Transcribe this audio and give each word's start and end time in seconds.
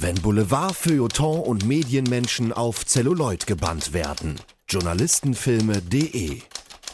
Wenn 0.00 0.14
Boulevard, 0.14 0.76
Feuilleton 0.76 1.40
und 1.40 1.66
Medienmenschen 1.66 2.52
auf 2.52 2.86
Zelluloid 2.86 3.48
gebannt 3.48 3.92
werden. 3.92 4.36
Journalistenfilme.de 4.68 6.40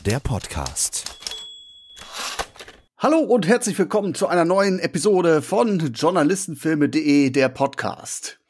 Der 0.07 0.21
Podcast. 0.21 1.05
Hallo 2.97 3.19
und 3.19 3.47
herzlich 3.47 3.79
willkommen 3.79 4.15
zu 4.15 4.27
einer 4.27 4.47
neuen 4.47 4.79
Episode 4.79 5.43
von 5.43 5.93
Journalistenfilme.de 5.93 7.29
Der 7.29 7.51
Podcast. 7.51 8.40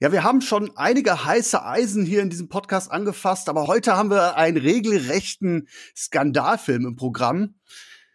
Ja, 0.00 0.12
wir 0.12 0.22
haben 0.22 0.42
schon 0.42 0.76
einige 0.76 1.24
heiße 1.24 1.64
Eisen 1.64 2.04
hier 2.04 2.20
in 2.20 2.28
diesem 2.28 2.50
Podcast 2.50 2.92
angefasst, 2.92 3.48
aber 3.48 3.68
heute 3.68 3.96
haben 3.96 4.10
wir 4.10 4.36
einen 4.36 4.58
regelrechten 4.58 5.66
Skandalfilm 5.96 6.84
im 6.84 6.96
Programm. 6.96 7.54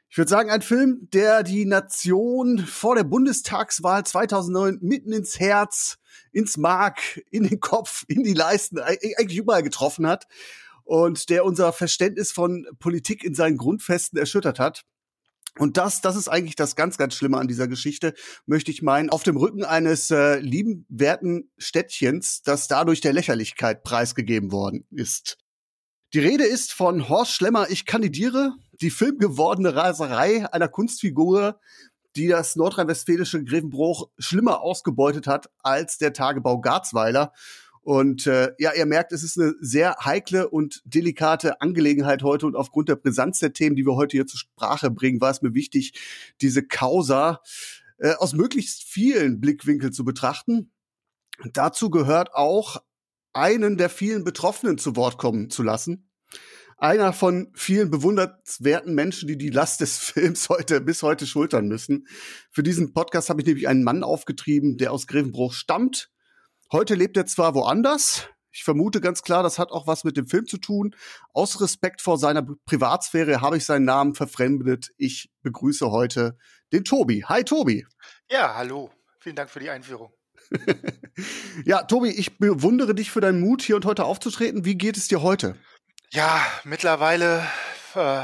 Ich 0.10 0.18
würde 0.18 0.30
sagen, 0.30 0.50
ein 0.50 0.64
Film, 0.64 1.08
der 1.14 1.44
die 1.44 1.66
Nation 1.66 2.60
vor 2.60 2.96
der 2.96 3.04
Bundestagswahl 3.04 4.06
2009 4.06 4.80
mitten 4.82 5.14
ins 5.14 5.40
Herz, 5.40 5.98
ins 6.32 6.58
Mark, 6.58 7.22
in 7.30 7.48
den 7.48 7.60
Kopf, 7.60 8.06
in 8.08 8.24
die 8.24 8.34
Leisten, 8.34 8.80
eigentlich 8.80 9.38
überall 9.38 9.62
getroffen 9.62 10.08
hat 10.08 10.28
und 10.84 11.30
der 11.30 11.46
unser 11.46 11.72
Verständnis 11.74 12.32
von 12.32 12.66
Politik 12.80 13.24
in 13.24 13.36
seinen 13.36 13.58
Grundfesten 13.58 14.18
erschüttert 14.18 14.58
hat. 14.58 14.84
Und 15.60 15.78
das, 15.78 16.02
das 16.02 16.16
ist 16.16 16.28
eigentlich 16.28 16.56
das 16.56 16.76
ganz, 16.76 16.98
ganz 16.98 17.14
Schlimme 17.14 17.38
an 17.38 17.48
dieser 17.48 17.68
Geschichte, 17.68 18.14
möchte 18.48 18.72
ich 18.72 18.82
meinen, 18.82 19.10
auf 19.10 19.24
dem 19.24 19.38
Rücken 19.38 19.64
eines 19.64 20.10
äh, 20.10 20.40
lieben, 20.40 20.86
werten 20.90 21.52
Städtchens, 21.58 22.42
das 22.42 22.68
dadurch 22.68 23.02
der 23.02 23.14
Lächerlichkeit 23.14 23.84
preisgegeben 23.84 24.52
worden 24.52 24.88
ist. 24.92 25.38
Die 26.12 26.20
Rede 26.20 26.44
ist 26.44 26.74
von 26.74 27.08
Horst 27.08 27.34
Schlemmer, 27.34 27.70
ich 27.70 27.86
kandidiere, 27.86 28.54
die 28.82 28.90
filmgewordene 28.90 29.76
Raserei 29.76 30.52
einer 30.52 30.68
Kunstfigur, 30.68 31.60
die 32.16 32.28
das 32.28 32.56
nordrhein-westfälische 32.56 33.44
Grevenbruch 33.44 34.10
schlimmer 34.18 34.62
ausgebeutet 34.62 35.28
hat 35.28 35.52
als 35.62 36.00
der 36.00 36.12
Tagebau 36.12 36.62
Garzweiler. 36.62 37.32
Und 37.82 38.26
äh, 38.26 38.54
ja, 38.58 38.74
ihr 38.74 38.88
merkt, 38.88 39.12
es 39.12 39.22
ist 39.22 39.40
eine 39.40 39.54
sehr 39.62 39.98
heikle 40.04 40.50
und 40.50 40.82
delikate 40.84 41.62
Angelegenheit 41.62 42.24
heute 42.24 42.48
und 42.48 42.56
aufgrund 42.56 42.90
der 42.90 42.96
Brisanz 42.96 43.38
der 43.38 43.54
Themen, 43.54 43.76
die 43.76 43.86
wir 43.86 43.96
heute 43.96 44.18
hier 44.18 44.26
zur 44.26 44.40
Sprache 44.40 44.90
bringen, 44.90 45.22
war 45.22 45.30
es 45.30 45.44
mir 45.44 45.54
wichtig, 45.54 45.94
diese 46.42 46.66
Causa 46.66 47.40
äh, 48.00 48.14
aus 48.16 48.34
möglichst 48.34 48.82
vielen 48.82 49.40
Blickwinkeln 49.40 49.94
zu 49.94 50.04
betrachten. 50.04 50.72
Dazu 51.54 51.92
gehört 51.92 52.34
auch 52.34 52.82
einen 53.34 53.78
der 53.78 53.90
vielen 53.90 54.24
Betroffenen 54.24 54.78
zu 54.78 54.96
Wort 54.96 55.18
kommen 55.18 55.50
zu 55.50 55.64
lassen. 55.64 56.10
Einer 56.78 57.12
von 57.12 57.52
vielen 57.56 57.92
bewundernswerten 57.92 58.96
Menschen, 58.96 59.28
die 59.28 59.38
die 59.38 59.50
Last 59.50 59.82
des 59.82 59.98
Films 60.00 60.48
heute 60.50 60.80
bis 60.80 61.04
heute 61.04 61.28
schultern 61.28 61.68
müssen. 61.68 62.08
Für 62.52 62.64
diesen 62.64 62.94
Podcast 62.94 63.30
habe 63.30 63.42
ich 63.42 63.48
nämlich 63.48 63.68
einen 63.68 63.84
Mann 63.84 64.04
aufgetrieben, 64.04 64.78
der 64.78 64.94
aus 64.94 65.08
Grevenbruch 65.08 65.54
stammt. 65.54 66.10
Heute 66.72 66.96
lebt 66.96 67.18
er 67.18 67.26
zwar 67.26 67.56
woanders. 67.56 68.30
Ich 68.52 68.64
vermute 68.64 69.02
ganz 69.02 69.22
klar, 69.22 69.44
das 69.44 69.60
hat 69.60 69.72
auch 69.72 69.88
was 69.88 70.04
mit 70.04 70.18
dem 70.18 70.28
Film 70.28 70.48
zu 70.48 70.58
tun. 70.58 70.96
Aus 71.34 71.62
Respekt 71.62 72.02
vor 72.02 72.18
seiner 72.18 72.46
Privatsphäre 72.66 73.42
habe 73.42 73.58
ich 73.58 73.66
seinen 73.66 73.86
Namen 73.86 74.16
verfremdet. 74.16 74.90
Ich 74.98 75.30
begrüße 75.44 75.92
heute 75.92 76.38
den 76.72 76.84
Tobi. 76.84 77.24
Hi 77.26 77.44
Tobi. 77.44 77.86
Ja, 78.30 78.56
hallo. 78.56 78.90
Vielen 79.20 79.36
Dank 79.36 79.50
für 79.50 79.60
die 79.60 79.70
Einführung. 79.70 80.19
ja, 81.66 81.84
Tobi, 81.84 82.10
ich 82.10 82.38
bewundere 82.38 82.96
dich 82.96 83.12
für 83.12 83.22
deinen 83.22 83.40
Mut, 83.40 83.62
hier 83.62 83.76
und 83.76 83.86
heute 83.86 84.06
aufzutreten. 84.06 84.66
Wie 84.66 84.76
geht 84.76 84.98
es 84.98 85.08
dir 85.08 85.22
heute? 85.22 85.56
Ja, 86.10 86.42
mittlerweile 86.64 87.46
äh, 87.96 88.24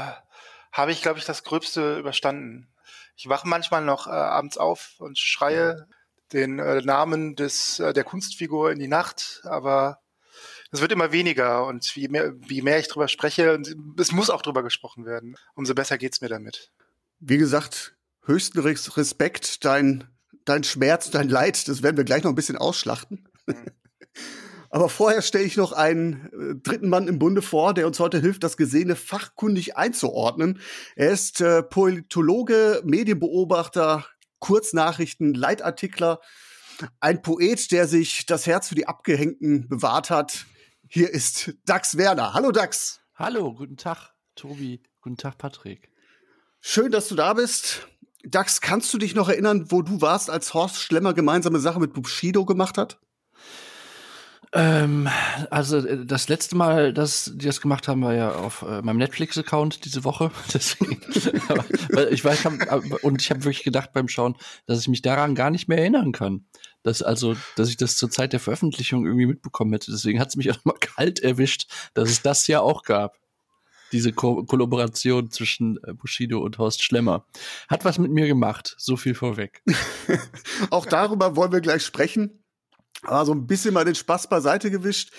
habe 0.72 0.92
ich, 0.92 1.02
glaube 1.02 1.18
ich, 1.18 1.24
das 1.24 1.44
Gröbste 1.44 1.98
überstanden. 1.98 2.68
Ich 3.16 3.28
wache 3.28 3.48
manchmal 3.48 3.84
noch 3.84 4.06
äh, 4.06 4.10
abends 4.10 4.58
auf 4.58 4.94
und 4.98 5.18
schreie 5.18 5.86
den 6.32 6.58
äh, 6.58 6.82
Namen 6.82 7.36
des 7.36 7.78
äh, 7.78 7.92
der 7.92 8.04
Kunstfigur 8.04 8.72
in 8.72 8.78
die 8.78 8.88
Nacht, 8.88 9.40
aber 9.44 10.00
es 10.72 10.80
wird 10.80 10.92
immer 10.92 11.12
weniger 11.12 11.64
und 11.66 11.94
wie 11.94 12.08
mehr, 12.08 12.32
wie 12.36 12.60
mehr 12.60 12.78
ich 12.78 12.88
drüber 12.88 13.08
spreche, 13.08 13.54
und 13.54 13.74
es 13.98 14.12
muss 14.12 14.30
auch 14.30 14.42
drüber 14.42 14.62
gesprochen 14.62 15.06
werden, 15.06 15.36
umso 15.54 15.74
besser 15.74 15.96
geht's 15.96 16.20
mir 16.20 16.28
damit. 16.28 16.72
Wie 17.20 17.38
gesagt, 17.38 17.96
höchsten 18.24 18.58
Respekt, 18.58 19.64
dein 19.64 20.15
dein 20.46 20.64
Schmerz, 20.64 21.10
dein 21.10 21.28
Leid, 21.28 21.68
das 21.68 21.82
werden 21.82 21.96
wir 21.96 22.04
gleich 22.04 22.22
noch 22.24 22.30
ein 22.30 22.36
bisschen 22.36 22.56
ausschlachten. 22.56 23.28
Mhm. 23.46 23.54
Aber 24.70 24.88
vorher 24.88 25.22
stelle 25.22 25.44
ich 25.44 25.56
noch 25.56 25.72
einen 25.72 26.28
äh, 26.32 26.54
dritten 26.62 26.88
Mann 26.88 27.08
im 27.08 27.18
Bunde 27.18 27.40
vor, 27.40 27.72
der 27.72 27.86
uns 27.86 28.00
heute 28.00 28.20
hilft, 28.20 28.42
das 28.42 28.56
Gesehene 28.56 28.96
fachkundig 28.96 29.76
einzuordnen. 29.76 30.60
Er 30.96 31.12
ist 31.12 31.40
äh, 31.40 31.62
Politologe, 31.62 32.82
Medienbeobachter, 32.84 34.04
Kurznachrichten, 34.38 35.34
Leitartikler, 35.34 36.20
ein 37.00 37.22
Poet, 37.22 37.70
der 37.72 37.88
sich 37.88 38.26
das 38.26 38.46
Herz 38.46 38.68
für 38.68 38.74
die 38.74 38.86
Abgehängten 38.86 39.68
bewahrt 39.68 40.10
hat. 40.10 40.46
Hier 40.88 41.10
ist 41.10 41.54
Dax 41.64 41.96
Werner. 41.96 42.34
Hallo 42.34 42.52
Dax. 42.52 43.00
Hallo, 43.14 43.54
guten 43.54 43.76
Tag, 43.76 44.12
Tobi. 44.34 44.82
Guten 45.00 45.16
Tag, 45.16 45.38
Patrick. 45.38 45.90
Schön, 46.60 46.90
dass 46.90 47.08
du 47.08 47.14
da 47.14 47.32
bist. 47.32 47.86
Dax, 48.28 48.60
kannst 48.60 48.92
du 48.92 48.98
dich 48.98 49.14
noch 49.14 49.28
erinnern, 49.28 49.66
wo 49.70 49.82
du 49.82 50.00
warst, 50.00 50.30
als 50.30 50.52
Horst 50.52 50.80
Schlemmer 50.80 51.14
gemeinsame 51.14 51.60
Sache 51.60 51.78
mit 51.78 51.92
Bushido 51.92 52.44
gemacht 52.44 52.76
hat? 52.76 52.98
Ähm, 54.52 55.08
also 55.50 55.78
äh, 55.78 56.04
das 56.06 56.28
letzte 56.28 56.56
Mal, 56.56 56.92
dass 56.92 57.30
die 57.34 57.46
das 57.46 57.60
gemacht 57.60 57.88
haben, 57.88 58.02
war 58.02 58.14
ja 58.14 58.32
auf 58.32 58.62
äh, 58.62 58.82
meinem 58.82 58.98
Netflix-Account 58.98 59.84
diese 59.84 60.02
Woche. 60.02 60.30
Deswegen, 60.54 61.00
ich 62.10 62.24
weiß, 62.24 62.44
hab, 62.44 63.04
und 63.04 63.22
ich 63.22 63.30
habe 63.30 63.44
wirklich 63.44 63.64
gedacht 63.64 63.92
beim 63.92 64.08
Schauen, 64.08 64.36
dass 64.66 64.80
ich 64.80 64.88
mich 64.88 65.02
daran 65.02 65.34
gar 65.34 65.50
nicht 65.50 65.68
mehr 65.68 65.78
erinnern 65.78 66.12
kann. 66.12 66.46
Dass 66.82 67.02
also, 67.02 67.36
dass 67.56 67.68
ich 67.68 67.76
das 67.76 67.96
zur 67.96 68.10
Zeit 68.10 68.32
der 68.32 68.40
Veröffentlichung 68.40 69.04
irgendwie 69.04 69.26
mitbekommen 69.26 69.72
hätte. 69.72 69.90
Deswegen 69.90 70.20
hat 70.20 70.28
es 70.28 70.36
mich 70.36 70.50
auch 70.50 70.64
mal 70.64 70.76
kalt 70.80 71.20
erwischt, 71.20 71.70
dass 71.94 72.10
es 72.10 72.22
das 72.22 72.46
ja 72.46 72.60
auch 72.60 72.82
gab 72.82 73.18
diese 73.92 74.12
Ko 74.12 74.44
Kollaboration 74.44 75.30
zwischen 75.30 75.78
äh, 75.84 75.94
Bushido 75.94 76.40
und 76.40 76.58
Horst 76.58 76.82
Schlemmer. 76.82 77.26
Hat 77.68 77.84
was 77.84 77.98
mit 77.98 78.10
mir 78.10 78.26
gemacht, 78.26 78.74
so 78.78 78.96
viel 78.96 79.14
vorweg. 79.14 79.62
Auch 80.70 80.86
darüber 80.86 81.36
wollen 81.36 81.52
wir 81.52 81.60
gleich 81.60 81.84
sprechen. 81.84 82.42
Aber 83.02 83.24
so 83.26 83.32
ein 83.32 83.46
bisschen 83.46 83.74
mal 83.74 83.84
den 83.84 83.94
Spaß 83.94 84.28
beiseite 84.28 84.70
gewischt. 84.70 85.12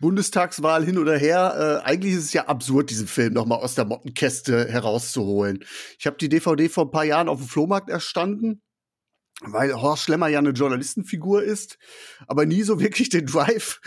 Bundestagswahl 0.00 0.84
hin 0.84 0.98
oder 0.98 1.16
her. 1.18 1.82
Äh, 1.84 1.86
eigentlich 1.86 2.14
ist 2.14 2.24
es 2.24 2.32
ja 2.32 2.46
absurd, 2.46 2.90
diesen 2.90 3.06
Film 3.06 3.34
noch 3.34 3.46
mal 3.46 3.56
aus 3.56 3.74
der 3.74 3.84
Mottenkäste 3.84 4.68
herauszuholen. 4.68 5.64
Ich 5.98 6.06
habe 6.06 6.16
die 6.16 6.28
DVD 6.28 6.68
vor 6.68 6.86
ein 6.86 6.90
paar 6.90 7.04
Jahren 7.04 7.28
auf 7.28 7.38
dem 7.38 7.48
Flohmarkt 7.48 7.90
erstanden, 7.90 8.62
weil 9.40 9.72
Horst 9.80 10.04
Schlemmer 10.04 10.28
ja 10.28 10.38
eine 10.38 10.50
Journalistenfigur 10.50 11.42
ist, 11.42 11.78
aber 12.26 12.46
nie 12.46 12.62
so 12.62 12.80
wirklich 12.80 13.08
den 13.08 13.26
Drive. 13.26 13.80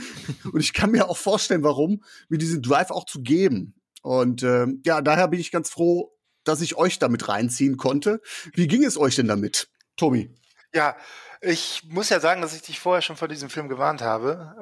Und 0.51 0.59
ich 0.59 0.73
kann 0.73 0.91
mir 0.91 1.09
auch 1.09 1.17
vorstellen, 1.17 1.63
warum, 1.63 2.03
mir 2.29 2.37
diesen 2.37 2.61
Drive 2.61 2.91
auch 2.91 3.05
zu 3.05 3.21
geben. 3.21 3.75
Und 4.01 4.43
äh, 4.43 4.67
ja, 4.85 5.01
daher 5.01 5.27
bin 5.27 5.39
ich 5.39 5.51
ganz 5.51 5.69
froh, 5.69 6.11
dass 6.43 6.61
ich 6.61 6.75
euch 6.75 6.99
damit 6.99 7.27
reinziehen 7.27 7.77
konnte. 7.77 8.21
Wie 8.53 8.67
ging 8.67 8.83
es 8.83 8.97
euch 8.97 9.15
denn 9.15 9.27
damit, 9.27 9.69
Tobi? 9.95 10.35
Ja, 10.73 10.95
ich 11.41 11.83
muss 11.89 12.09
ja 12.09 12.19
sagen, 12.19 12.41
dass 12.41 12.55
ich 12.55 12.61
dich 12.61 12.79
vorher 12.79 13.01
schon 13.01 13.17
vor 13.17 13.27
diesem 13.27 13.49
Film 13.49 13.67
gewarnt 13.67 14.01
habe, 14.01 14.55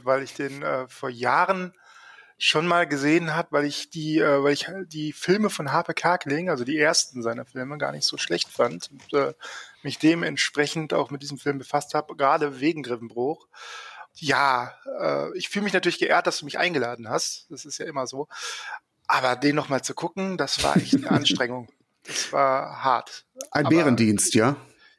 äh, 0.00 0.04
weil 0.04 0.22
ich 0.22 0.34
den 0.34 0.62
äh, 0.62 0.88
vor 0.88 1.10
Jahren 1.10 1.72
schon 2.42 2.66
mal 2.66 2.86
gesehen 2.86 3.34
habe, 3.34 3.48
weil 3.50 3.66
ich 3.66 3.90
die, 3.90 4.18
äh, 4.18 4.42
weil 4.42 4.54
ich 4.54 4.66
die 4.86 5.12
Filme 5.12 5.50
von 5.50 5.72
Harpe 5.72 5.92
Kerkeling, 5.92 6.48
also 6.48 6.64
die 6.64 6.78
ersten 6.78 7.22
seiner 7.22 7.44
Filme, 7.44 7.76
gar 7.76 7.92
nicht 7.92 8.06
so 8.06 8.16
schlecht 8.16 8.48
fand 8.48 8.90
und 8.90 9.12
äh, 9.12 9.34
mich 9.82 9.98
dementsprechend 9.98 10.94
auch 10.94 11.10
mit 11.10 11.22
diesem 11.22 11.36
Film 11.36 11.58
befasst 11.58 11.92
habe, 11.92 12.16
gerade 12.16 12.58
wegen 12.60 12.82
Griffenbruch. 12.82 13.46
Ja, 14.20 14.74
äh, 15.00 15.36
ich 15.36 15.48
fühle 15.48 15.64
mich 15.64 15.72
natürlich 15.72 15.98
geehrt, 15.98 16.26
dass 16.26 16.38
du 16.38 16.44
mich 16.44 16.58
eingeladen 16.58 17.08
hast. 17.08 17.46
Das 17.50 17.64
ist 17.64 17.78
ja 17.78 17.86
immer 17.86 18.06
so. 18.06 18.28
Aber 19.06 19.34
den 19.34 19.56
noch 19.56 19.68
mal 19.68 19.82
zu 19.82 19.94
gucken, 19.94 20.36
das 20.36 20.62
war 20.62 20.76
echt 20.76 20.94
eine 20.94 21.10
Anstrengung. 21.10 21.68
Das 22.04 22.32
war 22.32 22.84
hart. 22.84 23.24
Ein 23.50 23.66
Aber 23.66 23.76
Bärendienst, 23.76 24.34
ja? 24.34 24.56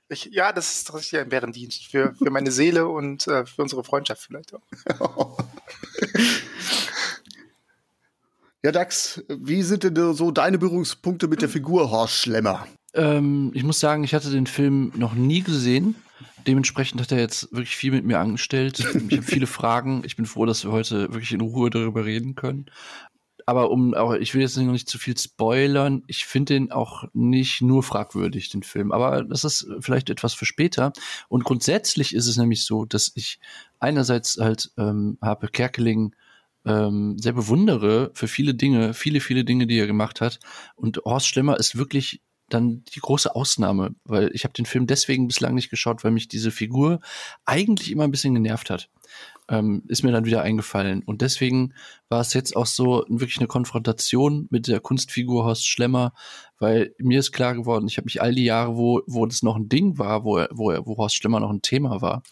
Ich, 0.09 0.25
ja, 0.25 0.51
das 0.51 0.75
ist 0.75 0.93
richtig 0.93 1.19
ein 1.19 1.29
Bärendienst 1.29 1.85
für, 1.85 2.13
für 2.15 2.31
meine 2.31 2.51
Seele 2.51 2.87
und 2.87 3.27
äh, 3.27 3.45
für 3.45 3.61
unsere 3.61 3.83
Freundschaft 3.83 4.23
vielleicht 4.23 4.53
auch. 4.53 4.61
ja, 8.63 8.73
Dax, 8.73 9.23
wie 9.29 9.63
sind 9.63 9.83
denn 9.83 10.13
so 10.13 10.31
deine 10.31 10.57
Berührungspunkte 10.57 11.29
mit 11.29 11.41
der 11.41 11.47
Figur 11.47 11.91
Horst 11.91 12.15
Schlemmer? 12.15 12.67
Ähm, 12.93 13.51
ich 13.53 13.63
muss 13.63 13.79
sagen, 13.79 14.03
ich 14.03 14.13
hatte 14.13 14.29
den 14.31 14.47
Film 14.47 14.91
noch 14.95 15.13
nie 15.13 15.43
gesehen. 15.43 15.95
Dementsprechend 16.47 17.01
hat 17.01 17.11
er 17.11 17.19
jetzt 17.19 17.51
wirklich 17.51 17.75
viel 17.75 17.91
mit 17.91 18.05
mir 18.05 18.19
angestellt. 18.19 18.79
Ich 18.79 18.85
habe 18.85 19.21
viele 19.21 19.47
Fragen. 19.47 20.03
Ich 20.05 20.15
bin 20.15 20.25
froh, 20.25 20.45
dass 20.45 20.63
wir 20.63 20.71
heute 20.71 21.13
wirklich 21.13 21.31
in 21.31 21.41
Ruhe 21.41 21.69
darüber 21.69 22.05
reden 22.05 22.35
können. 22.35 22.65
Aber 23.45 23.71
um 23.71 23.93
auch, 23.93 24.13
ich 24.13 24.33
will 24.33 24.41
jetzt 24.41 24.57
noch 24.57 24.71
nicht 24.71 24.89
zu 24.89 24.97
viel 24.97 25.17
spoilern. 25.17 26.03
Ich 26.07 26.25
finde 26.25 26.53
den 26.53 26.71
auch 26.71 27.05
nicht 27.13 27.61
nur 27.61 27.83
fragwürdig, 27.83 28.49
den 28.49 28.63
Film. 28.63 28.91
Aber 28.91 29.23
das 29.23 29.43
ist 29.43 29.67
vielleicht 29.79 30.09
etwas 30.09 30.33
für 30.33 30.45
später. 30.45 30.93
Und 31.27 31.43
grundsätzlich 31.43 32.13
ist 32.13 32.27
es 32.27 32.37
nämlich 32.37 32.65
so, 32.65 32.85
dass 32.85 33.11
ich 33.15 33.39
einerseits 33.79 34.37
halt 34.37 34.71
ähm, 34.77 35.17
Harpe 35.21 35.47
Kerkeling 35.47 36.15
ähm, 36.65 37.17
sehr 37.17 37.33
bewundere 37.33 38.11
für 38.13 38.27
viele 38.27 38.53
Dinge, 38.53 38.93
viele, 38.93 39.19
viele 39.19 39.43
Dinge, 39.43 39.67
die 39.67 39.79
er 39.79 39.87
gemacht 39.87 40.21
hat. 40.21 40.39
Und 40.75 41.01
Horst 41.05 41.27
Schlemmer 41.27 41.57
ist 41.57 41.77
wirklich 41.77 42.21
dann 42.53 42.83
die 42.93 42.99
große 42.99 43.35
Ausnahme, 43.35 43.95
weil 44.03 44.29
ich 44.33 44.43
habe 44.43 44.53
den 44.53 44.65
Film 44.65 44.87
deswegen 44.87 45.27
bislang 45.27 45.55
nicht 45.55 45.69
geschaut, 45.69 46.03
weil 46.03 46.11
mich 46.11 46.27
diese 46.27 46.51
Figur 46.51 46.99
eigentlich 47.45 47.91
immer 47.91 48.03
ein 48.03 48.11
bisschen 48.11 48.33
genervt 48.33 48.69
hat. 48.69 48.89
Ähm, 49.49 49.83
ist 49.87 50.03
mir 50.03 50.11
dann 50.11 50.25
wieder 50.25 50.41
eingefallen. 50.43 51.03
Und 51.03 51.21
deswegen 51.21 51.73
war 52.07 52.21
es 52.21 52.33
jetzt 52.33 52.55
auch 52.55 52.65
so 52.65 53.03
wirklich 53.09 53.39
eine 53.39 53.47
Konfrontation 53.47 54.47
mit 54.49 54.67
der 54.67 54.79
Kunstfigur 54.79 55.43
Horst 55.43 55.67
Schlemmer, 55.67 56.13
weil 56.59 56.95
mir 56.99 57.19
ist 57.19 57.31
klar 57.31 57.55
geworden, 57.55 57.87
ich 57.87 57.97
habe 57.97 58.05
mich 58.05 58.21
all 58.21 58.33
die 58.33 58.45
Jahre, 58.45 58.77
wo, 58.77 59.01
wo 59.07 59.25
das 59.25 59.43
noch 59.43 59.57
ein 59.57 59.67
Ding 59.67 59.97
war, 59.97 60.23
wo, 60.23 60.45
wo, 60.51 60.73
wo 60.85 60.97
Horst 60.97 61.15
Schlemmer 61.15 61.39
noch 61.39 61.49
ein 61.49 61.61
Thema 61.61 62.01
war, 62.01 62.23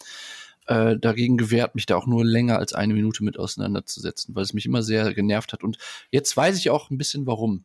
äh, 0.66 0.96
dagegen 0.96 1.36
gewehrt, 1.36 1.74
mich 1.74 1.86
da 1.86 1.96
auch 1.96 2.06
nur 2.06 2.24
länger 2.24 2.58
als 2.58 2.72
eine 2.72 2.94
Minute 2.94 3.24
mit 3.24 3.38
auseinanderzusetzen, 3.38 4.34
weil 4.34 4.44
es 4.44 4.54
mich 4.54 4.66
immer 4.66 4.82
sehr 4.82 5.12
genervt 5.12 5.52
hat. 5.52 5.64
Und 5.64 5.78
jetzt 6.10 6.36
weiß 6.36 6.56
ich 6.56 6.70
auch 6.70 6.90
ein 6.90 6.98
bisschen 6.98 7.26
warum. 7.26 7.64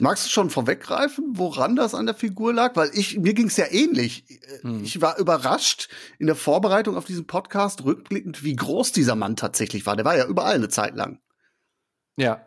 Magst 0.00 0.24
du 0.24 0.30
schon 0.30 0.50
vorweggreifen, 0.50 1.32
woran 1.34 1.76
das 1.76 1.94
an 1.94 2.06
der 2.06 2.14
Figur 2.14 2.54
lag? 2.54 2.76
Weil 2.76 2.90
ich, 2.94 3.18
mir 3.18 3.34
ging 3.34 3.48
es 3.48 3.58
ja 3.58 3.66
ähnlich. 3.70 4.24
Hm. 4.62 4.82
Ich 4.82 5.00
war 5.00 5.18
überrascht 5.18 5.88
in 6.18 6.26
der 6.26 6.36
Vorbereitung 6.36 6.96
auf 6.96 7.04
diesen 7.04 7.26
Podcast, 7.26 7.84
rückblickend, 7.84 8.42
wie 8.42 8.56
groß 8.56 8.92
dieser 8.92 9.16
Mann 9.16 9.36
tatsächlich 9.36 9.84
war. 9.84 9.94
Der 9.96 10.04
war 10.04 10.16
ja 10.16 10.26
überall 10.26 10.54
eine 10.54 10.70
Zeit 10.70 10.96
lang. 10.96 11.20
Ja. 12.16 12.46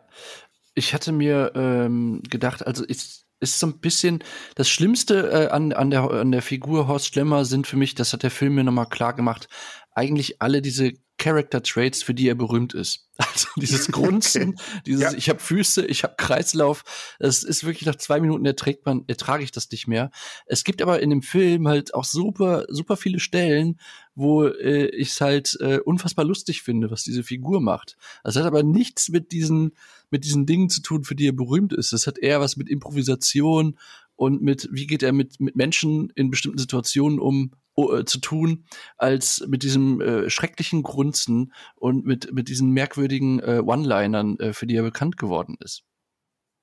Ich 0.74 0.92
hatte 0.92 1.12
mir 1.12 1.52
ähm, 1.54 2.20
gedacht, 2.28 2.66
also 2.66 2.84
ist, 2.84 3.26
ist 3.38 3.60
so 3.60 3.68
ein 3.68 3.78
bisschen 3.78 4.24
das 4.56 4.68
Schlimmste 4.68 5.30
äh, 5.30 5.48
an, 5.48 5.72
an, 5.72 5.90
der, 5.90 6.10
an 6.10 6.32
der 6.32 6.42
Figur 6.42 6.88
Horst 6.88 7.06
Schlemmer 7.06 7.44
sind 7.44 7.66
für 7.66 7.76
mich, 7.76 7.94
das 7.94 8.12
hat 8.12 8.24
der 8.24 8.30
Film 8.30 8.56
mir 8.56 8.64
nochmal 8.64 8.88
klar 8.88 9.14
gemacht, 9.14 9.48
eigentlich 9.96 10.42
alle 10.42 10.60
diese 10.60 10.92
Character 11.18 11.62
Traits, 11.62 12.02
für 12.02 12.12
die 12.12 12.28
er 12.28 12.34
berühmt 12.34 12.74
ist. 12.74 13.08
Also 13.18 13.48
dieses 13.56 13.86
Grunzen, 13.92 14.50
okay. 14.50 14.80
dieses 14.84 15.12
ja. 15.12 15.14
ich 15.14 15.30
habe 15.30 15.38
Füße, 15.40 15.86
ich 15.86 16.04
habe 16.04 16.16
Kreislauf, 16.18 16.84
das 17.18 17.44
ist 17.44 17.64
wirklich 17.64 17.86
nach 17.86 17.96
zwei 17.96 18.20
Minuten 18.20 18.44
erträgt 18.44 18.84
man, 18.84 19.04
ertrage 19.06 19.42
ich 19.42 19.52
das 19.52 19.70
nicht 19.70 19.86
mehr. 19.86 20.10
Es 20.44 20.64
gibt 20.64 20.82
aber 20.82 21.00
in 21.00 21.08
dem 21.08 21.22
Film 21.22 21.66
halt 21.66 21.94
auch 21.94 22.04
super, 22.04 22.66
super 22.68 22.98
viele 22.98 23.18
Stellen, 23.18 23.80
wo 24.14 24.44
äh, 24.44 24.88
ich 24.88 25.12
es 25.12 25.20
halt 25.22 25.56
äh, 25.60 25.78
unfassbar 25.78 26.26
lustig 26.26 26.60
finde, 26.60 26.90
was 26.90 27.04
diese 27.04 27.22
Figur 27.22 27.62
macht. 27.62 27.96
Das 28.22 28.36
hat 28.36 28.44
aber 28.44 28.62
nichts 28.62 29.08
mit 29.08 29.32
diesen, 29.32 29.72
mit 30.10 30.24
diesen 30.24 30.44
Dingen 30.44 30.68
zu 30.68 30.82
tun, 30.82 31.04
für 31.04 31.14
die 31.14 31.28
er 31.28 31.32
berühmt 31.32 31.72
ist. 31.72 31.94
Das 31.94 32.06
hat 32.06 32.18
eher 32.18 32.40
was 32.40 32.58
mit 32.58 32.68
Improvisation 32.68 33.78
und 34.14 34.42
mit, 34.42 34.68
wie 34.72 34.86
geht 34.86 35.02
er 35.02 35.12
mit, 35.12 35.40
mit 35.40 35.56
Menschen 35.56 36.10
in 36.14 36.30
bestimmten 36.30 36.58
Situationen 36.58 37.18
um 37.18 37.52
äh, 37.76 38.04
zu 38.04 38.18
tun, 38.18 38.64
als 38.96 39.44
mit 39.48 39.62
diesem 39.62 40.00
äh, 40.00 40.30
schrecklichen 40.30 40.82
Grunzen 40.82 41.52
und 41.76 42.04
mit, 42.04 42.32
mit 42.32 42.48
diesen 42.48 42.70
merkwürdigen 42.70 43.40
äh, 43.40 43.62
One-Linern, 43.64 44.38
äh, 44.38 44.52
für 44.52 44.66
die 44.66 44.76
er 44.76 44.82
bekannt 44.82 45.16
geworden 45.16 45.56
ist 45.60 45.84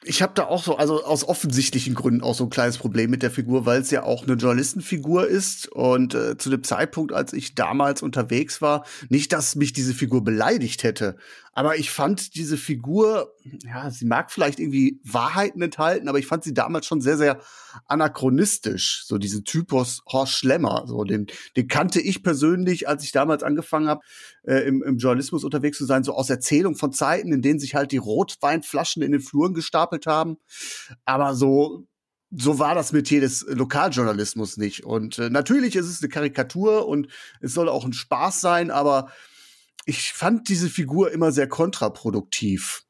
ich 0.06 0.22
habe 0.22 0.34
da 0.36 0.46
auch 0.46 0.64
so, 0.64 0.78
also 0.78 1.04
aus 1.04 1.28
offensichtlichen 1.28 1.96
Gründen 1.96 2.22
auch 2.22 2.36
so 2.36 2.44
ein 2.46 2.50
kleines 2.50 2.78
Problem 2.78 3.10
mit 3.10 3.24
der 3.24 3.32
Figur, 3.32 3.66
weil 3.66 3.82
es 3.82 3.92
ja 3.92 4.04
auch 4.04 4.24
eine 4.24 4.34
Journalistenfigur 4.34 5.28
ist. 5.28 5.68
Und 5.72 6.14
äh, 6.14 6.38
zu 6.38 6.50
dem 6.50 6.64
Zeitpunkt, 6.64 7.14
als 7.14 7.34
ich 7.34 7.56
damals 7.56 8.02
unterwegs 8.02 8.62
war, 8.62 8.86
nicht, 9.10 9.34
dass 9.34 9.56
mich 9.56 9.74
diese 9.74 9.94
Figur 9.94 10.24
beleidigt 10.24 10.84
hätte, 10.84 11.18
aber 11.56 11.78
ich 11.78 11.92
fand 11.92 12.36
diese 12.36 12.58
Figur, 12.58 13.34
ja, 13.64 13.92
sie 13.92 14.06
mag 14.06 14.32
vielleicht 14.32 14.60
irgendwie 14.60 15.00
Wahrheiten 15.04 15.62
enthalten, 15.62 16.08
aber 16.08 16.18
ich 16.18 16.26
fand 16.26 16.44
sie 16.44 16.54
damals 16.54 16.88
schon 16.88 17.00
sehr, 17.00 17.18
sehr 17.18 17.40
anachronistisch. 17.86 19.04
So 19.06 19.20
diesen 19.20 19.44
Typus 19.44 20.02
Horst 20.12 20.34
Schlemmer, 20.34 20.86
so 20.88 21.04
den, 21.04 21.28
den 21.56 21.68
kannte 21.68 22.02
ich 22.02 22.24
persönlich, 22.24 22.88
als 22.88 23.04
ich 23.04 23.12
damals 23.12 23.44
angefangen 23.44 23.88
habe, 23.88 24.02
äh, 24.44 24.68
im, 24.68 24.82
im 24.82 24.98
Journalismus 24.98 25.44
unterwegs 25.44 25.78
zu 25.78 25.86
sein, 25.86 26.04
so 26.04 26.16
aus 26.16 26.30
Erzählung 26.30 26.76
von 26.76 26.92
Zeiten, 26.92 27.32
in 27.32 27.44
denen 27.44 27.60
sich 27.60 27.76
halt 27.76 27.92
die 27.92 27.98
Rotweinflaschen 27.98 29.04
in 29.04 29.12
den 29.12 29.22
Fluren 29.22 29.54
gestapelt 29.54 30.08
haben. 30.08 30.38
Aber 31.06 31.36
so 31.36 31.88
so 32.36 32.58
war 32.58 32.74
das 32.74 32.94
Metier 32.94 33.22
des 33.22 33.46
Lokaljournalismus 33.48 34.58
nicht. 34.58 34.84
Und 34.84 35.20
äh, 35.20 35.30
natürlich 35.30 35.76
ist 35.76 35.88
es 35.88 36.02
eine 36.02 36.10
Karikatur 36.10 36.88
und 36.88 37.08
es 37.42 37.54
soll 37.54 37.70
auch 37.70 37.86
ein 37.86 37.94
Spaß 37.94 38.42
sein, 38.42 38.72
aber 38.72 39.12
ich 39.86 40.14
fand 40.14 40.50
diese 40.50 40.70
Figur 40.70 41.12
immer 41.12 41.32
sehr 41.32 41.48
kontraproduktiv. 41.48 42.84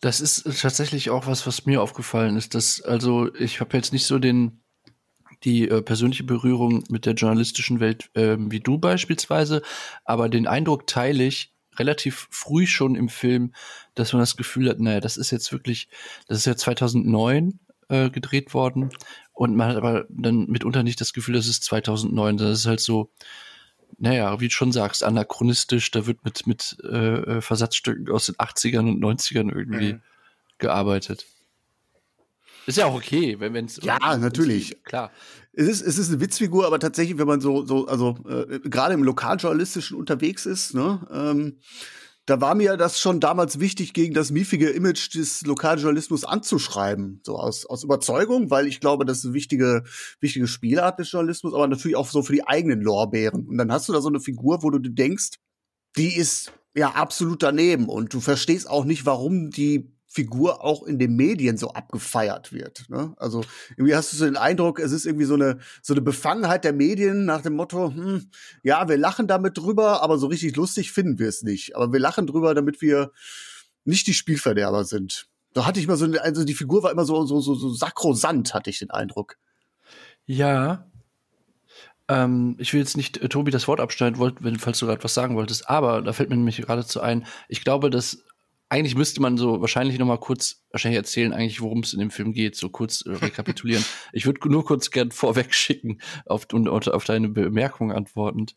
Das 0.00 0.20
ist 0.20 0.44
tatsächlich 0.60 1.10
auch 1.10 1.26
was, 1.26 1.46
was 1.46 1.64
mir 1.66 1.80
aufgefallen 1.80 2.36
ist. 2.36 2.54
Dass, 2.54 2.80
also 2.80 3.32
ich 3.34 3.60
habe 3.60 3.76
jetzt 3.76 3.92
nicht 3.92 4.06
so 4.06 4.18
den 4.18 4.62
die 5.44 5.68
äh, 5.68 5.82
persönliche 5.82 6.24
Berührung 6.24 6.84
mit 6.88 7.06
der 7.06 7.14
journalistischen 7.14 7.80
Welt 7.80 8.10
äh, 8.14 8.36
wie 8.38 8.60
du 8.60 8.78
beispielsweise, 8.78 9.62
aber 10.04 10.28
den 10.28 10.46
Eindruck 10.46 10.86
teile 10.86 11.24
ich 11.24 11.54
relativ 11.76 12.28
früh 12.30 12.66
schon 12.66 12.94
im 12.94 13.08
Film, 13.08 13.52
dass 13.94 14.12
man 14.12 14.20
das 14.20 14.36
Gefühl 14.36 14.68
hat, 14.68 14.78
naja, 14.78 15.00
das 15.00 15.16
ist 15.16 15.30
jetzt 15.30 15.50
wirklich, 15.52 15.88
das 16.28 16.38
ist 16.38 16.46
ja 16.46 16.56
2009 16.56 17.60
äh, 17.88 18.10
gedreht 18.10 18.54
worden 18.54 18.90
und 19.32 19.56
man 19.56 19.70
hat 19.70 19.76
aber 19.76 20.06
dann 20.10 20.46
mitunter 20.46 20.82
nicht 20.82 21.00
das 21.00 21.12
Gefühl, 21.12 21.34
das 21.34 21.46
ist 21.46 21.64
2009, 21.64 22.36
das 22.36 22.60
ist 22.60 22.66
halt 22.66 22.80
so, 22.80 23.10
naja, 23.98 24.40
wie 24.40 24.48
du 24.48 24.54
schon 24.54 24.72
sagst, 24.72 25.04
anachronistisch, 25.04 25.90
da 25.90 26.06
wird 26.06 26.24
mit, 26.24 26.46
mit 26.46 26.78
äh, 26.84 27.40
Versatzstücken 27.40 28.10
aus 28.10 28.26
den 28.26 28.36
80ern 28.36 28.88
und 28.88 29.02
90ern 29.02 29.54
irgendwie 29.54 29.94
mhm. 29.94 30.02
gearbeitet. 30.58 31.26
Ist 32.66 32.78
ja 32.78 32.86
auch 32.86 32.94
okay, 32.94 33.38
wenn 33.40 33.56
es. 33.56 33.80
Ja, 33.82 34.16
natürlich. 34.16 34.82
Klar. 34.84 35.10
Es 35.52 35.68
ist, 35.68 35.82
es 35.82 35.98
ist 35.98 36.08
eine 36.10 36.20
Witzfigur, 36.20 36.66
aber 36.66 36.78
tatsächlich, 36.78 37.18
wenn 37.18 37.26
man 37.26 37.40
so, 37.40 37.66
so 37.66 37.86
also 37.86 38.16
äh, 38.28 38.60
gerade 38.60 38.94
im 38.94 39.02
Lokaljournalistischen 39.02 39.98
unterwegs 39.98 40.46
ist, 40.46 40.74
ne, 40.74 41.06
ähm, 41.12 41.58
da 42.32 42.40
war 42.40 42.54
mir 42.54 42.78
das 42.78 42.98
schon 42.98 43.20
damals 43.20 43.60
wichtig, 43.60 43.92
gegen 43.92 44.14
das 44.14 44.30
miefige 44.30 44.70
Image 44.70 45.14
des 45.14 45.42
Lokaljournalismus 45.42 46.24
anzuschreiben. 46.24 47.20
So 47.26 47.36
aus, 47.36 47.66
aus 47.66 47.84
Überzeugung, 47.84 48.50
weil 48.50 48.66
ich 48.66 48.80
glaube, 48.80 49.04
das 49.04 49.18
ist 49.18 49.26
eine 49.26 49.34
wichtige, 49.34 49.84
wichtige 50.18 50.46
Spielart 50.46 50.98
des 50.98 51.12
Journalismus, 51.12 51.52
aber 51.52 51.68
natürlich 51.68 51.94
auch 51.94 52.08
so 52.08 52.22
für 52.22 52.32
die 52.32 52.46
eigenen 52.46 52.80
Lorbeeren. 52.80 53.46
Und 53.46 53.58
dann 53.58 53.70
hast 53.70 53.86
du 53.86 53.92
da 53.92 54.00
so 54.00 54.08
eine 54.08 54.18
Figur, 54.18 54.62
wo 54.62 54.70
du 54.70 54.78
denkst, 54.78 55.32
die 55.98 56.16
ist 56.16 56.54
ja 56.74 56.92
absolut 56.92 57.42
daneben 57.42 57.90
und 57.90 58.14
du 58.14 58.20
verstehst 58.20 58.66
auch 58.66 58.86
nicht, 58.86 59.04
warum 59.04 59.50
die 59.50 59.91
Figur 60.12 60.62
auch 60.62 60.82
in 60.82 60.98
den 60.98 61.16
Medien 61.16 61.56
so 61.56 61.70
abgefeiert 61.70 62.52
wird. 62.52 62.84
Ne? 62.90 63.14
Also 63.16 63.42
irgendwie 63.78 63.94
hast 63.94 64.12
du 64.12 64.16
so 64.18 64.26
den 64.26 64.36
Eindruck, 64.36 64.78
es 64.78 64.92
ist 64.92 65.06
irgendwie 65.06 65.24
so 65.24 65.34
eine 65.34 65.58
so 65.80 65.94
eine 65.94 66.02
Befangenheit 66.02 66.64
der 66.64 66.74
Medien 66.74 67.24
nach 67.24 67.40
dem 67.40 67.54
Motto, 67.54 67.94
hm, 67.94 68.28
ja, 68.62 68.86
wir 68.90 68.98
lachen 68.98 69.26
damit 69.26 69.56
drüber, 69.56 70.02
aber 70.02 70.18
so 70.18 70.26
richtig 70.26 70.54
lustig 70.54 70.92
finden 70.92 71.18
wir 71.18 71.28
es 71.28 71.42
nicht. 71.42 71.76
Aber 71.76 71.94
wir 71.94 71.98
lachen 71.98 72.26
drüber, 72.26 72.54
damit 72.54 72.82
wir 72.82 73.12
nicht 73.84 74.06
die 74.06 74.12
Spielverderber 74.12 74.84
sind. 74.84 75.28
Da 75.54 75.64
hatte 75.64 75.80
ich 75.80 75.86
mal 75.86 75.96
so, 75.96 76.04
also 76.20 76.44
die 76.44 76.54
Figur 76.54 76.82
war 76.82 76.92
immer 76.92 77.06
so 77.06 77.24
so 77.24 77.40
so, 77.40 77.54
so 77.54 77.70
sakrosant, 77.72 78.52
hatte 78.52 78.68
ich 78.68 78.80
den 78.80 78.90
Eindruck. 78.90 79.38
Ja, 80.26 80.86
ähm, 82.08 82.56
ich 82.58 82.74
will 82.74 82.80
jetzt 82.80 82.98
nicht 82.98 83.16
äh, 83.16 83.28
Tobi 83.30 83.50
das 83.50 83.66
Wort 83.66 83.80
abschneiden, 83.80 84.18
wollt, 84.18 84.44
wenn, 84.44 84.58
falls 84.58 84.78
du 84.78 84.86
gerade 84.86 85.02
was 85.02 85.14
sagen 85.14 85.36
wolltest, 85.36 85.70
aber 85.70 86.02
da 86.02 86.12
fällt 86.12 86.28
mir 86.28 86.36
nämlich 86.36 86.58
geradezu 86.58 87.00
ein, 87.00 87.24
ich 87.48 87.64
glaube, 87.64 87.88
dass 87.88 88.24
eigentlich 88.72 88.94
müsste 88.94 89.20
man 89.20 89.36
so 89.36 89.60
wahrscheinlich 89.60 89.98
noch 89.98 90.06
mal 90.06 90.16
kurz 90.16 90.64
wahrscheinlich 90.70 90.96
erzählen, 90.96 91.34
eigentlich 91.34 91.60
worum 91.60 91.80
es 91.80 91.92
in 91.92 91.98
dem 91.98 92.10
Film 92.10 92.32
geht, 92.32 92.56
so 92.56 92.70
kurz 92.70 93.04
äh, 93.04 93.10
rekapitulieren. 93.22 93.84
ich 94.14 94.24
würde 94.24 94.48
nur 94.50 94.64
kurz 94.64 94.90
gern 94.90 95.10
vorweg 95.10 95.52
schicken 95.52 96.00
auf, 96.24 96.46
und, 96.54 96.68
auf 96.68 97.04
deine 97.04 97.28
Bemerkung 97.28 97.92
antwortend, 97.92 98.54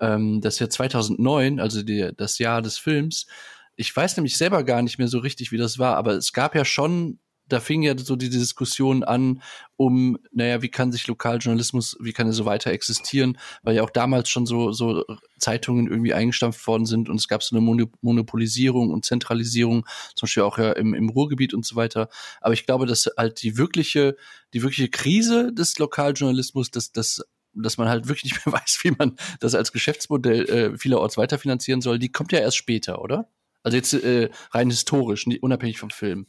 ähm, 0.00 0.42
dass 0.42 0.58
ja 0.58 0.68
2009, 0.68 1.60
also 1.60 1.82
die, 1.82 2.10
das 2.14 2.38
Jahr 2.38 2.60
des 2.60 2.76
Films, 2.76 3.26
ich 3.74 3.96
weiß 3.96 4.18
nämlich 4.18 4.36
selber 4.36 4.64
gar 4.64 4.82
nicht 4.82 4.98
mehr 4.98 5.08
so 5.08 5.18
richtig, 5.18 5.50
wie 5.50 5.56
das 5.56 5.78
war, 5.78 5.96
aber 5.96 6.12
es 6.12 6.34
gab 6.34 6.54
ja 6.54 6.66
schon 6.66 7.18
da 7.48 7.60
fing 7.60 7.82
ja 7.82 7.96
so 7.96 8.16
die 8.16 8.30
Diskussion 8.30 9.04
an, 9.04 9.42
um, 9.76 10.18
naja, 10.32 10.62
wie 10.62 10.70
kann 10.70 10.92
sich 10.92 11.06
Lokaljournalismus, 11.06 11.96
wie 12.00 12.12
kann 12.12 12.26
er 12.26 12.32
so 12.32 12.44
weiter 12.44 12.70
existieren, 12.70 13.38
weil 13.62 13.76
ja 13.76 13.82
auch 13.82 13.90
damals 13.90 14.30
schon 14.30 14.46
so, 14.46 14.72
so 14.72 15.04
Zeitungen 15.38 15.88
irgendwie 15.88 16.14
eingestampft 16.14 16.66
worden 16.66 16.86
sind 16.86 17.08
und 17.08 17.16
es 17.16 17.28
gab 17.28 17.42
so 17.42 17.56
eine 17.56 17.88
Monopolisierung 18.00 18.90
und 18.90 19.04
Zentralisierung, 19.04 19.86
zum 20.14 20.26
Beispiel 20.26 20.42
auch 20.44 20.58
ja 20.58 20.72
im, 20.72 20.94
im 20.94 21.08
Ruhrgebiet 21.08 21.54
und 21.54 21.66
so 21.66 21.76
weiter. 21.76 22.08
Aber 22.40 22.54
ich 22.54 22.66
glaube, 22.66 22.86
dass 22.86 23.10
halt 23.16 23.42
die 23.42 23.58
wirkliche, 23.58 24.16
die 24.54 24.62
wirkliche 24.62 24.88
Krise 24.88 25.52
des 25.52 25.78
Lokaljournalismus, 25.78 26.70
dass, 26.70 26.92
dass 26.92 27.22
dass 27.56 27.78
man 27.78 27.88
halt 27.88 28.08
wirklich 28.08 28.32
nicht 28.32 28.44
mehr 28.46 28.52
weiß, 28.60 28.80
wie 28.82 28.90
man 28.98 29.16
das 29.38 29.54
als 29.54 29.70
Geschäftsmodell 29.70 30.44
äh, 30.48 30.76
vielerorts 30.76 31.16
weiterfinanzieren 31.16 31.80
soll, 31.80 31.98
die 31.98 32.10
kommt 32.10 32.32
ja 32.32 32.40
erst 32.40 32.56
später, 32.56 33.00
oder? 33.00 33.28
Also 33.62 33.76
jetzt 33.76 33.94
äh, 33.94 34.30
rein 34.50 34.70
historisch, 34.70 35.26
unabhängig 35.40 35.78
vom 35.78 35.90
Film. 35.90 36.26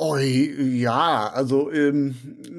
Oh, 0.00 0.16
ja, 0.16 1.28
also 1.30 1.72
ähm, 1.72 2.14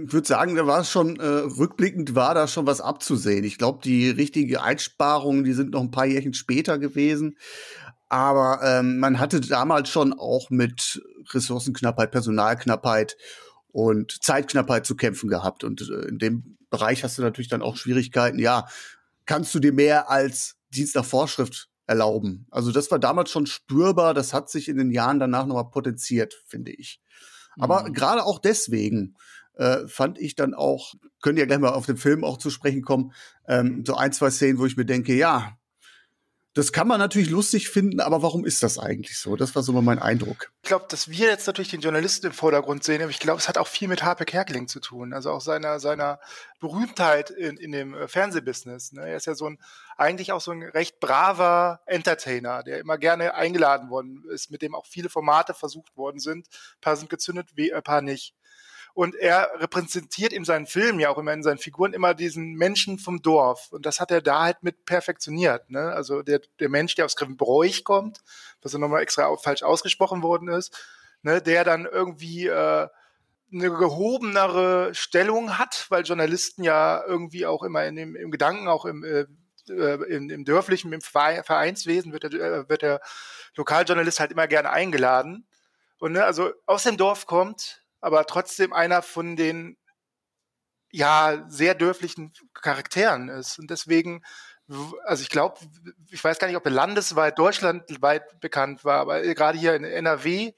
ich 0.06 0.12
würde 0.12 0.28
sagen, 0.28 0.56
da 0.58 0.68
war 0.68 0.82
es 0.82 0.92
schon 0.92 1.18
äh, 1.22 1.26
rückblickend 1.26 2.14
war 2.14 2.34
da 2.34 2.50
schon 2.50 2.68
was 2.68 2.82
abzusehen. 2.82 3.46
Ich 3.46 3.58
glaube, 3.58 3.80
die 3.82 4.10
richtige 4.10 4.62
Einsparungen, 4.62 5.46
die 5.46 5.54
sind 5.54 5.72
noch 5.72 5.80
ein 5.80 5.90
paar 5.90 6.06
Jährchen 6.06 6.34
später 6.34 6.78
gewesen. 6.80 7.38
Aber 8.10 8.60
ähm, 8.62 9.00
man 9.00 9.20
hatte 9.20 9.40
damals 9.40 9.88
schon 9.88 10.12
auch 10.12 10.50
mit 10.50 11.02
Ressourcenknappheit, 11.32 12.12
Personalknappheit 12.12 13.16
und 13.72 14.22
Zeitknappheit 14.22 14.86
zu 14.86 14.98
kämpfen 14.98 15.30
gehabt. 15.30 15.64
Und 15.64 15.80
äh, 15.90 16.10
in 16.10 16.20
dem 16.20 16.58
Bereich 16.70 17.06
hast 17.06 17.20
du 17.20 17.22
natürlich 17.22 17.48
dann 17.48 17.62
auch 17.62 17.78
Schwierigkeiten. 17.78 18.38
Ja, 18.38 18.68
kannst 19.26 19.56
du 19.56 19.60
dir 19.60 19.72
mehr 19.72 20.10
als 20.10 20.58
Dienst 20.72 20.94
nach 20.94 21.06
Vorschrift 21.06 21.70
erlauben? 21.88 22.48
Also 22.52 22.74
das 22.74 22.92
war 22.92 23.00
damals 23.00 23.32
schon 23.32 23.46
spürbar. 23.46 24.14
Das 24.14 24.34
hat 24.34 24.50
sich 24.50 24.68
in 24.68 24.76
den 24.76 24.92
Jahren 24.92 25.22
danach 25.22 25.46
nochmal 25.46 25.70
potenziert, 25.72 26.34
finde 26.46 26.74
ich. 26.74 27.00
Aber 27.60 27.84
mhm. 27.84 27.94
gerade 27.94 28.24
auch 28.24 28.40
deswegen 28.40 29.16
äh, 29.56 29.88
fand 29.88 30.18
ich 30.18 30.36
dann 30.36 30.54
auch, 30.54 30.96
können 31.22 31.38
ja 31.38 31.46
gleich 31.46 31.60
mal 31.60 31.70
auf 31.70 31.86
den 31.86 31.98
Film 31.98 32.24
auch 32.24 32.38
zu 32.38 32.50
sprechen 32.50 32.82
kommen, 32.82 33.12
ähm, 33.48 33.84
so 33.86 33.96
ein, 33.96 34.14
zwei 34.14 34.30
Szenen, 34.30 34.58
wo 34.58 34.66
ich 34.66 34.78
mir 34.78 34.86
denke, 34.86 35.14
ja, 35.14 35.58
das 36.60 36.74
kann 36.74 36.90
man 36.90 37.00
natürlich 37.00 37.30
lustig 37.30 37.70
finden, 37.70 38.02
aber 38.02 38.22
warum 38.22 38.46
ist 38.46 38.64
das 38.64 38.78
eigentlich 38.78 39.18
so? 39.18 39.38
Das 39.38 39.56
war 39.56 39.64
so 39.64 39.72
mal 39.72 39.82
mein 39.82 40.00
Eindruck. 40.00 40.52
Ich 40.62 40.68
glaube, 40.68 40.88
dass 40.90 41.08
wir 41.08 41.28
jetzt 41.28 41.48
natürlich 41.48 41.72
den 41.72 41.80
Journalisten 41.80 42.28
im 42.28 42.34
Vordergrund 42.34 42.84
sehen, 42.84 43.02
aber 43.02 43.12
ich 43.12 43.20
glaube, 43.20 43.40
es 43.40 43.48
hat 43.48 43.58
auch 43.58 43.68
viel 43.68 43.88
mit 43.88 44.04
Harpe 44.04 44.26
Kerkeling 44.26 44.68
zu 44.68 44.82
tun. 44.82 45.14
Also 45.14 45.32
auch 45.32 45.40
seiner, 45.40 45.80
seiner 45.80 46.20
Berühmtheit 46.60 47.30
in, 47.30 47.56
in 47.56 47.72
dem 47.72 47.94
äh, 47.94 48.10
Fernsehbusiness. 48.10 48.92
Ne? 48.92 49.08
Er 49.08 49.16
ist 49.16 49.26
ja 49.26 49.36
so 49.36 49.46
ein, 49.46 49.58
eigentlich 49.96 50.34
auch 50.34 50.42
so 50.42 50.52
ein 50.52 50.62
recht 50.62 51.00
braver 51.00 51.80
Entertainer, 51.86 52.62
der 52.62 52.80
immer 52.80 52.98
gerne 52.98 53.36
eingeladen 53.36 53.90
worden 53.90 54.26
ist, 54.30 54.52
mit 54.52 54.62
dem 54.62 54.76
auch 54.76 54.86
viele 54.86 55.08
Formate 55.08 55.54
versucht 55.54 55.96
worden 55.96 56.20
sind. 56.20 56.48
Ein 56.50 56.82
paar 56.82 56.98
sind 56.98 57.10
gezündet, 57.10 57.52
ein 57.58 57.84
paar 57.84 58.02
nicht. 58.02 58.36
Und 59.00 59.16
er 59.16 59.50
repräsentiert 59.56 60.34
in 60.34 60.44
seinen 60.44 60.66
Filmen 60.66 61.00
ja 61.00 61.10
auch 61.10 61.18
immer 61.18 61.32
in 61.32 61.42
seinen 61.42 61.58
Figuren 61.58 61.94
immer 61.94 62.14
diesen 62.14 62.56
Menschen 62.56 63.00
vom 63.00 63.22
Dorf. 63.22 63.72
Und 63.72 63.86
das 63.86 64.02
hat 64.02 64.12
er 64.12 64.22
da 64.22 64.42
halt 64.42 64.62
mit 64.62 64.84
perfektioniert. 64.84 65.70
Ne? 65.70 65.80
Also 65.80 66.22
der, 66.22 66.42
der 66.60 66.68
Mensch, 66.68 66.96
der 66.96 67.06
aus 67.06 67.16
Grevenbroich 67.16 67.86
kommt, 67.86 68.20
was 68.62 68.74
ja 68.74 68.78
nochmal 68.78 69.02
extra 69.02 69.34
falsch 69.38 69.64
ausgesprochen 69.64 70.22
worden 70.22 70.50
ist, 70.50 70.78
ne? 71.22 71.42
der 71.42 71.64
dann 71.64 71.86
irgendwie 71.86 72.48
äh, 72.48 72.90
eine 73.54 73.70
gehobenere 73.72 74.94
Stellung 74.94 75.58
hat, 75.58 75.86
weil 75.88 76.04
Journalisten 76.04 76.64
ja 76.64 77.02
irgendwie 77.08 77.46
auch 77.46 77.64
immer 77.64 77.86
in 77.86 77.96
dem, 77.96 78.18
im 78.18 78.32
Gedanken, 78.32 78.68
auch 78.68 78.84
im, 78.84 79.06
äh, 79.06 79.28
äh 79.70 80.14
im, 80.14 80.30
im 80.30 80.44
dörflichen, 80.44 80.92
im 80.92 81.00
Vereinswesen 81.00 82.12
wird 82.12 82.24
der, 82.24 82.34
äh, 82.34 82.68
wird 82.68 82.82
der 82.82 83.00
Lokaljournalist 83.56 84.20
halt 84.20 84.34
immer 84.34 84.48
gerne 84.50 84.72
eingeladen. 84.72 85.48
Und 86.00 86.12
ne, 86.12 86.26
also 86.26 86.52
aus 86.66 86.84
dem 86.84 86.98
Dorf 86.98 87.28
kommt, 87.28 87.82
aber 88.02 88.26
trotzdem 88.26 88.74
einer 88.74 89.02
von 89.02 89.36
den 89.36 89.78
ja 90.92 91.46
sehr 91.48 91.76
dörflichen 91.76 92.34
Charakteren 92.54 93.30
ist. 93.30 93.60
Und 93.60 93.70
deswegen, 93.70 94.24
also 95.04 95.22
ich 95.22 95.30
glaube, 95.30 95.60
ich 96.10 96.24
weiß 96.24 96.40
gar 96.40 96.48
nicht, 96.48 96.58
ob 96.58 96.66
er 96.66 96.72
landesweit, 96.72 97.38
deutschlandweit 97.38 98.40
bekannt 98.40 98.86
war, 98.86 99.00
aber 99.00 99.22
gerade 99.22 99.58
hier 99.58 99.76
in 99.76 99.84
NRW 99.84 100.54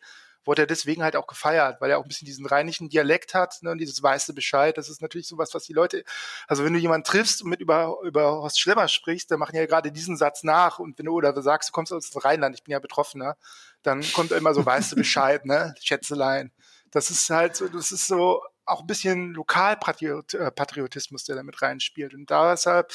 wurde 0.45 0.63
er 0.63 0.67
deswegen 0.67 1.03
halt 1.03 1.15
auch 1.15 1.27
gefeiert, 1.27 1.79
weil 1.81 1.91
er 1.91 2.00
auch 2.00 2.03
ein 2.03 2.07
bisschen 2.07 2.25
diesen 2.25 2.45
rheinischen 2.45 2.89
Dialekt 2.89 3.33
hat 3.33 3.62
ne, 3.62 3.71
und 3.71 3.77
dieses 3.77 4.01
weiße 4.01 4.33
Bescheid. 4.33 4.77
Das 4.77 4.89
ist 4.89 5.01
natürlich 5.01 5.27
sowas, 5.27 5.53
was 5.53 5.65
die 5.65 5.74
Leute, 5.74 6.03
also 6.48 6.63
wenn 6.63 6.74
du 6.74 6.79
jemanden 6.79 7.05
triffst 7.05 7.43
und 7.43 7.50
mit 7.50 7.62
über, 7.62 7.98
über 8.03 8.24
Horst 8.24 8.60
Schlemmer 8.60 8.88
sprichst, 8.88 9.29
dann 9.29 9.39
machen 9.39 9.55
ja 9.55 9.65
gerade 9.65 9.91
diesen 9.91 10.17
Satz 10.17 10.43
nach 10.43 10.79
und 10.79 10.98
wenn 10.98 11.05
du 11.05 11.13
oder 11.13 11.39
sagst, 11.41 11.69
du 11.69 11.74
kommst 11.74 11.93
aus 11.93 12.10
dem 12.10 12.21
Rheinland, 12.21 12.55
ich 12.55 12.63
bin 12.63 12.71
ja 12.71 12.79
Betroffener, 12.79 13.38
dann 13.83 14.01
kommt 14.13 14.31
immer 14.31 14.53
so 14.53 14.65
weiße 14.65 14.95
Bescheid, 14.95 15.45
ne, 15.45 15.75
Schätzelein. 15.79 16.51
Das 16.91 17.10
ist 17.10 17.29
halt 17.29 17.55
so, 17.55 17.67
das 17.67 17.91
ist 17.91 18.07
so 18.07 18.41
auch 18.65 18.81
ein 18.81 18.88
bisschen 18.88 19.33
Lokalpatriotismus, 19.33 21.25
der 21.25 21.36
da 21.36 21.43
mit 21.43 21.62
reinspielt. 21.62 22.13
Und 22.13 22.29
deshalb 22.29 22.91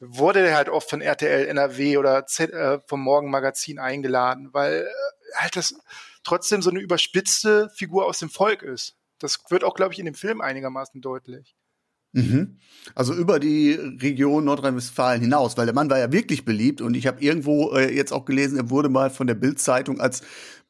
wurde 0.00 0.40
er 0.40 0.56
halt 0.56 0.68
oft 0.68 0.90
von 0.90 1.00
RTL, 1.00 1.46
NRW 1.46 1.98
oder 1.98 2.26
Z, 2.26 2.52
äh, 2.52 2.80
vom 2.86 3.00
Morgenmagazin 3.00 3.78
eingeladen, 3.78 4.50
weil 4.52 4.82
äh, 4.82 5.36
halt 5.36 5.56
das 5.56 5.74
trotzdem 6.24 6.62
so 6.62 6.70
eine 6.70 6.80
überspitzte 6.80 7.70
Figur 7.74 8.06
aus 8.06 8.18
dem 8.18 8.30
Volk 8.30 8.62
ist. 8.62 8.96
Das 9.18 9.38
wird 9.50 9.64
auch, 9.64 9.74
glaube 9.74 9.92
ich, 9.92 9.98
in 9.98 10.06
dem 10.06 10.14
Film 10.14 10.40
einigermaßen 10.40 11.00
deutlich. 11.00 11.54
Mhm. 12.12 12.58
Also 12.94 13.12
über 13.12 13.40
die 13.40 13.72
Region 13.72 14.44
Nordrhein-Westfalen 14.44 15.20
hinaus, 15.20 15.56
weil 15.56 15.66
der 15.66 15.74
Mann 15.74 15.90
war 15.90 15.98
ja 15.98 16.12
wirklich 16.12 16.44
beliebt 16.44 16.80
und 16.80 16.94
ich 16.94 17.08
habe 17.08 17.20
irgendwo 17.20 17.72
äh, 17.72 17.92
jetzt 17.92 18.12
auch 18.12 18.24
gelesen, 18.24 18.56
er 18.56 18.70
wurde 18.70 18.88
mal 18.88 19.10
von 19.10 19.26
der 19.26 19.34
Bild-Zeitung 19.34 20.00
als 20.00 20.22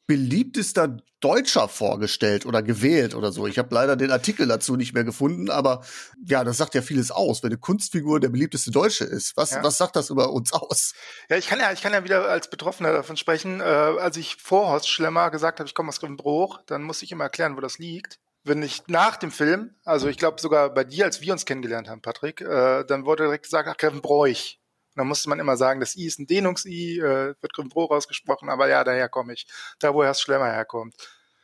beliebtester 0.07 0.97
Deutscher 1.19 1.67
vorgestellt 1.67 2.45
oder 2.45 2.61
gewählt 2.61 3.15
oder 3.15 3.31
so. 3.31 3.47
Ich 3.47 3.57
habe 3.57 3.73
leider 3.73 3.95
den 3.95 4.11
Artikel 4.11 4.47
dazu 4.47 4.75
nicht 4.75 4.93
mehr 4.93 5.03
gefunden, 5.03 5.49
aber 5.49 5.83
ja, 6.23 6.43
das 6.43 6.57
sagt 6.57 6.75
ja 6.75 6.83
vieles 6.83 7.09
aus, 7.09 7.41
wenn 7.41 7.49
eine 7.49 7.57
Kunstfigur 7.57 8.19
der 8.19 8.29
beliebteste 8.29 8.69
Deutsche 8.69 9.05
ist. 9.05 9.35
Was, 9.35 9.51
ja. 9.51 9.63
was 9.63 9.77
sagt 9.77 9.95
das 9.95 10.11
über 10.11 10.31
uns 10.31 10.53
aus? 10.53 10.93
Ja, 11.29 11.37
ich 11.37 11.47
kann 11.47 11.59
ja, 11.59 11.71
ich 11.71 11.81
kann 11.81 11.93
ja 11.93 12.03
wieder 12.03 12.29
als 12.29 12.49
Betroffener 12.49 12.93
davon 12.93 13.17
sprechen. 13.17 13.59
Äh, 13.59 13.63
als 13.63 14.17
ich 14.17 14.35
vor 14.35 14.67
Horst 14.67 14.87
Schlemmer 14.87 15.31
gesagt 15.31 15.59
habe, 15.59 15.67
ich 15.67 15.73
komme 15.73 15.89
aus 15.89 15.99
Grevenbruch, 15.99 16.59
dann 16.67 16.83
musste 16.83 17.05
ich 17.05 17.11
immer 17.11 17.23
erklären, 17.23 17.57
wo 17.57 17.61
das 17.61 17.79
liegt. 17.79 18.19
Wenn 18.43 18.61
ich 18.61 18.83
nach 18.85 19.17
dem 19.17 19.31
Film, 19.31 19.73
also 19.83 20.07
ich 20.07 20.17
glaube 20.17 20.39
sogar 20.39 20.71
bei 20.71 20.83
dir, 20.83 21.05
als 21.05 21.21
wir 21.21 21.33
uns 21.33 21.45
kennengelernt 21.45 21.89
haben, 21.89 22.03
Patrick, 22.03 22.41
äh, 22.41 22.83
dann 22.83 23.05
wurde 23.05 23.23
direkt 23.23 23.45
gesagt, 23.45 23.67
ach, 23.67 23.77
Grevenbroich. 23.77 24.59
Und 24.95 24.99
dann 24.99 25.07
musste 25.07 25.27
man 25.27 25.39
immer 25.39 25.57
sagen, 25.57 25.81
das 25.81 25.97
I 25.97 26.05
ist 26.05 26.19
ein 26.19 26.27
Dehnungs-I, 26.27 26.99
äh, 26.99 27.35
wird 27.41 27.53
Grimbro 27.53 27.85
rausgesprochen, 27.85 28.49
aber 28.49 28.69
ja, 28.69 28.85
daher 28.85 29.09
komme 29.09 29.33
ich. 29.33 29.45
Da, 29.79 29.93
wo 29.93 30.05
Herr 30.05 30.13
Schlemmer 30.13 30.45
herkommt. 30.45 30.95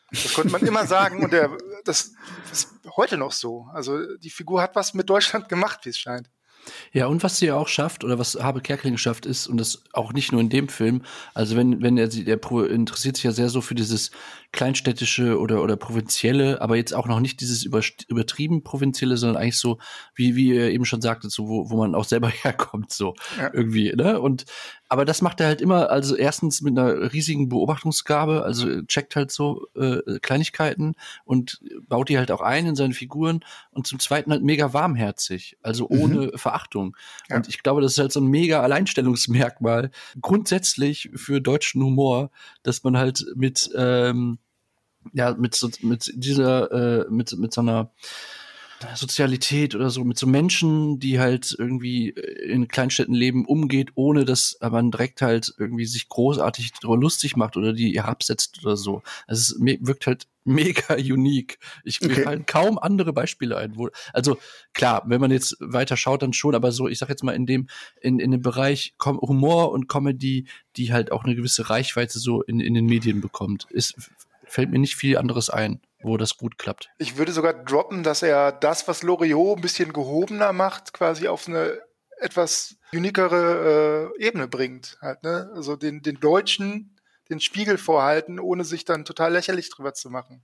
Das 0.10 0.34
konnte 0.34 0.52
man 0.52 0.66
immer 0.66 0.86
sagen 0.88 1.24
und 1.24 1.34
der, 1.34 1.50
das, 1.84 2.14
das 2.50 2.64
ist 2.64 2.70
heute 2.96 3.18
noch 3.18 3.34
so. 3.34 3.68
Also 3.74 4.16
die 4.18 4.30
Figur 4.30 4.62
hat 4.62 4.76
was 4.76 4.94
mit 4.94 5.10
Deutschland 5.10 5.50
gemacht, 5.50 5.82
wie 5.84 5.90
es 5.90 5.98
scheint. 5.98 6.30
Ja, 6.92 7.08
und 7.08 7.24
was 7.24 7.40
sie 7.40 7.48
ja 7.48 7.56
auch 7.56 7.68
schafft, 7.68 8.04
oder 8.04 8.20
was 8.20 8.36
Habe 8.36 8.62
Kerkeling 8.62 8.98
schafft, 8.98 9.26
ist, 9.26 9.48
und 9.48 9.58
das 9.58 9.84
auch 9.94 10.14
nicht 10.14 10.32
nur 10.32 10.42
in 10.42 10.50
dem 10.50 10.70
Film, 10.70 11.04
also 11.34 11.56
wenn, 11.56 11.82
wenn 11.82 11.98
er, 11.98 12.08
der 12.08 12.40
interessiert 12.70 13.16
sich 13.16 13.24
ja 13.24 13.32
sehr 13.32 13.50
so 13.50 13.62
für 13.62 13.76
dieses 13.76 14.12
kleinstädtische 14.52 15.40
oder, 15.40 15.64
oder 15.64 15.78
provinzielle, 15.78 16.62
aber 16.62 16.76
jetzt 16.76 16.94
auch 16.94 17.08
noch 17.08 17.20
nicht 17.22 17.40
dieses 17.40 17.64
über, 17.64 17.82
übertrieben 18.08 18.64
provinzielle, 18.64 19.16
sondern 19.16 19.42
eigentlich 19.42 19.58
so, 19.58 19.78
wie, 20.14 20.36
wie 20.36 20.50
ihr 20.50 20.72
eben 20.72 20.86
schon 20.86 21.02
sagte, 21.02 21.30
so, 21.30 21.48
wo, 21.48 21.70
wo 21.70 21.78
man 21.78 21.96
auch 21.96 22.04
selber 22.04 22.30
herkommt, 22.44 22.92
so 22.92 23.16
ja. 23.38 23.50
irgendwie, 23.54 23.94
ne? 23.96 24.20
Und 24.20 24.46
aber 24.92 25.06
das 25.06 25.22
macht 25.22 25.40
er 25.40 25.48
halt 25.48 25.62
immer, 25.62 25.90
also 25.90 26.18
erstens 26.18 26.60
mit 26.62 26.78
einer 26.78 27.14
riesigen 27.14 27.48
Beobachtungsgabe, 27.48 28.44
also 28.44 28.82
checkt 28.82 29.16
halt 29.16 29.32
so 29.32 29.68
äh, 29.74 30.20
Kleinigkeiten 30.22 30.96
und 31.24 31.62
baut 31.88 32.10
die 32.10 32.18
halt 32.18 32.30
auch 32.30 32.42
ein 32.42 32.66
in 32.66 32.76
seine 32.76 32.94
Figuren 32.94 33.40
und 33.70 33.88
zum 33.88 34.00
Zweiten 34.00 34.32
halt 34.32 34.44
mega 34.44 34.74
warmherzig, 34.74 35.58
also 35.64 35.88
mhm. 35.90 36.02
ohne 36.02 36.16
mhm. 36.16 36.32
Verachtung. 36.38 36.98
Ja. 37.30 37.38
Und 37.38 37.48
ich 37.48 37.64
glaube, 37.64 37.80
das 37.80 37.94
ist 37.94 38.00
halt 38.00 38.12
so 38.12 38.20
ein 38.20 38.28
mega 38.28 38.60
Alleinstellungsmerkmal 38.60 39.92
grundsätzlich 40.20 41.10
für 41.16 41.40
deutschen 41.40 41.82
Humor, 41.82 42.30
dass 42.62 42.84
man 42.84 42.98
halt 42.98 43.26
mit 43.34 43.70
ähm, 43.78 44.40
ja 45.14 45.34
mit 45.34 45.56
so 45.56 45.70
mit 45.82 46.12
dieser 46.16 46.72
äh, 46.72 47.06
mit 47.10 47.38
mit 47.38 47.54
so 47.54 47.62
einer 47.62 47.92
Sozialität 48.96 49.76
oder 49.76 49.90
so, 49.90 50.04
mit 50.04 50.18
so 50.18 50.28
Menschen, 50.28 51.00
die 51.00 51.20
halt 51.20 51.56
irgendwie 51.58 52.10
in 52.10 52.68
Kleinstädten 52.68 53.14
leben, 53.14 53.46
umgeht, 53.46 53.92
ohne 53.96 54.26
dass 54.26 54.58
man 54.62 54.92
direkt 54.92 55.22
halt 55.22 55.54
irgendwie 55.58 55.86
sich 55.86 56.10
großartig 56.10 56.72
darüber 56.82 56.98
lustig 56.98 57.36
macht 57.36 57.58
oder 57.58 57.74
die 57.74 57.94
herabsetzt 57.94 58.64
oder 58.64 58.78
so. 58.78 59.04
Also 59.28 59.56
es 59.56 59.62
wirkt 59.62 60.08
halt 60.08 60.28
mega 60.44 60.96
unique. 60.96 61.60
Ich 61.84 62.02
mir 62.02 62.12
okay. 62.12 62.24
fallen 62.24 62.46
kaum 62.48 62.80
andere 62.80 63.14
Beispiele 63.14 63.58
ein. 63.58 63.78
Wo, 63.78 63.90
also 64.12 64.40
klar, 64.74 65.04
wenn 65.06 65.22
man 65.22 65.30
jetzt 65.30 65.56
weiter 65.60 65.98
schaut, 65.98 66.24
dann 66.24 66.34
schon, 66.34 66.56
aber 66.56 66.72
so, 66.72 66.88
ich 66.88 66.98
sag 66.98 67.10
jetzt 67.10 67.24
mal 67.24 67.36
in 67.36 67.46
dem 67.46 67.68
in, 68.02 68.20
in 68.20 68.32
dem 68.32 68.42
Bereich 68.42 68.96
Humor 69.04 69.72
und 69.72 69.88
Comedy, 69.88 70.48
die 70.78 70.92
halt 70.92 71.12
auch 71.12 71.24
eine 71.24 71.36
gewisse 71.36 71.70
Reichweite 71.70 72.18
so 72.18 72.42
in, 72.42 72.60
in 72.60 72.74
den 72.74 72.88
Medien 72.88 73.22
bekommt, 73.22 73.68
ist 73.70 73.96
fällt 74.52 74.70
mir 74.70 74.80
nicht 74.80 74.96
viel 74.96 75.18
anderes 75.18 75.50
ein 75.50 75.82
wo 76.04 76.18
das 76.18 76.38
gut 76.38 76.58
klappt. 76.58 76.90
Ich 76.98 77.18
würde 77.18 77.32
sogar 77.32 77.54
droppen, 77.54 78.04
dass 78.04 78.24
er 78.24 78.52
das, 78.52 78.88
was 78.88 79.04
Loriot 79.04 79.58
ein 79.58 79.62
bisschen 79.62 79.94
gehobener 79.94 80.52
macht, 80.54 80.94
quasi 80.94 81.28
auf 81.28 81.48
eine 81.48 81.80
etwas 82.20 82.76
unikere 82.94 84.14
äh, 84.18 84.26
Ebene 84.26 84.48
bringt. 84.48 84.98
Halt, 85.02 85.24
ne? 85.24 85.52
Also 85.56 85.76
den, 85.76 86.02
den 86.02 86.20
Deutschen 86.20 86.98
den 87.30 87.40
Spiegel 87.40 87.78
vorhalten, 87.78 88.40
ohne 88.40 88.66
sich 88.66 88.84
dann 88.84 89.06
total 89.06 89.32
lächerlich 89.32 89.70
drüber 89.70 89.94
zu 89.94 90.10
machen. 90.10 90.44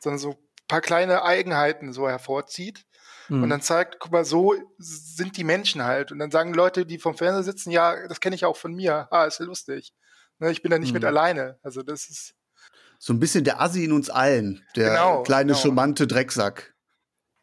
Sondern 0.00 0.18
so 0.18 0.30
ein 0.30 0.66
paar 0.68 0.80
kleine 0.80 1.22
Eigenheiten 1.22 1.92
so 1.92 2.08
hervorzieht. 2.08 2.84
Mhm. 3.28 3.44
Und 3.44 3.50
dann 3.50 3.62
zeigt, 3.62 4.00
guck 4.00 4.10
mal, 4.10 4.24
so 4.24 4.54
sind 4.78 5.36
die 5.36 5.44
Menschen 5.44 5.84
halt. 5.84 6.12
Und 6.12 6.18
dann 6.18 6.32
sagen 6.32 6.52
Leute, 6.52 6.84
die 6.84 6.98
vom 6.98 7.16
Fernseher 7.16 7.44
sitzen, 7.44 7.70
ja, 7.70 8.08
das 8.08 8.20
kenne 8.20 8.34
ich 8.34 8.44
auch 8.44 8.56
von 8.56 8.74
mir. 8.74 9.06
Ah, 9.10 9.24
ist 9.24 9.38
ja 9.38 9.46
lustig. 9.46 9.94
Ne, 10.40 10.50
ich 10.50 10.60
bin 10.60 10.70
da 10.70 10.78
nicht 10.78 10.90
mhm. 10.90 10.94
mit 10.94 11.04
alleine. 11.04 11.58
Also 11.62 11.82
das 11.82 12.08
ist 12.10 12.34
so 13.04 13.12
ein 13.12 13.20
bisschen 13.20 13.44
der 13.44 13.60
Assi 13.60 13.84
in 13.84 13.92
uns 13.92 14.08
allen, 14.08 14.62
der 14.76 14.88
genau, 14.88 15.22
kleine 15.24 15.52
genau. 15.52 15.58
charmante 15.58 16.06
Drecksack. 16.06 16.74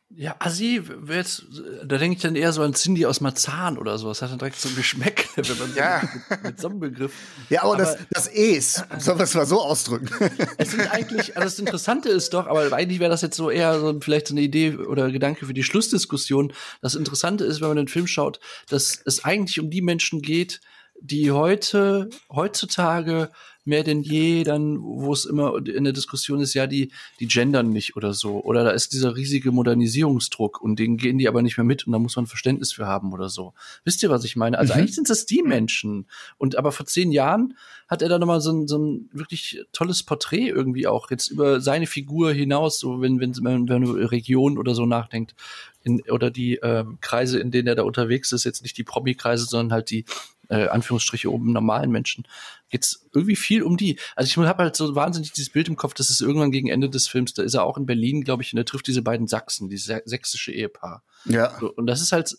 Ja, 0.09 0.35
Assi, 0.39 0.81
jetzt, 1.07 1.45
da 1.85 1.99
denke 1.99 2.15
ich 2.15 2.21
dann 2.23 2.35
eher 2.35 2.51
so 2.51 2.63
an 2.63 2.73
Cindy 2.73 3.05
aus 3.05 3.21
Marzahn 3.21 3.77
oder 3.77 3.99
so. 3.99 4.07
Das 4.07 4.23
hat 4.23 4.31
dann 4.31 4.39
direkt 4.39 4.59
so 4.59 4.69
ein 4.69 4.75
Geschmäck, 4.75 5.29
wenn 5.35 5.57
man 5.59 5.75
ja. 5.75 6.01
mit, 6.29 6.43
mit 6.43 6.59
so 6.59 6.67
einem 6.67 6.79
Begriff. 6.79 7.13
Ja, 7.49 7.61
aber, 7.61 7.75
aber 7.75 7.83
das, 7.83 7.97
das 8.09 8.27
Es, 8.27 8.83
sollen 8.97 9.19
wir 9.19 9.25
es 9.25 9.35
mal 9.35 9.45
so 9.45 9.61
ausdrücken? 9.61 10.09
Es 10.57 10.71
sind 10.71 10.91
eigentlich, 10.91 11.37
also 11.37 11.45
das 11.47 11.59
Interessante 11.59 12.09
ist 12.09 12.33
doch, 12.33 12.47
aber 12.47 12.73
eigentlich 12.73 12.99
wäre 12.99 13.11
das 13.11 13.21
jetzt 13.21 13.37
so 13.37 13.51
eher 13.51 13.79
so 13.79 13.99
vielleicht 14.01 14.29
so 14.29 14.33
eine 14.33 14.41
Idee 14.41 14.77
oder 14.77 15.11
Gedanke 15.11 15.45
für 15.45 15.53
die 15.53 15.63
Schlussdiskussion. 15.63 16.53
Das 16.81 16.95
Interessante 16.95 17.45
ist, 17.45 17.61
wenn 17.61 17.67
man 17.67 17.77
den 17.77 17.87
Film 17.87 18.07
schaut, 18.07 18.39
dass 18.67 18.99
es 19.05 19.23
eigentlich 19.23 19.59
um 19.59 19.69
die 19.69 19.83
Menschen 19.83 20.23
geht, 20.23 20.59
die 21.01 21.31
heute, 21.31 22.09
heutzutage 22.31 23.29
mehr 23.63 23.83
denn 23.83 24.01
je 24.01 24.43
dann, 24.43 24.81
wo 24.81 25.13
es 25.13 25.25
immer 25.25 25.55
in 25.65 25.83
der 25.83 25.93
Diskussion 25.93 26.39
ist, 26.39 26.53
ja, 26.53 26.67
die, 26.67 26.91
die 27.19 27.27
gendern 27.27 27.69
nicht 27.69 27.95
oder 27.95 28.13
so. 28.13 28.41
Oder 28.43 28.63
da 28.63 28.71
ist 28.71 28.93
dieser 28.93 29.15
riesige 29.15 29.51
Modernisierungsdruck 29.51 30.61
und 30.61 30.79
den 30.79 30.97
gehen 30.97 31.17
die 31.17 31.27
aber 31.27 31.41
nicht 31.41 31.57
mehr 31.57 31.63
mit 31.63 31.85
und 31.85 31.93
da 31.93 31.99
muss 31.99 32.15
man 32.15 32.27
Verständnis 32.27 32.73
für 32.73 32.87
haben 32.87 33.13
oder 33.13 33.29
so. 33.29 33.53
Wisst 33.83 34.01
ihr, 34.03 34.09
was 34.09 34.23
ich 34.23 34.35
meine? 34.35 34.57
Also 34.57 34.73
mhm. 34.73 34.79
eigentlich 34.79 34.95
sind 34.95 35.09
das 35.09 35.25
die 35.25 35.43
Menschen. 35.43 36.07
Und 36.37 36.55
aber 36.55 36.71
vor 36.71 36.85
zehn 36.85 37.11
Jahren 37.11 37.55
hat 37.87 38.01
er 38.01 38.09
da 38.09 38.17
nochmal 38.17 38.41
so 38.41 38.51
ein, 38.51 38.67
so 38.67 38.77
ein 38.77 39.09
wirklich 39.11 39.63
tolles 39.73 40.03
Porträt 40.03 40.47
irgendwie 40.47 40.87
auch 40.87 41.11
jetzt 41.11 41.27
über 41.27 41.61
seine 41.61 41.87
Figur 41.87 42.31
hinaus, 42.31 42.79
so 42.79 43.01
wenn, 43.01 43.19
wenn, 43.19 43.35
wenn, 43.43 43.67
wenn 43.69 43.81
du 43.81 43.91
Region 43.91 44.57
oder 44.57 44.73
so 44.73 44.85
nachdenkt, 44.85 45.35
in, 45.83 46.01
oder 46.09 46.31
die 46.31 46.55
ähm, 46.57 46.99
Kreise, 47.01 47.39
in 47.39 47.51
denen 47.51 47.67
er 47.67 47.75
da 47.75 47.83
unterwegs 47.83 48.31
ist, 48.31 48.43
jetzt 48.43 48.61
nicht 48.63 48.77
die 48.77 48.83
Promi-Kreise, 48.83 49.45
sondern 49.45 49.73
halt 49.73 49.89
die 49.89 50.05
äh, 50.49 50.67
Anführungsstriche 50.67 51.31
oben 51.31 51.51
normalen 51.53 51.91
Menschen, 51.91 52.25
geht's 52.71 53.07
irgendwie 53.13 53.35
viel 53.35 53.63
um 53.63 53.77
die. 53.77 53.99
Also 54.15 54.27
ich 54.27 54.37
habe 54.37 54.63
halt 54.63 54.75
so 54.75 54.95
wahnsinnig 54.95 55.31
dieses 55.31 55.51
Bild 55.51 55.67
im 55.67 55.75
Kopf, 55.75 55.93
das 55.93 56.09
ist 56.09 56.21
irgendwann 56.21 56.51
gegen 56.51 56.69
Ende 56.69 56.89
des 56.89 57.07
Films, 57.07 57.33
da 57.33 57.43
ist 57.43 57.53
er 57.53 57.63
auch 57.63 57.77
in 57.77 57.85
Berlin, 57.85 58.23
glaube 58.23 58.43
ich, 58.43 58.53
und 58.53 58.57
er 58.57 58.65
trifft 58.65 58.87
diese 58.87 59.01
beiden 59.01 59.27
Sachsen, 59.27 59.69
dieses 59.69 60.01
sächsische 60.05 60.51
Ehepaar. 60.51 61.03
Ja. 61.25 61.57
So, 61.59 61.71
und 61.71 61.85
das 61.85 62.01
ist 62.01 62.11
halt, 62.11 62.35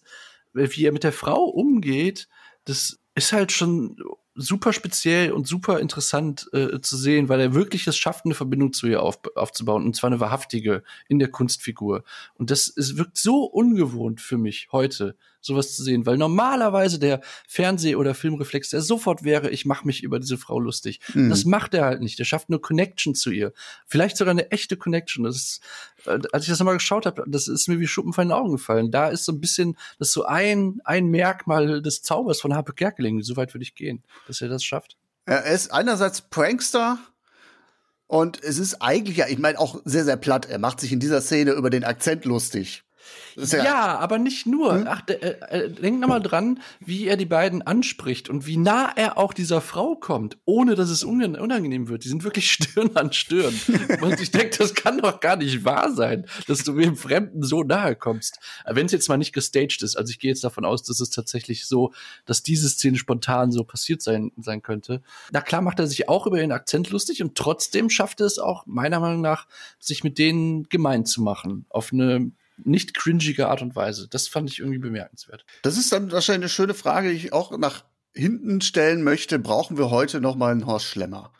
wie 0.52 0.84
er 0.84 0.92
mit 0.92 1.04
der 1.04 1.12
Frau 1.12 1.44
umgeht, 1.44 2.28
das 2.64 2.98
ist 3.14 3.32
halt 3.32 3.52
schon 3.52 3.96
super 4.34 4.72
speziell 4.72 5.32
und 5.32 5.46
super 5.46 5.78
interessant 5.78 6.48
äh, 6.52 6.80
zu 6.80 6.96
sehen, 6.96 7.28
weil 7.28 7.40
er 7.40 7.54
wirklich 7.54 7.86
es 7.86 7.96
schafft, 7.96 8.24
eine 8.24 8.34
Verbindung 8.34 8.72
zu 8.72 8.86
ihr 8.86 9.02
auf, 9.02 9.18
aufzubauen 9.34 9.84
und 9.84 9.94
zwar 9.94 10.08
eine 10.08 10.20
wahrhaftige 10.20 10.82
in 11.08 11.18
der 11.18 11.28
Kunstfigur. 11.28 12.04
Und 12.34 12.50
das 12.50 12.68
ist, 12.68 12.96
wirkt 12.96 13.18
so 13.18 13.44
ungewohnt 13.44 14.20
für 14.20 14.38
mich 14.38 14.68
heute, 14.72 15.16
sowas 15.42 15.76
zu 15.76 15.82
sehen, 15.82 16.06
weil 16.06 16.16
normalerweise 16.16 16.98
der 16.98 17.20
Fernseh- 17.46 17.96
oder 17.96 18.14
Filmreflex, 18.14 18.70
der 18.70 18.80
sofort 18.80 19.24
wäre, 19.24 19.50
ich 19.50 19.66
mache 19.66 19.86
mich 19.86 20.02
über 20.02 20.18
diese 20.18 20.38
Frau 20.38 20.58
lustig. 20.58 21.00
Mhm. 21.12 21.28
Das 21.28 21.44
macht 21.44 21.74
er 21.74 21.84
halt 21.84 22.00
nicht. 22.00 22.18
Der 22.18 22.24
schafft 22.24 22.48
eine 22.48 22.58
Connection 22.58 23.14
zu 23.14 23.30
ihr. 23.30 23.52
Vielleicht 23.86 24.16
sogar 24.16 24.30
eine 24.30 24.50
echte 24.50 24.76
Connection. 24.76 25.24
Das 25.24 25.36
ist, 25.36 25.60
äh, 26.06 26.18
als 26.32 26.44
ich 26.44 26.50
das 26.50 26.58
nochmal 26.58 26.76
geschaut 26.76 27.06
habe, 27.06 27.24
das 27.26 27.48
ist 27.48 27.68
mir 27.68 27.80
wie 27.80 27.86
Schuppen 27.86 28.12
von 28.12 28.28
den 28.28 28.32
Augen 28.32 28.52
gefallen. 28.52 28.90
Da 28.90 29.08
ist 29.08 29.24
so 29.24 29.32
ein 29.32 29.40
bisschen, 29.40 29.76
das 29.98 30.08
ist 30.08 30.14
so 30.14 30.24
ein, 30.24 30.80
ein 30.84 31.06
Merkmal 31.08 31.82
des 31.82 32.02
Zaubers 32.02 32.40
von 32.40 32.54
Harpe 32.54 32.72
Kerkeling. 32.72 33.22
So 33.22 33.36
weit 33.36 33.52
würde 33.52 33.64
ich 33.64 33.74
gehen, 33.74 34.02
dass 34.26 34.40
er 34.40 34.48
das 34.48 34.64
schafft. 34.64 34.96
Er 35.26 35.44
ist 35.44 35.72
einerseits 35.72 36.22
Prankster, 36.22 36.98
und 38.12 38.44
es 38.44 38.58
ist 38.58 38.82
eigentlich 38.82 39.16
ja, 39.16 39.26
ich 39.26 39.38
meine, 39.38 39.58
auch 39.58 39.80
sehr, 39.86 40.04
sehr 40.04 40.18
platt. 40.18 40.44
Er 40.44 40.58
macht 40.58 40.80
sich 40.80 40.92
in 40.92 41.00
dieser 41.00 41.22
Szene 41.22 41.52
über 41.52 41.70
den 41.70 41.82
Akzent 41.82 42.26
lustig. 42.26 42.84
Ja, 43.36 43.64
ja, 43.64 43.98
aber 43.98 44.18
nicht 44.18 44.46
nur. 44.46 44.74
Hm? 44.74 44.86
Ach, 44.86 45.02
äh, 45.08 45.12
äh, 45.12 45.70
denk 45.70 46.00
nochmal 46.00 46.22
dran, 46.22 46.60
wie 46.80 47.06
er 47.06 47.16
die 47.16 47.26
beiden 47.26 47.62
anspricht 47.62 48.28
und 48.28 48.46
wie 48.46 48.56
nah 48.56 48.92
er 48.94 49.18
auch 49.18 49.32
dieser 49.32 49.60
Frau 49.60 49.96
kommt, 49.96 50.36
ohne 50.44 50.74
dass 50.74 50.90
es 50.90 51.04
unangenehm 51.04 51.88
wird. 51.88 52.04
Die 52.04 52.08
sind 52.08 52.24
wirklich 52.24 52.50
Stirn 52.52 52.90
an 52.94 53.12
Stirn. 53.12 53.54
und 54.00 54.20
ich 54.20 54.30
denke, 54.30 54.58
das 54.58 54.74
kann 54.74 54.98
doch 54.98 55.20
gar 55.20 55.36
nicht 55.36 55.64
wahr 55.64 55.92
sein, 55.94 56.26
dass 56.46 56.64
du 56.64 56.72
dem 56.78 56.96
Fremden 56.96 57.42
so 57.42 57.62
nahe 57.62 57.96
kommst. 57.96 58.38
Wenn 58.66 58.86
es 58.86 58.92
jetzt 58.92 59.08
mal 59.08 59.16
nicht 59.16 59.32
gestaged 59.32 59.82
ist, 59.82 59.96
also 59.96 60.10
ich 60.10 60.18
gehe 60.18 60.30
jetzt 60.30 60.44
davon 60.44 60.64
aus, 60.64 60.82
dass 60.82 61.00
es 61.00 61.10
tatsächlich 61.10 61.66
so, 61.66 61.92
dass 62.26 62.42
diese 62.42 62.68
Szene 62.68 62.98
spontan 62.98 63.52
so 63.52 63.64
passiert 63.64 64.02
sein, 64.02 64.32
sein 64.36 64.62
könnte. 64.62 65.02
Na 65.30 65.40
klar 65.40 65.62
macht 65.62 65.78
er 65.78 65.86
sich 65.86 66.08
auch 66.08 66.26
über 66.26 66.38
den 66.38 66.52
Akzent 66.52 66.90
lustig 66.90 67.22
und 67.22 67.34
trotzdem 67.34 67.90
schafft 67.90 68.20
er 68.20 68.26
es 68.26 68.38
auch, 68.38 68.66
meiner 68.66 69.00
Meinung 69.00 69.20
nach, 69.20 69.46
sich 69.78 70.04
mit 70.04 70.18
denen 70.18 70.64
gemein 70.68 71.06
zu 71.06 71.22
machen. 71.22 71.66
Auf 71.68 71.92
eine 71.92 72.32
nicht 72.64 72.94
cringige 72.94 73.48
Art 73.48 73.62
und 73.62 73.76
Weise. 73.76 74.08
Das 74.08 74.28
fand 74.28 74.50
ich 74.50 74.58
irgendwie 74.60 74.78
bemerkenswert. 74.78 75.44
Das 75.62 75.76
ist 75.76 75.92
dann 75.92 76.12
wahrscheinlich 76.12 76.42
eine 76.42 76.48
schöne 76.48 76.74
Frage, 76.74 77.10
die 77.10 77.16
ich 77.16 77.32
auch 77.32 77.56
nach 77.56 77.84
hinten 78.14 78.60
stellen 78.60 79.02
möchte. 79.02 79.38
Brauchen 79.38 79.78
wir 79.78 79.90
heute 79.90 80.20
noch 80.20 80.36
mal 80.36 80.52
einen 80.52 80.66
Horst 80.66 80.86
Schlemmer? 80.86 81.32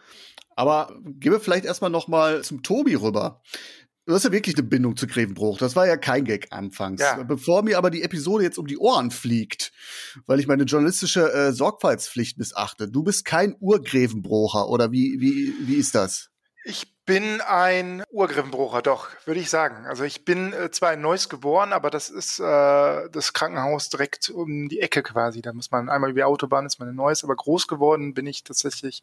Aber 0.55 0.95
gehen 1.05 1.33
wir 1.33 1.41
vielleicht 1.41 1.65
erstmal 1.65 1.91
noch 1.91 2.09
mal 2.09 2.43
zum 2.43 2.63
Tobi 2.63 2.95
rüber. 2.95 3.43
Du 4.05 4.15
hast 4.15 4.25
ja 4.25 4.33
wirklich 4.33 4.57
eine 4.57 4.67
Bindung 4.67 4.97
zu 4.97 5.07
Grevenbruch. 5.07 5.59
Das 5.59 5.77
war 5.77 5.87
ja 5.87 5.97
kein 5.97 6.25
Gag 6.25 6.49
anfangs. 6.51 7.01
Ja. 7.01 7.23
Bevor 7.23 7.63
mir 7.63 7.79
aber 7.79 7.91
die 7.91 8.03
Episode 8.03 8.43
jetzt 8.43 8.59
um 8.59 8.67
die 8.67 8.79
Ohren 8.79 9.13
fliegt, 9.13 9.73
weil 10.27 10.41
ich 10.41 10.49
meine 10.49 10.65
journalistische 10.65 11.33
äh, 11.33 11.53
Sorgfaltspflicht 11.53 12.37
missachte. 12.37 12.89
Du 12.89 13.05
bist 13.05 13.25
kein 13.25 13.55
Urgrevenbrocher, 13.61 14.69
oder 14.69 14.91
wie, 14.91 15.21
wie, 15.21 15.55
wie 15.69 15.77
ist 15.77 15.95
das? 15.95 16.31
Ich 16.65 16.92
bin 17.05 17.41
ein 17.41 18.05
Urgriffenbrucher, 18.11 18.81
doch, 18.81 19.09
würde 19.25 19.41
ich 19.41 19.51
sagen. 19.51 19.87
Also 19.87 20.05
ich 20.05 20.25
bin 20.25 20.53
äh, 20.53 20.71
zwar 20.71 20.93
in 20.93 21.01
Neuss 21.01 21.29
geboren, 21.29 21.73
aber 21.73 21.91
das 21.91 22.11
ist 22.11 22.39
äh, 22.39 23.09
das 23.11 23.33
Krankenhaus 23.33 23.89
direkt 23.89 24.31
um 24.31 24.69
die 24.69 24.81
Ecke 24.81 25.03
quasi. 25.03 25.43
Da 25.43 25.53
muss 25.53 25.71
man 25.71 25.89
einmal 25.89 26.11
über 26.11 26.21
die 26.21 26.25
Autobahn, 26.25 26.65
ist 26.67 26.79
man 26.79 26.89
in 26.89 26.95
Neuss, 26.95 27.25
aber 27.25 27.35
groß 27.35 27.67
geworden 27.67 28.15
bin 28.15 28.27
ich 28.27 28.45
tatsächlich 28.45 29.03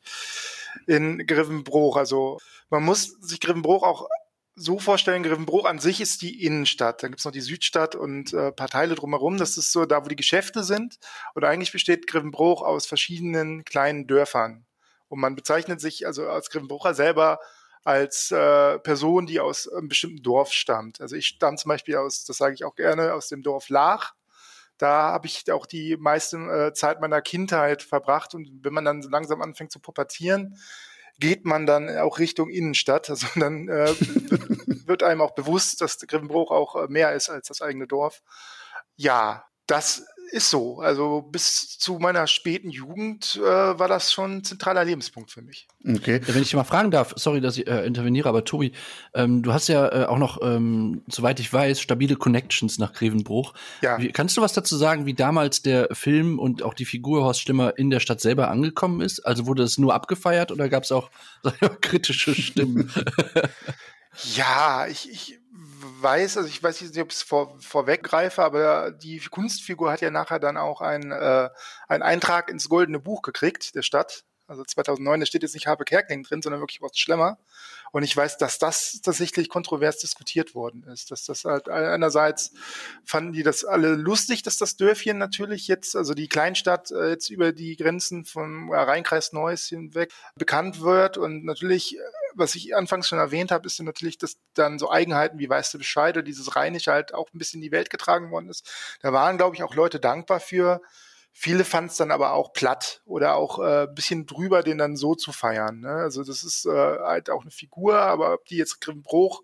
in 0.88 1.26
Griffenbruch. 1.28 1.98
Also 1.98 2.40
man 2.70 2.84
muss 2.84 3.18
sich 3.22 3.42
Griffenbruch 3.42 3.84
auch 3.84 4.08
so 4.56 4.80
vorstellen, 4.80 5.24
Griffenbruch 5.24 5.66
an 5.66 5.80
sich 5.80 6.02
ist 6.02 6.22
die 6.22 6.44
Innenstadt. 6.44 7.04
Dann 7.04 7.12
gibt's 7.12 7.26
noch 7.26 7.32
die 7.32 7.42
Südstadt 7.42 7.96
und 7.96 8.34
äh, 8.34 8.52
paar 8.52 8.68
Teile 8.68 8.96
drumherum. 8.96 9.38
Das 9.38 9.58
ist 9.58 9.72
so 9.72 9.86
da, 9.86 10.04
wo 10.04 10.10
die 10.10 10.16
Geschäfte 10.16 10.64
sind. 10.64 11.00
Und 11.34 11.44
eigentlich 11.44 11.72
besteht 11.72 12.08
Griffenbruch 12.08 12.62
aus 12.62 12.86
verschiedenen 12.86 13.66
kleinen 13.66 14.08
Dörfern. 14.08 14.66
Und 15.08 15.20
man 15.20 15.36
bezeichnet 15.36 15.82
sich 15.82 16.06
also 16.06 16.30
als 16.30 16.50
Griffenbrucher 16.50 16.94
selber 16.94 17.40
als 17.84 18.32
äh, 18.32 18.80
Person, 18.80 19.26
die 19.26 19.40
aus 19.40 19.68
einem 19.68 19.88
bestimmten 19.88 20.22
Dorf 20.22 20.52
stammt. 20.52 21.02
Also 21.02 21.16
ich 21.16 21.28
stamme 21.28 21.58
zum 21.58 21.70
Beispiel 21.70 21.96
aus, 21.98 22.26
das 22.26 22.38
sage 22.38 22.54
ich 22.54 22.64
auch 22.66 22.76
gerne, 22.76 23.14
aus 23.14 23.30
dem 23.30 23.42
Dorf 23.42 23.70
Lach. 23.70 24.14
Da 24.78 25.12
habe 25.12 25.28
ich 25.28 25.52
auch 25.52 25.66
die 25.66 25.98
meiste 25.98 26.38
äh, 26.38 26.74
Zeit 26.74 27.02
meiner 27.02 27.22
Kindheit 27.22 27.84
verbracht 27.84 28.34
und 28.34 28.50
wenn 28.64 28.74
man 28.74 28.86
dann 28.86 29.02
so 29.02 29.10
langsam 29.10 29.42
anfängt 29.42 29.72
zu 29.72 29.80
pubertieren, 29.80 30.58
geht 31.20 31.46
man 31.46 31.66
dann 31.66 31.96
auch 31.98 32.20
Richtung 32.20 32.50
Innenstadt. 32.50 33.10
Also 33.10 33.28
dann 33.36 33.68
äh, 33.68 33.94
wird 34.86 35.04
einem 35.04 35.22
auch 35.22 35.36
bewusst, 35.36 35.82
dass 35.82 36.00
Griffenbruch 36.00 36.52
auch 36.52 36.76
äh, 36.76 36.88
mehr 36.88 37.14
ist 37.14 37.30
als 37.30 37.48
das 37.48 37.62
eigene 37.62 37.88
Dorf. 37.88 38.22
Ja, 38.96 39.46
das 39.68 40.06
ist 40.32 40.50
so. 40.50 40.80
Also 40.80 41.22
bis 41.22 41.78
zu 41.78 42.00
meiner 42.00 42.28
späten 42.28 42.70
Jugend 42.70 43.38
äh, 43.38 43.42
war 43.42 43.88
das 43.88 44.14
schon 44.14 44.38
ein 44.38 44.44
zentraler 44.44 44.86
Lebenspunkt 44.86 45.32
für 45.32 45.42
mich. 45.42 45.68
Okay. 45.88 46.22
Wenn 46.26 46.42
ich 46.42 46.54
mal 46.54 46.64
fragen 46.64 46.92
darf, 46.92 47.14
sorry, 47.16 47.42
dass 47.42 47.58
ich 47.58 47.68
äh, 47.68 47.86
interveniere, 47.86 48.30
aber 48.30 48.46
Tobi, 48.46 48.74
ähm, 49.14 49.42
du 49.42 49.54
hast 49.54 49.68
ja 49.68 49.88
äh, 49.88 50.06
auch 50.06 50.18
noch, 50.18 50.42
ähm, 50.42 51.04
soweit 51.08 51.40
ich 51.40 51.52
weiß, 51.52 51.82
stabile 51.82 52.16
Connections 52.16 52.78
nach 52.80 52.94
Grevenbruch. 52.94 53.54
Ja. 53.82 54.00
Wie, 54.00 54.12
kannst 54.12 54.38
du 54.38 54.42
was 54.42 54.54
dazu 54.54 54.78
sagen, 54.78 55.06
wie 55.06 55.14
damals 55.14 55.62
der 55.62 55.90
Film 55.94 56.40
und 56.40 56.64
auch 56.64 56.74
die 56.74 56.86
Figur 56.86 57.24
Horst 57.24 57.42
Schlimmer 57.42 57.78
in 57.78 57.90
der 57.90 58.00
Stadt 58.00 58.22
selber 58.22 58.50
angekommen 58.50 59.02
ist? 59.02 59.22
Also 59.22 59.48
wurde 59.48 59.64
es 59.64 59.78
nur 59.78 59.94
abgefeiert 59.94 60.52
oder 60.52 60.70
gab 60.70 60.84
es 60.84 60.92
auch 60.92 61.10
kritische 61.82 62.36
Stimmen? 62.36 62.92
ja, 64.36 64.88
ich, 64.88 65.10
ich 65.10 65.39
weiß, 66.02 66.38
also 66.38 66.50
ich 66.50 66.62
weiß 66.62 66.82
nicht, 66.82 66.98
ob 67.00 67.10
ich 67.10 67.18
es 67.18 67.24
vor, 67.24 67.60
vorweggreife, 67.60 68.44
aber 68.44 68.92
die 68.92 69.20
Kunstfigur 69.20 69.92
hat 69.92 70.02
ja 70.02 70.12
nachher 70.12 70.40
dann 70.40 70.58
auch 70.58 70.82
ein, 70.82 71.12
äh, 71.12 71.50
einen 71.88 72.04
Eintrag 72.04 72.50
ins 72.50 72.70
Goldene 72.70 73.00
Buch 73.00 73.22
gekriegt, 73.22 73.76
der 73.76 73.82
Stadt. 73.82 74.24
Also 74.48 74.64
2009, 74.64 75.20
da 75.20 75.26
steht 75.26 75.44
jetzt 75.44 75.54
nicht 75.54 75.68
Habe 75.68 75.86
Kerkeling 75.86 76.24
drin, 76.24 76.42
sondern 76.42 76.62
wirklich 76.62 76.82
was 76.82 76.98
Schlemmer. 76.98 77.38
Und 77.92 78.04
ich 78.04 78.16
weiß, 78.16 78.38
dass 78.38 78.60
das 78.60 79.02
tatsächlich 79.04 79.50
kontrovers 79.50 79.98
diskutiert 79.98 80.56
worden 80.56 80.84
ist. 80.84 81.12
Dass 81.12 81.26
das 81.26 81.46
halt 81.46 81.70
einerseits 81.70 82.52
fanden 83.04 83.34
die 83.34 83.44
das 83.44 83.66
alle 83.66 83.96
lustig, 83.96 84.44
dass 84.44 84.58
das 84.58 84.78
Dörfchen 84.78 85.18
natürlich 85.18 85.68
jetzt, 85.68 85.96
also 85.96 86.14
die 86.14 86.28
Kleinstadt 86.28 86.92
äh, 86.92 87.10
jetzt 87.10 87.30
über 87.30 87.52
die 87.52 87.76
Grenzen 87.76 88.26
vom 88.26 88.72
Rheinkreis 88.72 89.34
Neuss 89.34 89.66
hinweg 89.68 90.12
bekannt 90.36 90.82
wird. 90.82 91.18
Und 91.18 91.46
natürlich, 91.46 91.98
äh, 91.98 92.02
was 92.36 92.56
ich 92.56 92.76
anfangs 92.76 93.08
schon 93.08 93.20
erwähnt 93.20 93.52
habe, 93.52 93.68
ist 93.68 93.80
natürlich, 93.82 94.18
dass 94.18 94.38
dann 94.54 94.80
so 94.80 94.92
Eigenheiten 94.92 95.40
wie 95.40 95.50
weißt 95.50 95.74
du 95.74 95.78
Bescheid 95.78 96.16
oder 96.16 96.24
dieses 96.24 96.56
Rheinische 96.56 96.92
halt 96.92 97.14
auch 97.14 97.28
ein 97.34 97.38
bisschen 97.38 97.60
in 97.60 97.64
die 97.64 97.72
Welt 97.72 97.90
getragen 97.90 98.32
worden 98.32 98.50
ist. 98.50 98.70
Da 99.02 99.14
waren, 99.14 99.38
glaube 99.38 99.56
ich, 99.56 99.64
auch 99.64 99.76
Leute 99.76 100.00
dankbar 100.00 100.40
für. 100.40 100.82
Viele 101.42 101.64
fanden 101.64 101.90
es 101.90 101.96
dann 101.96 102.12
aber 102.12 102.34
auch 102.34 102.52
platt 102.52 103.02
oder 103.06 103.36
auch 103.36 103.60
äh, 103.60 103.88
bisschen 103.88 104.26
drüber, 104.26 104.62
den 104.62 104.78
dann 104.78 104.98
so 104.98 105.16
zu 105.16 105.32
feiern. 105.32 105.80
Ne? 105.80 105.90
Also 105.90 106.26
das 106.26 106.44
ist 106.44 106.66
äh, 106.66 106.70
halt 106.70 107.30
auch 107.30 107.44
eine 107.44 107.52
Figur, 107.52 107.96
aber 107.96 108.34
ob 108.34 108.44
die 108.44 108.58
jetzt 108.58 108.82
Grimmbruch 108.82 109.44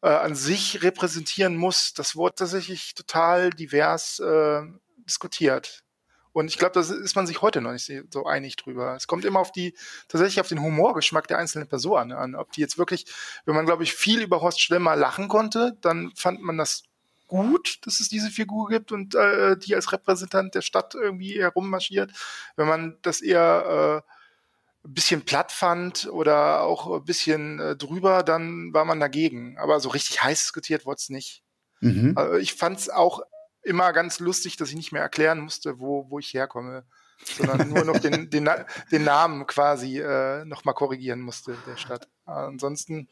äh, 0.00 0.08
an 0.08 0.34
sich 0.34 0.82
repräsentieren 0.82 1.58
muss, 1.58 1.92
das 1.92 2.16
wurde 2.16 2.36
tatsächlich 2.36 2.94
total 2.94 3.50
divers 3.50 4.18
äh, 4.20 4.62
diskutiert. 5.04 5.84
Und 6.32 6.48
ich 6.48 6.56
glaube, 6.56 6.72
da 6.72 6.80
ist 6.80 7.16
man 7.16 7.26
sich 7.26 7.42
heute 7.42 7.60
noch 7.60 7.72
nicht 7.72 7.92
so 8.10 8.24
einig 8.24 8.56
drüber. 8.56 8.96
Es 8.96 9.06
kommt 9.06 9.26
immer 9.26 9.40
auf 9.40 9.52
die, 9.52 9.76
tatsächlich 10.08 10.40
auf 10.40 10.48
den 10.48 10.62
Humorgeschmack 10.62 11.28
der 11.28 11.36
einzelnen 11.36 11.68
Person 11.68 12.12
an. 12.12 12.34
Ob 12.34 12.50
die 12.52 12.62
jetzt 12.62 12.78
wirklich, 12.78 13.04
wenn 13.44 13.54
man, 13.54 13.66
glaube 13.66 13.82
ich, 13.82 13.92
viel 13.92 14.22
über 14.22 14.40
Horst 14.40 14.62
Schlemmer 14.62 14.96
lachen 14.96 15.28
konnte, 15.28 15.76
dann 15.82 16.12
fand 16.16 16.40
man 16.40 16.56
das 16.56 16.84
gut, 17.30 17.78
dass 17.86 18.00
es 18.00 18.08
diese 18.08 18.30
Figur 18.30 18.68
gibt 18.68 18.92
und 18.92 19.14
äh, 19.14 19.56
die 19.56 19.74
als 19.74 19.92
Repräsentant 19.92 20.54
der 20.54 20.60
Stadt 20.60 20.94
irgendwie 20.94 21.40
herummarschiert. 21.40 22.12
Wenn 22.56 22.68
man 22.68 22.98
das 23.02 23.22
eher 23.22 24.02
äh, 24.04 24.86
ein 24.86 24.94
bisschen 24.94 25.22
platt 25.22 25.52
fand 25.52 26.08
oder 26.10 26.62
auch 26.62 26.98
ein 26.98 27.04
bisschen 27.04 27.58
äh, 27.60 27.76
drüber, 27.76 28.22
dann 28.22 28.74
war 28.74 28.84
man 28.84 29.00
dagegen. 29.00 29.56
Aber 29.58 29.80
so 29.80 29.88
richtig 29.88 30.22
heiß 30.22 30.42
diskutiert 30.42 30.84
wurde 30.84 30.98
es 30.98 31.08
nicht. 31.08 31.42
Mhm. 31.80 32.12
Also 32.16 32.34
ich 32.36 32.54
fand 32.54 32.78
es 32.78 32.90
auch 32.90 33.20
immer 33.62 33.92
ganz 33.92 34.18
lustig, 34.18 34.56
dass 34.56 34.70
ich 34.70 34.76
nicht 34.76 34.92
mehr 34.92 35.02
erklären 35.02 35.40
musste, 35.40 35.78
wo, 35.78 36.10
wo 36.10 36.18
ich 36.18 36.34
herkomme. 36.34 36.84
sondern 37.24 37.68
nur 37.68 37.84
noch 37.84 37.98
den, 37.98 38.30
den, 38.30 38.48
den 38.90 39.04
Namen 39.04 39.46
quasi 39.46 40.00
äh, 40.00 40.44
nochmal 40.44 40.74
korrigieren 40.74 41.20
musste 41.20 41.56
der 41.66 41.76
Stadt. 41.76 42.08
Ansonsten, 42.24 43.08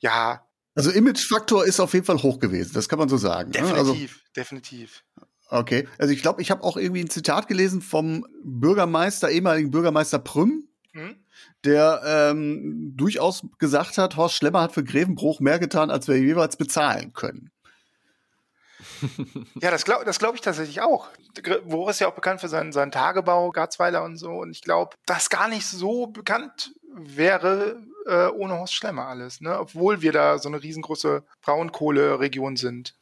ja. 0.00 0.46
Also 0.74 0.90
Imagefaktor 0.90 1.66
ist 1.66 1.80
auf 1.80 1.92
jeden 1.92 2.06
Fall 2.06 2.22
hoch 2.22 2.38
gewesen, 2.38 2.72
das 2.74 2.88
kann 2.88 2.98
man 2.98 3.08
so 3.08 3.16
sagen. 3.16 3.52
Definitiv, 3.52 3.74
ne? 3.74 3.78
also, 3.78 3.96
definitiv. 4.36 5.04
Okay, 5.48 5.86
also 5.98 6.14
ich 6.14 6.22
glaube, 6.22 6.40
ich 6.40 6.50
habe 6.50 6.62
auch 6.62 6.78
irgendwie 6.78 7.02
ein 7.02 7.10
Zitat 7.10 7.46
gelesen 7.46 7.82
vom 7.82 8.26
Bürgermeister, 8.42 9.30
ehemaligen 9.30 9.70
Bürgermeister 9.70 10.18
Prüm, 10.18 10.68
hm? 10.92 11.16
der 11.64 12.00
ähm, 12.06 12.94
durchaus 12.96 13.42
gesagt 13.58 13.98
hat, 13.98 14.16
Horst 14.16 14.36
Schlemmer 14.36 14.62
hat 14.62 14.72
für 14.72 14.82
Grevenbruch 14.82 15.40
mehr 15.40 15.58
getan, 15.58 15.90
als 15.90 16.08
wir 16.08 16.18
jeweils 16.18 16.56
bezahlen 16.56 17.12
können. 17.12 17.50
Ja, 19.60 19.70
das 19.70 19.84
glaube 19.84 20.04
das 20.04 20.18
glaub 20.18 20.34
ich 20.34 20.40
tatsächlich 20.40 20.80
auch. 20.80 21.08
Boris 21.64 21.96
ist 21.96 22.00
ja 22.00 22.08
auch 22.08 22.14
bekannt 22.14 22.40
für 22.40 22.48
seinen, 22.48 22.72
seinen 22.72 22.92
Tagebau, 22.92 23.50
Garzweiler 23.50 24.02
und 24.04 24.16
so. 24.16 24.30
Und 24.30 24.50
ich 24.50 24.62
glaube, 24.62 24.96
das 25.06 25.30
gar 25.30 25.48
nicht 25.48 25.66
so 25.66 26.06
bekannt 26.06 26.74
wäre 26.94 27.82
äh, 28.06 28.26
ohne 28.26 28.58
Horst 28.58 28.74
Schlemmer 28.74 29.06
alles, 29.06 29.40
ne? 29.40 29.58
Obwohl 29.58 30.02
wir 30.02 30.12
da 30.12 30.38
so 30.38 30.48
eine 30.48 30.62
riesengroße 30.62 31.24
Braunkohle-Region 31.42 32.56
sind. 32.56 32.94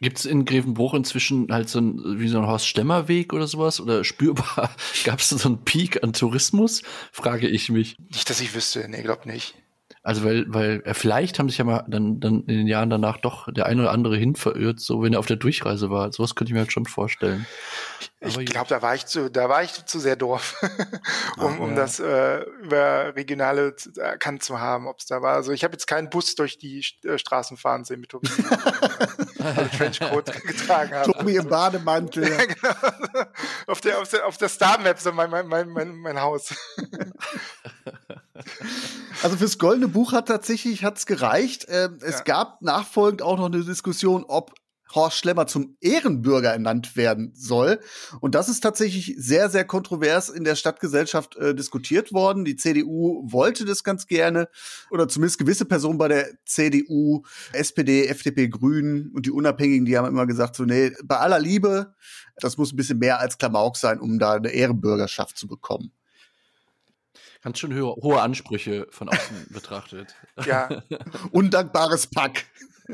Gibt 0.00 0.18
es 0.18 0.26
in 0.26 0.44
Grevenbruch 0.44 0.94
inzwischen 0.94 1.48
halt 1.50 1.68
so 1.68 1.80
ein, 1.80 2.20
wie 2.20 2.28
so 2.28 2.38
ein 2.38 2.46
Horst-Stemmer-Weg 2.46 3.32
oder 3.32 3.48
sowas? 3.48 3.80
Oder 3.80 4.04
spürbar, 4.04 4.70
gab 5.04 5.18
es 5.18 5.30
so 5.30 5.48
einen 5.48 5.64
Peak 5.64 6.02
an 6.04 6.12
Tourismus? 6.12 6.82
Frage 7.10 7.48
ich 7.48 7.68
mich. 7.68 7.96
Nicht, 7.98 8.30
dass 8.30 8.40
ich 8.40 8.54
wüsste, 8.54 8.88
nee, 8.88 9.02
glaub 9.02 9.26
nicht. 9.26 9.54
Also 10.08 10.24
weil, 10.24 10.46
weil 10.48 10.80
äh, 10.86 10.94
vielleicht 10.94 11.38
haben 11.38 11.50
sich 11.50 11.58
ja 11.58 11.66
mal 11.66 11.84
dann, 11.86 12.18
dann 12.18 12.40
in 12.44 12.56
den 12.56 12.66
Jahren 12.66 12.88
danach 12.88 13.18
doch 13.18 13.52
der 13.52 13.66
eine 13.66 13.82
oder 13.82 13.90
andere 13.90 14.16
hin 14.16 14.36
verirrt, 14.36 14.80
so 14.80 15.02
wenn 15.02 15.12
er 15.12 15.18
auf 15.18 15.26
der 15.26 15.36
Durchreise 15.36 15.90
war. 15.90 16.10
Sowas 16.12 16.34
könnte 16.34 16.50
ich 16.50 16.54
mir 16.54 16.60
halt 16.60 16.72
schon 16.72 16.86
vorstellen. 16.86 17.46
Ich 18.20 18.34
glaube, 18.46 18.68
da 18.70 18.80
war 18.80 18.94
ich 18.94 19.04
zu, 19.04 19.30
da 19.30 19.50
war 19.50 19.62
ich 19.62 19.84
zu 19.84 19.98
sehr 19.98 20.16
Dorf, 20.16 20.56
um, 21.36 21.56
Ach, 21.56 21.58
um 21.58 21.76
das 21.76 22.00
äh, 22.00 22.40
über 22.62 23.14
regionale 23.16 23.76
erkannt 23.96 24.42
zu 24.42 24.58
haben, 24.58 24.86
ob 24.86 24.98
es 24.98 25.04
da 25.04 25.20
war. 25.20 25.34
Also 25.34 25.52
ich 25.52 25.62
habe 25.62 25.72
jetzt 25.72 25.86
keinen 25.86 26.08
Bus 26.08 26.34
durch 26.34 26.56
die 26.56 26.82
äh, 27.04 27.18
Straßen 27.18 27.58
fahren 27.58 27.84
sehen 27.84 28.00
mit 28.00 28.08
Tobi, 28.08 28.28
also 29.40 29.76
Trenchcoat 29.76 30.42
getragen 30.46 30.94
habe. 30.94 31.12
Tobi 31.12 31.36
im 31.36 31.48
Bademantel. 31.48 32.30
ja, 32.30 32.44
genau. 32.46 33.26
auf 33.66 33.82
der, 33.82 33.98
auf 34.00 34.08
der, 34.08 34.26
auf 34.26 34.38
der 34.38 34.48
Star 34.48 34.78
Map 34.80 34.98
so 34.98 35.12
mein, 35.12 35.28
mein, 35.28 35.46
mein, 35.46 35.68
mein, 35.68 35.94
mein 35.96 36.18
Haus. 36.18 36.54
Also 39.22 39.36
fürs 39.36 39.58
Goldene 39.58 39.88
Buch 39.88 40.12
hat 40.12 40.28
tatsächlich 40.28 40.84
hat's 40.84 41.06
gereicht. 41.06 41.66
Ähm, 41.68 41.98
es 42.00 42.18
ja. 42.18 42.22
gab 42.22 42.62
nachfolgend 42.62 43.22
auch 43.22 43.38
noch 43.38 43.46
eine 43.46 43.64
Diskussion, 43.64 44.24
ob 44.26 44.54
Horst 44.94 45.18
Schlemmer 45.18 45.46
zum 45.46 45.76
Ehrenbürger 45.80 46.52
ernannt 46.52 46.96
werden 46.96 47.32
soll. 47.34 47.80
Und 48.20 48.34
das 48.34 48.48
ist 48.48 48.60
tatsächlich 48.60 49.14
sehr, 49.18 49.50
sehr 49.50 49.64
kontrovers 49.64 50.28
in 50.28 50.44
der 50.44 50.54
Stadtgesellschaft 50.54 51.36
äh, 51.36 51.54
diskutiert 51.54 52.12
worden. 52.12 52.44
Die 52.44 52.56
CDU 52.56 53.22
wollte 53.30 53.64
das 53.64 53.84
ganz 53.84 54.06
gerne 54.06 54.48
oder 54.90 55.08
zumindest 55.08 55.38
gewisse 55.38 55.66
Personen 55.66 55.98
bei 55.98 56.08
der 56.08 56.30
CDU, 56.46 57.22
SPD, 57.52 58.06
FDP, 58.06 58.48
Grünen 58.48 59.10
und 59.14 59.26
die 59.26 59.30
Unabhängigen, 59.30 59.84
die 59.84 59.98
haben 59.98 60.08
immer 60.08 60.26
gesagt, 60.26 60.56
so, 60.56 60.64
nee, 60.64 60.92
bei 61.04 61.18
aller 61.18 61.38
Liebe, 61.38 61.94
das 62.36 62.56
muss 62.56 62.72
ein 62.72 62.76
bisschen 62.76 62.98
mehr 62.98 63.20
als 63.20 63.38
Klamauk 63.38 63.76
sein, 63.76 64.00
um 64.00 64.18
da 64.18 64.34
eine 64.34 64.50
Ehrenbürgerschaft 64.50 65.36
zu 65.36 65.46
bekommen. 65.46 65.92
Ganz 67.42 67.58
schön 67.58 67.72
hohe, 67.74 67.94
hohe 68.02 68.20
Ansprüche 68.20 68.86
von 68.90 69.08
außen 69.08 69.46
betrachtet. 69.50 70.14
Ja. 70.44 70.68
Undankbares 71.30 72.08
Pack. 72.08 72.46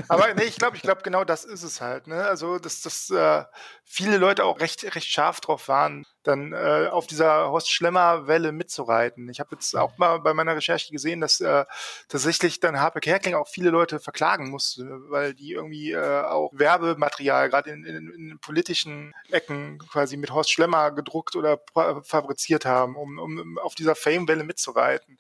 Aber 0.09 0.35
nee, 0.35 0.45
ich 0.45 0.57
glaube, 0.57 0.77
ich 0.77 0.83
glaube, 0.83 1.03
genau 1.03 1.25
das 1.25 1.45
ist 1.45 1.63
es 1.63 1.81
halt. 1.81 2.07
Ne? 2.09 2.25
Also, 2.27 2.59
dass, 2.59 2.83
dass 2.83 3.11
äh, 3.11 3.45
viele 3.85 4.19
Leute 4.19 4.45
auch 4.45 4.61
recht, 4.61 4.85
recht 4.95 5.09
scharf 5.09 5.41
drauf 5.41 5.69
waren, 5.69 6.05
dann 6.25 6.53
äh, 6.53 6.89
auf 6.91 7.07
dieser 7.07 7.51
Horst 7.51 7.71
Schlemmer-Welle 7.71 8.53
mitzureiten. 8.53 9.29
Ich 9.29 9.41
habe 9.41 9.51
jetzt 9.53 9.77
auch 9.77 9.97
mal 9.99 10.19
bei 10.19 10.35
meiner 10.35 10.57
Recherche 10.57 10.91
gesehen, 10.91 11.21
dass 11.21 11.41
äh, 11.41 11.65
tatsächlich 12.09 12.61
dann 12.61 12.81
Harpe 12.81 13.01
Kerkling 13.01 13.35
auch 13.35 13.49
viele 13.49 13.71
Leute 13.71 14.01
verklagen 14.01 14.51
musste, 14.51 14.85
weil 15.11 15.35
die 15.35 15.53
irgendwie 15.53 15.93
äh, 15.93 16.23
auch 16.23 16.51
Werbematerial, 16.53 17.49
gerade 17.51 17.71
in, 17.71 17.85
in, 17.85 18.11
in 18.11 18.39
politischen 18.41 19.15
Ecken 19.31 19.79
quasi 19.79 20.17
mit 20.17 20.33
Horst 20.33 20.51
Schlemmer 20.51 20.91
gedruckt 20.91 21.37
oder 21.37 21.61
fabriziert 22.03 22.65
haben, 22.65 22.97
um, 22.97 23.19
um 23.19 23.59
auf 23.59 23.75
dieser 23.75 23.95
Fame-Welle 23.95 24.45
mitzureiten. 24.45 25.19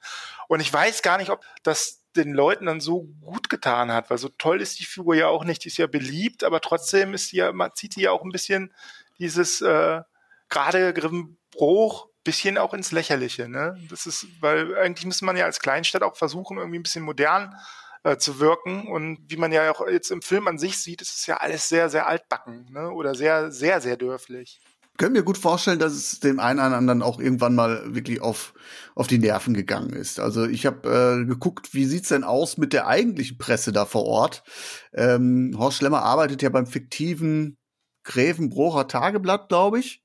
Und 0.49 0.61
ich 0.61 0.73
weiß 0.73 1.03
gar 1.03 1.19
nicht, 1.19 1.31
ob 1.31 1.45
das 1.63 2.01
den 2.17 2.33
Leuten 2.33 2.67
dann 2.67 2.81
so 2.81 3.09
gut 3.21 3.51
getan 3.51 3.93
hat, 3.93 4.11
weil 4.11 4.19
so 4.19 4.29
toll 4.29 4.61
ist 4.61 4.79
die 4.79 4.85
Figur 4.85 5.15
ja 5.17 5.29
auch 5.29 5.45
nicht, 5.45 5.65
die 5.65 5.69
ist 5.69 5.79
ja 5.79 5.87
beliebt, 5.87 6.45
aber 6.45 6.61
trotzdem 6.61 7.15
ist 7.15 7.29
sie 7.29 7.39
ja, 7.39 7.53
man 7.53 7.73
zieht 7.75 7.97
die 7.97 8.03
ja 8.03 8.13
auch 8.13 8.23
ein 8.23 8.31
bisschen 8.31 8.73
dieses 9.19 9.61
äh, 9.61 10.01
gerade 10.49 10.93
Griffenbruch 10.93 12.09
bisschen 12.25 12.57
auch 12.57 12.73
ins 12.73 12.91
Lächerliche, 12.91 13.49
ne? 13.49 13.79
Das 13.91 14.07
ist, 14.07 14.27
weil 14.41 14.77
eigentlich 14.79 15.05
müsste 15.05 15.27
man 15.27 15.37
ja 15.37 15.45
als 15.45 15.61
Kleinstadt 15.61 16.03
auch 16.03 16.17
versuchen, 16.17 16.57
irgendwie 16.57 16.79
ein 16.79 16.83
bisschen 16.83 17.05
modern 17.05 17.55
äh, 18.03 18.17
zu 18.17 18.41
wirken. 18.41 18.89
Und 18.89 19.19
wie 19.29 19.37
man 19.37 19.53
ja 19.53 19.71
auch 19.71 19.87
jetzt 19.87 20.11
im 20.11 20.23
Film 20.23 20.49
an 20.49 20.59
sich 20.59 20.79
sieht, 20.79 21.03
ist 21.03 21.15
es 21.19 21.27
ja 21.27 21.37
alles 21.37 21.69
sehr, 21.69 21.91
sehr 21.91 22.07
altbacken, 22.07 22.67
ne? 22.71 22.91
Oder 22.91 23.15
sehr, 23.15 23.53
sehr, 23.53 23.81
sehr 23.81 23.97
dörflich 23.97 24.61
können 24.97 25.15
mir 25.15 25.25
gut 25.25 25.39
vorstellen, 25.39 25.79
dass 25.79 25.93
es 25.93 26.21
dem 26.21 26.39
einen 26.39 26.61
oder 26.61 26.77
anderen 26.77 27.03
auch 27.03 27.19
irgendwann 27.19 27.55
mal 27.55 27.95
wirklich 27.95 28.21
auf, 28.21 28.55
auf 28.95 29.07
die 29.07 29.19
Nerven 29.19 29.55
gegangen 29.55 29.93
ist. 29.93 30.21
Also 30.21 30.45
ich 30.45 30.67
habe 30.67 31.23
äh, 31.23 31.27
geguckt, 31.27 31.75
wie 31.75 31.85
sieht's 31.85 32.11
denn 32.11 32.25
aus 32.25 32.59
mit 32.59 32.73
der 32.73 32.87
eigentlichen 32.87 33.39
Presse 33.39 33.73
da 33.73 33.87
vor 33.87 34.05
Ort. 34.05 34.45
Ähm, 34.93 35.55
Horst 35.59 35.79
Schlemmer 35.79 36.03
arbeitet 36.03 36.43
ja 36.43 36.49
beim 36.49 36.67
fiktiven 36.67 37.57
Gräfenbrocher 38.05 38.87
Tageblatt, 38.87 39.49
glaube 39.49 39.81
ich. 39.81 40.04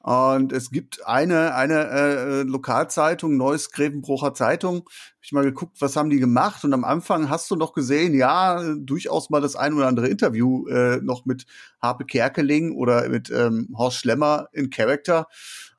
Und 0.00 0.52
es 0.52 0.70
gibt 0.70 1.04
eine, 1.06 1.54
eine 1.54 1.88
äh, 1.88 2.42
Lokalzeitung, 2.42 3.36
Neues 3.36 3.72
Grevenbrucher 3.72 4.32
Zeitung. 4.32 4.84
Hab 4.86 5.22
ich 5.22 5.32
mal 5.32 5.44
geguckt, 5.44 5.76
was 5.80 5.96
haben 5.96 6.08
die 6.08 6.20
gemacht? 6.20 6.64
Und 6.64 6.72
am 6.72 6.84
Anfang 6.84 7.28
hast 7.28 7.50
du 7.50 7.56
noch 7.56 7.72
gesehen, 7.72 8.14
ja, 8.14 8.62
durchaus 8.76 9.28
mal 9.28 9.40
das 9.40 9.56
ein 9.56 9.74
oder 9.74 9.88
andere 9.88 10.08
Interview 10.08 10.66
äh, 10.68 11.00
noch 11.02 11.24
mit 11.26 11.46
Harpe 11.82 12.04
Kerkeling 12.04 12.76
oder 12.76 13.08
mit 13.08 13.28
ähm, 13.30 13.74
Horst 13.76 13.98
Schlemmer 13.98 14.48
in 14.52 14.70
Character. 14.70 15.26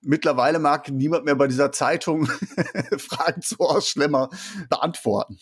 Mittlerweile 0.01 0.59
mag 0.59 0.89
niemand 0.91 1.25
mehr 1.25 1.35
bei 1.35 1.47
dieser 1.47 1.71
Zeitung 1.71 2.25
Fragen 2.97 3.41
zu 3.41 3.57
Horst 3.57 3.89
Schlemmer 3.89 4.29
beantworten. 4.69 5.37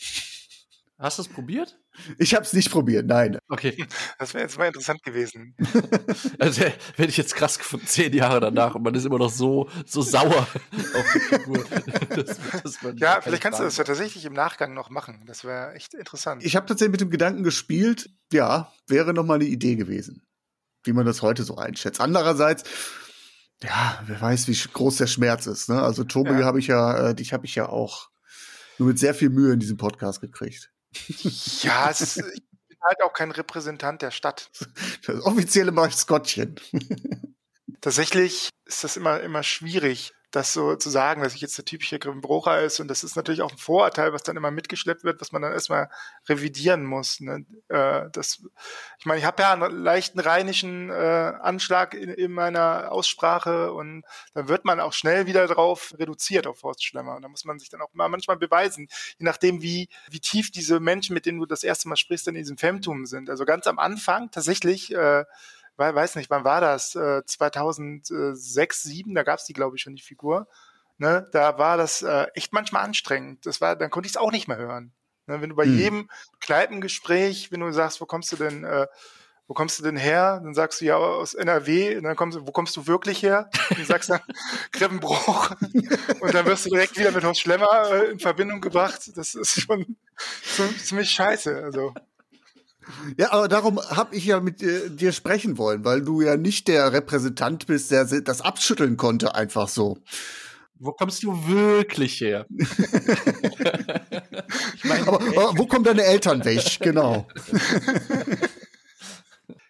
Hast 1.00 1.20
du 1.20 1.22
es 1.22 1.28
probiert? 1.28 1.78
Ich 2.18 2.34
habe 2.34 2.44
es 2.44 2.54
nicht 2.54 2.72
probiert, 2.72 3.06
nein. 3.06 3.38
Okay. 3.50 3.86
Das 4.18 4.34
wäre 4.34 4.44
jetzt 4.44 4.58
mal 4.58 4.66
interessant 4.66 5.04
gewesen. 5.04 5.56
also 6.40 6.62
werde 6.62 7.10
ich 7.10 7.18
jetzt 7.18 7.36
krass 7.36 7.60
gefunden, 7.60 7.86
zehn 7.86 8.14
Jahre 8.14 8.40
danach 8.40 8.74
und 8.74 8.82
man 8.82 8.96
ist 8.96 9.06
immer 9.06 9.20
noch 9.20 9.30
so, 9.30 9.70
so 9.86 10.02
sauer 10.02 10.48
auf 10.96 11.06
die 11.14 11.20
Figur. 11.20 11.64
Das, 12.10 12.40
das 12.64 12.80
ja, 12.96 13.22
vielleicht 13.22 13.44
kannst 13.44 13.60
du 13.60 13.64
das 13.64 13.78
ja 13.78 13.84
tatsächlich 13.84 14.26
im 14.26 14.34
Nachgang 14.34 14.74
noch 14.74 14.90
machen. 14.90 15.24
Das 15.28 15.44
wäre 15.44 15.74
echt 15.74 15.94
interessant. 15.94 16.44
Ich 16.44 16.56
habe 16.56 16.66
tatsächlich 16.66 16.94
mit 16.94 17.02
dem 17.02 17.10
Gedanken 17.12 17.44
gespielt, 17.44 18.10
ja, 18.32 18.72
wäre 18.88 19.14
noch 19.14 19.24
mal 19.24 19.36
eine 19.36 19.46
Idee 19.46 19.76
gewesen, 19.76 20.26
wie 20.84 20.94
man 20.94 21.06
das 21.06 21.22
heute 21.22 21.44
so 21.44 21.58
einschätzt. 21.58 22.02
Andererseits, 22.02 22.64
ja, 23.62 24.02
wer 24.06 24.20
weiß, 24.20 24.48
wie 24.48 24.58
groß 24.74 24.98
der 24.98 25.08
Schmerz 25.08 25.46
ist. 25.46 25.70
Ne? 25.70 25.82
Also 25.82 26.04
Tobi 26.04 26.32
ja. 26.32 26.46
habe 26.46 26.60
ich 26.60 26.68
ja, 26.68 27.10
äh, 27.10 27.16
dich 27.16 27.34
habe 27.34 27.46
ich 27.46 27.56
ja 27.56 27.70
auch 27.70 28.10
nur 28.80 28.88
mit 28.90 29.00
sehr 29.00 29.14
viel 29.14 29.30
Mühe 29.30 29.54
in 29.54 29.60
diesem 29.60 29.78
Podcast 29.78 30.22
gekriegt. 30.22 30.72
Ja, 31.62 31.90
es 31.90 32.02
ist, 32.02 32.18
ich 32.18 32.44
bin 32.68 32.78
halt 32.82 33.02
auch 33.04 33.14
kein 33.14 33.32
Repräsentant 33.32 34.02
der 34.02 34.12
Stadt. 34.12 34.50
Das 35.06 35.22
offizielle 35.22 35.72
Maskottchen. 35.72 36.60
Tatsächlich 37.82 38.50
ist 38.66 38.84
das 38.84 38.98
immer, 38.98 39.22
immer 39.22 39.44
schwierig, 39.44 40.14
das 40.38 40.54
so 40.54 40.76
zu 40.76 40.90
sagen, 40.90 41.24
dass 41.24 41.34
ich 41.34 41.42
jetzt 41.42 41.58
der 41.58 41.66
typische 41.66 41.98
Grimbrocher 41.98 42.62
ist. 42.62 42.80
Und 42.80 42.88
das 42.88 43.04
ist 43.04 43.16
natürlich 43.16 43.42
auch 43.42 43.52
ein 43.52 43.58
Vorurteil, 43.58 44.14
was 44.14 44.22
dann 44.22 44.38
immer 44.38 44.52
mitgeschleppt 44.52 45.04
wird, 45.04 45.20
was 45.20 45.32
man 45.32 45.42
dann 45.42 45.52
erstmal 45.52 45.90
revidieren 46.30 46.86
muss. 46.86 47.20
Ne? 47.20 47.46
Äh, 47.70 48.10
das, 48.12 48.44
ich 49.00 49.06
meine, 49.06 49.20
ich 49.20 49.26
habe 49.26 49.42
ja 49.42 49.54
einen 49.54 49.84
leichten 49.84 50.20
rheinischen 50.20 50.92
äh, 50.92 50.94
Anschlag 50.94 51.96
in, 51.96 52.10
in, 52.10 52.32
meiner 52.32 52.92
Aussprache 52.92 53.74
und 53.74 54.04
dann 54.36 54.48
wird 54.48 54.64
man 54.64 54.80
auch 54.80 54.94
schnell 54.94 55.26
wieder 55.26 55.48
drauf 55.48 55.96
reduziert 55.98 56.46
auf 56.46 56.60
Forstschlemmer. 56.60 57.16
Und 57.16 57.24
da 57.24 57.30
muss 57.30 57.44
man 57.44 57.58
sich 57.58 57.70
dann 57.70 57.82
auch 57.82 57.94
mal 57.94 58.08
manchmal 58.08 58.38
beweisen, 58.38 58.88
je 59.18 59.26
nachdem, 59.26 59.64
wie, 59.64 59.90
wie 60.10 60.20
tief 60.20 60.52
diese 60.52 60.80
Menschen, 60.80 61.16
mit 61.16 61.26
denen 61.26 61.40
du 61.40 61.48
das 61.48 61.64
erste 61.64 61.90
Mal 61.90 61.98
sprichst, 61.98 62.28
in 62.28 62.36
diesem 62.36 62.58
Femtum 62.58 63.08
sind. 63.08 63.30
Also 63.30 63.44
ganz 63.44 63.66
am 63.66 63.80
Anfang 63.80 64.30
tatsächlich 64.30 64.94
äh, 64.94 65.26
weiß 65.78 66.16
nicht, 66.16 66.30
wann 66.30 66.44
war 66.44 66.62
das? 66.62 66.96
Äh, 66.96 67.24
2006, 67.26 68.84
2007, 68.84 69.14
da 69.14 69.24
gab 69.24 69.40
es 69.40 69.46
die, 69.46 69.54
glaube 69.54 69.76
ich, 69.76 69.82
schon, 69.82 69.96
die 69.96 70.02
Figur. 70.02 70.48
Ne? 70.98 71.28
Da 71.32 71.58
war 71.58 71.78
das 71.78 72.02
äh, 72.02 72.26
echt 72.34 72.54
manchmal 72.54 72.84
anstrengend. 72.84 73.46
Das 73.46 73.62
war, 73.62 73.76
dann 73.76 73.90
konnte 73.90 74.08
ich 74.08 74.14
es 74.14 74.18
auch 74.18 74.32
nicht 74.32 74.48
mehr 74.48 74.58
hören. 74.58 74.94
Ne? 75.28 75.42
Wenn 75.42 75.50
du 75.50 75.56
bei 75.56 75.66
hm. 75.66 75.78
jedem 75.78 76.10
Kneipengespräch, 76.40 77.52
wenn 77.52 77.60
du 77.60 77.72
sagst, 77.72 78.02
wo 78.02 78.06
kommst 78.06 78.32
du 78.32 78.36
denn, 78.36 78.64
äh, 78.64 78.88
wo 79.48 79.54
kommst 79.54 79.80
du 79.80 79.84
denn 79.84 79.96
her? 79.96 80.42
Dann 80.44 80.54
sagst 80.54 80.82
du 80.82 80.86
ja 80.86 80.98
aus 80.98 81.34
NRW, 81.34 81.98
und 81.98 82.04
dann 82.04 82.16
kommst 82.16 82.38
du, 82.38 82.48
wo 82.48 82.52
kommst 82.52 82.76
du 82.76 82.88
wirklich 82.88 83.22
her? 83.22 83.50
Und 83.70 83.80
dann 83.80 83.86
sagst 83.86 84.10
du 84.10 84.18
Kreppenbruch. 84.72 85.52
und 86.20 86.34
dann 86.34 86.46
wirst 86.48 86.66
du 86.66 86.70
direkt 86.72 86.98
wieder 86.98 87.12
mit 87.12 87.24
Horst 87.24 87.42
Schlemmer 87.42 87.92
äh, 87.92 88.12
in 88.12 88.20
Verbindung 88.20 88.60
gebracht. 88.60 89.12
Das 89.16 89.36
ist 89.36 89.62
schon 89.62 89.98
ziemlich 90.80 91.12
scheiße. 91.12 91.64
Also. 91.64 91.94
Ja, 93.18 93.32
aber 93.32 93.48
darum 93.48 93.80
habe 93.80 94.16
ich 94.16 94.26
ja 94.26 94.40
mit 94.40 94.62
dir, 94.62 94.90
dir 94.90 95.12
sprechen 95.12 95.58
wollen, 95.58 95.84
weil 95.84 96.02
du 96.02 96.22
ja 96.22 96.38
nicht 96.38 96.68
der 96.68 96.94
Repräsentant 96.94 97.68
bist, 97.68 97.92
der 97.92 98.06
das 98.06 98.42
abschütteln 98.42 98.98
konnte, 98.98 99.36
einfach 99.36 99.68
so. 99.68 99.98
Wo 100.80 100.92
kommst 100.92 101.24
du 101.24 101.48
wirklich 101.48 102.22
her? 102.22 102.46
ich 102.50 102.68
mein, 104.84 105.08
aber, 105.08 105.20
aber, 105.22 105.58
wo 105.58 105.66
kommen 105.66 105.84
deine 105.84 106.04
Eltern 106.04 106.46
weg? 106.46 106.78
Genau. 106.80 107.28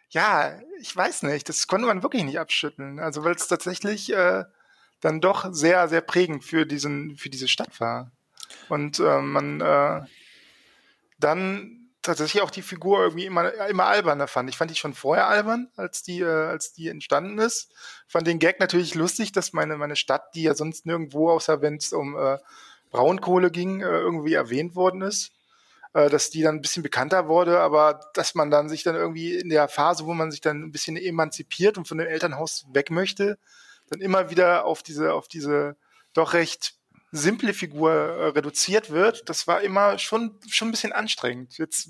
ja, 0.09 0.59
ich 0.81 0.93
weiß 0.93 1.23
nicht. 1.23 1.47
Das 1.47 1.67
konnte 1.67 1.87
man 1.87 2.03
wirklich 2.03 2.23
nicht 2.23 2.39
abschütteln. 2.39 2.99
Also 2.99 3.23
weil 3.23 3.35
es 3.35 3.47
tatsächlich 3.47 4.11
äh, 4.11 4.43
dann 4.99 5.21
doch 5.21 5.53
sehr, 5.53 5.87
sehr 5.87 6.01
prägend 6.01 6.43
für 6.43 6.65
diesen, 6.65 7.15
für 7.15 7.29
diese 7.29 7.47
Stadt 7.47 7.79
war. 7.79 8.11
Und 8.67 8.99
äh, 8.99 9.21
man 9.21 9.61
äh, 9.61 10.01
dann 11.19 11.86
tatsächlich 12.07 12.41
auch 12.41 12.49
die 12.49 12.61
Figur 12.61 12.99
irgendwie 12.99 13.25
immer, 13.25 13.53
immer 13.67 13.85
alberner 13.85 14.27
fand. 14.27 14.49
Ich 14.49 14.57
fand 14.57 14.71
die 14.71 14.75
schon 14.75 14.93
vorher 14.93 15.27
albern, 15.27 15.69
als 15.75 16.03
die, 16.03 16.21
äh, 16.21 16.25
als 16.25 16.73
die 16.73 16.89
entstanden 16.89 17.37
ist. 17.37 17.71
Fand 18.07 18.27
den 18.27 18.39
Gag 18.39 18.59
natürlich 18.59 18.95
lustig, 18.95 19.31
dass 19.31 19.53
meine, 19.53 19.77
meine 19.77 19.95
Stadt, 19.95 20.33
die 20.33 20.43
ja 20.43 20.55
sonst 20.55 20.85
nirgendwo, 20.85 21.29
außer 21.29 21.61
wenn 21.61 21.75
es 21.75 21.93
um 21.93 22.17
äh, 22.17 22.37
Braunkohle 22.89 23.51
ging, 23.51 23.81
äh, 23.81 23.85
irgendwie 23.85 24.33
erwähnt 24.33 24.75
worden 24.75 25.01
ist, 25.01 25.31
äh, 25.93 26.09
dass 26.09 26.29
die 26.29 26.41
dann 26.41 26.55
ein 26.55 26.61
bisschen 26.61 26.83
bekannter 26.83 27.27
wurde, 27.27 27.59
aber 27.59 27.99
dass 28.13 28.35
man 28.35 28.49
dann 28.49 28.69
sich 28.69 28.83
dann 28.83 28.95
irgendwie 28.95 29.35
in 29.35 29.49
der 29.49 29.67
Phase, 29.67 30.05
wo 30.05 30.13
man 30.13 30.31
sich 30.31 30.41
dann 30.41 30.63
ein 30.63 30.71
bisschen 30.71 30.97
emanzipiert 30.97 31.77
und 31.77 31.87
von 31.87 31.97
dem 31.97 32.07
Elternhaus 32.07 32.65
weg 32.73 32.91
möchte, 32.91 33.37
dann 33.89 34.01
immer 34.01 34.29
wieder 34.29 34.65
auf 34.65 34.83
diese, 34.83 35.13
auf 35.13 35.27
diese 35.27 35.75
doch 36.13 36.33
recht 36.33 36.76
simple 37.11 37.53
Figur 37.53 37.91
äh, 37.91 38.27
reduziert 38.29 38.89
wird, 38.89 39.29
das 39.29 39.47
war 39.47 39.61
immer 39.61 39.97
schon, 39.97 40.39
schon 40.49 40.69
ein 40.69 40.71
bisschen 40.71 40.93
anstrengend. 40.93 41.57
Jetzt 41.57 41.89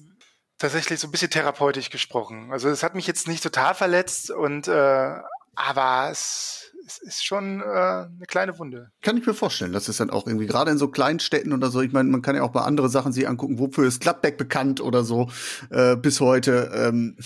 tatsächlich 0.58 1.00
so 1.00 1.08
ein 1.08 1.12
bisschen 1.12 1.30
therapeutisch 1.30 1.90
gesprochen. 1.90 2.52
Also 2.52 2.70
es 2.70 2.84
hat 2.84 2.96
mich 2.96 3.08
jetzt 3.08 3.28
nicht 3.28 3.44
total 3.44 3.76
verletzt 3.76 4.32
und 4.32 4.68
äh, 4.68 5.16
aber 5.56 6.10
es, 6.12 6.72
es 6.86 7.00
ist 7.00 7.26
schon 7.26 7.62
äh, 7.62 7.64
eine 7.64 8.26
kleine 8.28 8.58
Wunde. 8.60 8.92
Kann 9.02 9.18
ich 9.18 9.26
mir 9.26 9.34
vorstellen, 9.34 9.72
dass 9.72 9.88
es 9.88 9.98
dann 9.98 10.12
auch 10.12 10.28
irgendwie 10.28 10.46
gerade 10.46 10.72
in 10.72 10.78
so 10.78 10.88
kleinen 10.88 11.20
Städten 11.20 11.52
oder 11.52 11.72
so, 11.72 11.82
ich 11.82 11.92
meine, 11.92 12.10
man 12.10 12.22
kann 12.22 12.36
ja 12.36 12.44
auch 12.44 12.52
bei 12.52 12.62
andere 12.62 12.90
Sachen 12.90 13.12
sich 13.12 13.28
angucken, 13.28 13.60
wofür 13.60 13.88
ist 13.88 14.02
Gladbeck 14.02 14.38
bekannt 14.38 14.82
oder 14.82 15.04
so 15.04 15.30
äh, 15.70 15.96
bis 15.96 16.22
heute. 16.22 16.72
Ähm, 16.74 17.18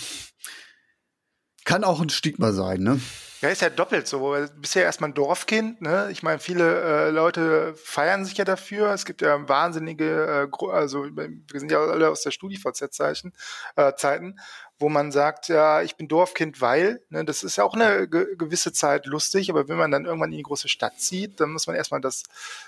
kann 1.64 1.84
auch 1.84 2.00
ein 2.00 2.08
Stigma 2.08 2.52
sein, 2.52 2.80
ne? 2.80 3.00
Ja, 3.42 3.48
ist 3.48 3.60
ja 3.60 3.70
doppelt 3.70 4.06
so. 4.06 4.36
Du 4.36 4.60
bist 4.60 4.76
ja 4.76 4.82
erstmal 4.82 5.10
ein 5.10 5.14
Dorfkind, 5.14 5.82
ne? 5.82 6.08
Ich 6.12 6.22
meine, 6.22 6.38
viele 6.38 6.80
äh, 6.80 7.10
Leute 7.10 7.74
feiern 7.74 8.24
sich 8.24 8.36
ja 8.36 8.44
dafür. 8.44 8.92
Es 8.92 9.04
gibt 9.04 9.20
ja 9.20 9.48
wahnsinnige, 9.48 10.48
äh, 10.48 10.66
also 10.70 11.06
wir 11.06 11.60
sind 11.60 11.72
ja 11.72 11.80
alle 11.80 12.08
aus 12.08 12.22
der 12.22 12.30
StudiVZ-Zeichen, 12.30 13.32
äh, 13.74 13.94
Zeiten, 13.96 14.38
wo 14.78 14.88
man 14.88 15.10
sagt, 15.10 15.48
ja, 15.48 15.82
ich 15.82 15.96
bin 15.96 16.06
Dorfkind, 16.06 16.60
weil, 16.60 17.04
ne, 17.08 17.24
das 17.24 17.42
ist 17.42 17.56
ja 17.56 17.64
auch 17.64 17.74
eine 17.74 18.08
ge 18.08 18.36
gewisse 18.36 18.72
Zeit 18.72 19.06
lustig, 19.06 19.50
aber 19.50 19.66
wenn 19.66 19.76
man 19.76 19.90
dann 19.90 20.04
irgendwann 20.04 20.30
in 20.30 20.38
die 20.38 20.44
große 20.44 20.68
Stadt 20.68 21.00
zieht, 21.00 21.40
dann 21.40 21.50
muss 21.50 21.66
man 21.66 21.74
erstmal 21.74 22.00
das, 22.00 22.22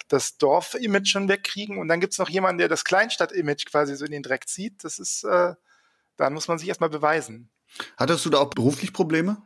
das 0.08 0.38
Dorf-Image 0.38 1.06
schon 1.06 1.28
wegkriegen 1.28 1.78
und 1.78 1.86
dann 1.86 2.00
gibt's 2.00 2.18
noch 2.18 2.28
jemanden, 2.28 2.58
der 2.58 2.68
das 2.68 2.84
Kleinstadt-Image 2.84 3.66
quasi 3.66 3.94
so 3.94 4.04
in 4.04 4.10
den 4.10 4.24
Dreck 4.24 4.48
zieht. 4.48 4.82
Das 4.82 4.98
ist, 4.98 5.22
äh, 5.22 5.54
da 6.16 6.30
muss 6.30 6.48
man 6.48 6.58
sich 6.58 6.66
erstmal 6.66 6.90
beweisen. 6.90 7.48
Hattest 7.96 8.26
du 8.26 8.30
da 8.30 8.38
auch 8.38 8.50
beruflich 8.50 8.92
Probleme? 8.92 9.36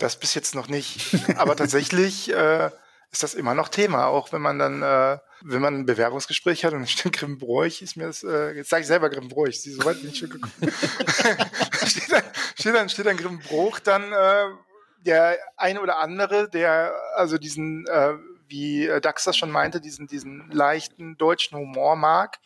Das 0.00 0.16
bis 0.16 0.34
jetzt 0.34 0.54
noch 0.54 0.66
nicht. 0.66 1.14
Aber 1.36 1.54
tatsächlich 1.54 2.30
äh, 2.34 2.70
ist 3.12 3.22
das 3.22 3.34
immer 3.34 3.54
noch 3.54 3.68
Thema, 3.68 4.06
auch 4.06 4.32
wenn 4.32 4.40
man 4.40 4.58
dann, 4.58 4.82
äh, 4.82 5.18
wenn 5.42 5.60
man 5.60 5.74
ein 5.74 5.86
Bewerbungsgespräch 5.86 6.64
hat 6.64 6.72
und 6.72 6.88
steht 6.88 7.12
Grimmbroich, 7.12 7.82
ist 7.82 7.96
mir 7.96 8.06
das, 8.06 8.24
äh, 8.24 8.52
jetzt 8.52 8.70
sage 8.70 8.80
ich 8.80 8.86
selber 8.86 9.10
Grimmbroich, 9.10 9.62
so 9.62 9.84
weit 9.84 10.00
bin 10.00 10.10
ich 10.10 10.18
schon 10.18 10.30
gekommen. 10.30 10.52
steht, 11.86 12.10
dann, 12.10 12.22
steht 12.58 12.74
dann, 12.74 12.88
steht 12.88 13.06
dann 13.06 13.16
Grimmbruch, 13.18 13.78
dann 13.78 14.10
äh, 14.12 14.46
der 15.04 15.38
eine 15.56 15.82
oder 15.82 15.98
andere, 15.98 16.48
der 16.48 16.94
also 17.14 17.36
diesen, 17.36 17.86
äh, 17.86 18.14
wie 18.48 18.90
Dax 19.02 19.24
das 19.24 19.36
schon 19.36 19.50
meinte, 19.50 19.80
diesen, 19.80 20.06
diesen 20.06 20.50
leichten 20.50 21.16
deutschen 21.18 21.58
Humor 21.58 21.94
mag, 21.94 22.38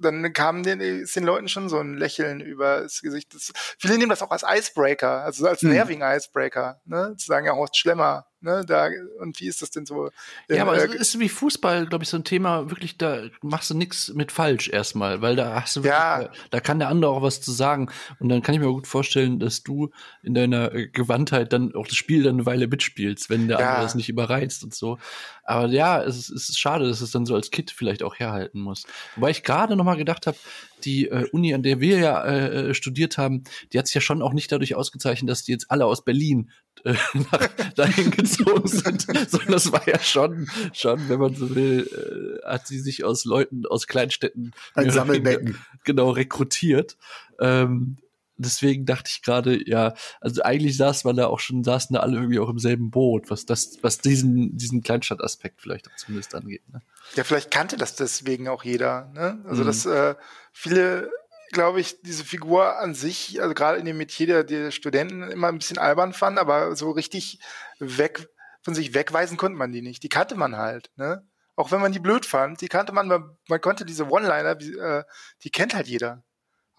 dann 0.00 0.32
kam 0.32 0.62
den, 0.62 0.80
ist 0.80 1.16
den 1.16 1.24
Leuten 1.24 1.48
schon 1.48 1.68
so 1.68 1.78
ein 1.78 1.94
Lächeln 1.94 2.40
über 2.40 2.80
das 2.82 3.00
Gesicht. 3.00 3.34
Das, 3.34 3.52
viele 3.78 3.98
nehmen 3.98 4.10
das 4.10 4.22
auch 4.22 4.30
als 4.30 4.44
Icebreaker, 4.46 5.22
also 5.22 5.46
als 5.46 5.62
hm. 5.62 5.70
nervigen 5.70 6.02
Icebreaker, 6.02 6.80
ne? 6.84 7.14
Zu 7.16 7.26
sagen, 7.26 7.46
ja, 7.46 7.54
Horst 7.54 7.76
Schlemmer, 7.76 8.26
ne? 8.40 8.64
Da, 8.66 8.88
und 9.18 9.40
wie 9.40 9.46
ist 9.46 9.62
das 9.62 9.70
denn 9.70 9.86
so? 9.86 10.10
Ja, 10.48 10.62
aber 10.62 10.76
äh, 10.76 10.86
es 10.86 11.14
ist 11.14 11.18
wie 11.20 11.28
Fußball, 11.28 11.86
glaube 11.86 12.04
ich, 12.04 12.10
so 12.10 12.16
ein 12.16 12.24
Thema, 12.24 12.70
wirklich, 12.70 12.98
da 12.98 13.22
machst 13.42 13.70
du 13.70 13.74
nichts 13.74 14.12
mit 14.14 14.32
falsch 14.32 14.68
erstmal, 14.68 15.22
weil 15.22 15.36
da 15.36 15.62
hast 15.62 15.76
du 15.76 15.84
wirklich, 15.84 15.98
ja. 15.98 16.24
da, 16.24 16.30
da, 16.50 16.60
kann 16.60 16.78
der 16.78 16.88
andere 16.88 17.10
auch 17.10 17.22
was 17.22 17.40
zu 17.40 17.52
sagen. 17.52 17.90
Und 18.18 18.28
dann 18.28 18.42
kann 18.42 18.54
ich 18.54 18.60
mir 18.60 18.68
gut 18.68 18.86
vorstellen, 18.86 19.38
dass 19.38 19.62
du 19.62 19.90
in 20.22 20.34
deiner 20.34 20.72
äh, 20.74 20.88
Gewandtheit 20.88 21.52
dann 21.52 21.74
auch 21.74 21.86
das 21.86 21.96
Spiel 21.96 22.22
dann 22.22 22.34
eine 22.34 22.46
Weile 22.46 22.66
mitspielst, 22.66 23.30
wenn 23.30 23.48
der 23.48 23.58
ja. 23.58 23.68
andere 23.68 23.82
das 23.82 23.94
nicht 23.94 24.08
überreizt 24.08 24.64
und 24.64 24.74
so. 24.74 24.98
Aber 25.44 25.66
ja, 25.66 26.02
es 26.02 26.16
ist, 26.16 26.30
es 26.30 26.48
ist 26.50 26.58
schade, 26.58 26.86
dass 26.88 27.00
es 27.00 27.10
dann 27.10 27.26
so 27.26 27.34
als 27.34 27.50
Kid 27.50 27.70
vielleicht 27.70 28.02
auch 28.02 28.18
herhalten 28.18 28.60
muss. 28.60 28.84
Wobei 29.16 29.30
ich 29.30 29.42
gerade 29.42 29.74
noch 29.74 29.84
mal 29.84 29.96
gedacht 29.96 30.26
habe, 30.26 30.36
die 30.84 31.08
äh, 31.08 31.26
Uni, 31.32 31.54
an 31.54 31.62
der 31.62 31.80
wir 31.80 31.98
ja 31.98 32.24
äh, 32.24 32.70
äh, 32.70 32.74
studiert 32.74 33.18
haben, 33.18 33.44
die 33.72 33.78
hat 33.78 33.86
sich 33.86 33.94
ja 33.94 34.00
schon 34.00 34.22
auch 34.22 34.32
nicht 34.32 34.50
dadurch 34.50 34.74
ausgezeichnet, 34.74 35.30
dass 35.30 35.44
die 35.44 35.52
jetzt 35.52 35.70
alle 35.70 35.86
aus 35.86 36.04
Berlin 36.04 36.50
äh, 36.84 36.94
nach, 37.32 37.48
dahin 37.76 38.10
gezogen 38.10 38.66
sind, 38.66 39.06
sondern 39.28 39.52
das 39.52 39.72
war 39.72 39.86
ja 39.88 39.98
schon, 39.98 40.48
schon, 40.72 41.08
wenn 41.08 41.20
man 41.20 41.34
so 41.34 41.54
will, 41.54 42.40
äh, 42.44 42.46
hat 42.48 42.66
sie 42.66 42.78
sich 42.78 43.04
aus 43.04 43.24
Leuten 43.24 43.66
aus 43.66 43.86
Kleinstädten 43.86 44.52
ein 44.74 44.90
Sammelbecken 44.90 45.58
genau 45.84 46.10
rekrutiert. 46.10 46.96
Ähm, 47.38 47.98
deswegen 48.40 48.86
dachte 48.86 49.10
ich 49.12 49.22
gerade, 49.22 49.60
ja, 49.68 49.94
also 50.20 50.42
eigentlich 50.42 50.76
saß 50.76 51.04
man 51.04 51.16
da 51.16 51.26
auch 51.26 51.40
schon, 51.40 51.64
saßen 51.64 51.94
da 51.94 52.00
alle 52.00 52.16
irgendwie 52.16 52.38
auch 52.38 52.48
im 52.48 52.58
selben 52.58 52.90
Boot, 52.90 53.30
was 53.30 53.46
das, 53.46 53.78
was 53.82 53.98
diesen, 53.98 54.56
diesen 54.56 54.82
Kleinstadtaspekt 54.82 55.60
vielleicht 55.60 55.88
auch 55.88 55.96
zumindest 55.96 56.34
angeht. 56.34 56.68
Ne? 56.72 56.82
Ja, 57.14 57.24
vielleicht 57.24 57.50
kannte 57.50 57.76
das 57.76 57.96
deswegen 57.96 58.48
auch 58.48 58.64
jeder. 58.64 59.10
Ne? 59.14 59.42
Also, 59.46 59.62
mhm. 59.62 59.66
dass 59.66 59.86
äh, 59.86 60.14
viele, 60.52 61.10
glaube 61.52 61.80
ich, 61.80 62.00
diese 62.02 62.24
Figur 62.24 62.78
an 62.78 62.94
sich, 62.94 63.40
also 63.42 63.54
gerade 63.54 63.78
in 63.78 63.84
dem 63.84 63.98
Metier 63.98 64.26
der, 64.26 64.44
der 64.44 64.70
Studenten 64.70 65.22
immer 65.22 65.48
ein 65.48 65.58
bisschen 65.58 65.78
albern 65.78 66.12
fanden, 66.12 66.38
aber 66.38 66.74
so 66.76 66.90
richtig 66.90 67.40
weg, 67.78 68.28
von 68.62 68.74
sich 68.74 68.94
wegweisen 68.94 69.36
konnte 69.36 69.58
man 69.58 69.72
die 69.72 69.82
nicht. 69.82 70.02
Die 70.02 70.08
kannte 70.08 70.34
man 70.34 70.56
halt, 70.56 70.90
ne? 70.96 71.26
Auch 71.56 71.72
wenn 71.72 71.80
man 71.80 71.92
die 71.92 71.98
blöd 71.98 72.24
fand, 72.24 72.62
die 72.62 72.68
kannte 72.68 72.92
man, 72.92 73.06
man, 73.06 73.36
man 73.48 73.60
konnte 73.60 73.84
diese 73.84 74.08
One-Liner, 74.08 74.58
äh, 74.60 75.04
die 75.42 75.50
kennt 75.50 75.74
halt 75.74 75.88
jeder. 75.88 76.22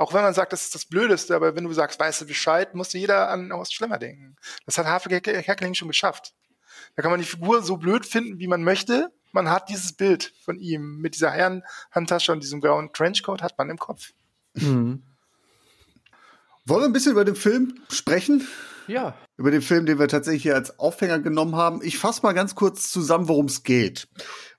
Auch 0.02 0.16
wenn 0.16 0.24
man 0.24 0.34
sagt, 0.34 0.52
das 0.52 0.64
ist 0.64 0.74
das 0.74 0.86
Blödeste, 0.86 1.36
aber 1.36 1.56
wenn 1.56 1.64
du 1.64 1.74
sagst, 1.74 2.00
weißt 2.00 2.22
du 2.22 2.26
Bescheid, 2.26 2.74
musste 2.74 2.98
jeder 2.98 3.30
an 3.30 3.54
Horst 3.54 3.76
Schlemmer 3.76 4.00
denken. 4.00 4.36
Das 4.66 4.80
hat 4.80 4.88
Harfe 4.88 5.10
Kerkeling 5.10 5.76
schon 5.76 5.90
geschafft. 5.90 6.34
Da 6.96 7.04
kann 7.04 7.12
man 7.12 7.20
die 7.20 7.26
Figur 7.28 7.62
so 7.62 7.78
blöd 7.78 8.04
finden, 8.04 8.40
wie 8.40 8.48
man 8.48 8.64
möchte. 8.64 9.12
Man 9.32 9.52
hat 9.52 9.70
dieses 9.70 9.94
Bild 9.94 10.34
von 10.44 10.58
ihm 10.58 10.98
mit 10.98 11.14
dieser 11.14 11.30
Herrenhandtasche 11.30 12.32
und 12.32 12.42
diesem 12.42 12.62
grauen 12.62 12.92
Trenchcoat 12.92 13.44
hat 13.44 13.60
man 13.60 13.70
im 13.70 13.78
Kopf. 13.78 14.10
Mhm. 14.56 15.04
Wollen 16.66 16.82
wir 16.82 16.86
ein 16.86 16.94
bisschen 16.94 17.12
über 17.12 17.24
den 17.24 17.36
Film 17.36 17.80
sprechen? 17.92 18.48
Ja. 18.92 19.16
Über 19.38 19.52
den 19.52 19.62
Film, 19.62 19.86
den 19.86 20.00
wir 20.00 20.10
tatsächlich 20.10 20.44
hier 20.44 20.56
als 20.56 20.78
Aufhänger 20.78 21.20
genommen 21.20 21.56
haben. 21.56 21.80
Ich 21.82 21.98
fasse 21.98 22.24
mal 22.24 22.34
ganz 22.34 22.56
kurz 22.56 22.92
zusammen, 22.92 23.30
worum 23.30 23.46
es 23.46 23.64
geht. 23.64 24.10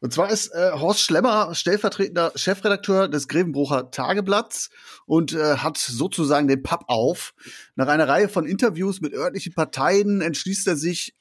Und 0.00 0.14
zwar 0.14 0.30
ist 0.30 0.54
äh, 0.54 0.70
Horst 0.72 1.02
Schlemmer 1.02 1.54
stellvertretender 1.54 2.32
Chefredakteur 2.34 3.08
des 3.08 3.28
Grevenbrucher 3.28 3.90
Tageblatts 3.90 4.70
und 5.04 5.34
äh, 5.34 5.58
hat 5.58 5.76
sozusagen 5.76 6.48
den 6.48 6.62
Papp 6.62 6.84
auf. 6.86 7.34
Nach 7.76 7.88
einer 7.88 8.08
Reihe 8.08 8.30
von 8.30 8.46
Interviews 8.46 9.02
mit 9.02 9.12
örtlichen 9.12 9.52
Parteien 9.52 10.22
entschließt 10.22 10.66
er 10.66 10.76
sich, 10.76 11.14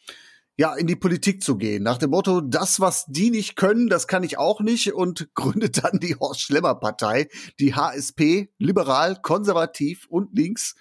ja, 0.55 0.73
in 0.75 0.87
die 0.87 0.95
Politik 0.95 1.43
zu 1.43 1.57
gehen. 1.57 1.83
Nach 1.83 1.97
dem 1.97 2.11
Motto, 2.11 2.39
das, 2.39 2.79
was 2.79 3.07
die 3.07 3.29
nicht 3.29 3.57
können, 3.57 3.89
das 3.89 4.07
kann 4.07 4.23
ich 4.23 4.37
auch 4.37 4.61
nicht 4.61 4.93
und 4.93 5.27
gründet 5.35 5.83
dann 5.83 5.99
die 5.99 6.15
Horst 6.15 6.39
Schlemmer 6.39 6.75
Partei, 6.75 7.27
die 7.59 7.75
HSP, 7.75 8.53
liberal, 8.57 9.17
konservativ 9.21 10.07
und 10.07 10.33
links 10.33 10.75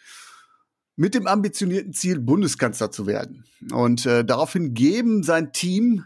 mit 1.01 1.15
dem 1.15 1.27
ambitionierten 1.27 1.95
Ziel, 1.95 2.21
Bundeskanzler 2.21 2.91
zu 2.91 3.07
werden. 3.07 3.45
Und 3.73 4.05
äh, 4.05 4.23
daraufhin 4.23 4.75
geben 4.75 5.23
sein 5.23 5.55
Team 5.55 6.05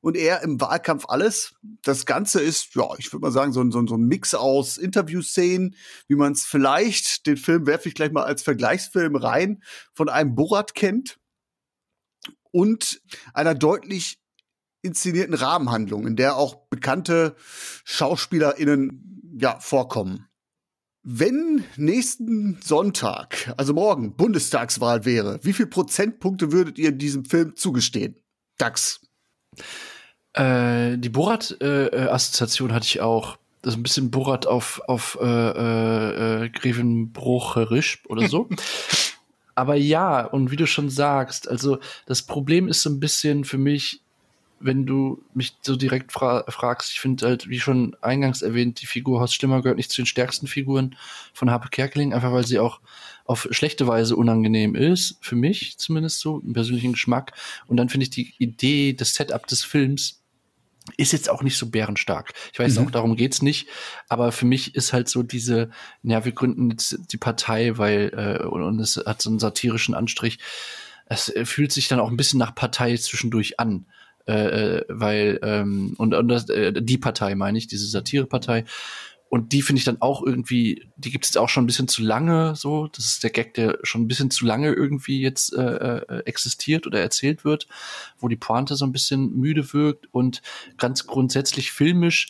und 0.00 0.16
er 0.16 0.42
im 0.42 0.60
Wahlkampf 0.60 1.04
alles. 1.06 1.54
Das 1.82 2.06
Ganze 2.06 2.40
ist, 2.40 2.74
ja, 2.74 2.88
ich 2.98 3.12
würde 3.12 3.24
mal 3.24 3.30
sagen, 3.30 3.52
so 3.52 3.60
ein, 3.60 3.70
so 3.70 3.78
ein, 3.78 3.86
so 3.86 3.94
ein 3.94 4.02
Mix 4.08 4.34
aus 4.34 4.78
Interviewszenen, 4.78 5.76
wie 6.08 6.16
man 6.16 6.32
es 6.32 6.42
vielleicht, 6.42 7.28
den 7.28 7.36
Film 7.36 7.68
werfe 7.68 7.88
ich 7.88 7.94
gleich 7.94 8.10
mal 8.10 8.24
als 8.24 8.42
Vergleichsfilm 8.42 9.14
rein, 9.14 9.62
von 9.94 10.08
einem 10.08 10.34
Borat 10.34 10.74
kennt 10.74 11.20
und 12.50 13.00
einer 13.34 13.54
deutlich 13.54 14.18
inszenierten 14.82 15.34
Rahmenhandlung, 15.34 16.04
in 16.04 16.16
der 16.16 16.34
auch 16.34 16.66
bekannte 16.68 17.36
SchauspielerInnen 17.84 19.38
ja 19.40 19.60
vorkommen. 19.60 20.26
Wenn 21.04 21.64
nächsten 21.76 22.58
Sonntag, 22.62 23.52
also 23.56 23.74
morgen, 23.74 24.14
Bundestagswahl 24.14 25.04
wäre, 25.04 25.40
wie 25.42 25.52
viel 25.52 25.66
Prozentpunkte 25.66 26.52
würdet 26.52 26.78
ihr 26.78 26.92
diesem 26.92 27.24
Film 27.24 27.56
zugestehen? 27.56 28.16
DAX. 28.56 29.00
Äh, 30.34 30.98
die 30.98 31.08
Borat-Assoziation 31.08 32.70
äh, 32.70 32.72
hatte 32.72 32.86
ich 32.86 33.00
auch. 33.00 33.36
das 33.62 33.74
ist 33.74 33.80
ein 33.80 33.82
bisschen 33.82 34.10
Borat 34.12 34.46
auf, 34.46 34.80
auf 34.86 35.18
äh, 35.20 35.26
äh, 35.26 36.44
äh 36.44 36.48
Grevenbrucherisch 36.50 38.02
oder 38.08 38.28
so. 38.28 38.48
Aber 39.54 39.74
ja, 39.74 40.24
und 40.24 40.50
wie 40.50 40.56
du 40.56 40.66
schon 40.66 40.88
sagst, 40.88 41.48
also 41.48 41.78
das 42.06 42.22
Problem 42.22 42.68
ist 42.68 42.80
so 42.80 42.90
ein 42.90 43.00
bisschen 43.00 43.44
für 43.44 43.58
mich, 43.58 44.02
wenn 44.62 44.86
du 44.86 45.22
mich 45.34 45.56
so 45.62 45.76
direkt 45.76 46.12
fra 46.12 46.44
fragst, 46.48 46.92
ich 46.92 47.00
finde 47.00 47.26
halt, 47.26 47.48
wie 47.48 47.60
schon 47.60 47.96
eingangs 48.00 48.42
erwähnt, 48.42 48.80
die 48.80 48.86
Figur 48.86 49.20
Horst 49.20 49.34
Stimmer 49.34 49.62
gehört 49.62 49.76
nicht 49.76 49.90
zu 49.90 50.02
den 50.02 50.06
stärksten 50.06 50.46
Figuren 50.46 50.96
von 51.32 51.50
Harpe 51.50 51.68
Kerkeling, 51.68 52.14
einfach 52.14 52.32
weil 52.32 52.46
sie 52.46 52.58
auch 52.58 52.80
auf 53.24 53.48
schlechte 53.50 53.86
Weise 53.86 54.16
unangenehm 54.16 54.74
ist, 54.74 55.16
für 55.20 55.36
mich 55.36 55.78
zumindest 55.78 56.20
so, 56.20 56.40
im 56.40 56.52
persönlichen 56.52 56.92
Geschmack. 56.92 57.32
Und 57.66 57.76
dann 57.76 57.88
finde 57.88 58.04
ich 58.04 58.10
die 58.10 58.34
Idee, 58.38 58.92
das 58.94 59.14
Setup 59.14 59.46
des 59.46 59.64
Films 59.64 60.22
ist 60.96 61.12
jetzt 61.12 61.30
auch 61.30 61.42
nicht 61.42 61.56
so 61.56 61.70
bärenstark. 61.70 62.32
Ich 62.52 62.58
weiß 62.58 62.78
mhm. 62.78 62.86
auch, 62.86 62.90
darum 62.90 63.16
geht's 63.16 63.42
nicht. 63.42 63.68
Aber 64.08 64.32
für 64.32 64.46
mich 64.46 64.74
ist 64.74 64.92
halt 64.92 65.08
so 65.08 65.22
diese, 65.22 65.70
ja, 66.02 66.24
wir 66.24 66.32
gründen 66.32 66.70
jetzt 66.70 66.98
die 67.12 67.18
Partei, 67.18 67.78
weil, 67.78 68.12
äh, 68.16 68.46
und, 68.46 68.62
und 68.62 68.80
es 68.80 68.96
hat 68.96 69.22
so 69.22 69.30
einen 69.30 69.38
satirischen 69.38 69.94
Anstrich. 69.94 70.38
Es 71.06 71.28
äh, 71.28 71.44
fühlt 71.44 71.72
sich 71.72 71.88
dann 71.88 72.00
auch 72.00 72.10
ein 72.10 72.16
bisschen 72.16 72.38
nach 72.38 72.54
Partei 72.54 72.96
zwischendurch 72.96 73.60
an. 73.60 73.86
Äh, 74.26 74.78
äh 74.78 74.84
weil, 74.88 75.40
ähm, 75.42 75.94
und, 75.98 76.14
und 76.14 76.28
das, 76.28 76.48
äh, 76.48 76.72
die 76.72 76.98
Partei 76.98 77.34
meine 77.34 77.58
ich, 77.58 77.66
diese 77.66 77.86
Satirepartei. 77.86 78.64
Und 79.32 79.54
die 79.54 79.62
finde 79.62 79.78
ich 79.78 79.86
dann 79.86 80.02
auch 80.02 80.22
irgendwie, 80.22 80.90
die 80.96 81.10
gibt 81.10 81.24
es 81.24 81.30
jetzt 81.30 81.38
auch 81.38 81.48
schon 81.48 81.64
ein 81.64 81.66
bisschen 81.66 81.88
zu 81.88 82.02
lange 82.02 82.54
so. 82.54 82.88
Das 82.88 83.06
ist 83.06 83.22
der 83.22 83.30
Gag, 83.30 83.54
der 83.54 83.78
schon 83.82 84.02
ein 84.02 84.06
bisschen 84.06 84.30
zu 84.30 84.44
lange 84.44 84.70
irgendwie 84.72 85.22
jetzt 85.22 85.54
äh, 85.54 85.96
äh, 86.00 86.22
existiert 86.26 86.86
oder 86.86 87.00
erzählt 87.00 87.42
wird, 87.42 87.66
wo 88.18 88.28
die 88.28 88.36
Pointe 88.36 88.76
so 88.76 88.84
ein 88.84 88.92
bisschen 88.92 89.32
müde 89.32 89.72
wirkt 89.72 90.06
und 90.12 90.42
ganz 90.76 91.06
grundsätzlich 91.06 91.72
filmisch 91.72 92.28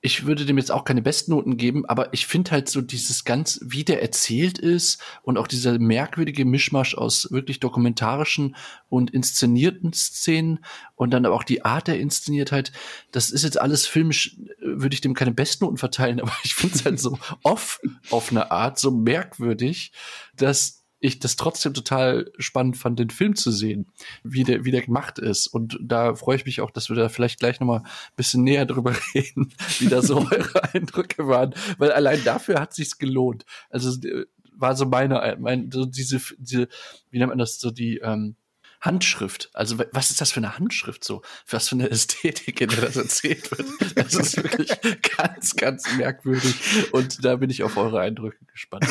ich 0.00 0.26
würde 0.26 0.44
dem 0.44 0.58
jetzt 0.58 0.70
auch 0.70 0.84
keine 0.84 1.02
Bestnoten 1.02 1.56
geben, 1.56 1.84
aber 1.86 2.12
ich 2.12 2.26
finde 2.28 2.52
halt 2.52 2.68
so 2.68 2.80
dieses 2.80 3.24
ganz, 3.24 3.58
wie 3.64 3.82
der 3.82 4.00
erzählt 4.00 4.58
ist 4.58 5.02
und 5.22 5.38
auch 5.38 5.48
dieser 5.48 5.78
merkwürdige 5.80 6.44
Mischmasch 6.44 6.94
aus 6.94 7.32
wirklich 7.32 7.58
dokumentarischen 7.58 8.54
und 8.88 9.10
inszenierten 9.10 9.92
Szenen 9.92 10.60
und 10.94 11.10
dann 11.10 11.26
aber 11.26 11.34
auch 11.34 11.42
die 11.42 11.64
Art 11.64 11.88
der 11.88 11.98
Inszeniertheit, 11.98 12.70
das 13.10 13.30
ist 13.30 13.42
jetzt 13.42 13.60
alles 13.60 13.86
filmisch, 13.86 14.36
äh, 14.38 14.52
würde 14.60 14.94
ich 14.94 15.00
dem 15.00 15.14
keine 15.14 15.32
Bestnoten 15.32 15.78
verteilen, 15.78 16.20
aber 16.22 16.32
ich 16.44 16.54
finde 16.54 16.76
es 16.76 16.84
halt 16.84 17.00
so 17.00 17.18
off 17.42 17.80
auf 18.10 18.30
eine 18.30 18.52
Art, 18.52 18.78
so 18.78 18.92
merkwürdig, 18.92 19.92
dass 20.36 20.77
ich 21.00 21.18
das 21.18 21.36
trotzdem 21.36 21.74
total 21.74 22.30
spannend 22.38 22.76
fand, 22.76 22.98
den 22.98 23.10
Film 23.10 23.36
zu 23.36 23.50
sehen, 23.50 23.86
wie 24.24 24.42
der, 24.42 24.64
wie 24.64 24.70
der 24.70 24.82
gemacht 24.82 25.18
ist. 25.18 25.46
Und 25.46 25.78
da 25.80 26.14
freue 26.14 26.36
ich 26.36 26.44
mich 26.44 26.60
auch, 26.60 26.70
dass 26.70 26.88
wir 26.88 26.96
da 26.96 27.08
vielleicht 27.08 27.38
gleich 27.38 27.60
nochmal 27.60 27.80
ein 27.80 28.16
bisschen 28.16 28.42
näher 28.42 28.66
drüber 28.66 28.94
reden, 29.14 29.52
wie 29.78 29.88
da 29.88 30.02
so 30.02 30.18
eure 30.30 30.74
Eindrücke 30.74 31.28
waren. 31.28 31.54
Weil 31.78 31.92
allein 31.92 32.22
dafür 32.24 32.60
hat 32.60 32.74
sich's 32.74 32.98
gelohnt. 32.98 33.44
Also 33.70 33.90
äh, 34.06 34.26
war 34.56 34.74
so 34.74 34.86
meine, 34.86 35.36
mein, 35.40 35.70
so 35.70 35.84
diese, 35.84 36.20
diese, 36.38 36.68
wie 37.10 37.18
nennt 37.18 37.30
man 37.30 37.38
das, 37.38 37.60
so 37.60 37.70
die, 37.70 37.98
ähm, 37.98 38.34
Handschrift. 38.80 39.50
Also 39.54 39.78
was 39.92 40.10
ist 40.10 40.20
das 40.20 40.32
für 40.32 40.38
eine 40.38 40.58
Handschrift 40.58 41.04
so? 41.04 41.22
Was 41.48 41.68
für 41.68 41.74
eine 41.74 41.90
Ästhetik, 41.90 42.60
in 42.60 42.68
der 42.68 42.82
das 42.82 42.96
erzählt 42.96 43.50
wird. 43.50 43.68
Das 43.96 44.14
ist 44.14 44.36
wirklich 44.36 44.70
ganz, 45.16 45.56
ganz 45.56 45.92
merkwürdig. 45.96 46.92
Und 46.92 47.24
da 47.24 47.36
bin 47.36 47.50
ich 47.50 47.62
auf 47.62 47.76
eure 47.76 48.00
Eindrücke 48.00 48.44
gespannt. 48.46 48.86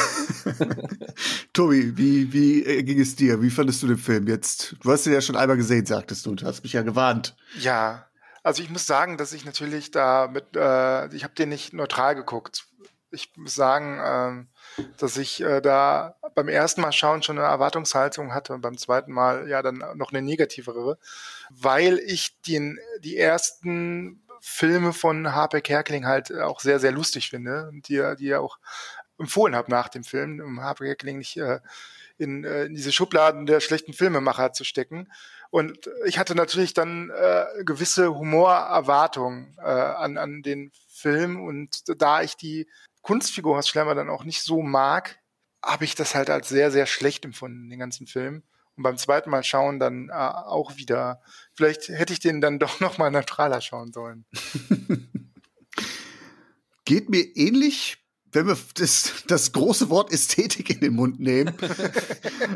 Tobi, 1.54 1.98
wie, 1.98 2.34
wie 2.34 2.64
äh, 2.64 2.84
ging 2.84 3.00
es 3.00 3.16
dir? 3.16 3.42
Wie 3.42 3.50
fandest 3.50 3.82
du 3.84 3.88
den 3.88 3.98
Film 3.98 4.28
jetzt? 4.28 4.76
Du 4.82 4.92
hast 4.92 5.06
ihn 5.08 5.14
ja 5.14 5.22
schon 5.22 5.36
einmal 5.36 5.58
gesehen, 5.58 5.86
sagtest 5.86 6.26
du. 6.26 6.36
Du 6.36 6.46
hast 6.46 6.64
mich 6.64 6.74
ja 6.74 6.82
gewarnt. 6.82 7.36
Ja, 7.60 8.08
also 8.44 8.64
ich 8.64 8.70
muss 8.70 8.86
sagen, 8.86 9.18
dass 9.18 9.34
ich 9.34 9.46
natürlich 9.46 9.92
da 9.92 10.28
mit, 10.28 10.56
äh, 10.56 11.14
ich 11.14 11.24
habe 11.24 11.34
den 11.34 11.50
nicht 11.50 11.74
neutral 11.74 12.16
geguckt. 12.16 12.68
Ich 13.12 13.32
muss 13.36 13.56
sagen, 13.56 14.00
ähm, 14.04 14.48
dass 14.98 15.18
ich 15.18 15.42
äh, 15.42 15.62
da 15.62 16.16
beim 16.36 16.48
ersten 16.48 16.82
Mal 16.82 16.92
schauen 16.92 17.24
schon 17.24 17.38
eine 17.38 17.48
Erwartungshaltung 17.48 18.34
hatte 18.34 18.54
und 18.54 18.62
beim 18.62 18.78
zweiten 18.78 19.12
Mal 19.12 19.48
ja 19.48 19.62
dann 19.62 19.84
noch 19.96 20.12
eine 20.12 20.22
negativere, 20.22 20.98
weil 21.50 22.00
ich 22.00 22.40
den, 22.42 22.80
die 23.00 23.18
ersten 23.18 24.22
Filme 24.40 24.94
von 24.94 25.34
Harper 25.34 25.62
Kerkeling 25.62 26.06
halt 26.06 26.32
auch 26.34 26.60
sehr, 26.60 26.80
sehr 26.80 26.92
lustig 26.92 27.30
finde 27.30 27.70
und 27.70 27.88
die, 27.90 28.02
die 28.20 28.28
ja 28.28 28.40
auch 28.40 28.60
empfohlen 29.18 29.56
habe 29.56 29.72
nach 29.72 29.90
dem 29.90 30.04
Film, 30.04 30.40
um 30.40 30.62
Harper 30.62 30.86
Kerkeling 30.86 31.18
nicht 31.18 31.38
äh, 31.38 31.60
in, 32.18 32.44
äh, 32.44 32.66
in 32.66 32.76
diese 32.76 32.92
Schubladen 32.92 33.46
der 33.46 33.60
schlechten 33.60 33.94
Filmemacher 33.94 34.54
zu 34.54 34.64
stecken. 34.64 35.12
Und 35.50 35.90
ich 36.06 36.20
hatte 36.20 36.36
natürlich 36.36 36.74
dann 36.74 37.10
äh, 37.10 37.64
gewisse 37.64 38.14
Humorerwartungen 38.14 39.56
äh, 39.60 39.62
an, 39.62 40.18
an 40.18 40.42
den 40.42 40.72
Film 40.88 41.42
und 41.42 41.84
da 42.02 42.22
ich 42.22 42.36
die 42.36 42.68
Kunstfigur 43.08 43.56
Horst 43.56 43.70
Schlemmer 43.70 43.96
dann 43.96 44.10
auch 44.10 44.26
nicht 44.26 44.42
so 44.42 44.62
mag, 44.62 45.18
habe 45.64 45.86
ich 45.86 45.96
das 45.96 46.14
halt 46.14 46.30
als 46.30 46.50
sehr, 46.50 46.72
sehr 46.72 46.86
schlecht 46.86 47.24
empfunden, 47.24 47.70
den 47.70 47.80
ganzen 47.80 48.06
Film. 48.06 48.44
Und 48.76 48.84
beim 48.84 48.98
zweiten 48.98 49.30
Mal 49.30 49.46
schauen 49.46 49.80
dann 49.80 50.10
äh, 50.10 50.12
auch 50.12 50.76
wieder. 50.76 51.22
Vielleicht 51.54 51.88
hätte 51.88 52.12
ich 52.12 52.20
den 52.20 52.42
dann 52.42 52.60
doch 52.60 52.82
noch 52.82 52.98
mal 52.98 53.10
neutraler 53.10 53.62
schauen 53.62 53.94
sollen. 53.94 54.26
Geht 56.84 57.10
mir 57.10 57.24
ähnlich, 57.38 58.06
wenn 58.34 58.46
wir 58.46 58.58
das, 58.76 59.24
das 59.28 59.54
große 59.54 59.90
Wort 59.90 60.12
Ästhetik 60.12 60.70
in 60.70 60.82
den 60.82 60.94
Mund 60.94 61.18
nehmen. 61.22 61.54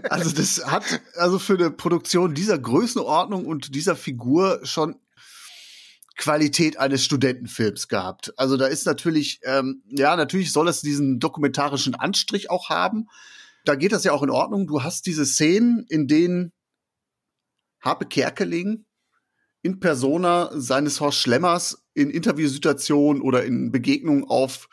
also 0.10 0.32
das 0.32 0.66
hat 0.66 1.02
also 1.16 1.40
für 1.40 1.54
eine 1.54 1.72
Produktion 1.72 2.34
dieser 2.34 2.60
Größenordnung 2.60 3.46
und 3.46 3.74
dieser 3.74 3.96
Figur 3.96 4.60
schon 4.64 5.00
Qualität 6.18 6.78
eines 6.78 7.04
Studentenfilms 7.04 7.88
gehabt. 7.88 8.34
Also 8.38 8.58
da 8.58 8.68
ist 8.68 8.86
natürlich, 8.86 9.40
ähm, 9.44 9.84
ja, 9.88 10.16
natürlich 10.16 10.52
soll 10.52 10.68
es 10.68 10.82
diesen 10.82 11.20
dokumentarischen 11.20 11.96
Anstrich 11.96 12.50
auch 12.50 12.70
haben. 12.70 13.08
Da 13.66 13.76
geht 13.76 13.92
das 13.92 14.04
ja 14.04 14.12
auch 14.12 14.24
in 14.24 14.30
Ordnung. 14.30 14.68
Du 14.68 14.84
hast 14.84 15.06
diese 15.06 15.26
Szenen, 15.26 15.86
in 15.90 16.08
denen 16.08 16.52
Harpe 17.82 18.06
Kerkeling 18.06 18.86
in 19.64 19.80
Persona 19.80 20.50
seines 20.54 21.00
Horst 21.00 21.20
Schlemmers 21.20 21.84
in 21.94 22.10
Interviewsituationen 22.10 23.22
oder 23.22 23.44
in 23.44 23.72
Begegnungen 23.72 24.26
auf 24.26 24.70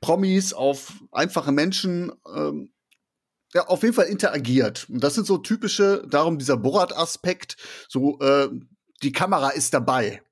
Promis, 0.00 0.52
auf 0.52 0.92
einfache 1.12 1.52
Menschen, 1.52 2.12
ähm, 2.34 2.72
ja, 3.54 3.66
auf 3.68 3.82
jeden 3.82 3.94
Fall 3.94 4.06
interagiert. 4.06 4.88
Und 4.88 5.04
das 5.04 5.14
sind 5.14 5.26
so 5.26 5.38
typische, 5.38 6.04
darum 6.08 6.38
dieser 6.38 6.56
Borat-Aspekt, 6.56 7.56
so 7.88 8.18
äh, 8.20 8.48
die 9.02 9.12
Kamera 9.12 9.50
ist 9.50 9.74
dabei 9.74 10.22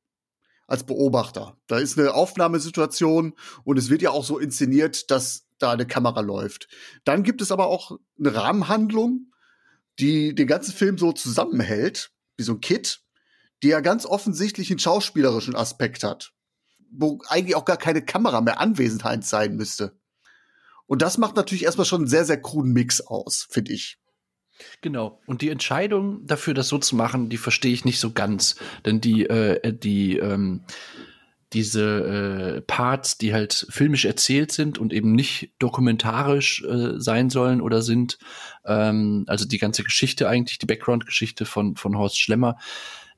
als 0.70 0.84
Beobachter. 0.84 1.58
Da 1.66 1.78
ist 1.78 1.98
eine 1.98 2.14
Aufnahmesituation 2.14 3.34
und 3.64 3.76
es 3.76 3.90
wird 3.90 4.02
ja 4.02 4.10
auch 4.10 4.24
so 4.24 4.38
inszeniert, 4.38 5.10
dass 5.10 5.46
da 5.58 5.72
eine 5.72 5.86
Kamera 5.86 6.20
läuft. 6.20 6.68
Dann 7.04 7.24
gibt 7.24 7.42
es 7.42 7.50
aber 7.50 7.66
auch 7.66 7.98
eine 8.18 8.34
Rahmenhandlung, 8.34 9.32
die 9.98 10.34
den 10.34 10.46
ganzen 10.46 10.72
Film 10.72 10.96
so 10.96 11.12
zusammenhält, 11.12 12.12
wie 12.36 12.44
so 12.44 12.52
ein 12.52 12.60
Kit, 12.60 13.02
die 13.62 13.68
ja 13.68 13.80
ganz 13.80 14.06
offensichtlich 14.06 14.70
einen 14.70 14.78
schauspielerischen 14.78 15.56
Aspekt 15.56 16.04
hat, 16.04 16.32
wo 16.90 17.18
eigentlich 17.26 17.56
auch 17.56 17.64
gar 17.64 17.76
keine 17.76 18.04
Kamera 18.04 18.40
mehr 18.40 18.60
anwesend 18.60 19.02
sein 19.24 19.56
müsste. 19.56 19.98
Und 20.86 21.02
das 21.02 21.18
macht 21.18 21.36
natürlich 21.36 21.64
erstmal 21.64 21.84
schon 21.84 22.02
einen 22.02 22.08
sehr, 22.08 22.24
sehr 22.24 22.40
kruden 22.40 22.72
Mix 22.72 23.00
aus, 23.00 23.48
finde 23.50 23.72
ich. 23.72 23.98
Genau. 24.80 25.20
Und 25.26 25.42
die 25.42 25.50
Entscheidung 25.50 26.26
dafür, 26.26 26.54
das 26.54 26.68
so 26.68 26.78
zu 26.78 26.96
machen, 26.96 27.28
die 27.28 27.36
verstehe 27.36 27.72
ich 27.72 27.84
nicht 27.84 28.00
so 28.00 28.12
ganz. 28.12 28.56
Denn 28.84 29.00
die, 29.00 29.26
äh, 29.26 29.72
die, 29.72 30.18
ähm, 30.18 30.62
diese 31.52 32.58
äh, 32.58 32.60
Parts, 32.60 33.18
die 33.18 33.34
halt 33.34 33.66
filmisch 33.70 34.04
erzählt 34.04 34.52
sind 34.52 34.78
und 34.78 34.92
eben 34.92 35.12
nicht 35.12 35.52
dokumentarisch 35.58 36.62
äh, 36.64 37.00
sein 37.00 37.28
sollen 37.28 37.60
oder 37.60 37.82
sind, 37.82 38.18
ähm, 38.64 39.24
also 39.26 39.46
die 39.46 39.58
ganze 39.58 39.82
Geschichte 39.82 40.28
eigentlich, 40.28 40.58
die 40.58 40.66
Background-Geschichte 40.66 41.44
von, 41.44 41.74
von 41.76 41.98
Horst 41.98 42.20
Schlemmer, 42.20 42.56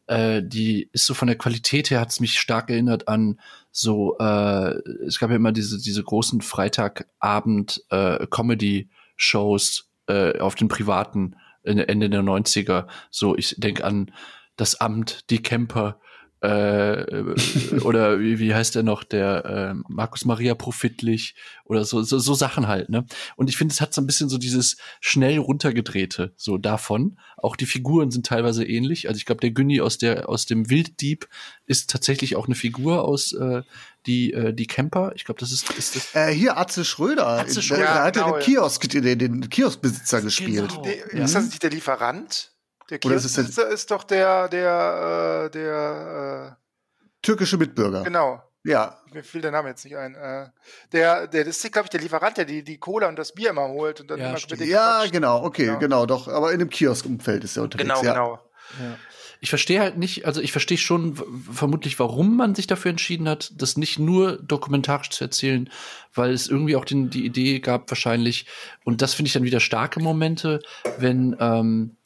äh, 0.06 0.42
die 0.42 0.88
ist 0.92 1.06
so 1.06 1.14
von 1.14 1.28
der 1.28 1.36
Qualität 1.36 1.90
her, 1.90 2.00
hat 2.00 2.10
es 2.10 2.20
mich 2.20 2.38
stark 2.38 2.70
erinnert 2.70 3.06
an 3.06 3.38
so, 3.70 4.16
äh, 4.18 4.74
es 5.06 5.18
gab 5.18 5.30
ja 5.30 5.36
immer 5.36 5.52
diese, 5.52 5.80
diese 5.80 6.02
großen 6.02 6.40
Freitagabend 6.40 7.84
äh, 7.90 8.26
Comedy-Shows, 8.26 9.91
äh, 10.06 10.38
auf 10.38 10.54
den 10.54 10.68
privaten 10.68 11.36
Ende 11.62 12.10
der 12.10 12.22
90er. 12.22 12.86
So, 13.10 13.36
ich 13.36 13.54
denke 13.58 13.84
an 13.84 14.12
das 14.56 14.80
Amt, 14.80 15.30
die 15.30 15.42
Camper, 15.42 16.00
äh, 16.42 17.34
oder 17.82 18.18
wie, 18.18 18.40
wie 18.40 18.52
heißt 18.52 18.74
der 18.74 18.82
noch, 18.82 19.04
der 19.04 19.44
äh, 19.44 19.82
Markus 19.88 20.24
Maria 20.24 20.54
Profitlich 20.54 21.36
oder 21.64 21.84
so, 21.84 22.02
so, 22.02 22.18
so 22.18 22.34
Sachen 22.34 22.66
halt, 22.66 22.88
ne? 22.88 23.06
Und 23.36 23.48
ich 23.48 23.56
finde, 23.56 23.72
es 23.72 23.80
hat 23.80 23.94
so 23.94 24.00
ein 24.00 24.06
bisschen 24.06 24.28
so 24.28 24.38
dieses 24.38 24.76
schnell 25.00 25.38
runtergedrehte 25.38 26.32
so 26.36 26.58
davon. 26.58 27.18
Auch 27.36 27.54
die 27.54 27.66
Figuren 27.66 28.10
sind 28.10 28.26
teilweise 28.26 28.64
ähnlich. 28.64 29.08
Also 29.08 29.18
ich 29.18 29.24
glaube, 29.24 29.40
der 29.40 29.52
Günni 29.52 29.80
aus 29.80 29.98
der 29.98 30.28
aus 30.28 30.44
dem 30.46 30.68
Wilddieb 30.68 31.28
ist 31.66 31.90
tatsächlich 31.90 32.34
auch 32.34 32.46
eine 32.46 32.56
Figur 32.56 33.04
aus 33.04 33.32
äh, 33.32 33.62
die 34.06 34.32
äh, 34.32 34.52
die 34.52 34.66
Camper. 34.66 35.12
Ich 35.14 35.24
glaube, 35.24 35.38
das 35.38 35.52
ist, 35.52 35.70
ist 35.70 35.94
das. 35.94 36.14
Äh, 36.14 36.34
hier 36.34 36.56
Atze 36.56 36.84
Schröder. 36.84 37.26
Atze 37.26 37.62
Schröder. 37.62 37.82
Der, 37.82 37.94
der 37.94 38.04
hat 38.04 38.14
genau, 38.14 38.32
den 38.32 38.42
Kiosk, 38.42 38.88
den, 38.88 39.18
den 39.18 39.48
Kioskbesitzer 39.48 40.18
genau. 40.18 40.26
gespielt. 40.26 40.72
ja. 41.12 41.24
Ist 41.24 41.36
das 41.36 41.44
nicht 41.44 41.62
der 41.62 41.70
Lieferant? 41.70 42.52
Der 42.90 42.98
Kioskbesitzer 42.98 43.68
ist, 43.68 43.74
ist, 43.74 43.90
doch 43.90 44.04
der, 44.04 44.48
der, 44.48 45.46
äh, 45.46 45.50
der 45.50 46.56
äh, 46.58 47.22
türkische 47.22 47.56
Mitbürger. 47.56 48.02
Genau. 48.02 48.42
Ja. 48.64 48.98
Mir 49.12 49.24
fiel 49.24 49.40
der 49.40 49.50
Name 49.50 49.70
jetzt 49.70 49.84
nicht 49.84 49.96
ein. 49.96 50.14
Äh, 50.14 50.46
der, 50.92 51.26
der, 51.26 51.44
das 51.44 51.64
ist, 51.64 51.72
glaube 51.72 51.86
ich, 51.86 51.90
der 51.90 52.00
Lieferant, 52.00 52.36
der 52.36 52.44
die, 52.44 52.62
die 52.62 52.78
Cola 52.78 53.08
und 53.08 53.18
das 53.18 53.32
Bier 53.32 53.50
immer 53.50 53.68
holt 53.68 54.00
und 54.00 54.10
dann 54.10 54.20
Ja, 54.20 54.30
immer 54.30 54.38
mit 54.38 54.60
denen 54.60 54.70
Ja, 54.70 55.04
genau, 55.10 55.42
okay, 55.44 55.66
Genau. 55.66 55.78
genau. 55.78 56.06
doch. 56.06 56.28
Aber 56.28 56.52
in 56.52 56.60
einem 56.60 56.70
Kioskumfeld 56.70 57.44
ist 57.44 57.56
er 57.56 57.64
unterwegs. 57.64 57.88
Genau, 57.88 58.02
ja. 58.04 58.12
genau. 58.12 58.40
Ja. 58.80 58.96
Ich 59.40 59.48
verstehe 59.48 59.80
halt 59.80 59.98
nicht, 59.98 60.24
also 60.24 60.40
ich 60.40 60.52
verstehe 60.52 60.78
schon 60.78 61.16
vermutlich, 61.52 61.98
warum 61.98 62.36
man 62.36 62.54
sich 62.54 62.68
dafür 62.68 62.92
entschieden 62.92 63.28
hat, 63.28 63.50
das 63.60 63.76
nicht 63.76 63.98
nur 63.98 64.36
dokumentarisch 64.36 65.10
zu 65.10 65.24
erzählen, 65.24 65.68
weil 66.14 66.30
es 66.30 66.46
irgendwie 66.46 66.76
auch 66.76 66.84
den, 66.84 67.10
die 67.10 67.26
Idee 67.26 67.58
gab, 67.58 67.90
wahrscheinlich, 67.90 68.46
und 68.84 69.02
das 69.02 69.14
finde 69.14 69.26
ich 69.26 69.32
dann 69.32 69.42
wieder 69.42 69.58
starke 69.58 69.98
Momente, 69.98 70.60
wenn 70.98 71.36
ähm, 71.40 71.96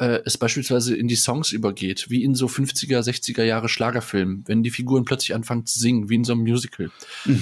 äh, 0.00 0.22
es 0.24 0.38
beispielsweise 0.38 0.96
in 0.96 1.08
die 1.08 1.16
Songs 1.16 1.52
übergeht, 1.52 2.08
wie 2.08 2.24
in 2.24 2.34
so 2.34 2.46
50er, 2.46 3.00
60er 3.00 3.44
Jahre 3.44 3.68
Schlagerfilmen, 3.68 4.44
wenn 4.46 4.62
die 4.62 4.70
Figuren 4.70 5.04
plötzlich 5.04 5.34
anfangen 5.34 5.66
zu 5.66 5.78
singen, 5.78 6.08
wie 6.08 6.14
in 6.14 6.24
so 6.24 6.32
einem 6.32 6.42
Musical. 6.42 6.90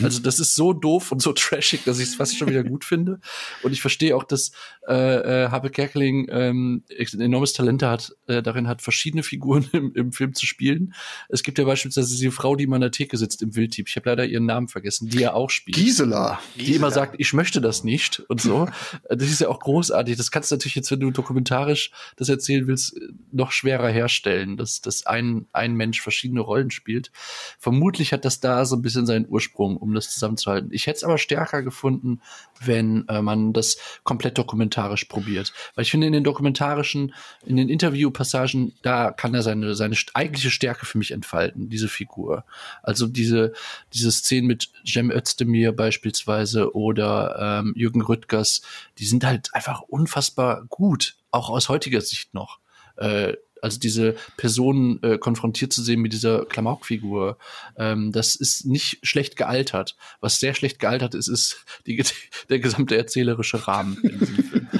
Also 0.02 0.20
das 0.20 0.40
ist 0.40 0.56
so 0.56 0.72
doof 0.72 1.12
und 1.12 1.22
so 1.22 1.32
trashig, 1.34 1.84
dass 1.84 2.00
ich 2.00 2.09
es 2.09 2.14
fast 2.16 2.36
schon 2.36 2.48
wieder 2.48 2.64
gut 2.64 2.84
finde. 2.84 3.20
Und 3.62 3.72
ich 3.72 3.80
verstehe 3.80 4.16
auch, 4.16 4.24
dass 4.24 4.50
äh, 4.88 5.44
äh, 5.44 5.50
Habe 5.50 5.70
Kerkeling 5.70 6.28
ähm, 6.30 6.82
ein 6.90 7.20
enormes 7.20 7.52
Talent 7.52 7.82
hat, 7.82 8.16
äh, 8.26 8.42
darin 8.42 8.66
hat, 8.66 8.82
verschiedene 8.82 9.22
Figuren 9.22 9.68
im, 9.72 9.92
im 9.94 10.12
Film 10.12 10.34
zu 10.34 10.46
spielen. 10.46 10.94
Es 11.28 11.42
gibt 11.42 11.59
ja 11.59 11.64
beispielsweise 11.64 12.16
diese 12.16 12.32
Frau, 12.32 12.56
die 12.56 12.64
immer 12.64 12.76
an 12.76 12.82
der 12.82 12.90
Theke 12.90 13.16
sitzt 13.16 13.42
im 13.42 13.54
Wildtieb. 13.54 13.88
Ich 13.88 13.96
habe 13.96 14.09
leider 14.11 14.26
ihren 14.26 14.46
Namen 14.46 14.66
vergessen, 14.66 15.09
die 15.09 15.22
er 15.22 15.34
auch 15.34 15.50
spielt 15.50 15.76
Gisela. 15.76 16.40
die 16.56 16.74
immer 16.74 16.90
sagt, 16.90 17.14
ich 17.18 17.32
möchte 17.32 17.61
das 17.61 17.84
nicht 17.84 18.20
und 18.28 18.40
so. 18.40 18.68
Das 19.09 19.28
ist 19.28 19.40
ja 19.40 19.48
auch 19.48 19.61
großartig. 19.61 20.16
Das 20.16 20.30
kannst 20.30 20.50
du 20.50 20.54
natürlich 20.54 20.74
jetzt, 20.74 20.90
wenn 20.90 21.00
du 21.00 21.11
dokumentarisch 21.11 21.90
das 22.16 22.28
erzählen 22.49 22.66
willst, 22.66 22.99
noch 23.30 23.53
schwerer 23.53 23.88
herstellen, 23.88 24.57
dass, 24.57 24.80
dass 24.80 25.05
ein, 25.07 25.46
ein 25.53 25.74
Mensch 25.74 26.01
verschiedene 26.01 26.40
Rollen 26.40 26.70
spielt. 26.70 27.11
Vermutlich 27.59 28.12
hat 28.12 28.24
das 28.24 28.40
da 28.40 28.64
so 28.64 28.76
ein 28.76 28.82
bisschen 28.82 29.05
seinen 29.05 29.28
Ursprung, 29.28 29.76
um 29.76 29.94
das 29.94 30.11
zusammenzuhalten. 30.11 30.70
Ich 30.72 30.86
hätte 30.86 30.99
es 30.99 31.05
aber 31.05 31.18
stärker 31.18 31.62
gefunden, 31.62 32.20
wenn 32.61 33.07
äh, 33.09 33.20
man 33.20 33.53
das 33.53 33.76
komplett 34.03 34.38
dokumentarisch 34.38 35.05
probiert. 35.05 35.53
Weil 35.74 35.82
ich 35.82 35.90
finde, 35.90 36.07
in 36.07 36.14
den 36.14 36.24
dokumentarischen, 36.24 37.14
in 37.44 37.57
den 37.57 37.68
Interviewpassagen, 37.68 38.72
da 38.82 39.11
kann 39.11 39.34
er 39.34 39.42
seine, 39.42 39.74
seine 39.74 39.96
eigentliche 40.14 40.51
Stärke 40.51 40.86
für 40.86 40.99
mich 40.99 41.11
entfalten, 41.11 41.68
diese 41.68 41.88
Figur. 41.88 42.44
Also 42.82 43.07
diese, 43.07 43.53
diese 43.92 44.11
Szenen 44.11 44.46
mit 44.46 44.70
Cem 44.86 45.11
Özdemir 45.11 45.72
beispielsweise 45.72 46.74
oder 46.74 47.61
ähm, 47.61 47.74
Jürgen 47.76 48.01
Rüttgers, 48.01 48.62
die 48.99 49.07
sind 49.07 49.24
halt 49.24 49.51
einfach 49.55 49.82
unfassbar 49.82 50.64
gut, 50.68 51.18
auch 51.30 51.50
aus 51.50 51.68
heutiger 51.68 52.00
Sicht 52.00 52.34
noch. 52.34 52.58
Äh, 52.96 53.34
also 53.62 53.78
diese 53.78 54.14
Personen 54.36 55.02
äh, 55.02 55.18
konfrontiert 55.18 55.72
zu 55.72 55.82
sehen 55.82 56.00
mit 56.00 56.12
dieser 56.12 56.44
Klamaukfigur, 56.44 57.38
ähm, 57.76 58.12
das 58.12 58.34
ist 58.34 58.66
nicht 58.66 59.04
schlecht 59.06 59.36
gealtert. 59.36 59.96
Was 60.20 60.38
sehr 60.38 60.54
schlecht 60.54 60.78
gealtert 60.78 61.14
ist, 61.14 61.28
ist 61.28 61.64
die, 61.86 62.02
der 62.48 62.60
gesamte 62.60 62.96
erzählerische 62.96 63.66
Rahmen 63.66 63.98
in 64.02 64.18
diesem 64.18 64.44
Film. 64.44 64.68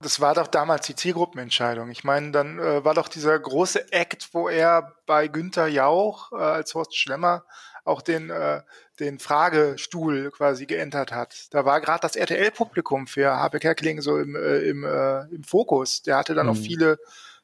Das 0.00 0.20
war 0.20 0.32
doch 0.32 0.46
damals 0.46 0.86
die 0.86 0.94
Zielgruppenentscheidung. 0.94 1.90
Ich 1.90 2.04
meine, 2.04 2.30
dann 2.30 2.60
äh, 2.60 2.84
war 2.84 2.94
doch 2.94 3.08
dieser 3.08 3.36
große 3.38 3.92
Act, 3.92 4.28
wo 4.32 4.48
er 4.48 4.94
bei 5.06 5.26
Günther 5.26 5.66
Jauch 5.66 6.30
äh, 6.32 6.36
als 6.36 6.74
Horst 6.74 6.96
Schlemmer 6.96 7.44
auch 7.84 8.00
den, 8.00 8.30
äh, 8.30 8.62
den 9.00 9.18
Fragestuhl 9.18 10.30
quasi 10.30 10.66
geentert 10.66 11.12
hat. 11.12 11.46
Da 11.50 11.64
war 11.64 11.80
gerade 11.80 12.00
das 12.00 12.16
RTL-Publikum 12.16 13.06
für 13.06 13.30
Habe 13.30 13.58
Kerkeling 13.58 14.00
so 14.00 14.18
im, 14.18 14.34
äh, 14.34 14.58
im, 14.58 14.84
äh, 14.84 15.22
im 15.34 15.44
Fokus. 15.44 16.02
Der 16.02 16.16
hatte 16.16 16.34
dann 16.34 16.48
auch 16.48 16.54
Mhm. 16.54 16.62
viele 16.62 16.98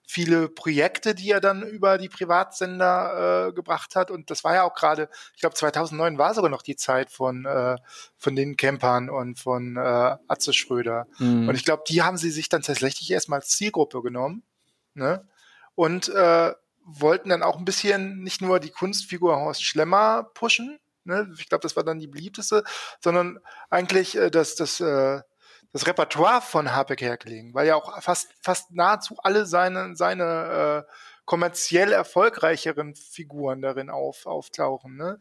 viele 0.07 0.49
Projekte, 0.49 1.15
die 1.15 1.31
er 1.31 1.41
dann 1.41 1.63
über 1.63 1.99
die 1.99 2.09
Privatsender 2.09 3.49
äh, 3.49 3.53
gebracht 3.53 3.97
hat. 3.97 4.11
Und 4.11 4.31
das 4.31 4.45
war 4.45 4.55
ja 4.55 4.63
auch 4.65 4.75
gerade, 4.75 5.09
ich 5.35 5.41
glaube 5.41 5.55
2009 5.55 6.19
war 6.19 6.35
sogar 6.35 6.51
noch 6.51 6.63
die 6.63 6.77
Zeit 6.77 7.11
von, 7.11 7.47
äh, 7.47 7.77
von 8.17 8.37
den 8.37 8.57
Campern 8.57 9.09
und 9.09 9.39
von 9.39 9.77
äh, 9.77 9.81
Atze 10.29 10.53
Schröder. 10.53 11.07
Mhm. 11.19 11.49
Und 11.49 11.55
ich 11.55 11.65
glaube, 11.65 11.85
die 11.89 12.03
haben 12.03 12.19
sie 12.19 12.31
sich 12.31 12.49
dann 12.49 12.63
tatsächlich 12.63 13.11
erstmal 13.11 13.41
als 13.41 13.49
Zielgruppe 13.51 14.03
genommen. 14.03 14.43
Ne? 14.93 15.27
Und 15.75 16.09
äh, 16.11 16.53
wollten 16.85 17.31
dann 17.31 17.43
auch 17.43 17.59
ein 17.59 17.65
bisschen 17.65 18.23
nicht 18.23 18.43
nur 18.43 18.61
die 18.61 18.71
Kunstfigur 18.71 19.37
Horst 19.37 19.65
Schlemmer 19.65 20.31
pushen, 20.35 20.79
ne? 21.05 21.31
ich 21.39 21.49
glaube, 21.49 21.63
das 21.63 21.77
war 21.77 21.85
dann 21.85 21.99
die 21.99 22.07
beliebteste, 22.07 22.65
sondern 23.01 23.39
eigentlich 23.71 24.17
äh, 24.17 24.31
das, 24.31 24.55
das, 24.55 24.81
äh, 24.81 25.21
das 25.73 25.87
Repertoire 25.87 26.41
von 26.41 26.73
Harpe 26.73 26.97
Kerkeling, 26.97 27.55
weil 27.55 27.67
ja 27.67 27.77
auch 27.77 28.01
fast, 28.03 28.33
fast 28.43 28.71
nahezu 28.73 29.17
alle 29.23 29.47
seine, 29.47 29.97
seine 29.97 30.87
äh, 30.87 30.93
kommerziell 31.25 31.93
erfolgreicheren 31.93 32.95
Figuren 32.95 33.63
darin 33.63 33.91
auf, 33.91 34.27
auftauchen. 34.27 34.97
Ne? 34.97 35.19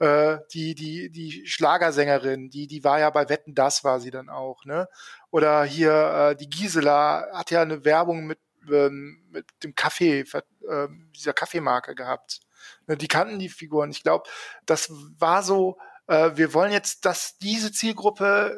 Äh, 0.00 0.38
die, 0.52 0.74
die, 0.74 1.10
die 1.10 1.46
Schlagersängerin, 1.46 2.50
die, 2.50 2.66
die 2.66 2.82
war 2.84 2.98
ja 2.98 3.10
bei 3.10 3.28
Wetten, 3.28 3.54
das 3.54 3.84
war 3.84 4.00
sie 4.00 4.10
dann 4.10 4.28
auch, 4.28 4.64
ne? 4.64 4.88
Oder 5.30 5.64
hier 5.64 5.92
äh, 6.32 6.36
die 6.36 6.48
Gisela 6.48 7.28
hat 7.32 7.50
ja 7.50 7.62
eine 7.62 7.84
Werbung 7.84 8.26
mit, 8.26 8.38
ähm, 8.70 9.24
mit 9.30 9.46
dem 9.62 9.74
Kaffee, 9.74 10.20
äh, 10.20 10.88
dieser 11.14 11.32
Kaffeemarke 11.32 11.94
gehabt. 11.94 12.40
Ne, 12.86 12.96
Die 12.96 13.08
kannten 13.08 13.38
die 13.38 13.48
Figuren. 13.48 13.90
Ich 13.90 14.02
glaube, 14.02 14.28
das 14.66 14.90
war 15.18 15.42
so, 15.42 15.78
äh, 16.06 16.30
wir 16.34 16.54
wollen 16.54 16.72
jetzt, 16.72 17.04
dass 17.04 17.38
diese 17.38 17.72
Zielgruppe 17.72 18.56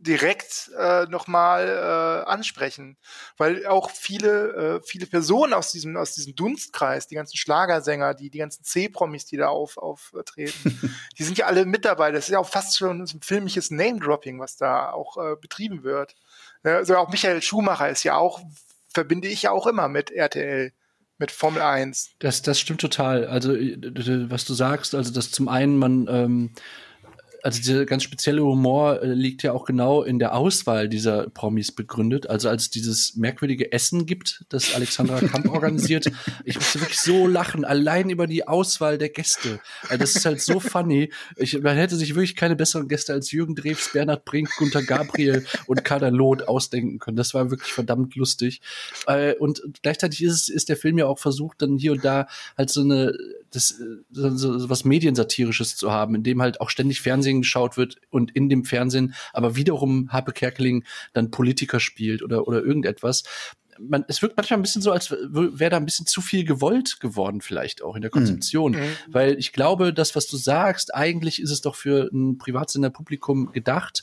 direkt 0.00 0.70
äh, 0.78 1.06
nochmal 1.06 1.66
äh, 1.66 2.30
ansprechen, 2.30 2.96
weil 3.36 3.66
auch 3.66 3.90
viele 3.90 4.78
äh, 4.78 4.80
viele 4.86 5.06
Personen 5.06 5.52
aus 5.52 5.72
diesem 5.72 5.96
aus 5.96 6.14
diesem 6.14 6.36
Dunstkreis, 6.36 7.08
die 7.08 7.16
ganzen 7.16 7.36
Schlagersänger, 7.36 8.14
die 8.14 8.30
die 8.30 8.38
ganzen 8.38 8.62
C-Promis, 8.62 9.26
die 9.26 9.36
da 9.36 9.48
auf 9.48 9.76
auftreten, 9.76 10.96
die 11.18 11.24
sind 11.24 11.36
ja 11.36 11.46
alle 11.46 11.66
mit 11.66 11.84
dabei. 11.84 12.12
Das 12.12 12.26
ist 12.26 12.30
ja 12.30 12.38
auch 12.38 12.48
fast 12.48 12.78
schon 12.78 13.04
so 13.06 13.18
ein 13.18 13.22
filmisches 13.22 13.72
Name-Dropping, 13.72 14.38
was 14.38 14.56
da 14.56 14.92
auch 14.92 15.16
äh, 15.16 15.34
betrieben 15.34 15.82
wird. 15.82 16.14
Ja, 16.62 16.76
also 16.76 16.96
auch 16.96 17.10
Michael 17.10 17.42
Schumacher 17.42 17.88
ist 17.88 18.04
ja 18.04 18.16
auch 18.16 18.40
verbinde 18.88 19.28
ich 19.28 19.42
ja 19.42 19.50
auch 19.50 19.66
immer 19.66 19.88
mit 19.88 20.10
RTL, 20.10 20.72
mit 21.18 21.30
Formel 21.30 21.62
1. 21.62 22.10
Das, 22.18 22.42
das 22.42 22.60
stimmt 22.60 22.80
total. 22.80 23.26
Also, 23.26 23.54
äh, 23.54 23.76
was 24.30 24.44
du 24.44 24.54
sagst, 24.54 24.94
also, 24.94 25.12
dass 25.12 25.30
zum 25.30 25.48
einen 25.48 25.76
man, 25.76 26.06
ähm, 26.08 26.50
also 27.48 27.60
dieser 27.60 27.86
ganz 27.86 28.02
spezielle 28.02 28.44
Humor 28.44 29.02
äh, 29.02 29.06
liegt 29.06 29.42
ja 29.42 29.54
auch 29.54 29.64
genau 29.64 30.02
in 30.02 30.18
der 30.18 30.34
Auswahl 30.34 30.86
dieser 30.86 31.30
Promis 31.30 31.72
begründet. 31.72 32.28
Also 32.28 32.50
als 32.50 32.68
dieses 32.68 33.16
merkwürdige 33.16 33.72
Essen 33.72 34.04
gibt, 34.04 34.44
das 34.50 34.74
Alexandra 34.74 35.18
Kamp 35.26 35.48
organisiert, 35.48 36.10
ich 36.44 36.56
musste 36.56 36.78
wirklich 36.82 37.00
so 37.00 37.26
lachen, 37.26 37.64
allein 37.64 38.10
über 38.10 38.26
die 38.26 38.46
Auswahl 38.46 38.98
der 38.98 39.08
Gäste. 39.08 39.60
Also 39.84 39.96
das 39.96 40.14
ist 40.14 40.26
halt 40.26 40.42
so 40.42 40.60
funny. 40.60 41.10
Ich, 41.36 41.58
man 41.62 41.78
hätte 41.78 41.96
sich 41.96 42.14
wirklich 42.14 42.36
keine 42.36 42.54
besseren 42.54 42.86
Gäste 42.86 43.14
als 43.14 43.32
Jürgen 43.32 43.54
Drews, 43.54 43.92
Bernhard 43.94 44.26
Brink, 44.26 44.50
Gunter 44.58 44.82
Gabriel 44.82 45.46
und 45.66 45.86
Kader 45.86 46.10
Loth 46.10 46.46
ausdenken 46.46 46.98
können. 46.98 47.16
Das 47.16 47.32
war 47.32 47.50
wirklich 47.50 47.72
verdammt 47.72 48.14
lustig. 48.14 48.60
Äh, 49.06 49.36
und 49.36 49.62
gleichzeitig 49.82 50.22
ist, 50.22 50.34
es, 50.34 50.48
ist 50.50 50.68
der 50.68 50.76
Film 50.76 50.98
ja 50.98 51.06
auch 51.06 51.18
versucht, 51.18 51.62
dann 51.62 51.78
hier 51.78 51.92
und 51.92 52.04
da 52.04 52.28
halt 52.58 52.68
so 52.68 52.82
eine 52.82 53.16
das, 53.50 53.80
so, 54.10 54.58
so 54.58 54.68
was 54.70 54.84
Mediensatirisches 54.84 55.76
zu 55.76 55.90
haben, 55.90 56.14
in 56.14 56.22
dem 56.22 56.42
halt 56.42 56.60
auch 56.60 56.70
ständig 56.70 57.00
Fernsehen 57.00 57.37
geschaut 57.42 57.76
wird 57.76 57.96
und 58.10 58.34
in 58.34 58.48
dem 58.48 58.64
Fernsehen 58.64 59.14
aber 59.32 59.56
wiederum 59.56 60.10
Harpe 60.10 60.32
Kerkeling 60.32 60.84
dann 61.12 61.30
Politiker 61.30 61.80
spielt 61.80 62.22
oder, 62.22 62.46
oder 62.48 62.62
irgendetwas. 62.62 63.24
Man, 63.80 64.04
es 64.08 64.22
wirkt 64.22 64.36
manchmal 64.36 64.58
ein 64.58 64.62
bisschen 64.62 64.82
so, 64.82 64.90
als 64.90 65.12
wäre 65.12 65.70
da 65.70 65.76
ein 65.76 65.84
bisschen 65.84 66.06
zu 66.06 66.20
viel 66.20 66.44
gewollt 66.44 66.98
geworden, 66.98 67.40
vielleicht 67.40 67.80
auch 67.80 67.94
in 67.94 68.02
der 68.02 68.10
Konzeption. 68.10 68.72
Mhm. 68.72 68.96
Weil 69.06 69.38
ich 69.38 69.52
glaube, 69.52 69.94
das, 69.94 70.16
was 70.16 70.26
du 70.26 70.36
sagst, 70.36 70.92
eigentlich 70.96 71.40
ist 71.40 71.52
es 71.52 71.60
doch 71.60 71.76
für 71.76 72.10
ein 72.12 72.38
Privatsender-Publikum 72.38 73.52
gedacht. 73.52 74.02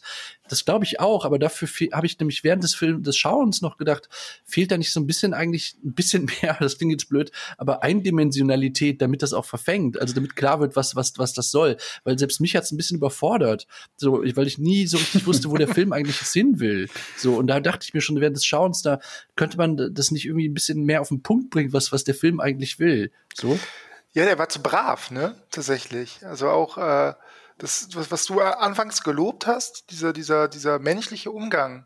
Das 0.50 0.66
glaube 0.66 0.86
ich 0.86 1.00
auch, 1.00 1.26
aber 1.26 1.40
dafür 1.40 1.68
habe 1.92 2.06
ich 2.06 2.20
nämlich 2.20 2.44
während 2.44 2.64
des 2.64 2.76
Films, 2.76 3.04
des 3.06 3.18
Schauens 3.18 3.62
noch 3.62 3.78
gedacht, 3.78 4.10
fehlt 4.46 4.72
da 4.72 4.78
nicht 4.78 4.94
so 4.94 5.00
ein 5.00 5.08
bisschen 5.08 5.34
eigentlich 5.34 5.76
ein 5.84 5.94
bisschen 5.94 6.26
mehr, 6.42 6.58
das 6.60 6.78
klingt 6.78 6.92
jetzt 6.92 7.10
blöd, 7.10 7.32
aber 7.58 7.84
Eindimensionalität, 7.84 9.02
damit 9.02 9.22
das 9.22 9.34
auch 9.34 9.46
verfängt, 9.46 10.00
also 10.00 10.14
damit 10.14 10.36
klar 10.36 10.60
wird, 10.60 10.76
was, 10.76 10.96
was, 10.96 11.18
was 11.18 11.34
das 11.34 11.52
soll. 11.52 11.78
Weil 12.04 12.20
selbst 12.20 12.40
mich 12.42 12.56
hat 12.56 12.64
es 12.64 12.72
ein 12.72 12.78
bisschen 12.78 12.98
überfordert, 12.98 13.68
so, 13.98 14.24
weil 14.24 14.48
ich 14.48 14.58
nie 14.58 14.88
so 14.88 14.98
richtig 14.98 15.26
wusste, 15.26 15.50
wo 15.50 15.58
der 15.58 15.68
Film 15.68 15.94
eigentlich 15.94 16.18
hin 16.18 16.60
will. 16.60 16.90
So, 17.18 17.36
und 17.36 17.48
da 17.48 17.60
dachte 17.60 17.86
ich 17.86 17.94
mir 17.94 18.02
schon 18.02 18.20
während 18.20 18.38
des 18.38 18.46
Schauens, 18.46 18.82
da 18.82 19.00
könnte 19.36 19.58
man 19.58 19.94
das 19.94 20.12
nicht 20.12 20.26
irgendwie 20.26 20.48
ein 20.48 20.54
bisschen 20.54 20.84
mehr 20.84 21.02
auf 21.02 21.10
den 21.10 21.24
Punkt 21.24 21.50
bringen, 21.50 21.74
was, 21.74 21.92
was 21.92 22.04
der 22.04 22.16
Film 22.16 22.40
eigentlich 22.40 22.80
will. 22.80 23.12
So. 23.34 23.60
Ja, 24.14 24.24
der 24.24 24.38
war 24.38 24.48
zu 24.48 24.62
brav, 24.62 25.12
ne? 25.12 25.36
Tatsächlich. 25.52 26.26
Also 26.26 26.48
auch 26.50 26.78
äh, 26.78 27.14
das, 27.58 27.90
was, 27.94 28.12
was 28.12 28.26
du 28.26 28.42
anfangs 28.42 29.04
gelobt 29.04 29.48
hast, 29.48 29.92
dieser, 29.92 30.14
dieser, 30.14 30.48
dieser 30.48 30.80
menschliche 30.80 31.32
Umgang, 31.32 31.86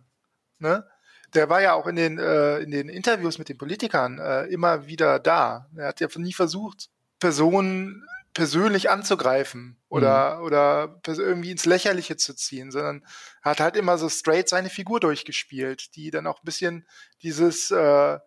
ne? 0.60 0.88
Der 1.36 1.48
war 1.48 1.62
ja 1.62 1.74
auch 1.74 1.86
in 1.86 1.96
den, 1.96 2.18
äh, 2.18 2.58
in 2.58 2.72
den 2.72 2.90
Interviews 2.90 3.38
mit 3.38 3.50
den 3.50 3.58
Politikern 3.60 4.18
äh, 4.18 4.46
immer 4.46 4.88
wieder 4.88 5.20
da. 5.20 5.68
Er 5.78 5.90
hat 5.90 6.00
ja 6.00 6.08
nie 6.16 6.34
versucht, 6.34 6.90
Personen 7.20 8.04
persönlich 8.34 8.90
anzugreifen 8.90 9.78
oder, 9.90 10.42
oder 10.42 11.00
pers- 11.04 11.20
irgendwie 11.20 11.52
ins 11.52 11.66
Lächerliche 11.66 12.18
zu 12.18 12.34
ziehen, 12.34 12.72
sondern 12.72 13.06
hat 13.44 13.60
halt 13.60 13.76
immer 13.76 14.00
so 14.00 14.10
straight 14.10 14.50
seine 14.50 14.72
Figur 14.72 15.00
durchgespielt, 15.00 15.96
die 15.96 16.10
dann 16.10 16.26
auch 16.26 16.40
ein 16.40 16.46
bisschen 16.46 16.88
dieses, 17.22 17.70
äh, 17.70 18.20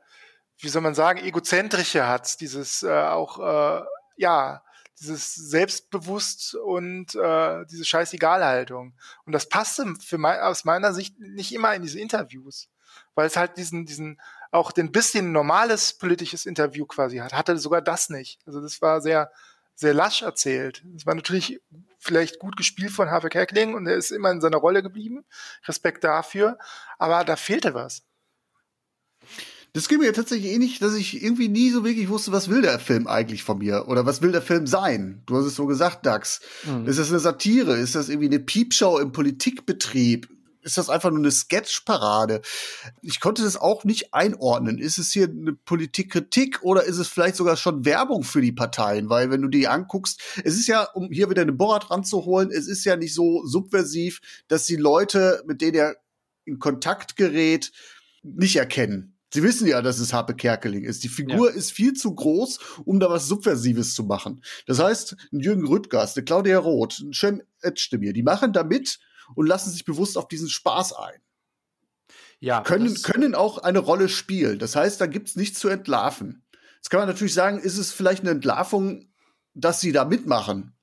wie 0.58 0.68
soll 0.68 0.82
man 0.82 0.94
sagen, 0.94 1.24
egozentrische 1.24 2.06
hat, 2.06 2.40
dieses 2.40 2.84
äh, 2.84 2.90
auch, 2.92 3.40
äh, 3.40 3.84
ja, 4.16 4.62
dieses 5.00 5.34
Selbstbewusst 5.34 6.54
und 6.54 7.14
äh, 7.14 7.64
diese 7.66 7.84
Scheißegalhaltung. 7.84 8.94
Und 9.24 9.32
das 9.32 9.48
passte 9.48 9.94
für 10.00 10.18
mein, 10.18 10.40
aus 10.40 10.64
meiner 10.64 10.92
Sicht 10.92 11.18
nicht 11.18 11.52
immer 11.52 11.74
in 11.74 11.82
diese 11.82 11.98
Interviews, 11.98 12.68
weil 13.14 13.26
es 13.26 13.36
halt 13.36 13.56
diesen, 13.56 13.86
diesen 13.86 14.20
auch 14.50 14.70
den 14.70 14.92
bisschen 14.92 15.32
normales 15.32 15.94
politisches 15.94 16.46
Interview 16.46 16.86
quasi 16.86 17.16
hat. 17.18 17.32
Hatte 17.32 17.56
sogar 17.58 17.80
das 17.80 18.10
nicht. 18.10 18.40
Also 18.46 18.60
das 18.60 18.82
war 18.82 19.00
sehr, 19.00 19.32
sehr 19.74 19.94
lasch 19.94 20.22
erzählt. 20.22 20.84
Es 20.94 21.06
war 21.06 21.14
natürlich 21.14 21.60
vielleicht 21.98 22.38
gut 22.38 22.56
gespielt 22.56 22.92
von 22.92 23.10
Harvey 23.10 23.30
Kerkeling 23.30 23.74
und 23.74 23.86
er 23.86 23.96
ist 23.96 24.10
immer 24.10 24.30
in 24.30 24.40
seiner 24.40 24.58
Rolle 24.58 24.82
geblieben. 24.82 25.24
Respekt 25.66 26.04
dafür. 26.04 26.58
Aber 26.98 27.24
da 27.24 27.36
fehlte 27.36 27.72
was. 27.72 28.02
Das 29.74 29.88
ging 29.88 30.00
mir 30.00 30.12
tatsächlich 30.12 30.52
ähnlich, 30.52 30.78
dass 30.80 30.94
ich 30.94 31.22
irgendwie 31.22 31.48
nie 31.48 31.70
so 31.70 31.82
wirklich 31.82 32.10
wusste, 32.10 32.30
was 32.30 32.50
will 32.50 32.60
der 32.60 32.78
Film 32.78 33.06
eigentlich 33.06 33.42
von 33.42 33.58
mir 33.58 33.88
oder 33.88 34.04
was 34.04 34.20
will 34.20 34.30
der 34.30 34.42
Film 34.42 34.66
sein. 34.66 35.22
Du 35.24 35.36
hast 35.36 35.46
es 35.46 35.54
so 35.54 35.66
gesagt, 35.66 36.04
Dax. 36.04 36.40
Mhm. 36.64 36.86
Ist 36.86 36.98
das 36.98 37.08
eine 37.08 37.20
Satire? 37.20 37.78
Ist 37.78 37.94
das 37.94 38.10
irgendwie 38.10 38.28
eine 38.28 38.40
Piepshow 38.40 38.98
im 38.98 39.12
Politikbetrieb? 39.12 40.28
Ist 40.60 40.76
das 40.76 40.90
einfach 40.90 41.10
nur 41.10 41.20
eine 41.20 41.30
Sketchparade? 41.30 42.42
Ich 43.00 43.18
konnte 43.18 43.42
das 43.42 43.56
auch 43.56 43.84
nicht 43.84 44.12
einordnen. 44.12 44.78
Ist 44.78 44.98
es 44.98 45.10
hier 45.10 45.28
eine 45.28 45.54
Politikkritik 45.54 46.62
oder 46.62 46.84
ist 46.84 46.98
es 46.98 47.08
vielleicht 47.08 47.36
sogar 47.36 47.56
schon 47.56 47.86
Werbung 47.86 48.24
für 48.24 48.42
die 48.42 48.52
Parteien? 48.52 49.08
Weil 49.08 49.30
wenn 49.30 49.42
du 49.42 49.48
die 49.48 49.68
anguckst, 49.68 50.20
es 50.44 50.54
ist 50.54 50.68
ja, 50.68 50.84
um 50.92 51.10
hier 51.10 51.30
wieder 51.30 51.42
eine 51.42 51.52
Borat 51.52 51.90
ranzuholen, 51.90 52.50
es 52.50 52.68
ist 52.68 52.84
ja 52.84 52.96
nicht 52.96 53.14
so 53.14 53.44
subversiv, 53.46 54.20
dass 54.48 54.66
die 54.66 54.76
Leute, 54.76 55.42
mit 55.46 55.62
denen 55.62 55.76
er 55.76 55.96
in 56.44 56.58
Kontakt 56.58 57.16
gerät, 57.16 57.72
nicht 58.22 58.56
erkennen. 58.56 59.11
Sie 59.32 59.42
wissen 59.42 59.66
ja, 59.66 59.80
dass 59.80 59.98
es 59.98 60.12
Harpe 60.12 60.34
Kerkeling 60.34 60.84
ist. 60.84 61.04
Die 61.04 61.08
Figur 61.08 61.50
ja. 61.50 61.56
ist 61.56 61.72
viel 61.72 61.94
zu 61.94 62.14
groß, 62.14 62.58
um 62.84 63.00
da 63.00 63.08
was 63.08 63.26
Subversives 63.28 63.94
zu 63.94 64.04
machen. 64.04 64.42
Das 64.66 64.78
heißt, 64.78 65.16
ein 65.32 65.40
Jürgen 65.40 65.66
Rüttgers, 65.66 66.16
eine 66.16 66.24
Claudia 66.24 66.58
Roth, 66.58 66.98
ein 67.00 67.14
Cem 67.14 67.42
Özdemir, 67.64 68.12
die 68.12 68.22
machen 68.22 68.52
da 68.52 68.62
mit 68.62 68.98
und 69.34 69.46
lassen 69.46 69.70
sich 69.70 69.86
bewusst 69.86 70.18
auf 70.18 70.28
diesen 70.28 70.50
Spaß 70.50 70.92
ein. 70.92 71.20
Ja, 72.40 72.60
können, 72.60 72.94
können 73.02 73.34
auch 73.34 73.58
eine 73.58 73.78
Rolle 73.78 74.10
spielen. 74.10 74.58
Das 74.58 74.76
heißt, 74.76 75.00
da 75.00 75.06
gibt's 75.06 75.34
nichts 75.34 75.60
zu 75.60 75.68
entlarven. 75.68 76.44
Jetzt 76.76 76.90
kann 76.90 77.00
man 77.00 77.08
natürlich 77.08 77.34
sagen, 77.34 77.58
ist 77.58 77.78
es 77.78 77.92
vielleicht 77.92 78.22
eine 78.22 78.32
Entlarvung, 78.32 79.08
dass 79.54 79.80
sie 79.80 79.92
da 79.92 80.04
mitmachen. 80.04 80.76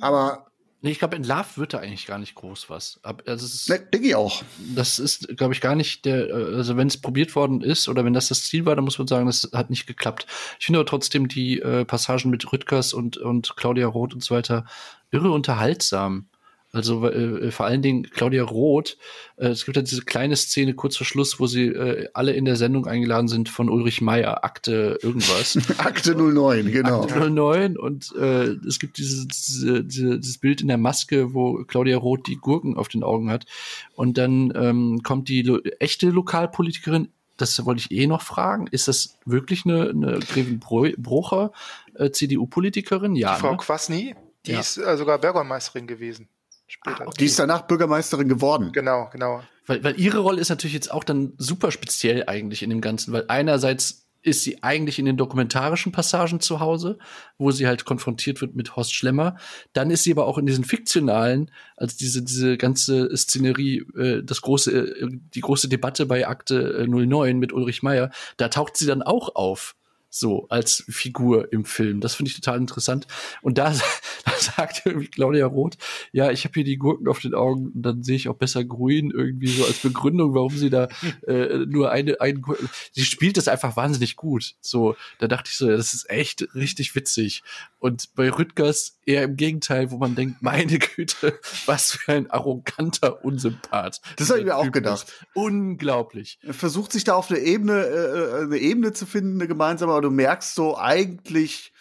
Aber 0.00 0.50
Nee, 0.84 0.90
ich 0.90 0.98
glaube, 0.98 1.16
entlarvt 1.16 1.56
wird 1.56 1.72
da 1.72 1.78
eigentlich 1.78 2.04
gar 2.04 2.18
nicht 2.18 2.34
groß 2.34 2.68
was. 2.68 3.00
Also 3.02 3.46
es 3.46 3.54
ist, 3.54 3.70
nee, 3.70 3.78
denke 3.90 4.08
ich 4.08 4.14
auch. 4.16 4.42
Das 4.74 4.98
ist, 4.98 5.34
glaube 5.38 5.54
ich, 5.54 5.62
gar 5.62 5.76
nicht 5.76 6.04
der, 6.04 6.26
also 6.34 6.76
wenn 6.76 6.88
es 6.88 6.98
probiert 6.98 7.34
worden 7.34 7.62
ist 7.62 7.88
oder 7.88 8.04
wenn 8.04 8.12
das 8.12 8.28
das 8.28 8.44
Ziel 8.44 8.66
war, 8.66 8.76
dann 8.76 8.84
muss 8.84 8.98
man 8.98 9.06
sagen, 9.06 9.24
das 9.24 9.48
hat 9.54 9.70
nicht 9.70 9.86
geklappt. 9.86 10.26
Ich 10.60 10.66
finde 10.66 10.80
aber 10.80 10.86
trotzdem 10.86 11.26
die 11.26 11.58
äh, 11.58 11.86
Passagen 11.86 12.28
mit 12.28 12.52
Rüttgers 12.52 12.92
und, 12.92 13.16
und 13.16 13.56
Claudia 13.56 13.86
Roth 13.86 14.12
und 14.12 14.22
so 14.22 14.34
weiter 14.34 14.66
irre 15.10 15.30
unterhaltsam. 15.30 16.26
Also 16.74 17.08
äh, 17.08 17.52
vor 17.52 17.66
allen 17.66 17.82
Dingen 17.82 18.02
Claudia 18.10 18.42
Roth. 18.42 18.98
Äh, 19.36 19.48
es 19.48 19.64
gibt 19.64 19.76
ja 19.76 19.82
diese 19.82 20.02
kleine 20.02 20.34
Szene 20.34 20.74
kurz 20.74 20.96
vor 20.96 21.06
Schluss, 21.06 21.38
wo 21.38 21.46
sie 21.46 21.66
äh, 21.66 22.08
alle 22.14 22.32
in 22.32 22.44
der 22.44 22.56
Sendung 22.56 22.86
eingeladen 22.86 23.28
sind 23.28 23.48
von 23.48 23.70
Ulrich 23.70 24.00
Meier, 24.00 24.42
Akte 24.42 24.98
irgendwas. 25.00 25.56
Akte 25.78 26.16
09, 26.16 26.72
genau. 26.72 27.02
Akte 27.02 27.30
09 27.30 27.76
und 27.76 28.12
äh, 28.16 28.56
es 28.66 28.80
gibt 28.80 28.98
dieses, 28.98 29.28
diese, 29.28 29.84
diese, 29.84 30.18
dieses 30.18 30.38
Bild 30.38 30.62
in 30.62 30.68
der 30.68 30.78
Maske, 30.78 31.32
wo 31.32 31.64
Claudia 31.64 31.96
Roth 31.96 32.26
die 32.26 32.36
Gurken 32.36 32.76
auf 32.76 32.88
den 32.88 33.04
Augen 33.04 33.30
hat. 33.30 33.46
Und 33.94 34.18
dann 34.18 34.52
ähm, 34.56 35.00
kommt 35.04 35.28
die 35.28 35.42
lo 35.42 35.60
echte 35.78 36.08
Lokalpolitikerin 36.08 37.08
das 37.36 37.64
wollte 37.66 37.80
ich 37.80 37.90
eh 37.90 38.06
noch 38.06 38.22
fragen. 38.22 38.68
Ist 38.68 38.86
das 38.86 39.18
wirklich 39.24 39.64
eine, 39.64 39.90
eine 39.90 40.20
Greven 40.20 40.60
Brocher 40.60 41.50
äh, 41.94 42.10
CDU-Politikerin? 42.10 43.16
Ja. 43.16 43.34
Frau 43.34 43.50
ne? 43.50 43.56
Quasny, 43.56 44.14
die 44.46 44.52
ja. 44.52 44.60
ist 44.60 44.76
äh, 44.76 44.96
sogar 44.96 45.18
Bürgermeisterin 45.18 45.88
gewesen 45.88 46.28
später. 46.74 47.02
Ah, 47.02 47.06
okay. 47.06 47.16
Die 47.18 47.26
ist 47.26 47.38
danach 47.38 47.62
Bürgermeisterin 47.62 48.28
geworden. 48.28 48.72
Genau, 48.72 49.08
genau. 49.12 49.42
Weil, 49.66 49.82
weil 49.82 49.98
ihre 49.98 50.18
Rolle 50.18 50.40
ist 50.40 50.50
natürlich 50.50 50.74
jetzt 50.74 50.90
auch 50.90 51.04
dann 51.04 51.32
super 51.38 51.70
speziell 51.70 52.24
eigentlich 52.26 52.62
in 52.62 52.70
dem 52.70 52.80
Ganzen, 52.80 53.12
weil 53.12 53.24
einerseits 53.28 54.04
ist 54.24 54.42
sie 54.42 54.62
eigentlich 54.62 54.98
in 54.98 55.04
den 55.04 55.18
dokumentarischen 55.18 55.92
Passagen 55.92 56.40
zu 56.40 56.60
Hause, 56.60 56.98
wo 57.36 57.50
sie 57.50 57.66
halt 57.66 57.84
konfrontiert 57.84 58.40
wird 58.40 58.56
mit 58.56 58.74
Horst 58.74 58.94
Schlemmer. 58.94 59.36
Dann 59.74 59.90
ist 59.90 60.02
sie 60.02 60.12
aber 60.12 60.26
auch 60.26 60.38
in 60.38 60.46
diesen 60.46 60.64
fiktionalen, 60.64 61.50
als 61.76 61.96
diese 61.96 62.22
diese 62.22 62.56
ganze 62.56 63.14
Szenerie, 63.14 63.84
äh, 63.96 64.22
das 64.22 64.40
große, 64.40 64.70
äh, 64.72 65.08
die 65.10 65.40
große 65.42 65.68
Debatte 65.68 66.06
bei 66.06 66.26
Akte 66.26 66.86
09 66.88 67.28
äh, 67.28 67.34
mit 67.34 67.52
Ulrich 67.52 67.82
Meier, 67.82 68.10
da 68.38 68.48
taucht 68.48 68.78
sie 68.78 68.86
dann 68.86 69.02
auch 69.02 69.34
auf 69.34 69.76
so 70.14 70.46
als 70.48 70.84
Figur 70.88 71.52
im 71.52 71.64
Film. 71.64 72.00
Das 72.00 72.14
finde 72.14 72.30
ich 72.30 72.36
total 72.36 72.58
interessant. 72.58 73.08
Und 73.42 73.58
da, 73.58 73.72
da 74.24 74.32
sagt 74.38 74.82
irgendwie 74.84 75.08
Claudia 75.08 75.46
Roth, 75.46 75.76
ja, 76.12 76.30
ich 76.30 76.44
habe 76.44 76.54
hier 76.54 76.64
die 76.64 76.78
Gurken 76.78 77.08
auf 77.08 77.18
den 77.18 77.34
Augen 77.34 77.72
und 77.74 77.82
dann 77.82 78.04
sehe 78.04 78.14
ich 78.14 78.28
auch 78.28 78.36
besser 78.36 78.64
grün 78.64 79.10
irgendwie 79.10 79.48
so 79.48 79.64
als 79.64 79.78
Begründung, 79.78 80.34
warum 80.34 80.56
sie 80.56 80.70
da 80.70 80.88
äh, 81.26 81.66
nur 81.66 81.90
eine, 81.90 82.20
ein 82.20 82.42
Gurken. 82.42 82.70
Sie 82.92 83.04
spielt 83.04 83.36
das 83.36 83.48
einfach 83.48 83.76
wahnsinnig 83.76 84.14
gut. 84.14 84.54
So, 84.60 84.94
da 85.18 85.26
dachte 85.26 85.50
ich 85.50 85.56
so, 85.56 85.68
ja, 85.68 85.76
das 85.76 85.94
ist 85.94 86.08
echt 86.08 86.54
richtig 86.54 86.94
witzig. 86.94 87.42
Und 87.80 88.14
bei 88.14 88.30
Rüttgers 88.30 88.98
eher 89.06 89.24
im 89.24 89.36
Gegenteil, 89.36 89.90
wo 89.90 89.98
man 89.98 90.14
denkt, 90.14 90.42
meine 90.42 90.78
Güte, 90.78 91.38
was 91.66 91.92
für 91.92 92.12
ein 92.12 92.30
arroganter 92.30 93.24
Unsympath. 93.24 94.00
Das 94.16 94.30
habe 94.30 94.40
ich 94.40 94.46
mir 94.46 94.56
auch 94.56 94.70
gedacht. 94.70 95.12
Unglaublich. 95.34 96.38
Er 96.42 96.54
versucht 96.54 96.92
sich 96.92 97.04
da 97.04 97.14
auf 97.14 97.30
eine 97.30 97.40
Ebene, 97.40 97.84
äh, 97.84 98.42
eine 98.44 98.58
Ebene 98.58 98.92
zu 98.92 99.06
finden, 99.06 99.40
eine 99.40 99.48
gemeinsame, 99.48 100.00
du 100.00 100.10
merkst 100.10 100.54
so, 100.54 100.78
eigentlich 100.78 101.72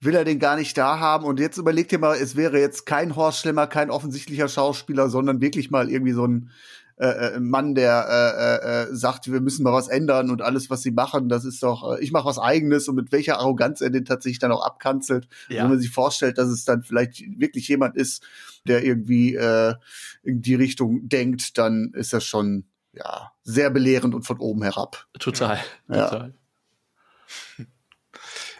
will 0.00 0.14
er 0.14 0.24
den 0.24 0.38
gar 0.38 0.56
nicht 0.56 0.76
da 0.76 0.98
haben. 0.98 1.24
Und 1.24 1.40
jetzt 1.40 1.58
überleg 1.58 1.88
dir 1.88 1.98
mal, 1.98 2.16
es 2.16 2.36
wäre 2.36 2.60
jetzt 2.60 2.86
kein 2.86 3.16
Horst 3.16 3.40
Schlemmer, 3.40 3.66
kein 3.66 3.90
offensichtlicher 3.90 4.48
Schauspieler, 4.48 5.08
sondern 5.08 5.40
wirklich 5.40 5.70
mal 5.70 5.90
irgendwie 5.90 6.12
so 6.12 6.26
ein 6.26 6.50
äh, 6.96 7.06
äh 7.06 7.40
Mann, 7.40 7.74
der 7.74 8.06
äh, 8.08 8.90
äh, 8.90 8.94
sagt, 8.94 9.30
wir 9.30 9.40
müssen 9.40 9.62
mal 9.62 9.72
was 9.72 9.88
ändern 9.88 10.30
und 10.30 10.42
alles, 10.42 10.70
was 10.70 10.82
sie 10.82 10.90
machen, 10.90 11.28
das 11.28 11.44
ist 11.44 11.62
doch, 11.62 11.96
äh, 11.96 12.02
ich 12.02 12.12
mache 12.12 12.26
was 12.26 12.38
eigenes 12.38 12.88
und 12.88 12.96
mit 12.96 13.12
welcher 13.12 13.38
Arroganz 13.38 13.80
er 13.80 13.90
den 13.90 14.04
tatsächlich 14.04 14.38
dann 14.38 14.52
auch 14.52 14.64
abkanzelt. 14.64 15.28
Ja. 15.48 15.62
Wenn 15.62 15.70
man 15.70 15.80
sich 15.80 15.90
vorstellt, 15.90 16.38
dass 16.38 16.48
es 16.48 16.64
dann 16.64 16.82
vielleicht 16.82 17.22
wirklich 17.38 17.68
jemand 17.68 17.96
ist, 17.96 18.22
der 18.66 18.84
irgendwie 18.84 19.34
äh, 19.34 19.74
in 20.22 20.42
die 20.42 20.54
Richtung 20.54 21.08
denkt, 21.08 21.58
dann 21.58 21.92
ist 21.94 22.12
das 22.12 22.24
schon 22.24 22.64
ja 22.92 23.32
sehr 23.44 23.70
belehrend 23.70 24.14
und 24.14 24.22
von 24.22 24.38
oben 24.38 24.62
herab. 24.62 25.06
Total, 25.18 25.60
ja. 25.88 26.08
total. 26.08 26.34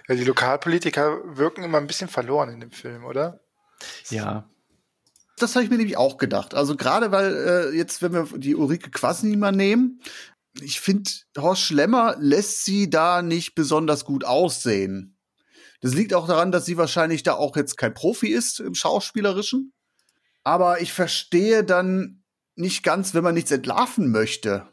Ja, 0.09 0.15
die 0.15 0.25
Lokalpolitiker 0.25 1.37
wirken 1.37 1.65
immer 1.65 1.79
ein 1.79 1.87
bisschen 1.87 2.09
verloren 2.09 2.51
in 2.51 2.61
dem 2.61 2.71
Film, 2.71 3.05
oder? 3.05 3.41
Ja. 4.09 4.49
Das 5.37 5.55
habe 5.55 5.65
ich 5.65 5.71
mir 5.71 5.77
nämlich 5.77 5.97
auch 5.97 6.17
gedacht. 6.17 6.55
Also 6.55 6.77
gerade 6.77 7.13
weil 7.13 7.35
äh, 7.35 7.77
jetzt, 7.77 8.03
wenn 8.03 8.13
wir 8.13 8.27
die 8.39 8.57
Ulrike 8.57 8.91
Quasny 8.91 9.37
mal 9.37 9.53
nehmen, 9.53 10.01
ich 10.61 10.81
finde, 10.81 11.11
Horst 11.37 11.63
Schlemmer 11.63 12.17
lässt 12.19 12.65
sie 12.65 12.89
da 12.89 13.21
nicht 13.23 13.55
besonders 13.55 14.05
gut 14.05 14.25
aussehen. 14.25 15.19
Das 15.83 15.95
liegt 15.95 16.15
auch 16.15 16.27
daran, 16.27 16.53
dass 16.53 16.65
sie 16.65 16.79
wahrscheinlich 16.79 17.23
da 17.23 17.35
auch 17.35 17.57
jetzt 17.57 17.77
kein 17.77 17.93
Profi 17.93 18.29
ist 18.29 18.61
im 18.61 18.75
Schauspielerischen. 18.75 19.75
Aber 20.43 20.81
ich 20.81 20.93
verstehe 20.93 21.63
dann 21.63 22.25
nicht 22.55 22.83
ganz, 22.83 23.13
wenn 23.13 23.23
man 23.23 23.35
nichts 23.35 23.51
entlarven 23.51 24.11
möchte 24.11 24.67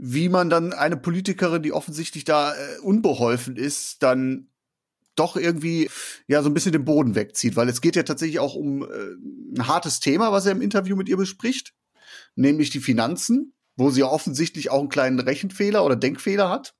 wie 0.00 0.28
man 0.28 0.48
dann 0.48 0.72
eine 0.72 0.96
Politikerin, 0.96 1.62
die 1.62 1.72
offensichtlich 1.72 2.24
da 2.24 2.54
äh, 2.54 2.78
unbeholfen 2.82 3.56
ist, 3.56 4.02
dann 4.02 4.48
doch 5.18 5.36
irgendwie 5.36 5.90
ja 6.26 6.42
so 6.42 6.50
ein 6.50 6.54
bisschen 6.54 6.72
den 6.72 6.84
Boden 6.84 7.14
wegzieht, 7.14 7.56
weil 7.56 7.68
es 7.68 7.80
geht 7.80 7.96
ja 7.96 8.02
tatsächlich 8.02 8.38
auch 8.38 8.54
um 8.54 8.82
äh, 8.82 8.86
ein 9.56 9.66
hartes 9.66 10.00
Thema, 10.00 10.32
was 10.32 10.46
er 10.46 10.52
im 10.52 10.62
Interview 10.62 10.96
mit 10.96 11.08
ihr 11.08 11.16
bespricht, 11.16 11.74
nämlich 12.34 12.70
die 12.70 12.80
Finanzen, 12.80 13.54
wo 13.76 13.90
sie 13.90 14.02
offensichtlich 14.02 14.70
auch 14.70 14.80
einen 14.80 14.88
kleinen 14.88 15.20
Rechenfehler 15.20 15.84
oder 15.84 15.96
Denkfehler 15.96 16.50
hat. 16.50 16.74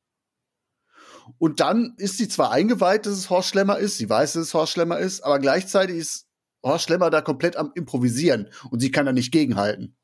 Und 1.39 1.61
dann 1.61 1.95
ist 1.99 2.17
sie 2.17 2.29
zwar 2.29 2.53
eingeweiht, 2.53 3.07
dass 3.07 3.13
es 3.13 3.31
Horst 3.31 3.51
Schlemmer 3.51 3.79
ist, 3.79 3.99
sie 3.99 4.09
weiß, 4.09 4.33
dass 4.35 4.47
es 4.47 4.55
Horst 4.55 4.73
Schlemmer 4.73 4.99
ist, 4.99 5.21
aber 5.21 5.39
gleichzeitig 5.39 5.97
ist 5.97 6.27
Horst 6.65 6.85
Schlemmer 6.85 7.11
da 7.11 7.21
komplett 7.21 7.57
am 7.57 7.71
Improvisieren 7.75 8.49
und 8.71 8.81
sie 8.81 8.91
kann 8.91 9.07
da 9.07 9.13
nicht 9.13 9.31
gegenhalten. 9.31 9.95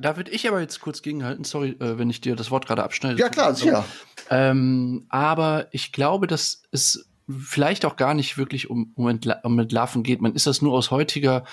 Da 0.00 0.16
würde 0.16 0.30
ich 0.30 0.48
aber 0.48 0.60
jetzt 0.60 0.80
kurz 0.80 1.02
gegenhalten, 1.02 1.44
sorry, 1.44 1.70
äh, 1.80 1.98
wenn 1.98 2.10
ich 2.10 2.20
dir 2.20 2.36
das 2.36 2.50
Wort 2.50 2.66
gerade 2.66 2.82
abschneide. 2.82 3.18
Ja, 3.18 3.28
klar, 3.28 3.54
sicher. 3.54 3.84
Ähm, 4.30 5.06
aber 5.08 5.68
ich 5.72 5.92
glaube, 5.92 6.26
dass 6.26 6.62
es 6.70 7.09
vielleicht 7.38 7.84
auch 7.84 7.96
gar 7.96 8.14
nicht 8.14 8.38
wirklich 8.38 8.70
um, 8.70 8.92
um, 8.94 9.08
Entla 9.08 9.40
um 9.42 9.58
Entlarven 9.58 10.02
geht. 10.02 10.20
Man 10.20 10.34
ist 10.34 10.46
das 10.46 10.62
nur 10.62 10.72
aus 10.72 10.90
heutiger, 10.90 11.44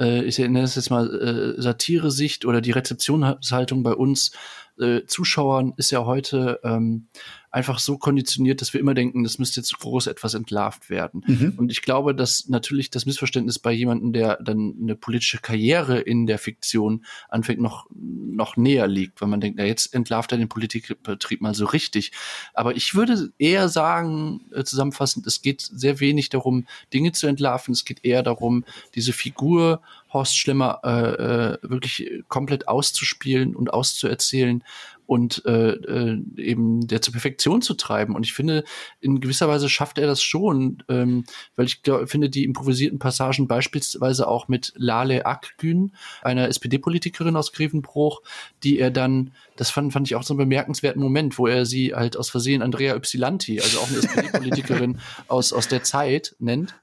äh, 0.00 0.24
ich 0.24 0.38
nenne 0.38 0.62
es 0.62 0.74
jetzt 0.74 0.90
mal 0.90 1.08
äh, 1.56 1.60
Satire-Sicht 1.60 2.44
oder 2.44 2.60
die 2.60 2.72
Rezeptionshaltung 2.72 3.82
bei 3.82 3.94
uns 3.94 4.32
äh, 4.78 5.04
Zuschauern 5.06 5.74
ist 5.76 5.90
ja 5.90 6.04
heute 6.04 6.60
ähm, 6.64 7.08
einfach 7.52 7.78
so 7.78 7.98
konditioniert, 7.98 8.62
dass 8.62 8.72
wir 8.72 8.80
immer 8.80 8.94
denken, 8.94 9.22
das 9.22 9.38
müsste 9.38 9.60
jetzt 9.60 9.78
groß 9.78 10.06
etwas 10.06 10.32
entlarvt 10.32 10.88
werden. 10.88 11.22
Mhm. 11.26 11.54
Und 11.58 11.70
ich 11.70 11.82
glaube, 11.82 12.14
dass 12.14 12.48
natürlich 12.48 12.90
das 12.90 13.04
Missverständnis 13.04 13.58
bei 13.58 13.72
jemandem, 13.72 14.14
der 14.14 14.38
dann 14.42 14.74
eine 14.80 14.96
politische 14.96 15.38
Karriere 15.38 16.00
in 16.00 16.26
der 16.26 16.38
Fiktion 16.38 17.04
anfängt, 17.28 17.60
noch, 17.60 17.86
noch 17.90 18.56
näher 18.56 18.88
liegt, 18.88 19.20
weil 19.20 19.28
man 19.28 19.40
denkt, 19.40 19.58
na, 19.58 19.66
jetzt 19.66 19.94
entlarvt 19.94 20.32
er 20.32 20.38
den 20.38 20.48
Politikbetrieb 20.48 21.42
mal 21.42 21.54
so 21.54 21.66
richtig. 21.66 22.12
Aber 22.54 22.74
ich 22.74 22.94
würde 22.94 23.32
eher 23.38 23.68
sagen, 23.68 24.40
äh, 24.54 24.64
zusammenfassend, 24.64 25.26
es 25.26 25.42
geht 25.42 25.60
sehr 25.60 26.00
wenig 26.00 26.30
darum, 26.30 26.66
Dinge 26.94 27.12
zu 27.12 27.26
entlarven. 27.26 27.72
Es 27.72 27.84
geht 27.84 28.02
eher 28.02 28.22
darum, 28.22 28.64
diese 28.94 29.12
Figur 29.12 29.82
Horst 30.12 30.36
Schlemmer 30.36 30.80
äh, 30.84 30.88
äh, 30.90 31.58
wirklich 31.62 32.10
komplett 32.28 32.68
auszuspielen 32.68 33.56
und 33.56 33.72
auszuerzählen 33.72 34.62
und 35.06 35.44
äh, 35.46 35.72
äh, 35.72 36.22
eben 36.36 36.86
der 36.86 37.02
zur 37.02 37.12
Perfektion 37.12 37.62
zu 37.62 37.74
treiben. 37.74 38.14
Und 38.14 38.24
ich 38.24 38.32
finde, 38.32 38.64
in 39.00 39.20
gewisser 39.20 39.48
Weise 39.48 39.68
schafft 39.68 39.98
er 39.98 40.06
das 40.06 40.22
schon, 40.22 40.82
ähm, 40.88 41.24
weil 41.56 41.66
ich 41.66 41.82
glaub, 41.82 42.08
finde, 42.08 42.30
die 42.30 42.44
improvisierten 42.44 42.98
Passagen 42.98 43.48
beispielsweise 43.48 44.28
auch 44.28 44.48
mit 44.48 44.72
Lale 44.76 45.26
Akgün, 45.26 45.92
einer 46.22 46.48
SPD-Politikerin 46.48 47.36
aus 47.36 47.52
Grevenbruch, 47.52 48.22
die 48.62 48.78
er 48.78 48.90
dann, 48.90 49.32
das 49.56 49.70
fand, 49.70 49.92
fand 49.92 50.06
ich 50.08 50.14
auch 50.14 50.22
so 50.22 50.34
einen 50.34 50.38
bemerkenswerten 50.38 51.02
Moment, 51.02 51.38
wo 51.38 51.46
er 51.46 51.66
sie 51.66 51.94
halt 51.94 52.16
aus 52.16 52.30
Versehen 52.30 52.62
Andrea 52.62 52.96
Ypsilanti, 52.96 53.60
also 53.60 53.80
auch 53.80 53.88
eine 53.88 53.98
SPD-Politikerin 53.98 54.98
aus, 55.28 55.52
aus 55.52 55.68
der 55.68 55.82
Zeit 55.82 56.36
nennt 56.38 56.74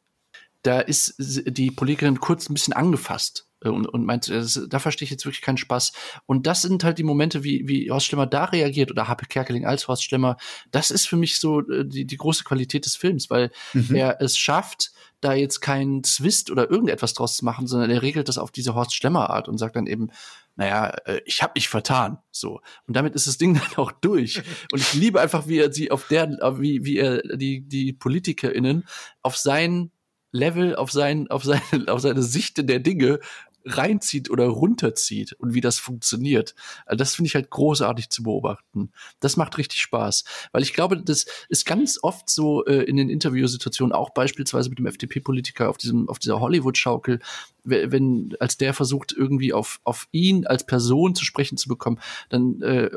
da 0.61 0.81
ist 0.81 1.15
die 1.17 1.71
Politikerin 1.71 2.19
kurz 2.19 2.49
ein 2.49 2.53
bisschen 2.53 2.73
angefasst 2.73 3.48
und, 3.63 3.87
und 3.87 4.05
meint, 4.05 4.29
das, 4.29 4.61
da 4.69 4.79
verstehe 4.79 5.05
ich 5.05 5.11
jetzt 5.11 5.25
wirklich 5.25 5.41
keinen 5.41 5.57
Spaß. 5.57 5.91
Und 6.25 6.47
das 6.47 6.61
sind 6.61 6.83
halt 6.83 6.97
die 6.97 7.03
Momente, 7.03 7.43
wie, 7.43 7.67
wie 7.67 7.91
Horst 7.91 8.07
Schlemmer 8.07 8.27
da 8.27 8.45
reagiert 8.45 8.91
oder 8.91 9.07
Happe 9.07 9.25
Kerkeling 9.25 9.65
als 9.65 9.87
Horst 9.87 10.03
Schlemmer. 10.03 10.37
Das 10.71 10.91
ist 10.91 11.07
für 11.07 11.17
mich 11.17 11.39
so 11.39 11.61
äh, 11.61 11.85
die, 11.85 12.05
die 12.05 12.17
große 12.17 12.43
Qualität 12.43 12.85
des 12.85 12.95
Films, 12.95 13.29
weil 13.29 13.51
mhm. 13.73 13.95
er 13.95 14.21
es 14.21 14.37
schafft, 14.37 14.91
da 15.21 15.33
jetzt 15.33 15.59
keinen 15.59 16.03
Zwist 16.03 16.49
oder 16.49 16.69
irgendetwas 16.69 17.13
draus 17.13 17.35
zu 17.35 17.45
machen, 17.45 17.67
sondern 17.67 17.89
er 17.89 18.01
regelt 18.01 18.29
das 18.29 18.37
auf 18.37 18.51
diese 18.51 18.75
Horst 18.75 18.95
Schlemmer 18.95 19.29
Art 19.29 19.49
und 19.49 19.57
sagt 19.57 19.75
dann 19.75 19.87
eben, 19.87 20.09
naja, 20.55 20.93
äh, 21.05 21.21
ich 21.25 21.41
habe 21.41 21.53
mich 21.55 21.69
vertan, 21.69 22.19
so. 22.31 22.61
Und 22.87 22.95
damit 22.95 23.15
ist 23.15 23.27
das 23.27 23.37
Ding 23.37 23.53
dann 23.75 23.83
auch 23.83 23.91
durch. 23.91 24.41
Und 24.71 24.79
ich 24.79 24.93
liebe 24.93 25.19
einfach, 25.19 25.47
wie 25.47 25.59
er 25.59 25.73
sie 25.73 25.91
auf 25.91 26.07
der, 26.07 26.29
wie, 26.59 26.85
wie 26.85 26.97
er 26.97 27.21
die, 27.37 27.61
die 27.61 27.93
PolitikerInnen 27.93 28.85
auf 29.21 29.37
sein 29.37 29.91
Level, 30.31 30.75
auf 30.75 30.91
sein, 30.91 31.29
auf 31.29 31.43
seine, 31.43 31.61
auf 31.87 32.01
seine 32.01 32.21
Sicht 32.21 32.57
der 32.69 32.79
Dinge 32.79 33.19
reinzieht 33.65 34.29
oder 34.29 34.45
runterzieht 34.45 35.33
und 35.33 35.53
wie 35.53 35.61
das 35.61 35.79
funktioniert. 35.79 36.55
Also 36.85 36.97
das 36.97 37.15
finde 37.15 37.27
ich 37.27 37.35
halt 37.35 37.49
großartig 37.49 38.09
zu 38.09 38.23
beobachten. 38.23 38.91
Das 39.19 39.37
macht 39.37 39.57
richtig 39.57 39.81
Spaß, 39.81 40.23
weil 40.51 40.63
ich 40.63 40.73
glaube, 40.73 41.01
das 41.01 41.25
ist 41.49 41.65
ganz 41.65 41.99
oft 42.01 42.29
so 42.29 42.65
äh, 42.65 42.83
in 42.83 42.97
den 42.97 43.09
Interviewsituationen, 43.09 43.93
auch 43.93 44.11
beispielsweise 44.11 44.69
mit 44.69 44.79
dem 44.79 44.87
FDP-Politiker 44.87 45.69
auf 45.69 45.77
diesem 45.77 46.09
auf 46.09 46.19
dieser 46.19 46.39
Hollywood-Schaukel, 46.39 47.19
wenn 47.63 48.35
als 48.39 48.57
der 48.57 48.73
versucht 48.73 49.13
irgendwie 49.15 49.53
auf 49.53 49.79
auf 49.83 50.07
ihn 50.11 50.47
als 50.47 50.65
Person 50.65 51.15
zu 51.15 51.25
sprechen 51.25 51.57
zu 51.57 51.67
bekommen, 51.67 51.99
dann 52.29 52.61
äh, 52.61 52.89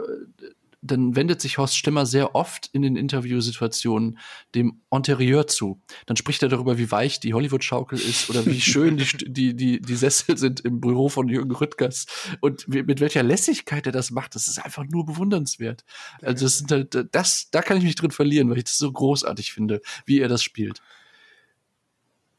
dann 0.83 1.14
wendet 1.14 1.41
sich 1.41 1.59
Horst 1.59 1.76
Stimmer 1.76 2.07
sehr 2.07 2.35
oft 2.35 2.68
in 2.72 2.83
den 2.83 2.97
Interviewsituationen 2.97 4.18
dem 4.55 4.83
Interieur 4.91 5.47
zu. 5.47 5.80
Dann 6.07 6.16
spricht 6.16 6.43
er 6.43 6.49
darüber, 6.49 6.76
wie 6.76 6.91
weich 6.91 7.20
die 7.20 7.35
Hollywood-Schaukel 7.35 7.99
ist 7.99 8.28
oder 8.28 8.45
wie 8.45 8.61
schön 8.61 8.97
die, 8.97 9.07
die, 9.24 9.55
die, 9.55 9.80
die 9.80 9.97
Sessel 9.97 10.37
sind 10.37 10.61
im 10.61 10.80
Büro 10.80 11.09
von 11.09 11.28
Jürgen 11.28 11.53
Rüttgers 11.53 12.07
und 12.41 12.66
mit 12.66 13.01
welcher 13.01 13.22
Lässigkeit 13.22 13.87
er 13.87 13.93
das 13.93 14.11
macht. 14.11 14.35
Das 14.35 14.49
ist 14.49 14.59
einfach 14.59 14.85
nur 14.85 15.07
bewundernswert. 15.07 15.85
Also 16.20 16.47
das, 16.47 16.64
halt, 16.68 17.09
das, 17.12 17.49
da 17.51 17.62
kann 17.62 17.76
ich 17.76 17.85
mich 17.85 17.95
drin 17.95 18.11
verlieren, 18.11 18.51
weil 18.51 18.59
ich 18.59 18.64
das 18.64 18.78
so 18.78 18.91
großartig 18.91 19.53
finde, 19.53 19.80
wie 20.05 20.18
er 20.18 20.28
das 20.28 20.43
spielt. 20.43 20.83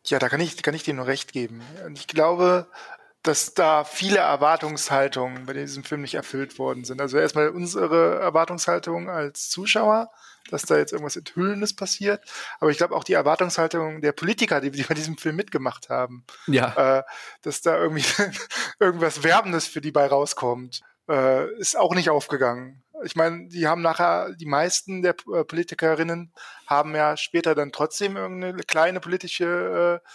Ja, 0.06 0.20
da 0.20 0.28
kann 0.28 0.41
ich, 0.41 0.62
kann 0.62 0.74
ich 0.74 0.84
dir 0.84 0.94
nur 0.94 1.08
recht 1.08 1.32
geben. 1.32 1.62
Und 1.86 1.98
ich 1.98 2.08
glaube, 2.08 2.68
dass 3.24 3.53
da 3.53 3.86
viele 3.86 4.17
Erwartungshaltungen 4.17 5.45
bei 5.45 5.53
diesem 5.53 5.86
Film 5.86 6.01
nicht 6.01 6.15
erfüllt 6.15 6.59
worden 6.59 6.84
sind. 6.84 6.99
Also 6.99 7.17
erstmal 7.17 7.49
unsere 7.49 8.19
Erwartungshaltung 8.19 9.09
als 9.09 9.49
Zuschauer, 9.49 10.11
dass 10.49 10.63
da 10.63 10.78
jetzt 10.78 10.91
irgendwas 10.91 11.15
Enthüllendes 11.15 11.74
passiert. 11.74 12.21
Aber 12.59 12.69
ich 12.69 12.78
glaube 12.78 12.95
auch 12.95 13.05
die 13.05 13.13
Erwartungshaltung 13.13 14.01
der 14.01 14.11
Politiker, 14.11 14.59
die, 14.59 14.71
die 14.71 14.84
bei 14.84 14.93
diesem 14.93 15.17
Film 15.17 15.38
mitgemacht 15.38 15.89
haben. 15.89 16.26
Ja. 16.47 16.99
Äh, 16.99 17.03
dass 17.41 17.61
da 17.61 17.78
irgendwie 17.78 18.03
irgendwas 18.80 19.24
Werbendes 19.24 19.67
für 19.67 19.80
die 19.80 19.91
bei 19.91 20.05
rauskommt, 20.05 20.82
äh, 21.09 21.49
ist 21.59 21.78
auch 21.78 21.95
nicht 21.95 22.09
aufgegangen. 22.09 22.84
Ich 23.05 23.15
meine, 23.15 23.47
die 23.47 23.67
haben 23.67 23.82
nachher, 23.82 24.34
die 24.34 24.45
meisten 24.45 25.01
der 25.01 25.15
äh, 25.34 25.45
Politikerinnen 25.45 26.34
haben 26.67 26.93
ja 26.93 27.15
später 27.15 27.55
dann 27.55 27.71
trotzdem 27.71 28.17
irgendeine 28.17 28.63
kleine 28.63 28.99
politische 28.99 30.01
äh, 30.01 30.07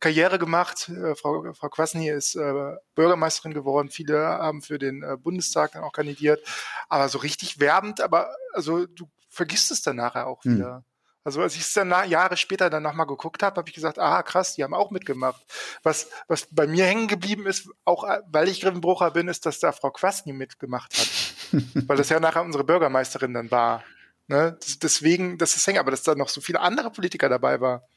Karriere 0.00 0.38
gemacht. 0.38 0.88
Äh, 0.88 1.14
Frau, 1.14 1.52
Frau 1.54 1.68
Kwasny 1.68 2.08
ist 2.10 2.34
äh, 2.36 2.76
Bürgermeisterin 2.94 3.54
geworden. 3.54 3.88
Viele 3.88 4.18
haben 4.18 4.62
für 4.62 4.78
den 4.78 5.02
äh, 5.02 5.16
Bundestag 5.16 5.72
dann 5.72 5.84
auch 5.84 5.92
kandidiert. 5.92 6.46
Aber 6.88 7.08
so 7.08 7.18
richtig 7.18 7.60
werbend, 7.60 8.00
aber 8.00 8.34
also 8.52 8.86
du 8.86 9.08
vergisst 9.28 9.70
es 9.70 9.82
dann 9.82 9.96
nachher 9.96 10.26
auch 10.26 10.44
hm. 10.44 10.56
wieder. 10.56 10.84
Also 11.24 11.42
als 11.42 11.56
ich 11.56 11.62
es 11.62 11.72
dann 11.72 11.90
Jahre 12.08 12.36
später 12.36 12.70
dann 12.70 12.84
nochmal 12.84 13.06
geguckt 13.06 13.42
habe, 13.42 13.56
habe 13.56 13.68
ich 13.68 13.74
gesagt, 13.74 13.98
aha, 13.98 14.22
krass, 14.22 14.54
die 14.54 14.62
haben 14.62 14.74
auch 14.74 14.92
mitgemacht. 14.92 15.44
Was, 15.82 16.08
was 16.28 16.46
bei 16.52 16.68
mir 16.68 16.84
hängen 16.84 17.08
geblieben 17.08 17.46
ist, 17.46 17.68
auch 17.84 18.04
äh, 18.04 18.20
weil 18.28 18.48
ich 18.48 18.60
Griffenbrucher 18.60 19.10
bin, 19.10 19.26
ist, 19.26 19.44
dass 19.44 19.58
da 19.58 19.72
Frau 19.72 19.90
Kwasny 19.90 20.32
mitgemacht 20.32 20.96
hat. 20.96 21.08
weil 21.88 21.96
das 21.96 22.10
ja 22.10 22.20
nachher 22.20 22.44
unsere 22.44 22.62
Bürgermeisterin 22.62 23.34
dann 23.34 23.50
war. 23.50 23.82
Ne? 24.28 24.56
Deswegen, 24.82 25.38
das 25.38 25.56
ist 25.56 25.66
hängen, 25.66 25.78
aber 25.78 25.90
dass 25.90 26.02
da 26.02 26.14
noch 26.14 26.28
so 26.28 26.40
viele 26.40 26.60
andere 26.60 26.90
Politiker 26.90 27.28
dabei 27.28 27.60
war, 27.60 27.88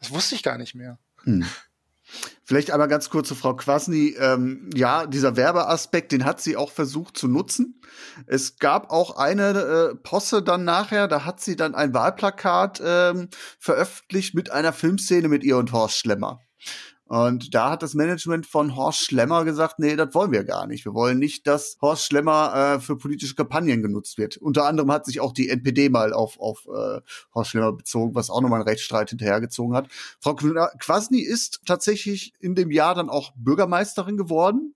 das 0.00 0.10
wusste 0.10 0.34
ich 0.34 0.42
gar 0.42 0.56
nicht 0.56 0.74
mehr. 0.74 0.98
Hm. 1.28 1.44
Vielleicht 2.42 2.70
einmal 2.70 2.88
ganz 2.88 3.10
kurz 3.10 3.28
zu 3.28 3.34
Frau 3.34 3.54
Kwasny. 3.54 4.16
Ähm, 4.18 4.70
ja, 4.74 5.06
dieser 5.06 5.36
Werbeaspekt, 5.36 6.10
den 6.12 6.24
hat 6.24 6.40
sie 6.40 6.56
auch 6.56 6.70
versucht 6.70 7.18
zu 7.18 7.28
nutzen. 7.28 7.82
Es 8.26 8.56
gab 8.58 8.90
auch 8.90 9.18
eine 9.18 9.50
äh, 9.50 9.94
Posse 9.94 10.42
dann 10.42 10.64
nachher, 10.64 11.06
da 11.08 11.26
hat 11.26 11.40
sie 11.40 11.56
dann 11.56 11.74
ein 11.74 11.92
Wahlplakat 11.92 12.80
ähm, 12.82 13.28
veröffentlicht 13.58 14.34
mit 14.34 14.50
einer 14.50 14.72
Filmszene 14.72 15.28
mit 15.28 15.44
ihr 15.44 15.58
und 15.58 15.72
Horst 15.72 15.98
Schlemmer. 15.98 16.40
Und 17.08 17.54
da 17.54 17.70
hat 17.70 17.82
das 17.82 17.94
Management 17.94 18.46
von 18.46 18.76
Horst 18.76 19.00
Schlemmer 19.00 19.44
gesagt, 19.44 19.78
nee, 19.78 19.96
das 19.96 20.14
wollen 20.14 20.30
wir 20.30 20.44
gar 20.44 20.66
nicht. 20.66 20.84
Wir 20.84 20.92
wollen 20.92 21.18
nicht, 21.18 21.46
dass 21.46 21.78
Horst 21.80 22.04
Schlemmer 22.04 22.76
äh, 22.76 22.80
für 22.80 22.96
politische 22.96 23.34
Kampagnen 23.34 23.82
genutzt 23.82 24.18
wird. 24.18 24.36
Unter 24.36 24.66
anderem 24.66 24.92
hat 24.92 25.06
sich 25.06 25.20
auch 25.20 25.32
die 25.32 25.48
NPD 25.48 25.88
mal 25.88 26.12
auf, 26.12 26.38
auf 26.38 26.66
äh, 26.66 27.00
Horst 27.34 27.50
Schlemmer 27.50 27.72
bezogen, 27.72 28.14
was 28.14 28.28
auch 28.28 28.42
nochmal 28.42 28.60
einen 28.60 28.68
Rechtsstreit 28.68 29.08
hinterhergezogen 29.08 29.74
hat. 29.74 29.88
Frau 30.20 30.34
Kwasny 30.34 31.20
ist 31.20 31.60
tatsächlich 31.64 32.34
in 32.40 32.54
dem 32.54 32.70
Jahr 32.70 32.94
dann 32.94 33.08
auch 33.08 33.32
Bürgermeisterin 33.36 34.18
geworden 34.18 34.74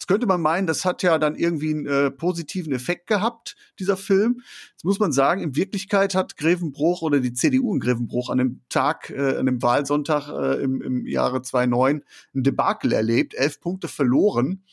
Jetzt 0.00 0.06
könnte 0.06 0.26
man 0.26 0.40
meinen, 0.40 0.66
das 0.66 0.86
hat 0.86 1.02
ja 1.02 1.18
dann 1.18 1.34
irgendwie 1.34 1.74
einen 1.74 1.86
äh, 1.86 2.10
positiven 2.10 2.72
Effekt 2.72 3.06
gehabt, 3.06 3.54
dieser 3.78 3.98
Film. 3.98 4.40
Jetzt 4.70 4.86
muss 4.86 4.98
man 4.98 5.12
sagen, 5.12 5.42
in 5.42 5.56
Wirklichkeit 5.56 6.14
hat 6.14 6.38
Grevenbruch 6.38 7.02
oder 7.02 7.20
die 7.20 7.34
CDU 7.34 7.74
in 7.74 7.80
Grevenbruch 7.80 8.30
an 8.30 8.38
dem 8.38 8.62
Tag, 8.70 9.10
äh, 9.10 9.36
an 9.36 9.44
dem 9.44 9.60
Wahlsonntag 9.60 10.28
äh, 10.30 10.62
im, 10.62 10.80
im 10.80 11.06
Jahre 11.06 11.42
2009 11.42 12.02
ein 12.34 12.42
Debakel 12.42 12.92
erlebt, 12.92 13.34
elf 13.34 13.60
Punkte 13.60 13.88
verloren. 13.88 14.64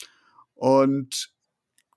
Und 0.55 1.33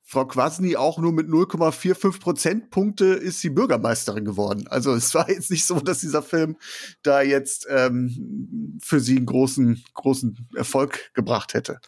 Frau 0.02 0.26
Kwasny 0.26 0.74
auch 0.74 0.98
nur 0.98 1.12
mit 1.12 1.28
0,45 1.28 2.18
Prozentpunkte 2.18 3.04
ist 3.04 3.42
sie 3.42 3.50
Bürgermeisterin 3.50 4.24
geworden. 4.24 4.66
Also 4.66 4.92
es 4.92 5.14
war 5.14 5.30
jetzt 5.30 5.52
nicht 5.52 5.66
so, 5.66 5.78
dass 5.78 6.00
dieser 6.00 6.24
Film 6.24 6.56
da 7.04 7.22
jetzt 7.22 7.68
ähm, 7.70 8.80
für 8.82 8.98
sie 8.98 9.18
einen 9.18 9.26
großen, 9.26 9.84
großen 9.94 10.48
Erfolg 10.56 11.14
gebracht 11.14 11.54
hätte 11.54 11.80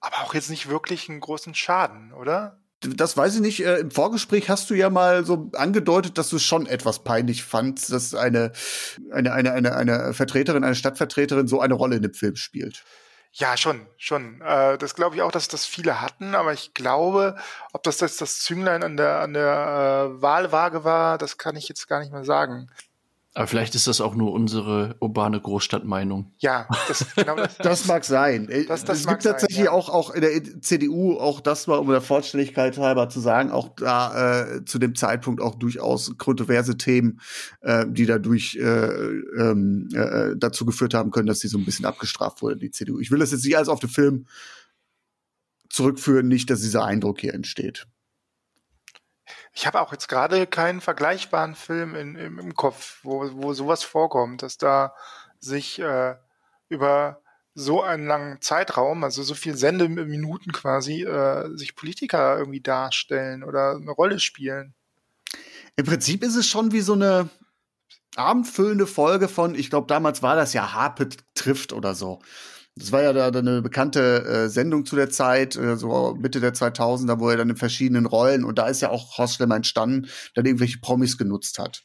aber 0.00 0.22
auch 0.22 0.34
jetzt 0.34 0.50
nicht 0.50 0.68
wirklich 0.68 1.08
einen 1.08 1.20
großen 1.20 1.54
Schaden, 1.54 2.12
oder? 2.12 2.60
Das 2.80 3.16
weiß 3.16 3.36
ich 3.36 3.40
nicht. 3.40 3.64
Äh, 3.64 3.78
Im 3.78 3.90
Vorgespräch 3.90 4.48
hast 4.48 4.70
du 4.70 4.74
ja 4.74 4.88
mal 4.88 5.24
so 5.24 5.50
angedeutet, 5.54 6.16
dass 6.16 6.30
du 6.30 6.36
es 6.36 6.44
schon 6.44 6.66
etwas 6.66 7.02
peinlich 7.02 7.42
fandst, 7.42 7.90
dass 7.90 8.14
eine, 8.14 8.52
eine, 9.10 9.32
eine, 9.32 9.52
eine, 9.52 9.74
eine 9.74 10.14
Vertreterin, 10.14 10.62
eine 10.62 10.76
Stadtvertreterin 10.76 11.48
so 11.48 11.60
eine 11.60 11.74
Rolle 11.74 11.96
in 11.96 12.02
dem 12.02 12.14
Film 12.14 12.36
spielt. 12.36 12.84
Ja, 13.32 13.56
schon, 13.56 13.86
schon. 13.96 14.40
Äh, 14.40 14.78
das 14.78 14.94
glaube 14.94 15.16
ich 15.16 15.22
auch, 15.22 15.32
dass 15.32 15.48
das 15.48 15.66
viele 15.66 16.00
hatten, 16.00 16.34
aber 16.34 16.52
ich 16.52 16.72
glaube, 16.72 17.36
ob 17.72 17.82
das 17.82 18.00
jetzt 18.00 18.20
das 18.20 18.40
Zünglein 18.40 18.82
an 18.82 18.96
der, 18.96 19.20
an 19.20 19.34
der 19.34 20.12
äh, 20.16 20.22
Wahlwaage 20.22 20.84
war, 20.84 21.18
das 21.18 21.36
kann 21.36 21.56
ich 21.56 21.68
jetzt 21.68 21.88
gar 21.88 22.00
nicht 22.00 22.12
mehr 22.12 22.24
sagen. 22.24 22.70
Aber 23.38 23.46
vielleicht 23.46 23.76
ist 23.76 23.86
das 23.86 24.00
auch 24.00 24.16
nur 24.16 24.32
unsere 24.32 24.96
urbane 24.98 25.40
Großstadtmeinung. 25.40 26.32
Ja, 26.38 26.66
das, 26.88 27.06
genau 27.14 27.36
das, 27.36 27.56
das 27.62 27.86
mag 27.86 28.04
sein. 28.04 28.48
Äh, 28.48 28.64
das, 28.64 28.84
das 28.84 28.98
es 28.98 29.06
gibt 29.06 29.22
tatsächlich 29.22 29.66
ja. 29.66 29.70
auch, 29.70 29.90
auch 29.90 30.10
in 30.10 30.22
der 30.22 30.60
CDU, 30.60 31.16
auch 31.16 31.40
das 31.40 31.68
mal 31.68 31.76
um 31.76 31.86
der 31.86 32.00
Vollständigkeit 32.00 32.76
halber 32.78 33.08
zu 33.10 33.20
sagen, 33.20 33.52
auch 33.52 33.76
da 33.76 34.56
äh, 34.56 34.64
zu 34.64 34.80
dem 34.80 34.96
Zeitpunkt 34.96 35.40
auch 35.40 35.54
durchaus 35.54 36.18
kontroverse 36.18 36.78
Themen, 36.78 37.20
äh, 37.60 37.86
die 37.88 38.06
dadurch 38.06 38.56
äh, 38.56 38.64
ähm, 38.64 39.88
äh, 39.94 40.34
dazu 40.36 40.66
geführt 40.66 40.94
haben 40.94 41.12
können, 41.12 41.28
dass 41.28 41.38
sie 41.38 41.46
so 41.46 41.58
ein 41.58 41.64
bisschen 41.64 41.84
abgestraft 41.84 42.42
wurde, 42.42 42.56
die 42.56 42.72
CDU. 42.72 42.98
Ich 42.98 43.12
will 43.12 43.20
das 43.20 43.30
jetzt 43.30 43.44
nicht 43.44 43.56
alles 43.56 43.68
auf 43.68 43.78
den 43.78 43.88
Film 43.88 44.26
zurückführen, 45.70 46.26
nicht, 46.26 46.50
dass 46.50 46.60
dieser 46.60 46.84
Eindruck 46.84 47.20
hier 47.20 47.34
entsteht. 47.34 47.86
Ich 49.52 49.66
habe 49.66 49.80
auch 49.80 49.92
jetzt 49.92 50.08
gerade 50.08 50.46
keinen 50.46 50.80
vergleichbaren 50.80 51.54
Film 51.54 51.94
in, 51.94 52.14
im, 52.16 52.38
im 52.38 52.54
Kopf, 52.54 52.98
wo, 53.02 53.28
wo 53.34 53.52
sowas 53.52 53.82
vorkommt, 53.82 54.42
dass 54.42 54.58
da 54.58 54.94
sich 55.38 55.78
äh, 55.78 56.16
über 56.68 57.20
so 57.54 57.82
einen 57.82 58.06
langen 58.06 58.40
Zeitraum, 58.40 59.02
also 59.02 59.22
so 59.22 59.34
viel 59.34 59.56
Sendeminuten 59.56 60.52
quasi, 60.52 61.02
äh, 61.02 61.48
sich 61.56 61.74
Politiker 61.74 62.38
irgendwie 62.38 62.60
darstellen 62.60 63.42
oder 63.42 63.72
eine 63.72 63.90
Rolle 63.90 64.20
spielen. 64.20 64.74
Im 65.76 65.84
Prinzip 65.84 66.22
ist 66.22 66.36
es 66.36 66.46
schon 66.46 66.72
wie 66.72 66.80
so 66.80 66.92
eine 66.92 67.28
abendfüllende 68.16 68.86
Folge 68.86 69.28
von, 69.28 69.54
ich 69.54 69.70
glaube, 69.70 69.86
damals 69.86 70.22
war 70.22 70.36
das 70.36 70.52
ja 70.52 70.72
Harpe 70.72 71.08
trifft 71.34 71.72
oder 71.72 71.94
so. 71.94 72.20
Das 72.78 72.92
war 72.92 73.02
ja 73.02 73.12
da, 73.12 73.26
eine 73.26 73.60
bekannte 73.60 74.24
äh, 74.24 74.48
Sendung 74.48 74.86
zu 74.86 74.94
der 74.94 75.10
Zeit, 75.10 75.56
äh, 75.56 75.76
so 75.76 76.16
Mitte 76.18 76.40
der 76.40 76.54
2000er, 76.54 77.18
wo 77.18 77.28
er 77.28 77.36
dann 77.36 77.50
in 77.50 77.56
verschiedenen 77.56 78.06
Rollen 78.06 78.44
und 78.44 78.58
da 78.58 78.68
ist 78.68 78.82
ja 78.82 78.90
auch 78.90 79.18
Horst 79.18 79.34
Schlemmer 79.34 79.56
entstanden, 79.56 80.08
dann 80.34 80.46
irgendwelche 80.46 80.78
Promis 80.78 81.18
genutzt 81.18 81.58
hat. 81.58 81.82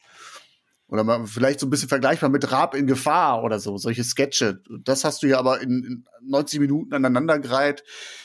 Oder 0.86 1.02
mal 1.02 1.26
vielleicht 1.26 1.58
so 1.58 1.66
ein 1.66 1.70
bisschen 1.70 1.88
vergleichbar 1.88 2.30
mit 2.30 2.52
Raab 2.52 2.74
in 2.74 2.86
Gefahr 2.86 3.42
oder 3.42 3.58
so, 3.58 3.76
solche 3.78 4.04
Sketche. 4.04 4.62
Das 4.84 5.04
hast 5.04 5.22
du 5.22 5.26
ja 5.26 5.38
aber 5.38 5.60
in, 5.60 5.82
in 5.82 6.04
90 6.22 6.60
Minuten 6.60 6.94
aneinandergereiht, 6.94 7.82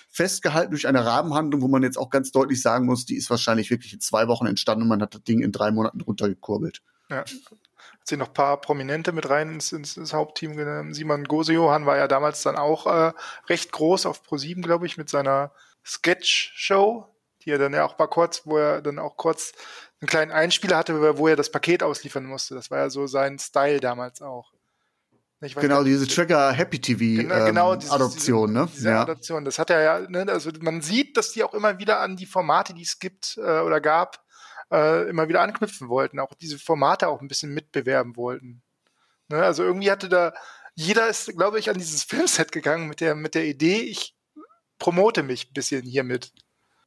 festgehalten 0.10 0.72
durch 0.72 0.88
eine 0.88 1.06
Rabenhandlung, 1.06 1.62
wo 1.62 1.68
man 1.68 1.82
jetzt 1.82 1.98
auch 1.98 2.10
ganz 2.10 2.32
deutlich 2.32 2.62
sagen 2.62 2.86
muss, 2.86 3.06
die 3.06 3.16
ist 3.16 3.30
wahrscheinlich 3.30 3.72
wirklich 3.72 3.94
in 3.94 4.02
zwei 4.02 4.28
Wochen 4.28 4.46
entstanden 4.46 4.84
und 4.84 4.90
man 4.90 5.02
hat 5.02 5.16
das 5.16 5.24
Ding 5.24 5.42
in 5.42 5.52
drei 5.52 5.72
Monaten 5.72 6.02
runtergekurbelt. 6.02 6.82
Ja, 7.10 7.26
sie 8.04 8.18
noch 8.18 8.28
ein 8.28 8.34
paar 8.34 8.60
Prominente 8.60 9.12
mit 9.12 9.30
rein 9.30 9.54
ins, 9.54 9.72
ins, 9.72 9.98
ins 9.98 10.14
Hauptteam 10.14 10.56
genommen. 10.56 10.94
Simon 10.94 11.24
Gose-Johann 11.24 11.86
war 11.86 11.98
ja 11.98 12.08
damals 12.08 12.42
dann 12.44 12.56
auch 12.56 12.86
äh, 12.88 13.14
recht 13.48 13.72
groß 13.72 14.06
auf 14.06 14.24
Pro7, 14.24 14.62
glaube 14.62 14.86
ich, 14.86 14.98
mit 14.98 15.10
seiner 15.10 15.52
Sketch-Show, 15.86 17.08
die 17.42 17.52
er 17.52 17.58
dann 17.58 17.74
ja 17.74 17.86
auch 17.86 17.98
mal 17.98 18.08
kurz, 18.08 18.42
wo 18.46 18.58
er 18.58 18.82
dann 18.82 19.00
auch 19.00 19.18
kurz 19.18 19.54
einen 20.02 20.08
kleinen 20.08 20.32
Einspieler 20.32 20.78
hatte, 20.78 21.18
wo 21.18 21.28
er 21.28 21.36
das 21.36 21.52
Paket 21.52 21.84
ausliefern 21.84 22.26
musste. 22.26 22.56
Das 22.56 22.72
war 22.72 22.80
ja 22.80 22.90
so 22.90 23.08
sein 23.08 23.40
Style 23.40 23.80
damals 23.80 24.22
auch. 24.22 24.52
genau, 25.42 25.84
diese 25.84 26.08
Trigger 26.08 26.52
Happy 26.52 26.80
TV 26.80 27.22
genau, 27.22 27.36
ähm, 27.36 27.46
genau 27.46 27.76
diese, 27.76 27.92
Adoption, 27.92 28.50
diese, 28.50 28.60
ne? 28.60 28.70
Diese 28.74 28.90
ja. 28.90 29.02
Adoption, 29.02 29.46
das 29.46 29.60
hat 29.60 29.70
er 29.70 29.82
ja, 29.82 30.10
ne, 30.10 30.26
also 30.30 30.52
man 30.62 30.82
sieht, 30.82 31.18
dass 31.18 31.32
die 31.32 31.44
auch 31.44 31.54
immer 31.54 31.80
wieder 31.80 32.00
an 32.00 32.18
die 32.18 32.26
Formate, 32.26 32.74
die 32.74 32.84
es 32.84 33.00
gibt 33.00 33.38
äh, 33.38 33.60
oder 33.60 33.82
gab, 33.82 34.24
äh, 34.72 35.10
immer 35.10 35.28
wieder 35.28 35.42
anknüpfen 35.42 35.90
wollten, 35.90 36.20
auch 36.20 36.34
diese 36.34 36.60
Formate 36.60 37.08
auch 37.08 37.22
ein 37.22 37.28
bisschen 37.28 37.54
mitbewerben 37.54 38.16
wollten. 38.16 38.62
Ne? 39.30 39.38
Also 39.38 39.64
irgendwie 39.64 39.92
hatte 39.92 40.10
da, 40.10 40.34
jeder 40.76 41.08
ist, 41.10 41.36
glaube 41.36 41.60
ich, 41.60 41.70
an 41.70 41.78
dieses 41.78 42.04
Filmset 42.06 42.52
gegangen 42.52 42.88
mit 42.88 43.02
der, 43.02 43.16
mit 43.16 43.36
der 43.36 43.46
Idee, 43.46 43.82
ich 43.82 44.16
promote 44.78 45.24
mich 45.24 45.50
ein 45.50 45.54
bisschen 45.54 45.84
hiermit. 45.84 46.32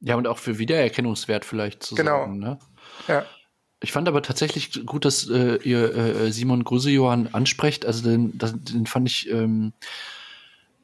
Ja, 0.01 0.15
und 0.15 0.27
auch 0.27 0.37
für 0.37 0.57
Wiedererkennungswert 0.57 1.45
vielleicht 1.45 1.83
zu 1.83 1.95
genau. 1.95 2.17
sorgen. 2.19 2.39
Ne? 2.39 2.59
Ja. 3.07 3.25
Ich 3.79 3.91
fand 3.91 4.07
aber 4.07 4.21
tatsächlich 4.21 4.85
gut, 4.85 5.05
dass 5.05 5.29
äh, 5.29 5.57
ihr 5.63 5.93
äh, 5.93 6.31
Simon 6.31 6.63
Grusejohann 6.63 7.29
ansprecht. 7.33 7.85
Also 7.85 8.09
den, 8.09 8.37
den 8.37 8.85
fand 8.85 9.09
ich, 9.09 9.29
ähm, 9.29 9.73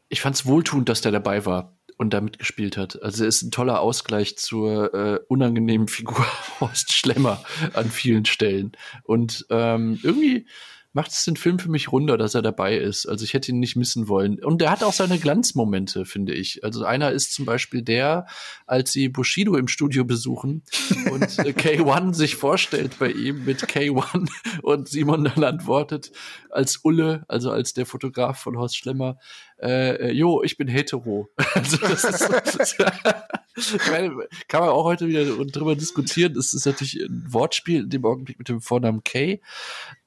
ich 0.10 0.22
fand 0.22 0.36
es 0.36 0.45
wohltuend, 0.45 0.89
dass 0.89 1.02
der 1.02 1.12
dabei 1.12 1.45
war 1.45 1.79
und 2.00 2.14
da 2.14 2.22
mitgespielt 2.22 2.78
hat. 2.78 3.04
Also 3.04 3.26
er 3.26 3.28
ist 3.28 3.41
ein 3.41 3.52
toller 3.52 3.82
Ausgleich 3.82 4.38
zur 4.38 4.93
äh, 4.93 5.20
unangenehmen 5.28 5.89
Figur 5.89 6.26
Horst 6.60 6.93
Schlemmer 6.93 7.43
an 7.74 7.91
vielen 7.91 8.26
Stellen. 8.26 8.72
Und 9.04 9.45
ähm, 9.50 10.00
irgendwie 10.02 10.47
macht 10.92 11.12
es 11.12 11.24
den 11.24 11.36
Film 11.36 11.60
für 11.60 11.70
mich 11.70 11.92
runder, 11.92 12.18
dass 12.18 12.34
er 12.34 12.42
dabei 12.42 12.78
ist. 12.78 13.06
Also 13.06 13.24
ich 13.24 13.34
hätte 13.34 13.52
ihn 13.52 13.60
nicht 13.60 13.76
missen 13.76 14.08
wollen. 14.08 14.44
Und 14.44 14.62
er 14.62 14.72
hat 14.72 14.84
auch 14.84 14.94
seine 14.94 15.20
Glanzmomente, 15.20 16.06
finde 16.06 16.34
ich. 16.34 16.64
Also 16.64 16.84
einer 16.84 17.12
ist 17.12 17.34
zum 17.34 17.46
Beispiel 17.46 17.84
der, 17.84 18.26
als 18.66 18.92
sie 18.92 19.10
Bushido 19.10 19.56
im 19.56 19.68
Studio 19.68 20.04
besuchen 20.04 20.64
und 21.12 21.24
äh, 21.40 21.52
K1 21.52 22.16
sich 22.16 22.36
vorstellt 22.36 22.98
bei 22.98 23.12
ihm 23.12 23.46
mit 23.46 23.64
K1 23.64 24.30
und 24.64 24.88
Simon 24.88 25.26
dann 25.26 25.44
antwortet 25.44 26.12
als 26.50 26.80
Ulle, 26.84 27.24
also 27.28 27.52
als 27.52 27.74
der 27.74 27.86
Fotograf 27.86 28.40
von 28.40 28.58
Horst 28.58 28.78
Schlemmer, 28.78 29.18
äh, 29.62 30.08
äh 30.08 30.12
jo, 30.12 30.42
ich 30.42 30.58
bin 30.58 30.68
hetero. 30.68 31.30
also 31.54 31.78
das 31.78 32.04
ist, 32.04 32.30
das 32.30 32.76
ich 33.56 33.92
meine, 33.92 34.28
kann 34.48 34.62
man 34.62 34.70
auch 34.70 34.86
heute 34.86 35.08
wieder 35.08 35.26
drüber 35.26 35.76
diskutieren. 35.76 36.36
Es 36.36 36.54
ist 36.54 36.66
natürlich 36.66 37.00
ein 37.02 37.26
Wortspiel 37.28 37.84
in 37.84 37.90
dem 37.90 38.06
Augenblick 38.06 38.40
mit 38.40 38.50
dem 38.50 38.62
Vornamen 38.62 39.04
K 39.04 39.40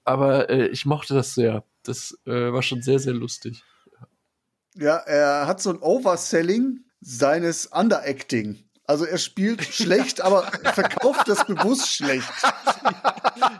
aber 0.05 0.50
äh, 0.50 0.66
ich 0.68 0.86
mochte 0.86 1.14
das 1.14 1.34
sehr. 1.34 1.64
Das 1.82 2.16
äh, 2.26 2.53
war 2.53 2.62
schon 2.62 2.82
sehr, 2.82 2.98
sehr 2.98 3.14
lustig. 3.14 3.62
Ja, 4.74 4.96
er 4.96 5.46
hat 5.46 5.61
so 5.61 5.70
ein 5.70 5.82
Overselling 5.82 6.80
seines 7.00 7.66
Underacting. 7.66 8.64
Also 8.84 9.05
er 9.05 9.18
spielt 9.18 9.64
schlecht, 9.72 10.20
aber 10.20 10.42
verkauft 10.74 11.28
das 11.28 11.46
bewusst 11.46 11.94
schlecht. 11.94 12.28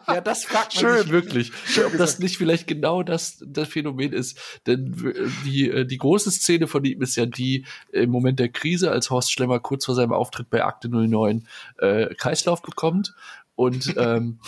Ja, 0.07 0.21
das 0.21 0.45
fragt 0.45 0.75
man 0.75 0.85
Schön. 0.85 1.03
sich 1.03 1.11
wirklich, 1.11 1.53
Schön 1.67 1.87
ob 1.87 1.97
das 1.97 2.19
nicht 2.19 2.39
vielleicht 2.39 2.67
genau 2.67 3.03
das, 3.03 3.43
das 3.47 3.69
Phänomen 3.69 4.13
ist. 4.13 4.39
Denn 4.67 4.95
die, 5.45 5.71
äh, 5.71 5.87
die 5.87 5.99
große 5.99 6.31
Szene 6.31 6.67
von 6.67 6.85
ihm 6.85 7.03
ist 7.03 7.17
ja 7.17 7.27
die 7.27 7.65
im 7.93 8.11
Moment 8.11 8.39
der 8.41 8.49
Krise, 8.49 8.91
als 8.91 9.11
Horst 9.11 9.33
Schlemmer 9.33 9.61
kurz 9.61 9.85
vor 9.85 9.95
seinem 9.95 10.13
Auftritt 10.13 10.51
bei 10.51 10.65
Akte 10.65 10.89
09 10.89 11.47
äh, 11.79 12.15
Kreislauf 12.15 12.63
bekommt 12.63 13.15
und 13.55 13.95
ähm, 13.99 14.39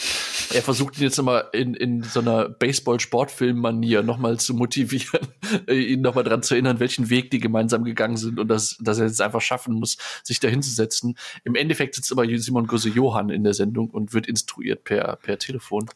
er 0.53 0.63
versucht 0.63 0.97
ihn 0.97 1.05
jetzt 1.05 1.17
nochmal 1.19 1.49
in, 1.53 1.75
in 1.75 2.03
so 2.03 2.21
einer 2.21 2.49
Baseball-Sportfilm-Manier 2.49 4.03
nochmal 4.03 4.39
zu 4.39 4.55
motivieren, 4.55 5.29
ihn 5.69 6.01
nochmal 6.01 6.25
daran 6.25 6.43
zu 6.43 6.55
erinnern, 6.55 6.81
welchen 6.81 7.11
Weg 7.11 7.31
die 7.31 7.41
gemeinsam 7.41 7.85
gegangen 7.85 8.17
sind 8.17 8.39
und 8.39 8.49
dass, 8.49 8.77
dass 8.81 8.99
er 8.99 9.07
es 9.07 9.21
einfach 9.21 9.41
schaffen 9.41 9.75
muss, 9.75 9.99
sich 10.23 10.41
da 10.41 10.49
hinzusetzen. 10.49 11.19
Im 11.45 11.55
Endeffekt 11.55 11.95
sitzt 11.95 12.13
aber 12.13 12.27
Simon 12.39 12.67
Gose 12.67 12.89
Johann 12.89 13.31
in 13.31 13.45
der 13.45 13.55
Sendung 13.55 13.91
und 13.91 14.15
wird 14.15 14.27
instruiert 14.27 14.85
per, 14.85 15.17
per 15.17 15.39
Telefon. 15.39 15.87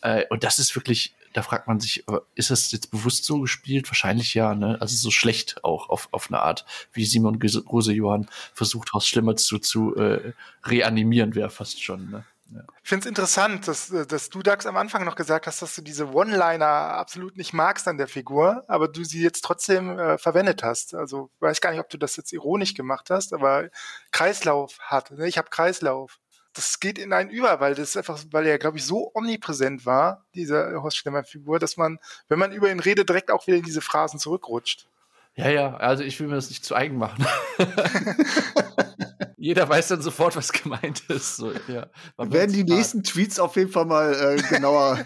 Äh, 0.00 0.24
und 0.30 0.44
das 0.44 0.58
ist 0.58 0.74
wirklich, 0.74 1.14
da 1.32 1.42
fragt 1.42 1.68
man 1.68 1.80
sich, 1.80 2.04
ist 2.34 2.50
das 2.50 2.72
jetzt 2.72 2.90
bewusst 2.90 3.24
so 3.24 3.40
gespielt? 3.40 3.88
Wahrscheinlich 3.90 4.34
ja, 4.34 4.54
ne? 4.54 4.78
Also 4.80 4.96
so 4.96 5.10
schlecht 5.10 5.64
auch 5.64 5.88
auf, 5.90 6.08
auf 6.12 6.28
eine 6.28 6.40
Art, 6.40 6.64
wie 6.92 7.04
Simon 7.04 7.38
Gose 7.38 7.92
Johann 7.92 8.28
versucht, 8.54 8.92
Horst 8.92 9.08
Schlimmer 9.08 9.36
zu, 9.36 9.58
zu 9.58 9.94
äh, 9.96 10.32
reanimieren, 10.64 11.34
wäre 11.34 11.50
fast 11.50 11.82
schon, 11.82 12.10
ne? 12.10 12.24
Ja. 12.50 12.60
Ich 12.82 12.88
finde 12.88 13.04
es 13.04 13.08
interessant, 13.08 13.68
dass, 13.68 13.90
äh, 13.90 14.06
dass 14.06 14.30
du, 14.30 14.42
Dax, 14.42 14.64
am 14.66 14.76
Anfang 14.76 15.04
noch 15.04 15.16
gesagt 15.16 15.46
hast, 15.46 15.60
dass 15.60 15.74
du 15.74 15.82
diese 15.82 16.12
One-Liner 16.12 16.66
absolut 16.66 17.36
nicht 17.36 17.52
magst 17.52 17.86
an 17.86 17.98
der 17.98 18.08
Figur, 18.08 18.64
aber 18.68 18.88
du 18.88 19.04
sie 19.04 19.22
jetzt 19.22 19.44
trotzdem 19.44 19.98
äh, 19.98 20.18
verwendet 20.18 20.62
hast. 20.62 20.94
Also 20.94 21.30
weiß 21.40 21.60
gar 21.60 21.70
nicht, 21.70 21.80
ob 21.80 21.90
du 21.90 21.98
das 21.98 22.16
jetzt 22.16 22.32
ironisch 22.32 22.74
gemacht 22.74 23.10
hast, 23.10 23.34
aber 23.34 23.68
Kreislauf 24.12 24.78
hat. 24.80 25.10
Ne? 25.10 25.28
Ich 25.28 25.36
habe 25.36 25.50
Kreislauf. 25.50 26.18
Das 26.54 26.80
geht 26.80 26.98
in 26.98 27.12
einen 27.12 27.30
über, 27.30 27.60
weil 27.60 27.74
das 27.74 27.96
einfach, 27.96 28.18
weil 28.30 28.46
er, 28.46 28.58
glaube 28.58 28.78
ich, 28.78 28.84
so 28.84 29.12
omnipräsent 29.14 29.84
war, 29.84 30.24
diese 30.34 30.82
Horst 30.82 30.96
Schlemmer-Figur, 30.96 31.58
dass 31.58 31.76
man, 31.76 31.98
wenn 32.28 32.38
man 32.38 32.52
über 32.52 32.70
ihn 32.70 32.80
redet, 32.80 33.08
direkt 33.08 33.30
auch 33.30 33.46
wieder 33.46 33.58
in 33.58 33.64
diese 33.64 33.82
Phrasen 33.82 34.18
zurückrutscht. 34.18 34.88
Ja, 35.34 35.50
ja, 35.50 35.76
also 35.76 36.02
ich 36.02 36.18
will 36.18 36.26
mir 36.26 36.34
das 36.34 36.48
nicht 36.48 36.64
zu 36.64 36.74
eigen 36.74 36.96
machen. 36.96 37.24
Jeder 39.40 39.68
weiß 39.68 39.86
dann 39.88 40.02
sofort, 40.02 40.34
was 40.34 40.52
gemeint 40.52 41.08
ist. 41.08 41.36
So, 41.36 41.52
ja. 41.68 41.86
Wir 42.16 42.32
werden 42.32 42.52
die 42.52 42.64
nächsten 42.64 43.04
Tweets 43.04 43.38
auf 43.38 43.54
jeden 43.54 43.70
Fall 43.70 43.84
mal 43.84 44.12
äh, 44.12 44.42
genauer 44.42 44.98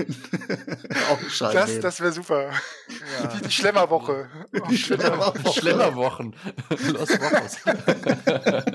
aufschreiben. 1.11 1.55
Das, 1.55 1.79
das 1.81 2.01
wäre 2.01 2.13
super. 2.13 2.51
Ja. 2.51 3.27
Die, 3.27 3.43
die 3.47 3.51
Schlemmerwoche. 3.51 4.31
Die 4.71 4.79
Schlemmerwoche. 4.79 5.53
Schlemmerwochen. 5.53 6.35
Los 6.71 7.11
Wochos. 7.11 7.59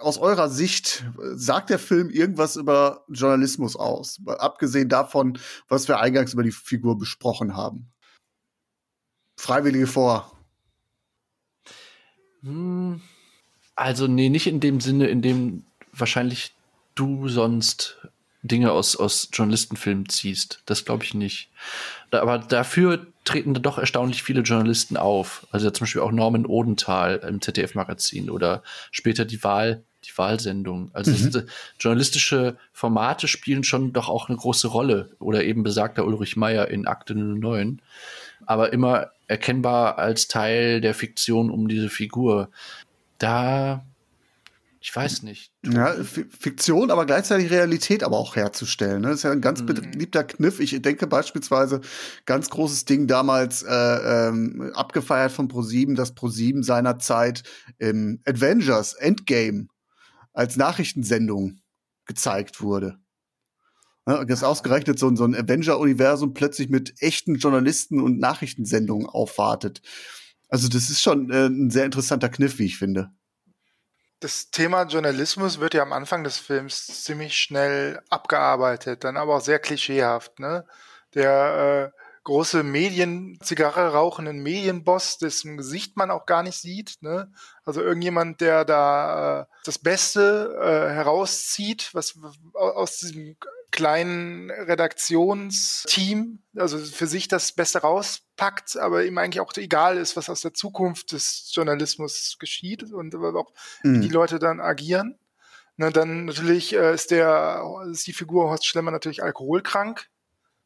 Aus 0.00 0.18
eurer 0.18 0.48
Sicht, 0.50 1.04
sagt 1.34 1.70
der 1.70 1.78
Film 1.78 2.10
irgendwas 2.10 2.56
über 2.56 3.04
Journalismus 3.08 3.76
aus? 3.76 4.20
Abgesehen 4.26 4.88
davon, 4.90 5.38
was 5.68 5.88
wir 5.88 6.00
eingangs 6.00 6.34
über 6.34 6.42
die 6.42 6.50
Figur 6.50 6.98
besprochen 6.98 7.56
haben. 7.56 7.93
Freiwillige 9.44 9.86
vor? 9.86 10.32
Hm, 12.42 13.02
also, 13.76 14.06
nee, 14.06 14.30
nicht 14.30 14.46
in 14.46 14.60
dem 14.60 14.80
Sinne, 14.80 15.08
in 15.08 15.20
dem 15.20 15.64
wahrscheinlich 15.92 16.54
du 16.94 17.28
sonst 17.28 17.98
Dinge 18.42 18.72
aus, 18.72 18.96
aus 18.96 19.28
Journalistenfilmen 19.32 20.08
ziehst. 20.08 20.62
Das 20.64 20.86
glaube 20.86 21.04
ich 21.04 21.12
nicht. 21.12 21.50
Aber 22.10 22.38
dafür 22.38 23.06
treten 23.24 23.52
da 23.52 23.60
doch 23.60 23.76
erstaunlich 23.76 24.22
viele 24.22 24.40
Journalisten 24.40 24.96
auf. 24.96 25.46
Also 25.50 25.70
zum 25.70 25.84
Beispiel 25.84 26.02
auch 26.02 26.12
Norman 26.12 26.46
Odenthal 26.46 27.16
im 27.28 27.42
ZDF-Magazin 27.42 28.30
oder 28.30 28.62
später 28.92 29.26
die 29.26 29.44
Wahl, 29.44 29.82
die 30.04 30.16
Wahlsendung. 30.16 30.90
Also 30.94 31.10
mhm. 31.10 31.46
journalistische 31.78 32.56
Formate 32.72 33.28
spielen 33.28 33.64
schon 33.64 33.92
doch 33.92 34.08
auch 34.08 34.30
eine 34.30 34.38
große 34.38 34.68
Rolle. 34.68 35.10
Oder 35.18 35.44
eben 35.44 35.64
besagter 35.64 36.06
Ulrich 36.06 36.36
Meyer 36.36 36.68
in 36.68 36.86
Akte 36.86 37.14
09. 37.14 37.82
Aber 38.46 38.72
immer 38.72 39.10
erkennbar 39.26 39.98
als 39.98 40.28
Teil 40.28 40.80
der 40.80 40.94
Fiktion 40.94 41.50
um 41.50 41.68
diese 41.68 41.88
Figur. 41.88 42.50
Da 43.18 43.84
ich 44.86 44.94
weiß 44.94 45.22
nicht. 45.22 45.50
Ja, 45.64 45.94
Fiktion, 46.04 46.90
aber 46.90 47.06
gleichzeitig 47.06 47.50
Realität 47.50 48.02
aber 48.02 48.18
auch 48.18 48.36
herzustellen. 48.36 49.00
Ne? 49.00 49.08
Das 49.08 49.16
ist 49.16 49.22
ja 49.22 49.30
ein 49.30 49.40
ganz 49.40 49.62
mhm. 49.62 49.66
beliebter 49.66 50.24
Kniff. 50.24 50.60
Ich 50.60 50.82
denke 50.82 51.06
beispielsweise, 51.06 51.80
ganz 52.26 52.50
großes 52.50 52.84
Ding 52.84 53.06
damals 53.06 53.62
äh, 53.62 53.72
ähm, 53.72 54.72
abgefeiert 54.74 55.32
von 55.32 55.48
ProSieben, 55.48 55.94
dass 55.94 56.14
ProSieben 56.14 56.62
seinerzeit 56.62 57.44
im 57.78 58.20
Avengers 58.26 58.92
Endgame 58.92 59.68
als 60.34 60.56
Nachrichtensendung 60.58 61.60
gezeigt 62.04 62.60
wurde. 62.60 62.98
Ja, 64.06 64.24
das 64.24 64.42
ausgerechnet 64.42 64.98
so, 64.98 65.14
so 65.16 65.24
ein 65.24 65.34
Avenger-Universum 65.34 66.34
plötzlich 66.34 66.68
mit 66.68 66.94
echten 67.00 67.36
Journalisten 67.36 68.00
und 68.00 68.18
Nachrichtensendungen 68.18 69.06
aufwartet. 69.06 69.80
Also 70.48 70.68
das 70.68 70.90
ist 70.90 71.00
schon 71.00 71.30
äh, 71.30 71.46
ein 71.46 71.70
sehr 71.70 71.84
interessanter 71.84 72.28
Kniff, 72.28 72.58
wie 72.58 72.66
ich 72.66 72.78
finde 72.78 73.10
das 74.24 74.50
Thema 74.50 74.84
Journalismus 74.84 75.60
wird 75.60 75.74
ja 75.74 75.82
am 75.82 75.92
Anfang 75.92 76.24
des 76.24 76.38
Films 76.38 77.04
ziemlich 77.04 77.36
schnell 77.36 78.00
abgearbeitet, 78.08 79.04
dann 79.04 79.18
aber 79.18 79.36
auch 79.36 79.40
sehr 79.42 79.58
klischeehaft. 79.58 80.40
Ne? 80.40 80.64
Der 81.12 81.92
äh, 81.94 82.00
große 82.24 82.62
Medien, 82.62 83.38
Zigarre 83.42 83.92
rauchenden 83.92 84.42
Medienboss, 84.42 85.18
dessen 85.18 85.58
Gesicht 85.58 85.98
man 85.98 86.10
auch 86.10 86.24
gar 86.24 86.42
nicht 86.42 86.56
sieht. 86.56 86.96
Ne? 87.02 87.30
Also 87.66 87.82
irgendjemand, 87.82 88.40
der 88.40 88.64
da 88.64 89.42
äh, 89.42 89.46
das 89.66 89.78
Beste 89.78 90.56
äh, 90.58 90.94
herauszieht, 90.94 91.90
was 91.92 92.14
aus 92.54 92.96
diesem 92.96 93.36
kleinen 93.74 94.52
Redaktionsteam, 94.52 96.38
also 96.56 96.78
für 96.78 97.08
sich 97.08 97.26
das 97.26 97.50
Beste 97.50 97.80
rauspackt, 97.80 98.76
aber 98.76 99.04
ihm 99.04 99.18
eigentlich 99.18 99.40
auch 99.40 99.52
egal 99.56 99.98
ist, 99.98 100.16
was 100.16 100.30
aus 100.30 100.42
der 100.42 100.54
Zukunft 100.54 101.10
des 101.10 101.50
Journalismus 101.52 102.36
geschieht 102.38 102.84
und 102.92 103.16
auch 103.16 103.52
mhm. 103.82 103.96
wie 103.96 104.06
die 104.06 104.14
Leute 104.14 104.38
dann 104.38 104.60
agieren. 104.60 105.18
Na, 105.76 105.90
dann 105.90 106.26
natürlich 106.26 106.72
äh, 106.72 106.94
ist 106.94 107.10
der 107.10 107.64
ist 107.90 108.06
die 108.06 108.12
Figur 108.12 108.48
Horst 108.48 108.64
Schlemmer 108.64 108.92
natürlich 108.92 109.24
alkoholkrank, 109.24 110.06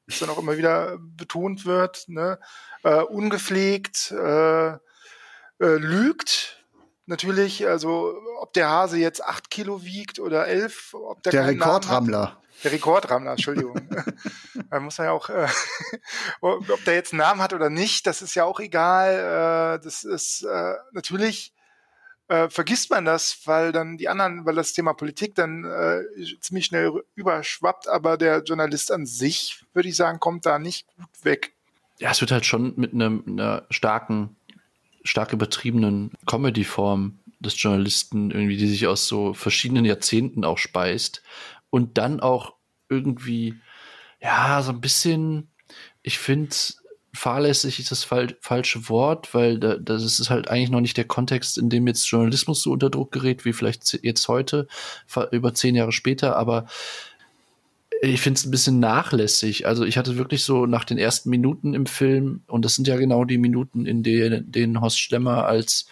was 0.07 0.19
dann 0.19 0.29
auch 0.29 0.39
immer 0.39 0.59
wieder 0.59 0.99
betont 1.01 1.65
wird, 1.65 2.05
ne? 2.09 2.39
äh, 2.83 3.01
ungepflegt, 3.01 4.11
äh, 4.11 4.69
äh, 4.73 4.79
lügt 5.61 6.58
natürlich, 7.09 7.67
also 7.67 8.15
ob 8.41 8.53
der 8.53 8.69
Hase 8.69 8.99
jetzt 8.99 9.25
acht 9.25 9.51
Kilo 9.51 9.83
wiegt 9.85 10.19
oder 10.19 10.47
elf, 10.47 10.95
ob 10.95 11.23
der, 11.23 11.33
der 11.33 11.47
Rekordrammler. 11.47 12.37
Der 12.65 12.73
Rekordrammler, 12.73 13.33
Entschuldigung. 13.33 13.81
da 14.71 14.81
muss 14.81 14.99
man 14.99 15.07
ja 15.07 15.13
auch, 15.13 15.29
äh, 15.29 15.49
ob 16.41 16.85
der 16.85 16.95
jetzt 16.95 17.13
einen 17.13 17.21
Namen 17.21 17.41
hat 17.41 17.53
oder 17.53 17.71
nicht, 17.71 18.07
das 18.07 18.23
ist 18.23 18.35
ja 18.35 18.45
auch 18.45 18.61
egal. 18.61 19.79
Äh, 19.79 19.85
das 19.85 20.05
ist 20.05 20.43
äh, 20.43 20.75
natürlich 20.93 21.53
äh, 22.29 22.51
vergisst 22.51 22.91
man 22.91 23.05
das, 23.05 23.41
weil 23.47 23.73
dann 23.73 23.97
die 23.97 24.09
anderen, 24.09 24.45
weil 24.45 24.55
das 24.55 24.75
Thema 24.75 24.93
Politik 24.93 25.35
dann 25.35 25.65
äh, 25.65 26.03
ziemlich 26.41 26.67
schnell 26.67 27.03
überschwappt, 27.15 27.89
aber 27.89 28.19
der 28.19 28.43
Journalist 28.43 28.93
an 28.93 29.07
sich, 29.07 29.65
würde 29.73 29.89
ich 29.89 29.97
sagen, 29.97 30.21
kommt 30.21 30.45
da 30.47 30.59
nicht 30.59 30.87
gut 30.97 31.09
weg. 31.23 31.55
Ja, 31.99 32.11
es 32.11 32.21
wird 32.21 32.31
halt 32.31 32.47
schon 32.47 32.75
mit 32.77 32.93
einem, 32.93 33.25
einer 33.27 33.67
starken, 33.71 34.37
stark 35.05 35.33
übertriebenen 35.33 36.13
Comedy-Form 36.27 37.19
des 37.41 37.61
Journalisten 37.61 38.31
irgendwie, 38.31 38.57
die 38.57 38.67
sich 38.67 38.87
aus 38.87 39.07
so 39.07 39.33
verschiedenen 39.35 39.85
Jahrzehnten 39.85 40.45
auch 40.45 40.59
speist 40.59 41.23
und 41.71 41.99
dann 41.99 42.21
auch 42.21 42.55
irgendwie, 42.89 43.55
ja, 44.21 44.63
so 44.63 44.73
ein 44.73 44.81
bisschen, 44.81 45.49
ich 46.03 46.19
finde, 46.19 46.55
fahrlässig 47.15 47.79
ist 47.79 47.91
das 47.91 48.05
fal 48.05 48.37
falsche 48.41 48.89
Wort, 48.89 49.35
weil 49.35 49.59
da, 49.59 49.77
das 49.77 50.03
ist 50.05 50.31
halt 50.31 50.49
eigentlich 50.49 50.71
noch 50.71 50.81
nicht 50.81 50.97
der 50.97 51.07
Kontext, 51.07 51.59
in 51.59 51.69
dem 51.69 51.87
jetzt 51.87 52.09
Journalismus 52.09 52.63
so 52.63 52.73
unter 52.73 52.91
Druck 52.91 53.13
gerät, 53.13 53.45
wie 53.45 53.53
vielleicht 53.53 53.99
jetzt 54.03 54.29
heute, 54.29 54.67
über 55.31 55.55
zehn 55.55 55.75
Jahre 55.75 55.93
später, 55.93 56.37
aber 56.37 56.67
ich 58.03 58.21
finde 58.21 58.39
es 58.39 58.47
ein 58.47 58.51
bisschen 58.51 58.79
nachlässig. 58.81 59.67
Also 59.67 59.85
ich 59.85 59.99
hatte 59.99 60.17
wirklich 60.17 60.45
so 60.45 60.67
nach 60.67 60.85
den 60.85 60.99
ersten 60.99 61.31
Minuten 61.31 61.75
im 61.75 61.87
Film, 61.87 62.43
und 62.47 62.65
das 62.65 62.75
sind 62.75 62.87
ja 62.87 62.97
genau 62.97 63.25
die 63.25 63.39
Minuten, 63.39 63.87
in 63.87 64.03
denen, 64.03 64.51
denen 64.51 64.81
Horst 64.81 65.01
Schlemmer 65.01 65.47
als 65.47 65.87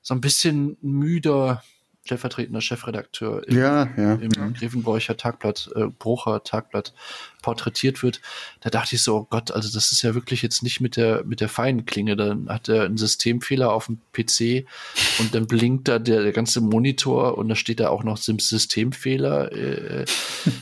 so 0.00 0.14
ein 0.14 0.20
bisschen 0.20 0.76
müder, 0.80 1.62
stellvertretender 2.08 2.62
Chefredakteur 2.62 3.46
im, 3.46 3.58
ja, 3.58 3.88
ja, 3.98 4.14
im 4.14 4.30
ja. 4.34 4.48
Grevenbräucher 4.48 5.18
Tagblatt, 5.18 5.70
äh, 5.74 5.86
Brucher 5.86 6.42
Tagblatt 6.42 6.94
porträtiert 7.42 8.02
wird, 8.02 8.22
da 8.60 8.70
dachte 8.70 8.96
ich 8.96 9.02
so, 9.02 9.16
oh 9.16 9.26
Gott, 9.28 9.50
also 9.50 9.70
das 9.72 9.92
ist 9.92 10.02
ja 10.02 10.14
wirklich 10.14 10.40
jetzt 10.40 10.62
nicht 10.62 10.80
mit 10.80 10.96
der, 10.96 11.22
mit 11.24 11.40
der 11.40 11.50
feinen 11.50 11.84
Klinge. 11.84 12.16
Dann 12.16 12.48
hat 12.48 12.68
er 12.68 12.84
einen 12.84 12.96
Systemfehler 12.96 13.72
auf 13.72 13.86
dem 13.86 13.98
PC 14.12 14.66
und 15.20 15.34
dann 15.34 15.46
blinkt 15.46 15.86
da 15.86 15.98
der, 15.98 16.22
der 16.22 16.32
ganze 16.32 16.62
Monitor 16.62 17.36
und 17.36 17.48
da 17.48 17.54
steht 17.54 17.80
da 17.80 17.90
auch 17.90 18.04
noch 18.04 18.16
Systemfehler, 18.16 19.52
äh, 19.52 20.04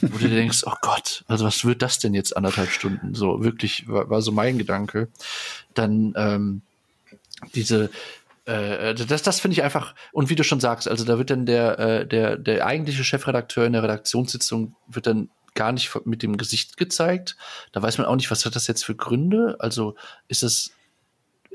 wo 0.03 0.18
du 0.18 0.28
denkst, 0.28 0.64
oh 0.66 0.74
Gott, 0.82 1.24
also 1.28 1.44
was 1.44 1.64
wird 1.64 1.80
das 1.80 2.01
denn 2.01 2.12
jetzt 2.12 2.36
anderthalb 2.36 2.70
Stunden? 2.70 3.14
So, 3.14 3.42
wirklich, 3.44 3.88
war, 3.88 4.11
war 4.11 4.20
so 4.20 4.32
mein 4.32 4.59
Gedanke. 4.59 5.09
Dann, 5.74 6.12
ähm, 6.16 6.62
diese, 7.55 7.90
äh, 8.47 8.94
das, 8.94 9.22
das 9.22 9.40
finde 9.40 9.55
ich 9.55 9.62
einfach, 9.62 9.94
und 10.12 10.30
wie 10.30 10.36
du 10.36 10.44
schon 10.44 10.61
sagst, 10.61 10.88
also 10.88 11.05
da 11.05 11.18
wird 11.18 11.30
dann 11.30 11.47
der, 11.47 11.78
äh, 11.78 12.07
der, 12.07 12.36
der 12.36 12.64
eigentliche 12.64 13.05
Chefredakteur 13.05 13.66
in 13.66 13.72
der 13.72 13.82
Redaktionssitzung 13.82 14.76
wird 14.86 15.07
dann 15.07 15.30
gar 15.55 15.72
nicht 15.72 16.07
mit 16.07 16.22
dem 16.22 16.36
Gesicht 16.36 16.76
gezeigt. 16.76 17.36
Da 17.72 17.82
weiß 17.82 17.99
man 17.99 18.07
auch 18.07 18.14
nicht, 18.14 18.30
was 18.30 18.44
hat 18.47 18.55
das 18.55 18.68
jetzt 18.68 18.84
für 18.84 18.94
Gründe? 18.94 19.57
Also 19.59 19.97
ist 20.28 20.44
es, 20.44 20.70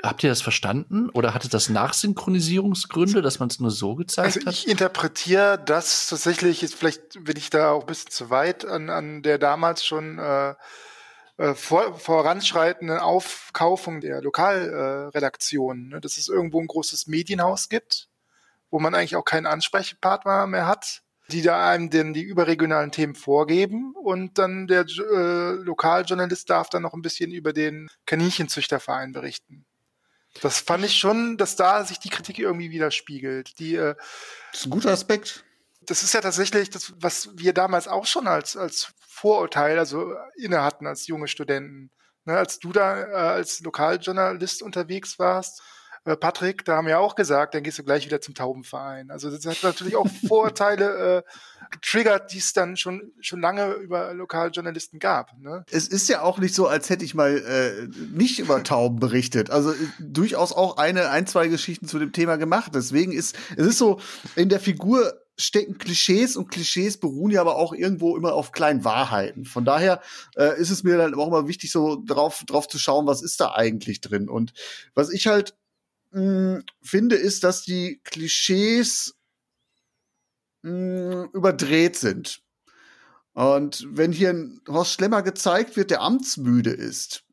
habt 0.03 0.23
ihr 0.23 0.29
das 0.29 0.41
verstanden? 0.41 1.09
Oder 1.11 1.33
hatte 1.33 1.47
das 1.47 1.69
Nachsynchronisierungsgründe, 1.69 3.21
dass 3.21 3.39
man 3.39 3.47
es 3.47 3.59
nur 3.59 3.71
so 3.71 3.95
gezeigt 3.95 4.37
also 4.37 4.47
hat? 4.47 4.53
Ich 4.53 4.67
interpretiere 4.67 5.61
das 5.63 6.07
tatsächlich, 6.07 6.61
ist 6.63 6.75
vielleicht 6.75 7.23
bin 7.23 7.37
ich 7.37 7.49
da 7.49 7.71
auch 7.71 7.81
ein 7.81 7.87
bisschen 7.87 8.11
zu 8.11 8.29
weit 8.29 8.65
an, 8.65 8.89
an 8.89 9.21
der 9.21 9.37
damals 9.37 9.85
schon 9.85 10.17
äh, 10.19 10.55
äh, 11.41 11.55
vor, 11.55 11.97
voranschreitenden 11.97 12.99
Aufkaufung 12.99 13.99
der 13.99 14.21
Lokalredaktionen, 14.21 15.89
ne? 15.89 15.99
dass 15.99 16.17
es 16.17 16.27
irgendwo 16.27 16.61
ein 16.61 16.67
großes 16.67 17.07
Medienhaus 17.07 17.67
gibt, 17.67 18.09
wo 18.69 18.77
man 18.77 18.93
eigentlich 18.93 19.15
auch 19.15 19.25
keinen 19.25 19.47
Ansprechpartner 19.47 20.45
mehr 20.45 20.67
hat, 20.67 21.01
die 21.29 21.41
da 21.41 21.67
einem 21.67 21.89
denn 21.89 22.13
die 22.13 22.21
überregionalen 22.21 22.91
Themen 22.91 23.15
vorgeben 23.15 23.95
und 23.95 24.37
dann 24.37 24.67
der 24.67 24.81
äh, 24.81 25.53
Lokaljournalist 25.63 26.47
darf 26.47 26.69
dann 26.69 26.83
noch 26.83 26.93
ein 26.93 27.01
bisschen 27.01 27.31
über 27.31 27.53
den 27.53 27.89
Kaninchenzüchterverein 28.05 29.11
berichten. 29.11 29.65
Das 30.41 30.59
fand 30.59 30.85
ich 30.85 30.99
schon, 30.99 31.37
dass 31.37 31.55
da 31.55 31.83
sich 31.85 31.97
die 31.97 32.09
Kritik 32.09 32.37
irgendwie 32.37 32.69
widerspiegelt. 32.69 33.57
Die, 33.57 33.75
äh, 33.75 33.95
das 34.51 34.61
ist 34.61 34.67
ein 34.67 34.71
guter 34.71 34.91
Aspekt 34.91 35.43
das 35.81 36.03
ist 36.03 36.13
ja 36.13 36.21
tatsächlich 36.21 36.69
das, 36.69 36.93
was 36.97 37.29
wir 37.35 37.53
damals 37.53 37.87
auch 37.87 38.05
schon 38.05 38.27
als, 38.27 38.55
als 38.55 38.93
Vorurteil, 38.99 39.79
also 39.79 40.13
inne 40.35 40.63
hatten 40.63 40.87
als 40.87 41.07
junge 41.07 41.27
Studenten. 41.27 41.91
Ne, 42.23 42.37
als 42.37 42.59
du 42.59 42.71
da 42.71 42.99
äh, 42.99 43.13
als 43.13 43.61
Lokaljournalist 43.61 44.61
unterwegs 44.61 45.17
warst, 45.17 45.63
äh, 46.03 46.15
Patrick, 46.15 46.65
da 46.65 46.77
haben 46.77 46.87
wir 46.87 46.99
auch 46.99 47.15
gesagt, 47.15 47.53
dann 47.53 47.61
gehst 47.61 47.77
du 47.77 47.83
gleich 47.83 48.05
wieder 48.05 48.21
zum 48.21 48.33
Taubenverein. 48.33 49.11
Also 49.11 49.29
das 49.29 49.45
hat 49.45 49.61
natürlich 49.63 49.95
auch 49.95 50.07
Vorurteile 50.27 51.17
äh, 51.17 51.23
getriggert, 51.69 52.33
die 52.33 52.39
es 52.39 52.53
dann 52.53 52.75
schon 52.75 53.11
schon 53.21 53.39
lange 53.39 53.73
über 53.73 54.13
Lokaljournalisten 54.13 54.99
gab. 54.99 55.37
Ne? 55.39 55.63
Es 55.69 55.87
ist 55.87 56.09
ja 56.09 56.21
auch 56.21 56.39
nicht 56.39 56.55
so, 56.55 56.67
als 56.67 56.89
hätte 56.89 57.05
ich 57.05 57.13
mal 57.13 57.37
äh, 57.37 57.87
nicht 58.15 58.39
über 58.39 58.63
Tauben 58.63 58.99
berichtet. 58.99 59.51
Also 59.51 59.71
äh, 59.71 59.75
durchaus 59.99 60.53
auch 60.53 60.77
eine, 60.77 61.09
ein, 61.09 61.27
zwei 61.27 61.47
Geschichten 61.47 61.87
zu 61.87 61.99
dem 61.99 62.11
Thema 62.11 62.37
gemacht. 62.37 62.71
Deswegen 62.73 63.11
ist 63.11 63.37
es 63.55 63.67
ist 63.67 63.77
so 63.77 63.99
in 64.35 64.49
der 64.49 64.59
Figur 64.59 65.20
stecken 65.37 65.77
Klischees 65.77 66.35
und 66.35 66.49
Klischees 66.49 66.97
beruhen 66.97 67.31
ja 67.31 67.41
aber 67.41 67.55
auch 67.55 67.73
irgendwo 67.73 68.15
immer 68.15 68.33
auf 68.33 68.51
kleinen 68.51 68.83
Wahrheiten. 68.83 69.45
Von 69.45 69.65
daher 69.65 70.01
äh, 70.35 70.59
ist 70.59 70.69
es 70.69 70.83
mir 70.83 70.97
dann 70.97 71.15
auch 71.15 71.27
immer 71.27 71.47
wichtig, 71.47 71.71
so 71.71 72.01
drauf, 72.05 72.43
drauf 72.45 72.67
zu 72.67 72.77
schauen, 72.77 73.07
was 73.07 73.21
ist 73.21 73.39
da 73.39 73.53
eigentlich 73.53 74.01
drin. 74.01 74.29
Und 74.29 74.53
was 74.93 75.11
ich 75.11 75.27
halt 75.27 75.55
mh, 76.11 76.21
mm, 76.21 76.63
finde, 76.81 77.15
ist, 77.15 77.43
dass 77.43 77.63
die 77.63 78.01
Klischees 78.03 79.15
mh, 80.63 80.71
mm, 80.71 81.29
überdreht 81.33 81.95
sind. 81.95 82.41
Und 83.33 83.87
wenn 83.89 84.11
hier 84.11 84.31
ein 84.31 84.61
Horst 84.67 84.93
Schlemmer 84.93 85.21
gezeigt 85.23 85.77
wird, 85.77 85.89
der 85.89 86.01
amtsmüde 86.01 86.71
ist, 86.71 87.23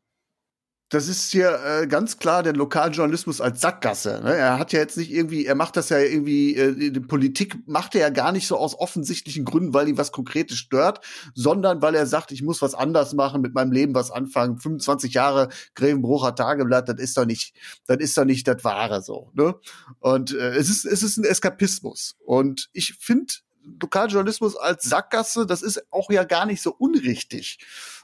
das 0.89 1.07
ist 1.07 1.31
hier 1.31 1.59
äh, 1.63 1.87
ganz 1.87 2.17
klar 2.17 2.41
der 2.41 2.53
Lokaljournalismus 2.53 3.41
als 3.41 3.61
Sackgasse. 3.61 4.21
Ne? 4.23 4.35
Er 4.35 4.57
hat 4.57 4.73
ja 4.73 4.79
jetzt 4.79 4.97
nicht 4.97 5.11
irgendwie, 5.11 5.45
er 5.45 5.53
macht 5.53 5.77
das 5.77 5.89
ja 5.89 5.99
irgendwie, 5.99 6.55
äh, 6.55 6.91
die 6.91 6.99
Politik 6.99 7.57
macht 7.67 7.93
er 7.93 8.01
ja 8.01 8.09
gar 8.09 8.31
nicht 8.31 8.47
so 8.47 8.57
aus 8.57 8.77
offensichtlichen 8.77 9.45
Gründen, 9.45 9.73
weil 9.75 9.87
ihn 9.87 9.99
was 9.99 10.11
Konkretes 10.11 10.57
stört, 10.57 11.05
sondern 11.35 11.83
weil 11.83 11.93
er 11.93 12.07
sagt, 12.07 12.31
ich 12.31 12.41
muss 12.41 12.63
was 12.63 12.73
anders 12.73 13.13
machen, 13.13 13.41
mit 13.41 13.53
meinem 13.53 13.71
Leben 13.71 13.93
was 13.93 14.09
anfangen. 14.09 14.57
25 14.57 15.13
Jahre 15.13 15.49
Grevenbrucher 15.75 16.33
Tageblatt, 16.33 16.89
das 16.89 16.99
ist 16.99 17.15
doch 17.15 17.25
nicht, 17.25 17.55
das 17.85 17.97
ist 17.97 18.17
doch 18.17 18.25
nicht 18.25 18.47
das 18.47 18.63
Wahre 18.63 19.03
so. 19.03 19.29
Ne? 19.33 19.55
Und 19.99 20.33
äh, 20.33 20.55
es 20.55 20.69
ist, 20.69 20.85
es 20.85 21.03
ist 21.03 21.17
ein 21.17 21.23
Eskapismus. 21.23 22.15
Und 22.25 22.69
ich 22.73 22.95
finde 22.99 23.33
Lokaljournalismus 23.79 24.57
als 24.57 24.85
Sackgasse, 24.85 25.45
das 25.45 25.61
ist 25.61 25.83
auch 25.91 26.09
ja 26.09 26.23
gar 26.23 26.47
nicht 26.47 26.63
so 26.63 26.73
unrichtig. 26.75 27.59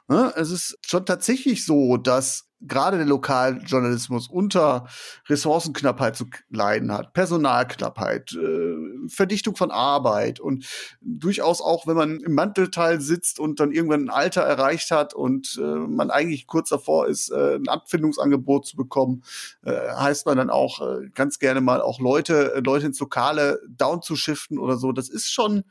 Ne? 0.07 0.31
Es 0.35 0.51
ist 0.51 0.77
schon 0.85 1.05
tatsächlich 1.05 1.65
so, 1.65 1.97
dass 1.97 2.45
gerade 2.67 2.97
der 2.97 3.05
Lokaljournalismus 3.05 4.27
unter 4.27 4.87
Ressourcenknappheit 5.27 6.15
zu 6.15 6.25
leiden 6.49 6.91
hat, 6.91 7.13
Personalknappheit, 7.13 8.33
äh, 8.33 9.07
Verdichtung 9.07 9.55
von 9.55 9.71
Arbeit 9.71 10.39
und 10.39 10.65
durchaus 11.01 11.61
auch, 11.61 11.87
wenn 11.87 11.95
man 11.95 12.19
im 12.19 12.33
Mantelteil 12.33 13.01
sitzt 13.01 13.39
und 13.39 13.59
dann 13.59 13.71
irgendwann 13.71 14.05
ein 14.05 14.09
Alter 14.09 14.41
erreicht 14.41 14.91
hat 14.91 15.13
und 15.13 15.59
äh, 15.61 15.61
man 15.61 16.11
eigentlich 16.11 16.47
kurz 16.47 16.69
davor 16.69 17.07
ist, 17.07 17.31
äh, 17.31 17.55
ein 17.55 17.67
Abfindungsangebot 17.67 18.65
zu 18.65 18.75
bekommen, 18.75 19.23
äh, 19.63 19.71
heißt 19.71 20.25
man 20.25 20.37
dann 20.37 20.49
auch 20.49 20.81
äh, 20.81 21.09
ganz 21.13 21.39
gerne 21.39 21.61
mal 21.61 21.81
auch 21.81 21.99
Leute, 21.99 22.55
äh, 22.55 22.59
Leute 22.59 22.87
ins 22.87 22.99
Lokale 22.99 23.59
down 23.69 24.01
zu 24.01 24.15
shiften 24.15 24.57
oder 24.57 24.77
so. 24.77 24.91
Das 24.91 25.09
ist 25.09 25.31
schon 25.31 25.63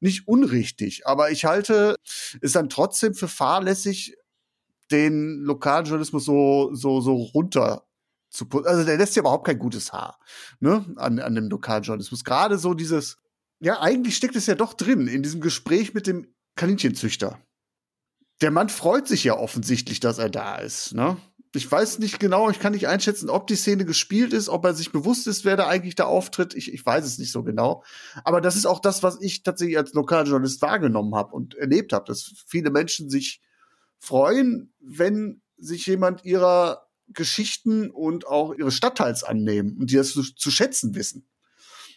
nicht 0.00 0.28
unrichtig, 0.28 1.06
aber 1.06 1.30
ich 1.30 1.44
halte 1.44 1.96
es 2.40 2.52
dann 2.52 2.68
trotzdem 2.68 3.14
für 3.14 3.28
fahrlässig, 3.28 4.16
den 4.90 5.42
Lokaljournalismus 5.42 6.24
so, 6.24 6.74
so, 6.74 7.00
so 7.00 7.14
runter 7.14 7.84
zu 8.30 8.46
Also 8.64 8.84
der 8.84 8.98
lässt 8.98 9.16
ja 9.16 9.20
überhaupt 9.20 9.46
kein 9.46 9.58
gutes 9.58 9.92
Haar, 9.92 10.18
ne, 10.60 10.84
an, 10.96 11.18
an 11.18 11.34
dem 11.34 11.48
Lokaljournalismus. 11.48 12.24
Gerade 12.24 12.58
so 12.58 12.74
dieses, 12.74 13.18
ja, 13.60 13.80
eigentlich 13.80 14.16
steckt 14.16 14.36
es 14.36 14.46
ja 14.46 14.54
doch 14.54 14.74
drin, 14.74 15.08
in 15.08 15.22
diesem 15.22 15.40
Gespräch 15.40 15.94
mit 15.94 16.06
dem 16.06 16.34
Kaninchenzüchter. 16.56 17.38
Der 18.40 18.50
Mann 18.50 18.68
freut 18.68 19.08
sich 19.08 19.24
ja 19.24 19.36
offensichtlich, 19.36 20.00
dass 20.00 20.18
er 20.18 20.30
da 20.30 20.56
ist, 20.56 20.94
ne? 20.94 21.16
Ich 21.54 21.70
weiß 21.70 21.98
nicht 21.98 22.20
genau, 22.20 22.50
ich 22.50 22.60
kann 22.60 22.74
nicht 22.74 22.88
einschätzen, 22.88 23.30
ob 23.30 23.46
die 23.46 23.56
Szene 23.56 23.86
gespielt 23.86 24.34
ist, 24.34 24.50
ob 24.50 24.66
er 24.66 24.74
sich 24.74 24.92
bewusst 24.92 25.26
ist, 25.26 25.46
wer 25.46 25.56
da 25.56 25.66
eigentlich 25.66 25.94
da 25.94 26.04
auftritt. 26.04 26.54
Ich, 26.54 26.72
ich 26.72 26.84
weiß 26.84 27.06
es 27.06 27.16
nicht 27.16 27.32
so 27.32 27.42
genau. 27.42 27.82
Aber 28.22 28.42
das 28.42 28.54
ist 28.54 28.66
auch 28.66 28.80
das, 28.80 29.02
was 29.02 29.18
ich 29.22 29.44
tatsächlich 29.44 29.78
als 29.78 29.94
Lokaljournalist 29.94 30.60
wahrgenommen 30.60 31.14
habe 31.14 31.34
und 31.34 31.54
erlebt 31.54 31.94
habe, 31.94 32.04
dass 32.04 32.34
viele 32.46 32.70
Menschen 32.70 33.08
sich 33.08 33.40
freuen, 33.98 34.72
wenn 34.80 35.42
sich 35.56 35.86
jemand 35.86 36.24
ihrer 36.24 36.88
Geschichten 37.08 37.90
und 37.90 38.26
auch 38.26 38.54
ihres 38.54 38.74
Stadtteils 38.74 39.24
annehmen 39.24 39.76
und 39.78 39.90
die 39.90 39.96
das 39.96 40.12
zu, 40.12 40.22
zu 40.22 40.50
schätzen 40.50 40.94
wissen. 40.94 41.26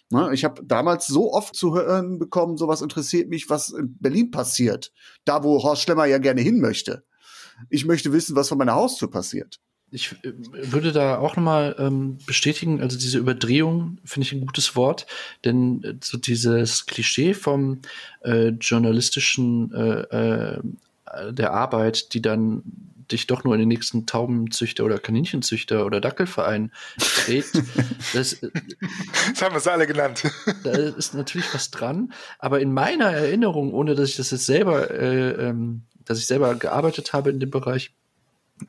Na, 0.10 0.32
ich 0.34 0.44
habe 0.44 0.64
damals 0.66 1.08
so 1.08 1.34
oft 1.34 1.56
zu 1.56 1.74
hören 1.74 2.20
bekommen, 2.20 2.58
sowas 2.58 2.82
interessiert 2.82 3.30
mich, 3.30 3.50
was 3.50 3.70
in 3.70 3.98
Berlin 3.98 4.30
passiert. 4.30 4.92
Da, 5.24 5.44
wo 5.44 5.64
Horst 5.64 5.84
Schlemmer 5.84 6.06
ja 6.06 6.18
gerne 6.18 6.42
hin 6.42 6.60
möchte. 6.60 7.04
Ich 7.70 7.86
möchte 7.86 8.12
wissen, 8.12 8.36
was 8.36 8.50
vor 8.50 8.58
meiner 8.58 8.76
Haustür 8.76 9.10
passiert. 9.10 9.60
Ich 9.90 10.14
äh, 10.24 10.34
würde 10.72 10.92
da 10.92 11.18
auch 11.18 11.36
nochmal 11.36 11.76
ähm, 11.78 12.18
bestätigen, 12.26 12.82
also 12.82 12.98
diese 12.98 13.20
Überdrehung 13.20 14.00
finde 14.06 14.26
ich 14.26 14.34
ein 14.34 14.46
gutes 14.46 14.76
Wort, 14.76 15.06
denn 15.44 15.84
äh, 15.84 15.96
so 16.02 16.18
dieses 16.18 16.86
Klischee 16.86 17.34
vom 17.34 17.82
äh, 18.22 18.50
journalistischen 18.50 19.74
äh, 19.74 20.56
äh, 20.56 20.62
der 21.32 21.54
Arbeit, 21.54 22.14
die 22.14 22.22
dann 22.22 22.64
dich 23.12 23.28
doch 23.28 23.44
nur 23.44 23.54
in 23.54 23.60
den 23.60 23.68
nächsten 23.68 24.06
Taubenzüchter 24.06 24.86
oder 24.86 24.98
Kaninchenzüchter 24.98 25.86
oder 25.86 26.02
Dackelverein 26.02 26.72
trägt. 26.98 27.56
das, 28.14 28.40
das 28.40 29.42
haben 29.42 29.54
wir 29.54 29.58
es 29.58 29.68
alle 29.68 29.88
genannt. 29.88 30.24
Da 30.64 30.72
ist 30.72 31.14
natürlich 31.14 31.54
was 31.54 31.72
dran. 31.72 32.14
Aber 32.40 32.60
in 32.60 32.74
meiner 32.74 33.12
Erinnerung, 33.12 33.74
ohne 33.74 33.96
dass 33.96 34.10
ich 34.10 34.16
das 34.16 34.32
jetzt 34.32 34.46
selber, 34.46 34.90
äh, 34.92 35.50
ähm, 35.50 35.84
dass 36.06 36.20
ich 36.20 36.28
selber 36.28 36.56
gearbeitet 36.56 37.14
habe 37.14 37.30
in 37.30 37.40
dem 37.40 37.52
Bereich, 37.52 37.92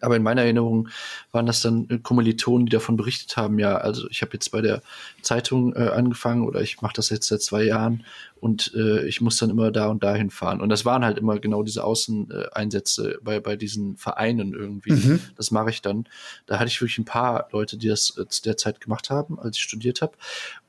aber 0.00 0.16
in 0.16 0.22
meiner 0.22 0.42
Erinnerung 0.42 0.88
waren 1.30 1.46
das 1.46 1.60
dann 1.60 1.88
äh, 1.88 1.98
Kommilitonen, 1.98 2.66
die 2.66 2.72
davon 2.72 2.96
berichtet 2.96 3.36
haben, 3.36 3.58
ja, 3.58 3.76
also 3.76 4.08
ich 4.10 4.22
habe 4.22 4.32
jetzt 4.34 4.50
bei 4.50 4.60
der 4.60 4.82
Zeitung 5.22 5.74
äh, 5.74 5.88
angefangen 5.88 6.46
oder 6.46 6.60
ich 6.60 6.80
mache 6.80 6.94
das 6.94 7.10
jetzt 7.10 7.28
seit 7.28 7.42
zwei 7.42 7.64
Jahren 7.64 8.04
und 8.40 8.72
äh, 8.74 9.06
ich 9.06 9.20
muss 9.20 9.36
dann 9.36 9.50
immer 9.50 9.70
da 9.70 9.86
und 9.86 10.02
dahin 10.02 10.30
fahren. 10.30 10.60
Und 10.60 10.68
das 10.68 10.84
waren 10.84 11.04
halt 11.04 11.18
immer 11.18 11.38
genau 11.38 11.62
diese 11.62 11.84
Außeneinsätze 11.84 13.18
bei, 13.22 13.38
bei 13.38 13.54
diesen 13.54 13.96
Vereinen 13.96 14.52
irgendwie. 14.52 14.92
Mhm. 14.92 15.20
Das 15.36 15.50
mache 15.50 15.70
ich 15.70 15.80
dann. 15.80 16.08
Da 16.46 16.58
hatte 16.58 16.68
ich 16.68 16.80
wirklich 16.80 16.98
ein 16.98 17.04
paar 17.04 17.48
Leute, 17.52 17.76
die 17.76 17.88
das 17.88 18.16
äh, 18.18 18.26
zu 18.26 18.42
der 18.42 18.56
Zeit 18.56 18.80
gemacht 18.80 19.10
haben, 19.10 19.38
als 19.38 19.56
ich 19.56 19.62
studiert 19.62 20.02
habe. 20.02 20.14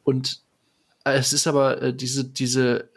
Und 0.03 0.41
äh, 1.03 1.13
es 1.13 1.33
ist 1.33 1.47
aber 1.47 1.81
äh, 1.81 1.93
diese, 1.93 2.25
diese 2.25 2.89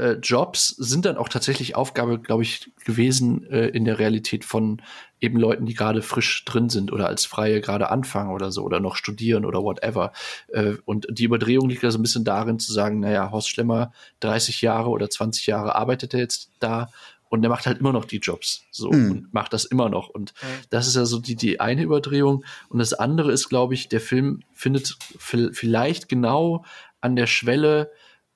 äh, 0.00 0.12
Jobs 0.22 0.68
sind 0.68 1.04
dann 1.04 1.18
auch 1.18 1.28
tatsächlich 1.28 1.76
Aufgabe, 1.76 2.18
glaube 2.18 2.42
ich, 2.42 2.72
gewesen 2.84 3.46
äh, 3.50 3.68
in 3.68 3.84
der 3.84 3.98
Realität 3.98 4.44
von 4.44 4.80
eben 5.20 5.38
Leuten, 5.38 5.66
die 5.66 5.74
gerade 5.74 6.00
frisch 6.00 6.44
drin 6.46 6.70
sind 6.70 6.90
oder 6.90 7.06
als 7.06 7.26
Freie 7.26 7.60
gerade 7.60 7.90
anfangen 7.90 8.30
oder 8.30 8.50
so 8.50 8.62
oder 8.64 8.80
noch 8.80 8.96
studieren 8.96 9.44
oder 9.44 9.62
whatever. 9.62 10.12
Äh, 10.48 10.74
und 10.86 11.06
die 11.10 11.24
Überdrehung 11.24 11.68
liegt 11.68 11.84
also 11.84 11.98
ein 11.98 12.02
bisschen 12.02 12.24
darin 12.24 12.58
zu 12.58 12.72
sagen, 12.72 13.00
naja, 13.00 13.30
Horst 13.30 13.50
Schlemmer, 13.50 13.92
30 14.20 14.62
Jahre 14.62 14.88
oder 14.88 15.10
20 15.10 15.46
Jahre 15.46 15.74
arbeitet 15.74 16.14
er 16.14 16.20
jetzt 16.20 16.50
da 16.60 16.88
und 17.28 17.42
der 17.42 17.50
macht 17.50 17.66
halt 17.66 17.78
immer 17.78 17.92
noch 17.92 18.06
die 18.06 18.18
Jobs 18.18 18.64
so 18.70 18.90
mhm. 18.90 19.10
und 19.10 19.34
macht 19.34 19.52
das 19.52 19.64
immer 19.64 19.88
noch 19.88 20.08
und 20.08 20.32
mhm. 20.42 20.46
das 20.70 20.88
ist 20.88 20.96
ja 20.96 21.04
so 21.04 21.20
die 21.20 21.36
die 21.36 21.60
eine 21.60 21.82
Überdrehung 21.82 22.44
und 22.70 22.80
das 22.80 22.92
andere 22.92 23.30
ist 23.30 23.48
glaube 23.48 23.74
ich 23.74 23.88
der 23.88 24.00
Film 24.00 24.40
findet 24.52 24.96
vielleicht 25.18 26.08
genau 26.08 26.64
an 27.00 27.14
der 27.14 27.28
Schwelle 27.28 27.92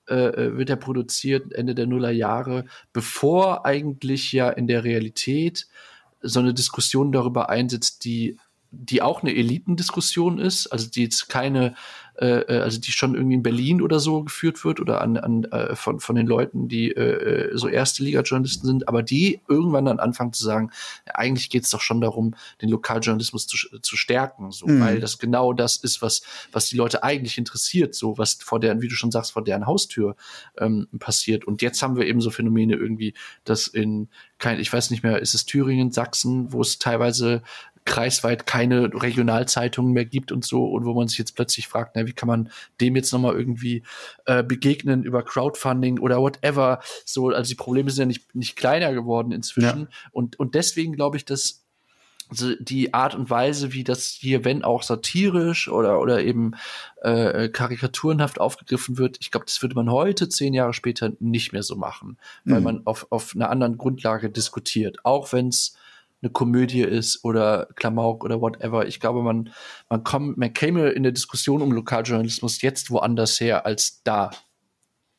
äh, 0.08 0.14
äh, 0.14 0.56
wird 0.58 0.70
er 0.70 0.76
produziert 0.76 1.52
Ende 1.52 1.74
der 1.74 1.86
Nullerjahre, 1.86 2.66
bevor 2.92 3.64
eigentlich 3.64 4.32
ja 4.32 4.50
in 4.50 4.66
der 4.66 4.84
Realität 4.84 5.66
so 6.20 6.40
eine 6.40 6.54
Diskussion 6.54 7.12
darüber 7.12 7.48
einsetzt, 7.48 8.04
die 8.04 8.38
die 8.74 9.02
auch 9.02 9.22
eine 9.22 9.34
Elitendiskussion 9.34 10.38
ist, 10.38 10.66
also 10.68 10.88
die 10.88 11.02
jetzt 11.02 11.28
keine 11.28 11.74
äh, 12.16 12.42
äh, 12.42 12.60
also 12.60 12.80
die 12.80 12.92
schon 12.92 13.16
irgendwie 13.16 13.34
in 13.34 13.42
Berlin 13.42 13.82
oder 13.82 13.98
so 13.98 14.22
geführt 14.22 14.64
wird 14.64 14.78
oder 14.78 15.00
an, 15.00 15.16
an 15.16 15.44
äh, 15.44 15.74
von, 15.74 15.98
von 15.98 16.14
den 16.14 16.28
Leuten, 16.28 16.68
die 16.68 16.92
äh, 16.92 17.50
äh 17.50 17.58
so 17.58 17.66
erste 17.66 18.04
Liga-Journalisten 18.04 18.66
sind, 18.66 18.88
aber 18.88 19.02
die 19.02 19.40
irgendwann 19.48 19.84
dann 19.84 19.98
anfangen 19.98 20.32
zu 20.32 20.44
sagen, 20.44 20.70
ja, 21.06 21.16
eigentlich 21.16 21.50
geht 21.50 21.64
es 21.64 21.70
doch 21.70 21.80
schon 21.80 22.00
darum, 22.00 22.36
den 22.62 22.68
Lokaljournalismus 22.68 23.48
zu, 23.48 23.56
zu 23.80 23.96
stärken, 23.96 24.52
so, 24.52 24.66
mhm. 24.66 24.80
weil 24.80 25.00
das 25.00 25.18
genau 25.18 25.52
das 25.52 25.76
ist, 25.76 26.02
was, 26.02 26.22
was 26.52 26.68
die 26.68 26.76
Leute 26.76 27.02
eigentlich 27.02 27.36
interessiert, 27.36 27.96
so 27.96 28.16
was 28.16 28.34
vor 28.34 28.60
deren, 28.60 28.80
wie 28.80 28.88
du 28.88 28.94
schon 28.94 29.10
sagst, 29.10 29.32
vor 29.32 29.42
deren 29.42 29.66
Haustür 29.66 30.14
ähm, 30.58 30.86
passiert. 31.00 31.44
Und 31.44 31.62
jetzt 31.62 31.82
haben 31.82 31.96
wir 31.96 32.06
eben 32.06 32.20
so 32.20 32.30
Phänomene 32.30 32.76
irgendwie, 32.76 33.14
dass 33.42 33.66
in 33.66 34.08
kein, 34.38 34.60
ich 34.60 34.72
weiß 34.72 34.90
nicht 34.90 35.02
mehr, 35.02 35.20
ist 35.20 35.34
es 35.34 35.46
Thüringen, 35.46 35.90
Sachsen, 35.90 36.52
wo 36.52 36.60
es 36.60 36.78
teilweise 36.78 37.42
kreisweit 37.84 38.46
keine 38.46 38.90
Regionalzeitungen 38.94 39.92
mehr 39.92 40.06
gibt 40.06 40.32
und 40.32 40.44
so 40.44 40.64
und 40.64 40.84
wo 40.84 40.94
man 40.94 41.08
sich 41.08 41.18
jetzt 41.18 41.34
plötzlich 41.36 41.68
fragt, 41.68 41.96
na, 41.96 42.06
wie 42.06 42.12
kann 42.12 42.26
man 42.26 42.50
dem 42.80 42.96
jetzt 42.96 43.12
nochmal 43.12 43.34
irgendwie 43.34 43.82
äh, 44.24 44.42
begegnen 44.42 45.04
über 45.04 45.22
Crowdfunding 45.22 45.98
oder 45.98 46.18
whatever. 46.18 46.80
So, 47.04 47.28
also 47.28 47.48
die 47.48 47.56
Probleme 47.56 47.90
sind 47.90 48.02
ja 48.02 48.06
nicht, 48.06 48.34
nicht 48.34 48.56
kleiner 48.56 48.92
geworden 48.94 49.32
inzwischen. 49.32 49.80
Ja. 49.80 49.88
Und, 50.12 50.38
und 50.38 50.54
deswegen 50.54 50.94
glaube 50.94 51.16
ich, 51.16 51.24
dass 51.24 51.64
die 52.30 52.94
Art 52.94 53.14
und 53.14 53.28
Weise, 53.28 53.74
wie 53.74 53.84
das 53.84 54.06
hier, 54.06 54.44
wenn 54.44 54.64
auch 54.64 54.82
satirisch 54.82 55.68
oder, 55.68 56.00
oder 56.00 56.22
eben 56.22 56.52
äh, 57.02 57.50
karikaturenhaft 57.50 58.40
aufgegriffen 58.40 58.96
wird, 58.96 59.18
ich 59.20 59.30
glaube, 59.30 59.46
das 59.46 59.60
würde 59.60 59.74
man 59.74 59.90
heute, 59.90 60.28
zehn 60.30 60.54
Jahre 60.54 60.72
später, 60.72 61.12
nicht 61.20 61.52
mehr 61.52 61.62
so 61.62 61.76
machen, 61.76 62.16
weil 62.44 62.60
mhm. 62.60 62.64
man 62.64 62.86
auf, 62.86 63.06
auf 63.10 63.34
einer 63.34 63.50
anderen 63.50 63.76
Grundlage 63.76 64.30
diskutiert. 64.30 65.04
Auch 65.04 65.32
wenn 65.32 65.48
es 65.48 65.76
eine 66.24 66.32
Komödie 66.32 66.82
ist 66.82 67.22
oder 67.22 67.68
Klamauk 67.76 68.24
oder 68.24 68.40
whatever. 68.40 68.86
Ich 68.86 68.98
glaube, 68.98 69.22
man, 69.22 69.52
man, 69.88 70.02
kommt, 70.02 70.38
man 70.38 70.52
käme 70.52 70.88
in 70.90 71.02
der 71.02 71.12
Diskussion 71.12 71.62
um 71.62 71.70
Lokaljournalismus 71.70 72.62
jetzt 72.62 72.90
woanders 72.90 73.38
her 73.40 73.66
als 73.66 74.02
da 74.02 74.30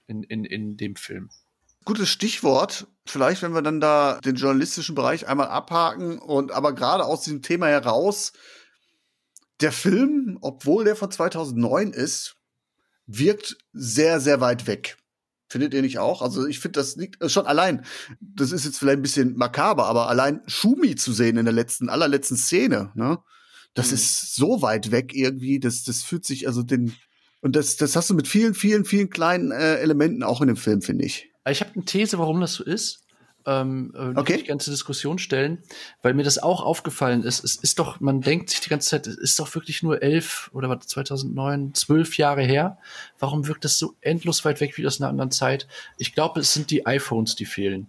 in, 0.07 0.23
in, 0.23 0.43
in 0.43 0.77
dem 0.77 0.95
Film. 0.95 1.29
Gutes 1.85 2.09
Stichwort. 2.09 2.87
Vielleicht, 3.05 3.43
wenn 3.43 3.53
wir 3.53 3.61
dann 3.61 3.79
da 3.79 4.19
den 4.25 4.35
journalistischen 4.35 4.95
Bereich 4.95 5.27
einmal 5.27 5.47
abhaken 5.47 6.17
und 6.17 6.51
aber 6.51 6.73
gerade 6.73 7.05
aus 7.05 7.21
diesem 7.21 7.43
Thema 7.43 7.67
heraus, 7.67 8.33
der 9.61 9.71
Film, 9.71 10.39
obwohl 10.41 10.83
der 10.83 10.95
von 10.95 11.11
2009 11.11 11.91
ist, 11.91 12.35
wirkt 13.05 13.57
sehr, 13.71 14.19
sehr 14.19 14.41
weit 14.41 14.65
weg. 14.65 14.97
Findet 15.47 15.73
ihr 15.73 15.81
nicht 15.81 15.99
auch? 15.99 16.21
Also 16.21 16.47
ich 16.47 16.59
finde, 16.59 16.79
das 16.79 16.95
liegt 16.95 17.21
äh, 17.21 17.29
schon 17.29 17.45
allein, 17.45 17.85
das 18.19 18.51
ist 18.51 18.65
jetzt 18.65 18.79
vielleicht 18.79 18.99
ein 18.99 19.03
bisschen 19.03 19.37
makaber, 19.37 19.85
aber 19.85 20.09
allein 20.09 20.41
Schumi 20.47 20.95
zu 20.95 21.13
sehen 21.13 21.37
in 21.37 21.45
der 21.45 21.53
letzten, 21.53 21.89
allerletzten 21.89 22.37
Szene, 22.37 22.91
ne? 22.95 23.19
Das 23.73 23.89
mhm. 23.89 23.95
ist 23.95 24.35
so 24.35 24.61
weit 24.61 24.91
weg 24.91 25.13
irgendwie, 25.13 25.59
das, 25.59 25.83
das 25.83 26.01
fühlt 26.01 26.25
sich, 26.25 26.47
also 26.47 26.63
den, 26.63 26.95
und 27.41 27.55
das, 27.55 27.75
das 27.75 27.95
hast 27.95 28.09
du 28.09 28.13
mit 28.13 28.27
vielen, 28.27 28.53
vielen, 28.53 28.85
vielen 28.85 29.09
kleinen 29.09 29.51
äh, 29.51 29.75
Elementen 29.75 30.23
auch 30.23 30.41
in 30.41 30.47
dem 30.47 30.57
Film, 30.57 30.81
finde 30.81 31.05
ich. 31.05 31.29
Ich 31.47 31.61
habe 31.61 31.73
eine 31.75 31.85
These, 31.85 32.17
warum 32.17 32.41
das 32.41 32.53
so 32.53 32.63
ist 32.63 33.04
ähm, 33.45 33.93
äh, 33.95 34.19
okay. 34.19 34.37
die 34.37 34.43
ganze 34.43 34.71
Diskussion 34.71 35.17
stellen, 35.17 35.63
weil 36.01 36.13
mir 36.13 36.23
das 36.23 36.37
auch 36.37 36.63
aufgefallen 36.63 37.23
ist. 37.23 37.43
Es 37.43 37.55
ist 37.55 37.79
doch, 37.79 37.99
man 37.99 38.21
denkt 38.21 38.49
sich 38.49 38.61
die 38.61 38.69
ganze 38.69 38.89
Zeit, 38.89 39.07
es 39.07 39.17
ist 39.17 39.39
doch 39.39 39.53
wirklich 39.55 39.83
nur 39.83 40.01
elf 40.01 40.49
oder 40.53 40.69
was 40.69 40.87
2009, 40.87 41.73
zwölf 41.73 42.17
Jahre 42.17 42.41
her. 42.41 42.77
Warum 43.19 43.47
wirkt 43.47 43.65
das 43.65 43.77
so 43.77 43.95
endlos 44.01 44.45
weit 44.45 44.61
weg 44.61 44.77
wie 44.77 44.87
aus 44.87 44.99
einer 44.99 45.09
anderen 45.09 45.31
Zeit? 45.31 45.67
Ich 45.97 46.13
glaube, 46.13 46.39
es 46.39 46.53
sind 46.53 46.71
die 46.71 46.85
iPhones, 46.85 47.35
die 47.35 47.45
fehlen. 47.45 47.87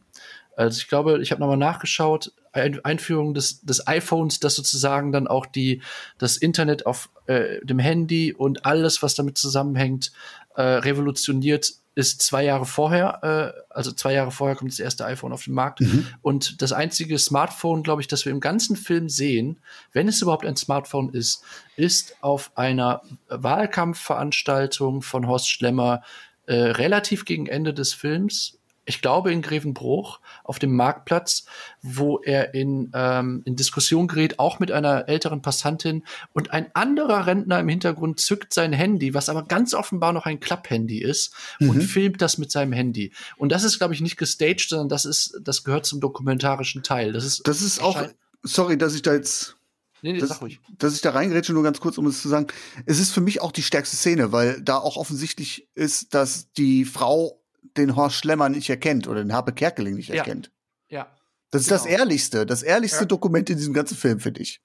Also 0.56 0.78
ich 0.78 0.88
glaube, 0.88 1.20
ich 1.20 1.30
habe 1.30 1.40
nochmal 1.40 1.58
nachgeschaut, 1.58 2.32
Einführung 2.52 3.34
des, 3.34 3.60
des 3.60 3.86
iPhones, 3.86 4.40
das 4.40 4.54
sozusagen 4.54 5.12
dann 5.12 5.26
auch 5.26 5.44
die 5.44 5.82
das 6.16 6.38
Internet 6.38 6.86
auf 6.86 7.10
äh, 7.26 7.60
dem 7.62 7.78
Handy 7.78 8.32
und 8.32 8.64
alles, 8.64 9.02
was 9.02 9.14
damit 9.14 9.36
zusammenhängt, 9.36 10.12
äh, 10.54 10.62
revolutioniert 10.62 11.74
ist 11.96 12.22
zwei 12.22 12.44
Jahre 12.44 12.66
vorher, 12.66 13.54
äh, 13.56 13.60
also 13.72 13.90
zwei 13.90 14.12
Jahre 14.12 14.30
vorher 14.30 14.54
kommt 14.54 14.70
das 14.70 14.78
erste 14.78 15.06
iPhone 15.06 15.32
auf 15.32 15.44
den 15.44 15.54
Markt. 15.54 15.80
Mhm. 15.80 16.06
Und 16.20 16.60
das 16.62 16.72
einzige 16.72 17.18
Smartphone, 17.18 17.82
glaube 17.82 18.02
ich, 18.02 18.06
das 18.06 18.24
wir 18.26 18.32
im 18.32 18.40
ganzen 18.40 18.76
Film 18.76 19.08
sehen, 19.08 19.58
wenn 19.92 20.06
es 20.06 20.20
überhaupt 20.20 20.44
ein 20.44 20.56
Smartphone 20.56 21.08
ist, 21.08 21.42
ist 21.74 22.16
auf 22.20 22.52
einer 22.54 23.00
Wahlkampfveranstaltung 23.28 25.00
von 25.00 25.26
Horst 25.26 25.48
Schlemmer 25.48 26.02
äh, 26.44 26.54
relativ 26.54 27.24
gegen 27.24 27.46
Ende 27.46 27.72
des 27.72 27.94
Films 27.94 28.58
ich 28.86 29.02
glaube 29.02 29.32
in 29.32 29.42
Grevenbruch 29.42 30.20
auf 30.48 30.58
dem 30.58 30.74
Marktplatz, 30.74 31.44
wo 31.82 32.18
er 32.18 32.54
in, 32.54 32.90
ähm, 32.94 33.42
in 33.44 33.56
Diskussion 33.56 34.08
gerät, 34.08 34.38
auch 34.38 34.58
mit 34.58 34.70
einer 34.70 35.08
älteren 35.08 35.42
Passantin 35.42 36.04
und 36.32 36.52
ein 36.52 36.66
anderer 36.74 37.26
Rentner 37.26 37.60
im 37.60 37.68
Hintergrund 37.68 38.20
zückt 38.20 38.54
sein 38.54 38.72
Handy, 38.72 39.14
was 39.14 39.28
aber 39.28 39.44
ganz 39.44 39.74
offenbar 39.74 40.12
noch 40.12 40.26
ein 40.26 40.40
Klapphandy 40.40 41.02
ist 41.02 41.34
mhm. 41.58 41.70
und 41.70 41.82
filmt 41.82 42.22
das 42.22 42.38
mit 42.38 42.50
seinem 42.50 42.72
Handy. 42.72 43.12
Und 43.36 43.50
das 43.50 43.64
ist, 43.64 43.78
glaube 43.78 43.94
ich, 43.94 44.00
nicht 44.00 44.16
gestaged, 44.16 44.68
sondern 44.68 44.88
das 44.88 45.04
ist, 45.04 45.38
das 45.42 45.64
gehört 45.64 45.86
zum 45.86 46.00
dokumentarischen 46.00 46.82
Teil. 46.82 47.12
Das 47.12 47.24
ist, 47.24 47.46
das 47.46 47.62
ist 47.62 47.82
auch, 47.82 48.02
sorry, 48.42 48.78
dass 48.78 48.94
ich 48.94 49.02
da 49.02 49.14
jetzt 49.14 49.56
Nee, 50.02 50.12
nee, 50.12 50.18
das, 50.20 50.40
dass 50.78 50.94
ich 50.94 51.00
da 51.00 51.10
reingrätsche, 51.10 51.52
nur 51.52 51.62
ganz 51.62 51.80
kurz, 51.80 51.98
um 51.98 52.06
es 52.06 52.20
zu 52.20 52.28
sagen. 52.28 52.46
Es 52.84 53.00
ist 53.00 53.12
für 53.12 53.22
mich 53.22 53.40
auch 53.40 53.50
die 53.50 53.62
stärkste 53.62 53.96
Szene, 53.96 54.30
weil 54.30 54.60
da 54.60 54.76
auch 54.76 54.96
offensichtlich 54.96 55.68
ist, 55.74 56.14
dass 56.14 56.52
die 56.52 56.84
Frau 56.84 57.42
den 57.78 57.96
Horst 57.96 58.16
Schlemmer 58.16 58.48
nicht 58.48 58.68
erkennt 58.70 59.08
oder 59.08 59.22
den 59.22 59.32
Harpe 59.32 59.52
Kerkeling 59.52 59.94
nicht 59.94 60.08
ja. 60.08 60.16
erkennt. 60.16 60.50
Ja. 60.88 61.08
Das 61.50 61.62
ist 61.62 61.68
genau. 61.68 61.82
das 61.82 61.86
ehrlichste, 61.86 62.46
das 62.46 62.62
ehrlichste 62.62 63.00
ja. 63.00 63.06
Dokument 63.06 63.48
in 63.50 63.56
diesem 63.56 63.74
ganzen 63.74 63.96
Film, 63.96 64.20
finde 64.20 64.42
ich. 64.42 64.60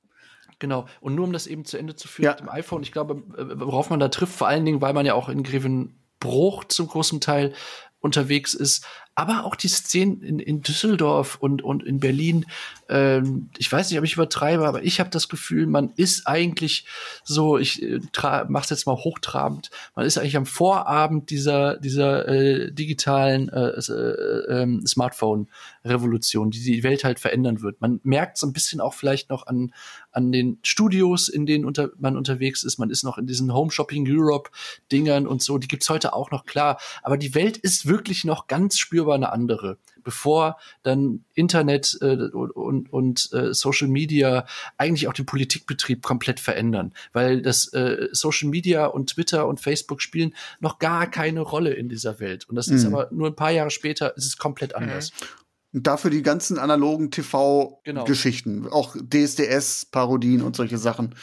Genau. 0.60 0.88
Und 1.00 1.16
nur 1.16 1.26
um 1.26 1.34
das 1.34 1.48
eben 1.48 1.66
zu 1.66 1.78
Ende 1.78 1.96
zu 1.96 2.08
führen 2.08 2.26
ja. 2.26 2.32
mit 2.32 2.42
dem 2.42 2.50
iPhone, 2.50 2.84
ich 2.84 2.92
glaube, 2.92 3.24
äh, 3.38 3.60
worauf 3.60 3.90
man 3.90 4.00
da 4.00 4.10
trifft, 4.10 4.36
vor 4.36 4.48
allen 4.48 4.66
Dingen, 4.66 4.82
weil 4.82 4.94
man 4.94 5.06
ja 5.06 5.14
auch 5.14 5.30
in 5.30 5.44
Grevenbruch 5.44 6.66
zum 6.66 6.88
großen 6.88 7.20
Teil 7.20 7.54
unterwegs 8.00 8.54
ist, 8.54 8.86
aber 9.14 9.46
auch 9.46 9.56
die 9.56 9.68
Szenen 9.68 10.22
in, 10.22 10.40
in 10.40 10.62
Düsseldorf 10.62 11.38
und, 11.40 11.62
und 11.62 11.84
in 11.84 12.00
Berlin, 12.00 12.46
ähm, 12.88 13.50
ich 13.58 13.72
weiß 13.72 13.90
nicht, 13.90 14.00
ob 14.00 14.06
ich 14.06 14.14
übertreibe, 14.14 14.66
aber 14.68 14.84
ich 14.84 15.00
habe 15.00 15.10
das 15.10 15.28
Gefühl, 15.28 15.68
man 15.68 15.92
ist 15.98 16.28
eigentlich 16.28 16.86
so, 17.24 17.58
ich 17.58 17.84
äh, 17.84 18.00
mach's 18.48 18.70
jetzt 18.70 18.88
mal 18.88 18.96
hochtrabend, 18.96 19.70
man 19.96 20.06
ist 20.06 20.18
eigentlich 20.18 20.38
am 20.38 20.46
Vorabend 20.46 21.30
dieser, 21.30 21.78
dieser 21.78 22.28
äh, 22.28 22.72
digitalen 22.72 23.50
äh, 23.50 23.70
äh, 23.70 24.64
äh, 24.64 24.86
Smartphone-Revolution, 24.88 26.52
die 26.52 26.64
die 26.64 26.84
Welt 26.84 27.04
halt 27.04 27.20
verändern 27.20 27.62
wird. 27.62 27.82
Man 27.82 28.00
merkt 28.04 28.38
so 28.38 28.48
ein 28.48 28.54
bisschen 28.54 28.80
auch 28.80 28.94
vielleicht 28.94 29.30
noch 29.30 29.46
an, 29.46 29.74
an 30.12 30.32
den 30.32 30.60
Studios, 30.64 31.30
in 31.30 31.46
denen 31.46 31.66
unter, 31.66 31.92
man 31.98 32.18
unterwegs 32.18 32.64
ist. 32.64 32.78
Man 32.78 32.90
ist 32.90 33.04
noch 33.04 33.18
in 33.18 33.28
diesen 33.28 33.54
Home 33.54 33.72
Shopping 33.72 34.06
Europe 34.08 34.50
Dingern 34.92 35.28
und 35.28 35.42
so. 35.42 35.58
Die 35.58 35.68
gibt's 35.68 35.90
heute 35.90 36.14
auch 36.14 36.32
noch 36.32 36.46
klar. 36.46 36.80
Aber 37.04 37.18
die 37.18 37.34
Welt 37.36 37.58
ist 37.58 37.86
wirklich 37.86 38.26
noch 38.26 38.48
ganz 38.48 38.78
spürbar 38.78 39.16
eine 39.16 39.32
andere, 39.32 39.78
bevor 40.04 40.58
dann 40.84 41.24
Internet 41.34 41.98
äh, 42.02 42.16
und, 42.16 42.52
und, 42.52 42.94
und 42.94 43.30
äh, 43.34 43.54
Social 43.54 43.88
Media 43.88 44.46
eigentlich 44.78 45.08
auch 45.08 45.14
den 45.14 45.26
Politikbetrieb 45.26 46.02
komplett 46.02 46.40
verändern, 46.40 46.94
weil 47.14 47.42
das 47.42 47.72
äh, 47.74 48.10
Social 48.12 48.50
Media 48.50 48.86
und 48.86 49.12
Twitter 49.12 49.48
und 49.48 49.60
Facebook 49.60 50.02
spielen 50.02 50.36
noch 50.60 50.80
gar 50.80 51.10
keine 51.10 51.42
Rolle 51.42 51.74
in 51.74 51.90
dieser 51.90 52.20
Welt. 52.20 52.50
Und 52.50 52.56
das 52.56 52.68
mhm. 52.68 52.76
ist 52.76 52.86
aber 52.86 53.08
nur 53.12 53.28
ein 53.28 53.36
paar 53.36 53.52
Jahre 53.52 53.72
später 53.72 54.16
ist 54.18 54.26
es 54.26 54.38
komplett 54.38 54.76
anders. 54.76 55.12
Mhm. 55.12 55.41
Und 55.74 55.88
dafür 55.88 56.12
die 56.12 56.22
ganzen 56.22 56.58
analogen 56.58 57.12
TV-Geschichten, 57.12 58.64
genau. 58.64 58.76
auch 58.76 58.96
DSDS-Parodien 58.96 60.42
und 60.42 60.56
solche 60.56 60.78
Sachen. 60.78 61.16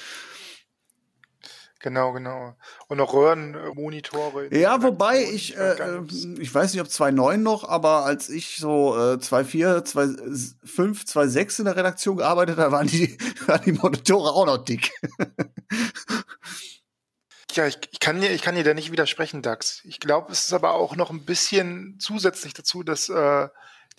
Genau, 1.80 2.12
genau. 2.12 2.56
Und 2.88 3.00
auch 3.00 3.14
Röhrenmonitore. 3.14 4.52
Ja, 4.52 4.82
wobei 4.82 5.22
ich, 5.22 5.56
äh, 5.56 5.74
äh 5.74 6.02
ich 6.40 6.52
weiß 6.52 6.72
nicht, 6.72 6.82
ob 6.82 6.88
2.9 6.88 7.36
noch, 7.36 7.68
aber 7.68 8.04
als 8.04 8.28
ich 8.30 8.56
so 8.56 8.96
äh, 8.96 9.14
2.4, 9.14 9.84
2.5, 9.84 11.06
2.6 11.06 11.58
in 11.60 11.64
der 11.66 11.76
Redaktion 11.76 12.16
gearbeitet 12.16 12.58
habe, 12.58 12.72
waren 12.72 12.88
die, 12.88 13.16
waren 13.46 13.62
die 13.64 13.72
Monitore 13.72 14.32
auch 14.32 14.46
noch 14.46 14.58
dick. 14.58 14.90
Ja, 17.54 17.66
ich, 17.66 17.78
ich, 17.90 17.98
kann 17.98 18.20
dir, 18.20 18.30
ich 18.30 18.42
kann 18.42 18.54
dir 18.54 18.62
da 18.62 18.72
nicht 18.72 18.92
widersprechen, 18.92 19.42
Dax. 19.42 19.80
Ich 19.84 19.98
glaube, 19.98 20.30
es 20.30 20.44
ist 20.44 20.52
aber 20.52 20.74
auch 20.74 20.94
noch 20.94 21.10
ein 21.10 21.24
bisschen 21.24 21.96
zusätzlich 21.98 22.52
dazu, 22.52 22.84
dass 22.84 23.08
äh, 23.08 23.48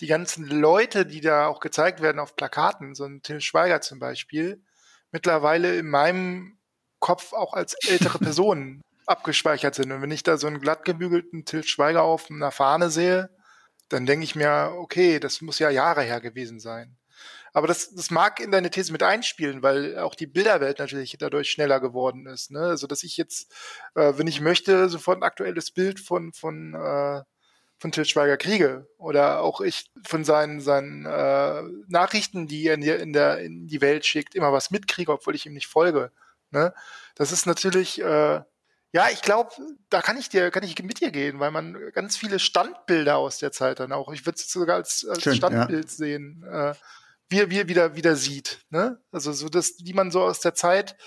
die 0.02 0.08
ganzen 0.08 0.48
Leute, 0.48 1.06
die 1.06 1.22
da 1.22 1.48
auch 1.48 1.60
gezeigt 1.60 2.02
werden 2.02 2.20
auf 2.20 2.36
Plakaten, 2.36 2.96
so 2.96 3.06
ein 3.06 3.22
Till 3.22 3.42
Schweiger 3.42 3.82
zum 3.82 4.00
Beispiel, 4.00 4.64
mittlerweile 5.12 5.78
in 5.78 5.90
meinem 5.90 6.58
Kopf 7.00 7.34
auch 7.34 7.54
als 7.54 7.74
ältere 7.88 8.20
Personen 8.20 8.82
abgespeichert 9.06 9.76
sind. 9.76 9.92
Und 9.92 10.02
wenn 10.02 10.12
ich 10.12 10.24
da 10.24 10.38
so 10.38 10.48
einen 10.48 10.62
glatt 10.62 10.86
gebügelten 10.86 11.46
Til 11.46 11.64
Schweiger 11.64 12.04
auf 12.04 12.30
einer 12.30 12.52
Fahne 12.52 12.90
sehe, 12.90 13.30
dann 13.90 14.06
denke 14.06 14.24
ich 14.24 14.36
mir, 14.36 14.74
okay, 14.78 15.20
das 15.20 15.42
muss 15.42 15.60
ja 15.60 15.70
Jahre 15.70 16.04
her 16.04 16.22
gewesen 16.22 16.60
sein. 16.60 16.98
Aber 17.52 17.66
das, 17.66 17.94
das 17.96 18.12
mag 18.12 18.40
in 18.40 18.52
deine 18.52 18.70
These 18.70 18.92
mit 18.92 19.02
einspielen, 19.02 19.64
weil 19.64 19.98
auch 19.98 20.14
die 20.14 20.28
Bilderwelt 20.28 20.78
natürlich 20.78 21.18
dadurch 21.20 21.50
schneller 21.50 21.80
geworden 21.80 22.28
ist. 22.28 22.52
Ne? 22.52 22.60
Also 22.60 22.86
dass 22.86 23.02
ich 23.02 23.18
jetzt, 23.18 23.52
äh, 23.96 24.14
wenn 24.16 24.28
ich 24.28 24.40
möchte, 24.40 24.88
sofort 24.90 25.18
ein 25.18 25.24
aktuelles 25.24 25.72
Bild 25.72 26.00
von, 26.00 26.32
von, 26.32 26.76
äh, 26.76 27.24
von 27.80 27.92
Til 27.92 28.06
Schweiger 28.06 28.38
kriege. 28.38 28.88
Oder 28.98 29.42
auch 29.42 29.62
ich 29.62 29.90
von 30.06 30.24
seinen, 30.24 30.62
seinen 30.62 31.06
äh, 31.06 31.64
Nachrichten, 31.88 32.48
die 32.48 32.68
er 32.68 32.76
in 32.76 32.82
die, 32.82 32.90
in, 32.90 33.14
der, 33.14 33.40
in 33.40 33.68
die 33.68 33.82
Welt 33.82 34.06
schickt, 34.06 34.36
immer 34.36 34.54
was 34.54 34.72
mitkriege, 34.72 35.12
obwohl 35.12 35.36
ich 35.36 35.46
ihm 35.46 35.54
nicht 35.54 35.68
folge. 35.68 36.12
Ne? 36.52 36.74
Das 37.16 37.32
ist 37.32 37.46
natürlich, 37.46 38.02
äh, 38.02 38.42
ja, 38.92 39.08
ich 39.12 39.22
glaube, 39.22 39.52
da 39.90 40.02
kann 40.02 40.18
ich 40.18 40.30
dir, 40.30 40.52
kann 40.52 40.64
ich 40.64 40.82
mit 40.84 41.00
dir 41.00 41.12
gehen, 41.12 41.40
weil 41.40 41.52
man 41.52 41.78
ganz 41.94 42.18
viele 42.18 42.40
Standbilder 42.40 43.18
aus 43.18 43.38
der 43.38 43.52
Zeit 43.52 43.80
dann 43.80 43.92
auch, 43.92 44.12
ich 44.12 44.26
würde 44.26 44.38
es 44.38 44.52
sogar 44.52 44.76
als, 44.76 45.06
als 45.08 45.22
Schön, 45.22 45.36
Standbild 45.36 45.86
ja. 45.86 45.90
sehen, 45.90 46.44
äh, 46.50 46.74
wie, 47.30 47.50
wie 47.50 47.60
er 47.60 47.68
wieder, 47.68 47.96
wieder 47.96 48.16
sieht. 48.16 48.66
Ne? 48.70 49.00
Also 49.12 49.32
so 49.32 49.48
das, 49.48 49.78
die 49.78 49.94
man 49.94 50.12
so 50.12 50.22
aus 50.24 50.40
der 50.40 50.56
Zeit, 50.56 50.98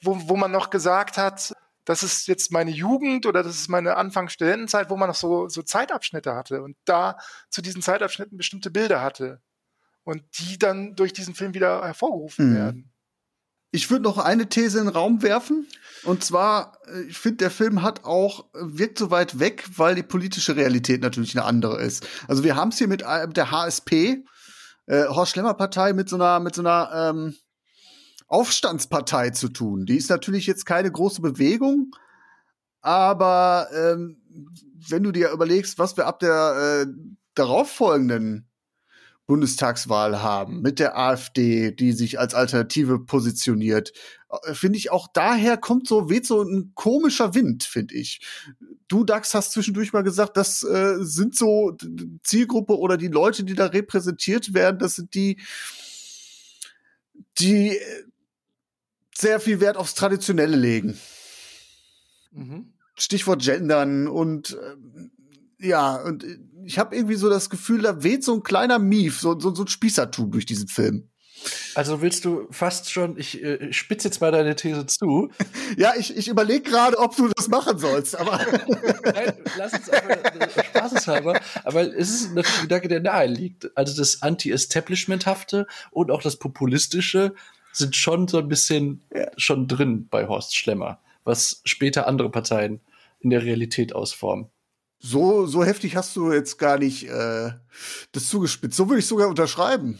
wo, 0.00 0.16
wo 0.28 0.36
man 0.36 0.50
noch 0.50 0.70
gesagt 0.70 1.18
hat, 1.18 1.54
das 1.88 2.02
ist 2.02 2.28
jetzt 2.28 2.52
meine 2.52 2.70
Jugend 2.70 3.24
oder 3.24 3.42
das 3.42 3.56
ist 3.56 3.68
meine 3.68 3.96
Anfangsstudentenzeit, 3.96 4.90
wo 4.90 4.98
man 4.98 5.08
noch 5.08 5.16
so, 5.16 5.48
so 5.48 5.62
Zeitabschnitte 5.62 6.34
hatte 6.34 6.62
und 6.62 6.76
da 6.84 7.16
zu 7.48 7.62
diesen 7.62 7.80
Zeitabschnitten 7.80 8.36
bestimmte 8.36 8.70
Bilder 8.70 9.00
hatte 9.00 9.40
und 10.04 10.22
die 10.38 10.58
dann 10.58 10.96
durch 10.96 11.14
diesen 11.14 11.34
Film 11.34 11.54
wieder 11.54 11.82
hervorgerufen 11.82 12.50
mhm. 12.50 12.54
werden. 12.56 12.92
Ich 13.70 13.90
würde 13.90 14.02
noch 14.02 14.18
eine 14.18 14.50
These 14.50 14.80
in 14.80 14.84
den 14.84 14.94
Raum 14.94 15.22
werfen. 15.22 15.66
Und 16.02 16.22
zwar, 16.22 16.76
äh, 16.88 17.04
ich 17.04 17.16
finde, 17.16 17.38
der 17.38 17.50
Film 17.50 17.80
hat 17.80 18.04
auch, 18.04 18.52
äh, 18.54 18.58
wirkt 18.60 18.98
so 18.98 19.10
weit 19.10 19.38
weg, 19.38 19.64
weil 19.76 19.94
die 19.94 20.02
politische 20.02 20.56
Realität 20.56 21.00
natürlich 21.00 21.34
eine 21.36 21.46
andere 21.46 21.80
ist. 21.80 22.06
Also 22.28 22.44
wir 22.44 22.54
haben 22.54 22.68
es 22.68 22.76
hier 22.76 22.88
mit 22.88 23.00
äh, 23.00 23.26
der 23.28 23.50
HSP, 23.50 24.24
äh, 24.86 25.06
Horst 25.06 25.32
Schlemmer 25.32 25.54
Partei, 25.54 25.94
mit 25.94 26.10
so 26.10 26.16
einer, 26.16 26.38
mit 26.40 26.54
so 26.54 26.60
einer 26.60 26.90
ähm, 27.14 27.34
Aufstandspartei 28.28 29.30
zu 29.30 29.48
tun. 29.48 29.86
Die 29.86 29.96
ist 29.96 30.10
natürlich 30.10 30.46
jetzt 30.46 30.66
keine 30.66 30.92
große 30.92 31.22
Bewegung, 31.22 31.94
aber 32.80 33.68
ähm, 33.74 34.22
wenn 34.88 35.02
du 35.02 35.12
dir 35.12 35.30
überlegst, 35.30 35.78
was 35.78 35.96
wir 35.96 36.06
ab 36.06 36.20
der 36.20 36.86
äh, 36.86 36.92
darauffolgenden 37.34 38.48
Bundestagswahl 39.26 40.22
haben 40.22 40.62
mit 40.62 40.78
der 40.78 40.96
AfD, 40.96 41.70
die 41.70 41.92
sich 41.92 42.18
als 42.18 42.34
Alternative 42.34 42.98
positioniert, 42.98 43.92
äh, 44.30 44.54
finde 44.54 44.78
ich 44.78 44.90
auch 44.90 45.08
daher 45.12 45.56
kommt 45.56 45.86
so 45.86 46.08
weht 46.08 46.26
so 46.26 46.42
ein 46.42 46.72
komischer 46.74 47.34
Wind, 47.34 47.64
finde 47.64 47.94
ich. 47.94 48.20
Du 48.88 49.04
Dax 49.04 49.34
hast 49.34 49.52
zwischendurch 49.52 49.92
mal 49.92 50.02
gesagt, 50.02 50.36
das 50.36 50.62
äh, 50.62 50.96
sind 51.00 51.36
so 51.36 51.76
Zielgruppe 52.22 52.78
oder 52.78 52.96
die 52.96 53.08
Leute, 53.08 53.44
die 53.44 53.54
da 53.54 53.66
repräsentiert 53.66 54.54
werden, 54.54 54.78
das 54.78 54.96
sind 54.96 55.14
die 55.14 55.38
die 57.38 57.76
äh, 57.76 58.04
sehr 59.20 59.40
viel 59.40 59.60
Wert 59.60 59.76
aufs 59.76 59.94
Traditionelle 59.94 60.56
legen. 60.56 60.98
Mhm. 62.30 62.72
Stichwort 62.94 63.42
Gendern 63.42 64.06
und 64.08 64.56
äh, 65.60 65.66
ja, 65.68 65.96
und 65.96 66.24
ich 66.64 66.78
habe 66.78 66.94
irgendwie 66.94 67.16
so 67.16 67.28
das 67.28 67.50
Gefühl, 67.50 67.82
da 67.82 68.02
weht 68.02 68.22
so 68.22 68.34
ein 68.34 68.42
kleiner 68.42 68.78
Mief, 68.78 69.20
so, 69.20 69.38
so, 69.38 69.54
so 69.54 69.64
ein 69.64 69.68
Spießertum 69.68 70.30
durch 70.30 70.46
diesen 70.46 70.68
Film. 70.68 71.08
Also 71.74 72.02
willst 72.02 72.24
du 72.24 72.48
fast 72.50 72.90
schon, 72.90 73.16
ich 73.16 73.42
äh, 73.42 73.72
spitze 73.72 74.08
jetzt 74.08 74.20
mal 74.20 74.32
deine 74.32 74.56
These 74.56 74.86
zu. 74.86 75.30
Ja, 75.76 75.92
ich, 75.96 76.16
ich 76.16 76.28
überlege 76.28 76.62
gerade, 76.62 76.98
ob 76.98 77.14
du 77.14 77.28
das 77.28 77.48
machen 77.48 77.78
sollst, 77.78 78.16
aber. 78.16 78.38
Nein, 79.04 79.34
lass 79.56 79.74
uns 79.74 79.90
einfach 79.90 80.34
äh, 80.34 80.64
spaßeshalber. 80.64 81.40
Aber 81.62 81.82
es 81.82 82.10
ist 82.10 82.34
natürlich 82.34 82.56
ein 82.56 82.62
Gedanke, 82.62 82.88
der 82.88 83.00
nahe 83.00 83.26
liegt. 83.26 83.76
Also 83.76 83.94
das 83.96 84.22
Anti-Establishment-hafte 84.22 85.66
und 85.90 86.10
auch 86.10 86.22
das 86.22 86.36
Populistische 86.36 87.34
sind 87.78 87.96
schon 87.96 88.28
so 88.28 88.38
ein 88.38 88.48
bisschen 88.48 89.02
ja. 89.14 89.30
schon 89.36 89.66
drin 89.68 90.08
bei 90.08 90.26
Horst 90.28 90.56
Schlemmer, 90.56 91.00
was 91.24 91.60
später 91.64 92.06
andere 92.06 92.30
Parteien 92.30 92.80
in 93.20 93.30
der 93.30 93.42
Realität 93.42 93.94
ausformen. 93.94 94.48
So, 95.00 95.46
so 95.46 95.64
heftig 95.64 95.94
hast 95.96 96.16
du 96.16 96.32
jetzt 96.32 96.58
gar 96.58 96.78
nicht 96.78 97.08
äh, 97.08 97.52
das 98.12 98.28
zugespitzt. 98.28 98.76
So 98.76 98.88
würde 98.88 98.98
ich 98.98 99.06
sogar 99.06 99.28
unterschreiben. 99.28 99.98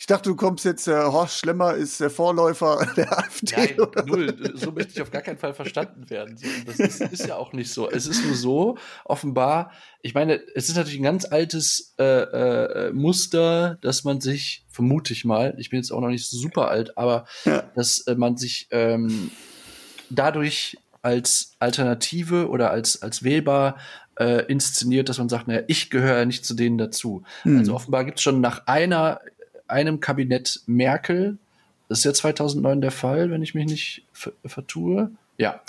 Ich 0.00 0.06
dachte, 0.06 0.30
du 0.30 0.36
kommst 0.36 0.64
jetzt, 0.64 0.86
äh, 0.86 0.92
Horst 0.92 1.38
Schlemmer 1.38 1.74
ist 1.74 2.00
der 2.00 2.08
Vorläufer 2.08 2.86
der 2.96 3.18
AfD. 3.18 3.56
Nein, 3.56 4.06
null. 4.06 4.52
So 4.54 4.70
möchte 4.70 4.92
ich 4.92 5.02
auf 5.02 5.10
gar 5.10 5.22
keinen 5.22 5.38
Fall 5.38 5.54
verstanden 5.54 6.08
werden. 6.08 6.38
Das 6.66 6.78
ist, 6.78 7.00
ist, 7.00 7.26
ja 7.26 7.34
auch 7.34 7.52
nicht 7.52 7.72
so. 7.72 7.90
Es 7.90 8.06
ist 8.06 8.24
nur 8.24 8.36
so, 8.36 8.78
offenbar, 9.04 9.72
ich 10.00 10.14
meine, 10.14 10.40
es 10.54 10.68
ist 10.68 10.76
natürlich 10.76 11.00
ein 11.00 11.04
ganz 11.04 11.24
altes 11.24 11.94
äh, 11.98 12.04
äh, 12.04 12.92
Muster, 12.92 13.78
dass 13.80 14.04
man 14.04 14.20
sich, 14.20 14.64
vermute 14.68 15.12
ich 15.12 15.24
mal, 15.24 15.54
ich 15.58 15.70
bin 15.70 15.80
jetzt 15.80 15.90
auch 15.90 16.00
noch 16.00 16.08
nicht 16.08 16.30
super 16.30 16.68
alt, 16.68 16.96
aber 16.96 17.26
ja. 17.44 17.62
dass 17.74 17.98
äh, 18.06 18.14
man 18.14 18.36
sich 18.36 18.68
ähm, 18.70 19.32
dadurch 20.10 20.78
als 21.02 21.56
Alternative 21.58 22.48
oder 22.48 22.70
als, 22.70 23.02
als 23.02 23.24
wählbar 23.24 23.78
äh, 24.18 24.44
inszeniert, 24.46 25.08
dass 25.08 25.18
man 25.18 25.28
sagt, 25.28 25.48
naja, 25.48 25.62
ich 25.66 25.90
gehöre 25.90 26.18
ja 26.18 26.24
nicht 26.24 26.44
zu 26.44 26.54
denen 26.54 26.78
dazu. 26.78 27.24
Mhm. 27.44 27.58
Also 27.58 27.74
offenbar 27.74 28.04
gibt 28.04 28.18
es 28.18 28.22
schon 28.22 28.40
nach 28.40 28.66
einer, 28.66 29.20
einem 29.68 30.00
Kabinett 30.00 30.60
Merkel, 30.66 31.38
das 31.88 31.98
ist 31.98 32.04
ja 32.04 32.12
2009 32.12 32.80
der 32.80 32.90
Fall, 32.90 33.30
wenn 33.30 33.42
ich 33.42 33.54
mich 33.54 33.66
nicht 33.66 34.02
vertue, 34.44 35.10
ja, 35.38 35.62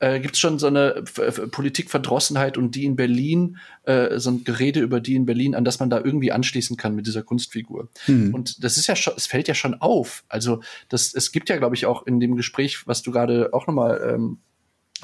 äh, 0.00 0.20
gibt 0.20 0.34
es 0.34 0.40
schon 0.40 0.58
so 0.58 0.66
eine 0.66 1.02
Politikverdrossenheit 1.50 2.58
und 2.58 2.74
die 2.74 2.84
in 2.84 2.94
Berlin, 2.94 3.56
äh, 3.84 4.18
so 4.18 4.30
ein 4.30 4.44
Gerede 4.44 4.80
über 4.80 5.00
die 5.00 5.14
in 5.14 5.24
Berlin, 5.24 5.54
an 5.54 5.64
das 5.64 5.80
man 5.80 5.88
da 5.88 5.96
irgendwie 5.96 6.30
anschließen 6.30 6.76
kann 6.76 6.94
mit 6.94 7.06
dieser 7.06 7.22
Kunstfigur. 7.22 7.88
Mhm. 8.06 8.34
Und 8.34 8.62
das 8.62 8.76
ist 8.76 8.86
ja 8.86 8.94
schon, 8.94 9.14
es 9.16 9.26
fällt 9.26 9.48
ja 9.48 9.54
schon 9.54 9.80
auf. 9.80 10.24
Also 10.28 10.60
das, 10.90 11.14
es 11.14 11.32
gibt 11.32 11.48
ja, 11.48 11.56
glaube 11.56 11.74
ich, 11.74 11.86
auch 11.86 12.06
in 12.06 12.20
dem 12.20 12.36
Gespräch, 12.36 12.86
was 12.86 13.00
du 13.00 13.12
gerade 13.12 13.48
auch 13.54 13.66
nochmal 13.66 14.14
ähm, 14.14 14.38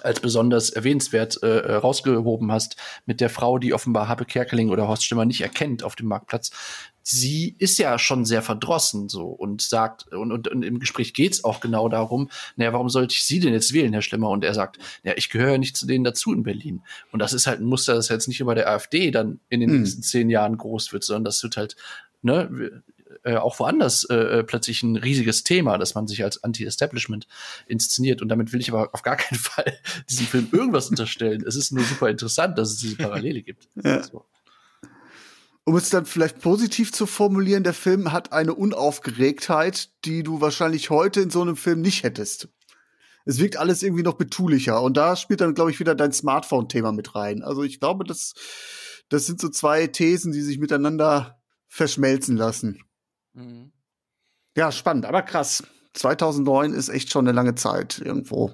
als 0.02 0.20
besonders 0.20 0.70
erwähnenswert 0.70 1.42
äh, 1.42 1.60
äh, 1.60 1.74
rausgehoben 1.74 2.52
hast, 2.52 2.76
mit 3.06 3.20
der 3.20 3.30
Frau, 3.30 3.58
die 3.58 3.72
offenbar 3.72 4.08
Habe 4.08 4.24
Kerkeling 4.24 4.68
oder 4.68 4.86
Horst 4.88 5.04
Stimmer 5.04 5.24
nicht 5.24 5.40
erkennt 5.40 5.82
auf 5.82 5.96
dem 5.96 6.08
Marktplatz. 6.08 6.50
Sie 7.02 7.56
ist 7.58 7.78
ja 7.78 7.98
schon 7.98 8.24
sehr 8.24 8.42
verdrossen 8.42 9.08
so 9.08 9.26
und 9.26 9.62
sagt, 9.62 10.12
und, 10.12 10.32
und, 10.32 10.48
und 10.48 10.62
im 10.62 10.78
Gespräch 10.78 11.14
geht's 11.14 11.44
auch 11.44 11.60
genau 11.60 11.88
darum, 11.88 12.30
naja, 12.56 12.72
warum 12.72 12.88
sollte 12.88 13.14
ich 13.14 13.24
Sie 13.24 13.40
denn 13.40 13.52
jetzt 13.52 13.72
wählen, 13.72 13.92
Herr 13.92 14.02
Schlimmer? 14.02 14.30
Und 14.30 14.44
er 14.44 14.54
sagt, 14.54 14.78
ja, 15.02 15.12
ich 15.16 15.30
gehöre 15.30 15.52
ja 15.52 15.58
nicht 15.58 15.76
zu 15.76 15.86
denen 15.86 16.04
dazu 16.04 16.32
in 16.32 16.42
Berlin. 16.42 16.82
Und 17.12 17.20
das 17.20 17.32
ist 17.32 17.46
halt 17.46 17.60
ein 17.60 17.66
Muster, 17.66 17.94
das 17.94 18.08
jetzt 18.08 18.28
nicht 18.28 18.40
über 18.40 18.54
der 18.54 18.68
AfD 18.68 19.10
dann 19.10 19.40
in 19.48 19.60
den 19.60 19.70
mhm. 19.70 19.78
nächsten 19.80 20.02
zehn 20.02 20.30
Jahren 20.30 20.56
groß 20.56 20.92
wird, 20.92 21.04
sondern 21.04 21.24
das 21.24 21.42
wird 21.42 21.56
halt, 21.56 21.76
ne, 22.22 22.82
äh, 23.24 23.36
auch 23.36 23.58
woanders 23.58 24.04
äh, 24.04 24.14
äh, 24.14 24.44
plötzlich 24.44 24.82
ein 24.82 24.96
riesiges 24.96 25.44
Thema, 25.44 25.78
dass 25.78 25.94
man 25.94 26.06
sich 26.06 26.22
als 26.24 26.42
Anti-Establishment 26.42 27.26
inszeniert. 27.66 28.22
Und 28.22 28.28
damit 28.28 28.52
will 28.52 28.60
ich 28.60 28.70
aber 28.70 28.90
auf 28.92 29.02
gar 29.02 29.16
keinen 29.16 29.38
Fall 29.38 29.78
diesem 30.08 30.26
Film 30.26 30.48
irgendwas 30.52 30.88
unterstellen. 30.88 31.44
Es 31.46 31.56
ist 31.56 31.72
nur 31.72 31.84
super 31.84 32.08
interessant, 32.08 32.56
dass 32.58 32.70
es 32.70 32.78
diese 32.78 32.96
Parallele 32.96 33.42
gibt. 33.42 33.68
Ja. 33.82 34.02
So. 34.02 34.24
Um 35.64 35.76
es 35.76 35.90
dann 35.90 36.06
vielleicht 36.06 36.40
positiv 36.40 36.92
zu 36.92 37.06
formulieren, 37.06 37.64
der 37.64 37.74
Film 37.74 38.12
hat 38.12 38.32
eine 38.32 38.54
Unaufgeregtheit, 38.54 39.90
die 40.04 40.22
du 40.22 40.40
wahrscheinlich 40.40 40.90
heute 40.90 41.20
in 41.20 41.30
so 41.30 41.42
einem 41.42 41.56
Film 41.56 41.80
nicht 41.80 42.02
hättest. 42.02 42.48
Es 43.26 43.38
wirkt 43.38 43.56
alles 43.56 43.82
irgendwie 43.82 44.02
noch 44.02 44.14
betulicher. 44.14 44.82
Und 44.82 44.96
da 44.96 45.16
spielt 45.16 45.40
dann, 45.40 45.54
glaube 45.54 45.70
ich, 45.70 45.78
wieder 45.78 45.94
dein 45.94 46.12
Smartphone-Thema 46.12 46.92
mit 46.92 47.14
rein. 47.14 47.42
Also 47.42 47.62
ich 47.62 47.78
glaube, 47.78 48.04
das, 48.04 48.34
das 49.08 49.26
sind 49.26 49.40
so 49.40 49.48
zwei 49.50 49.86
Thesen, 49.86 50.32
die 50.32 50.40
sich 50.40 50.58
miteinander 50.58 51.40
verschmelzen 51.68 52.36
lassen. 52.36 52.82
Mhm. 53.34 53.72
Ja, 54.56 54.72
spannend, 54.72 55.06
aber 55.06 55.22
krass. 55.22 55.62
2009 55.94 56.72
ist 56.72 56.88
echt 56.88 57.10
schon 57.10 57.26
eine 57.26 57.34
lange 57.34 57.54
Zeit 57.54 57.98
irgendwo. 57.98 58.52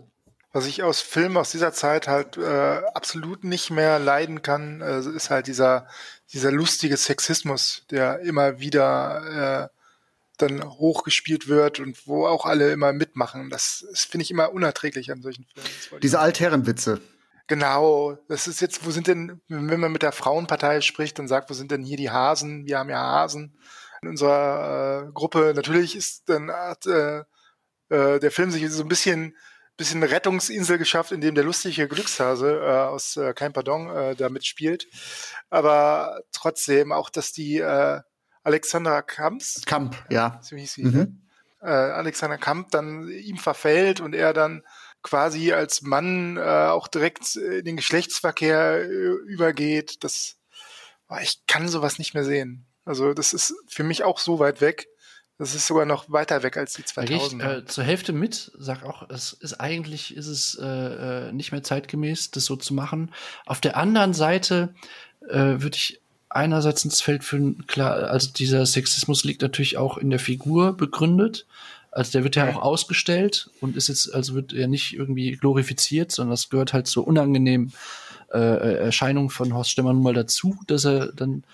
Was 0.53 0.67
ich 0.67 0.83
aus 0.83 1.01
Filmen 1.01 1.37
aus 1.37 1.51
dieser 1.51 1.73
Zeit 1.73 2.09
halt 2.09 2.39
äh, 2.39 2.81
absolut 2.95 3.45
nicht 3.45 3.71
mehr 3.71 3.99
leiden 3.99 4.41
kann, 4.41 4.81
äh, 4.81 5.01
ist 5.01 5.29
halt 5.31 5.49
dieser, 5.49 5.87
dieser 6.33 6.51
lustige 6.51 6.97
Sexismus, 6.97 7.85
der 7.91 8.21
immer 8.21 8.59
wieder 8.59 9.71
äh, 9.71 9.77
dann 10.39 10.63
hochgespielt 10.65 11.49
wird 11.49 11.81
und 11.81 12.07
wo 12.07 12.27
auch 12.27 12.45
alle 12.45 12.73
immer 12.73 12.93
mitmachen. 12.93 13.49
Das, 13.51 13.87
das 13.91 14.05
finde 14.05 14.25
ich 14.25 14.31
immer 14.31 14.53
unerträglich 14.53 15.11
an 15.11 15.23
solchen 15.23 15.47
Filmen. 15.47 16.01
Diese 16.03 16.21
Altherrenwitze. 16.21 17.01
Genau, 17.49 18.19
das 18.29 18.49
ist 18.49 18.61
jetzt, 18.61 18.85
wo 18.85 18.91
sind 18.91 19.07
denn, 19.07 19.41
wenn 19.49 19.81
man 19.81 19.93
mit 19.93 20.03
der 20.03 20.13
Frauenpartei 20.13 20.81
spricht 20.81 21.21
und 21.21 21.29
sagt, 21.29 21.49
wo 21.49 21.55
sind 21.55 21.71
denn 21.71 21.85
hier 21.85 21.97
die 21.97 22.11
Hasen? 22.11 22.67
Wir 22.67 22.79
haben 22.79 22.91
ja 22.91 23.01
Hasen 23.01 23.57
in 24.03 24.09
unserer 24.09 25.07
äh, 25.07 25.13
Gruppe. 25.13 25.53
Natürlich 25.55 25.95
ist 25.95 26.29
dann 26.29 26.49
äh, 26.49 27.23
äh, 27.89 28.19
der 28.19 28.31
Film 28.33 28.51
sich 28.51 28.69
so 28.71 28.83
ein 28.83 28.89
bisschen 28.89 29.37
bisschen 29.77 30.03
Rettungsinsel 30.03 30.79
geschafft, 30.79 31.13
in 31.13 31.21
dem 31.21 31.35
der 31.35 31.45
lustige 31.45 31.89
Glückshase 31.89 32.61
äh, 32.61 32.89
aus 32.89 33.17
äh, 33.17 33.35
Kein 33.35 33.53
Pardon 33.53 33.89
äh, 33.91 34.17
da 34.17 34.29
mitspielt. 34.29 34.87
Aber 35.51 36.21
trotzdem 36.33 36.93
auch, 36.93 37.11
dass 37.11 37.33
die 37.33 37.59
äh, 37.59 38.01
Alexandra 38.43 39.03
Kamps, 39.03 39.63
Kamp, 39.67 39.97
ja, 40.09 40.39
so 40.43 40.57
hieß 40.57 40.73
sie, 40.75 40.85
mhm. 40.85 40.93
Ne? 40.93 41.17
äh, 41.63 41.67
Alexander 41.67 42.39
Kamp 42.39 42.71
dann 42.71 43.09
ihm 43.09 43.39
verfällt 43.39 44.01
und 44.01 44.15
er 44.15 44.33
dann 44.33 44.63
quasi 45.03 45.53
als 45.53 45.83
Mann 45.83 46.37
äh, 46.37 46.41
auch 46.41 46.89
direkt 46.89 47.37
in 47.37 47.65
den 47.65 47.77
Geschlechtsverkehr 47.77 48.83
äh, 48.83 48.87
übergeht. 49.27 50.05
Das, 50.05 50.37
oh, 51.09 51.17
ich 51.21 51.45
kann 51.47 51.69
sowas 51.69 51.99
nicht 51.99 52.15
mehr 52.15 52.25
sehen. 52.25 52.67
Also 52.85 53.15
das 53.15 53.33
ist 53.33 53.55
für 53.69 53.83
mich 53.83 54.05
auch 54.05 54.19
so 54.19 54.39
weit 54.39 54.61
weg. 54.61 54.87
Das 55.39 55.55
ist 55.55 55.67
sogar 55.67 55.85
noch 55.85 56.11
weiter 56.11 56.43
weg 56.43 56.57
als 56.57 56.75
die 56.75 56.85
2000. 56.85 57.43
Ich, 57.43 57.49
äh, 57.49 57.65
zur 57.67 57.85
Hälfte 57.85 58.13
mit, 58.13 58.53
sag 58.59 58.85
auch, 58.85 59.09
es 59.11 59.35
ist 59.35 59.61
eigentlich 59.61 60.17
ist 60.17 60.29
es 60.29 60.55
äh, 60.55 60.67
äh, 61.29 61.33
nicht 61.33 61.53
mehr 61.53 61.63
zeitgemäß, 61.63 62.31
das 62.31 62.47
so 62.47 62.57
zu 62.57 62.73
machen. 62.73 63.13
Auf 63.45 63.61
der 63.61 63.77
anderen 63.77 64.15
Seite 64.15 64.75
äh, 65.29 65.61
würde 65.61 65.77
ich 65.77 66.01
einerseits 66.31 66.85
ins 66.85 67.03
Feld 67.03 67.23
führen, 67.23 67.67
klar, 67.67 68.11
also 68.11 68.31
dieser 68.31 68.65
Sexismus 68.65 69.25
liegt 69.25 69.43
natürlich 69.43 69.77
auch 69.77 69.99
in 69.99 70.11
der 70.11 70.19
Figur 70.19 70.75
begründet. 70.77 71.47
Also 71.91 72.13
der 72.13 72.25
wird 72.25 72.37
ja 72.37 72.51
auch 72.51 72.61
ausgestellt 72.61 73.51
und 73.61 73.77
ist 73.77 73.89
jetzt, 73.89 74.15
also 74.15 74.35
wird 74.35 74.53
er 74.53 74.69
nicht 74.69 74.93
irgendwie 74.93 75.33
glorifiziert, 75.33 76.13
sondern 76.13 76.33
das 76.33 76.51
gehört 76.51 76.75
halt 76.75 76.87
zur 76.87 77.07
unangenehmen 77.07 77.73
äh, 78.33 78.85
Erscheinung 78.85 79.31
von 79.31 79.55
Horst 79.55 79.71
Stemmer 79.71 79.93
nun 79.93 80.03
mal 80.03 80.13
dazu, 80.13 80.59
dass 80.67 80.85
er 80.85 81.13
dann 81.13 81.45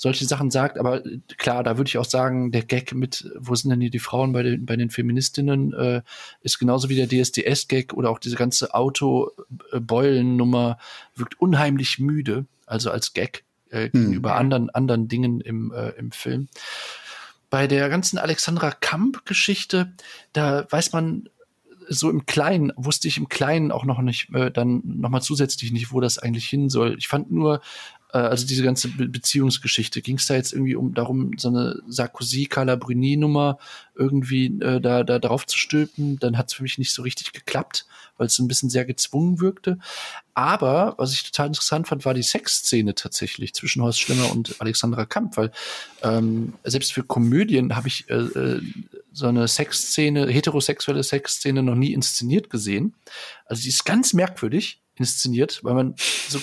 solche 0.00 0.24
Sachen 0.24 0.50
sagt. 0.50 0.78
Aber 0.78 1.02
klar, 1.36 1.62
da 1.62 1.76
würde 1.76 1.88
ich 1.88 1.98
auch 1.98 2.06
sagen, 2.06 2.52
der 2.52 2.62
Gag 2.62 2.94
mit, 2.94 3.30
wo 3.38 3.54
sind 3.54 3.68
denn 3.68 3.82
hier 3.82 3.90
die 3.90 3.98
Frauen 3.98 4.32
bei 4.32 4.42
den, 4.42 4.64
bei 4.64 4.76
den 4.76 4.88
Feministinnen, 4.88 5.74
äh, 5.74 6.00
ist 6.40 6.58
genauso 6.58 6.88
wie 6.88 6.96
der 6.96 7.06
DSDS-Gag 7.06 7.92
oder 7.92 8.08
auch 8.08 8.18
diese 8.18 8.36
ganze 8.36 8.72
Auto-Beulen-Nummer 8.72 10.78
wirkt 11.16 11.38
unheimlich 11.38 11.98
müde, 11.98 12.46
also 12.64 12.90
als 12.90 13.12
Gag 13.12 13.44
äh, 13.68 13.90
gegenüber 13.90 14.30
hm. 14.30 14.38
anderen, 14.38 14.70
anderen 14.70 15.08
Dingen 15.08 15.42
im, 15.42 15.70
äh, 15.70 15.90
im 15.90 16.12
Film. 16.12 16.48
Bei 17.50 17.66
der 17.66 17.90
ganzen 17.90 18.16
Alexandra 18.16 18.70
Kamp-Geschichte, 18.70 19.92
da 20.32 20.66
weiß 20.70 20.92
man 20.92 21.28
so 21.88 22.08
im 22.08 22.24
Kleinen, 22.24 22.72
wusste 22.76 23.08
ich 23.08 23.18
im 23.18 23.28
Kleinen 23.28 23.70
auch 23.70 23.84
noch 23.84 24.00
nicht, 24.00 24.32
äh, 24.32 24.50
dann 24.50 24.80
nochmal 24.84 25.20
zusätzlich 25.20 25.72
nicht, 25.72 25.92
wo 25.92 26.00
das 26.00 26.18
eigentlich 26.18 26.48
hin 26.48 26.70
soll. 26.70 26.96
Ich 26.96 27.08
fand 27.08 27.30
nur 27.30 27.60
äh, 28.12 28.18
also 28.18 28.46
diese 28.46 28.62
ganze 28.62 28.88
Be 28.88 29.08
Beziehungsgeschichte, 29.08 30.02
ging 30.02 30.16
es 30.16 30.26
da 30.26 30.34
jetzt 30.34 30.52
irgendwie 30.52 30.76
um 30.76 30.94
darum, 30.94 31.32
so 31.36 31.48
eine 31.48 31.80
Sarkozy-Carla 31.88 32.76
Bruni-Nummer 32.76 33.58
irgendwie 33.94 34.46
äh, 34.60 34.80
da, 34.80 35.04
da 35.04 35.18
drauf 35.18 35.46
zu 35.46 35.58
stülpen, 35.58 36.18
dann 36.18 36.38
hat 36.38 36.48
es 36.48 36.54
für 36.54 36.62
mich 36.62 36.78
nicht 36.78 36.92
so 36.92 37.02
richtig 37.02 37.32
geklappt, 37.32 37.86
weil 38.16 38.26
es 38.26 38.38
ein 38.38 38.48
bisschen 38.48 38.70
sehr 38.70 38.84
gezwungen 38.84 39.40
wirkte. 39.40 39.78
Aber 40.34 40.94
was 40.96 41.12
ich 41.12 41.22
total 41.24 41.48
interessant 41.48 41.88
fand, 41.88 42.04
war 42.04 42.14
die 42.14 42.22
Sexszene 42.22 42.94
tatsächlich 42.94 43.52
zwischen 43.54 43.82
Horst 43.82 44.00
Schlemmer 44.00 44.30
und 44.32 44.56
Alexandra 44.58 45.04
Kamp, 45.04 45.36
weil 45.36 45.52
ähm, 46.02 46.54
selbst 46.64 46.92
für 46.92 47.02
Komödien 47.02 47.76
habe 47.76 47.88
ich 47.88 48.08
äh, 48.08 48.14
äh, 48.14 48.62
so 49.12 49.26
eine 49.26 49.48
Sexszene, 49.48 50.28
heterosexuelle 50.28 51.02
Sexszene 51.02 51.62
noch 51.62 51.74
nie 51.74 51.92
inszeniert 51.92 52.48
gesehen. 52.48 52.94
Also 53.44 53.62
die 53.62 53.68
ist 53.68 53.84
ganz 53.84 54.14
merkwürdig 54.14 54.80
inszeniert, 55.00 55.64
weil 55.64 55.74
man 55.74 55.94
so, 56.28 56.38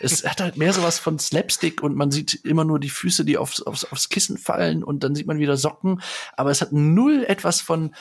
es 0.00 0.24
hat 0.24 0.40
halt 0.40 0.56
mehr 0.56 0.72
sowas 0.72 0.98
von 0.98 1.18
Slapstick 1.18 1.82
und 1.82 1.96
man 1.96 2.10
sieht 2.10 2.34
immer 2.44 2.64
nur 2.64 2.78
die 2.78 2.90
Füße, 2.90 3.24
die 3.24 3.38
aufs, 3.38 3.62
aufs, 3.62 3.84
aufs 3.84 4.08
Kissen 4.08 4.36
fallen 4.36 4.84
und 4.84 5.02
dann 5.02 5.14
sieht 5.14 5.26
man 5.26 5.38
wieder 5.38 5.56
Socken, 5.56 6.02
aber 6.36 6.50
es 6.50 6.60
hat 6.60 6.72
null 6.72 7.24
etwas 7.26 7.60
von, 7.60 7.94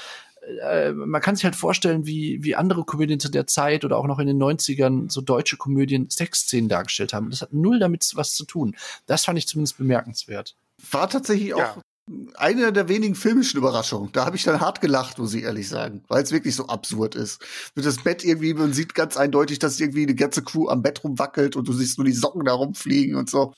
äh, 0.64 0.92
man 0.92 1.22
kann 1.22 1.36
sich 1.36 1.46
halt 1.46 1.56
vorstellen, 1.56 2.06
wie, 2.06 2.44
wie 2.44 2.56
andere 2.56 2.84
Komödien 2.84 3.20
zu 3.20 3.30
der 3.30 3.48
Zeit 3.48 3.86
oder 3.86 3.98
auch 3.98 4.08
noch 4.08 4.20
in 4.20 4.28
den 4.28 4.42
90ern 4.42 5.10
so 5.10 5.22
deutsche 5.22 5.58
Komödien 5.58 6.10
Sexszenen 6.10 6.70
dargestellt 6.70 7.14
haben. 7.14 7.30
Das 7.30 7.42
hat 7.42 7.54
null 7.54 7.80
damit 7.80 8.12
was 8.16 8.34
zu 8.34 8.46
tun. 8.46 8.76
Das 9.06 9.26
fand 9.26 9.38
ich 9.38 9.48
zumindest 9.48 9.78
bemerkenswert. 9.78 10.56
War 10.92 11.10
tatsächlich 11.10 11.54
auch 11.54 11.60
ja 11.60 11.78
eine 12.36 12.74
der 12.74 12.90
wenigen 12.90 13.16
filmischen 13.16 13.60
Überraschungen. 13.60 14.12
Da 14.12 14.26
habe 14.26 14.36
ich 14.36 14.44
dann 14.44 14.60
hart 14.60 14.82
gelacht, 14.82 15.20
muss 15.20 15.34
ich 15.34 15.44
ehrlich 15.44 15.70
sagen, 15.70 16.04
weil 16.08 16.24
es 16.24 16.32
wirklich 16.32 16.56
so 16.56 16.68
absurd 16.68 17.16
ist. 17.16 17.42
Mit 17.76 17.86
das 17.86 18.04
Bett 18.04 18.24
irgendwie, 18.24 18.54
man 18.54 18.74
sieht 18.74 18.96
ganz 18.96 19.18
eindeutig, 19.18 19.60
dass 19.60 19.80
irgendwie 19.80 20.04
eine 20.04 20.16
ganze 20.16 20.44
Crew 20.44 20.68
am 20.70 20.82
Bett 20.82 21.04
rumwackelt 21.04 21.56
und 21.56 21.68
du 21.68 21.74
siehst 21.74 21.98
nur 21.98 22.06
die 22.06 22.14
Socken 22.14 22.46
da 22.46 22.54
rumfliegen 22.54 23.16
und 23.16 23.30
so. 23.30 23.54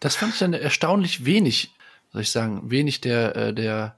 Das 0.00 0.14
fand 0.14 0.34
ich 0.34 0.38
dann 0.38 0.52
erstaunlich 0.52 1.24
wenig, 1.24 1.74
soll 2.12 2.22
ich 2.22 2.30
sagen, 2.30 2.70
wenig 2.70 3.00
der, 3.00 3.36
äh, 3.36 3.54
der 3.54 3.97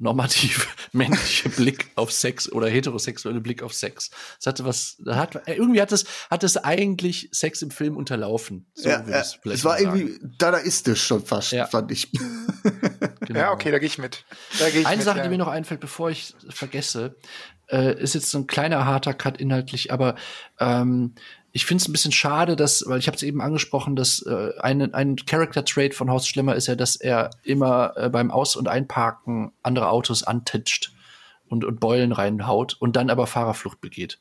normative 0.00 0.66
männliche 0.92 1.48
Blick 1.50 1.90
auf 1.94 2.10
Sex 2.10 2.50
oder 2.50 2.68
heterosexuelle 2.68 3.40
Blick 3.40 3.62
auf 3.62 3.72
Sex. 3.72 4.10
Es 4.38 4.46
hatte 4.46 4.64
was, 4.64 4.96
hat, 5.06 5.40
irgendwie 5.46 5.80
hat 5.80 5.92
es, 5.92 6.04
hat 6.30 6.42
es 6.42 6.56
eigentlich 6.56 7.28
Sex 7.32 7.62
im 7.62 7.70
Film 7.70 7.96
unterlaufen. 7.96 8.66
So 8.74 8.88
ja, 8.88 9.04
ja. 9.06 9.20
es 9.20 9.38
war 9.44 9.78
sagen. 9.78 9.96
irgendwie 9.96 10.18
dadaistisch 10.38 11.04
schon 11.04 11.24
fast, 11.24 11.52
ja. 11.52 11.66
fand 11.66 11.92
ich. 11.92 12.10
Genau. 13.26 13.40
Ja, 13.40 13.52
okay, 13.52 13.70
da 13.70 13.78
gehe 13.78 13.86
ich 13.86 13.98
mit. 13.98 14.24
Da 14.58 14.70
geh 14.70 14.80
ich 14.80 14.86
Eine 14.86 14.96
mit, 14.96 15.04
Sache, 15.04 15.18
ja. 15.18 15.22
die 15.22 15.28
mir 15.28 15.38
noch 15.38 15.46
einfällt, 15.46 15.78
bevor 15.78 16.10
ich 16.10 16.34
vergesse, 16.48 17.14
äh, 17.70 17.96
ist 18.02 18.14
jetzt 18.14 18.30
so 18.30 18.38
ein 18.38 18.48
kleiner 18.48 18.86
harter 18.86 19.14
Cut 19.14 19.38
inhaltlich, 19.38 19.92
aber 19.92 20.16
ähm, 20.58 21.14
ich 21.52 21.66
finde 21.66 21.82
es 21.82 21.88
ein 21.88 21.92
bisschen 21.92 22.12
schade, 22.12 22.56
dass, 22.56 22.84
weil 22.86 22.98
ich 22.98 23.06
habe 23.06 23.16
es 23.16 23.22
eben 23.22 23.40
angesprochen, 23.40 23.96
dass 23.96 24.22
äh, 24.22 24.52
ein, 24.60 24.94
ein 24.94 25.16
Character-Trait 25.16 25.94
von 25.94 26.10
Horst 26.10 26.28
Schlemmer 26.28 26.54
ist 26.54 26.68
ja, 26.68 26.76
dass 26.76 26.96
er 26.96 27.30
immer 27.42 27.92
äh, 27.96 28.08
beim 28.08 28.30
Aus- 28.30 28.56
und 28.56 28.68
Einparken 28.68 29.52
andere 29.62 29.88
Autos 29.88 30.22
antitscht 30.22 30.92
und, 31.48 31.64
und 31.64 31.80
Beulen 31.80 32.12
reinhaut 32.12 32.76
und 32.78 32.94
dann 32.94 33.10
aber 33.10 33.26
Fahrerflucht 33.26 33.80
begeht. 33.80 34.20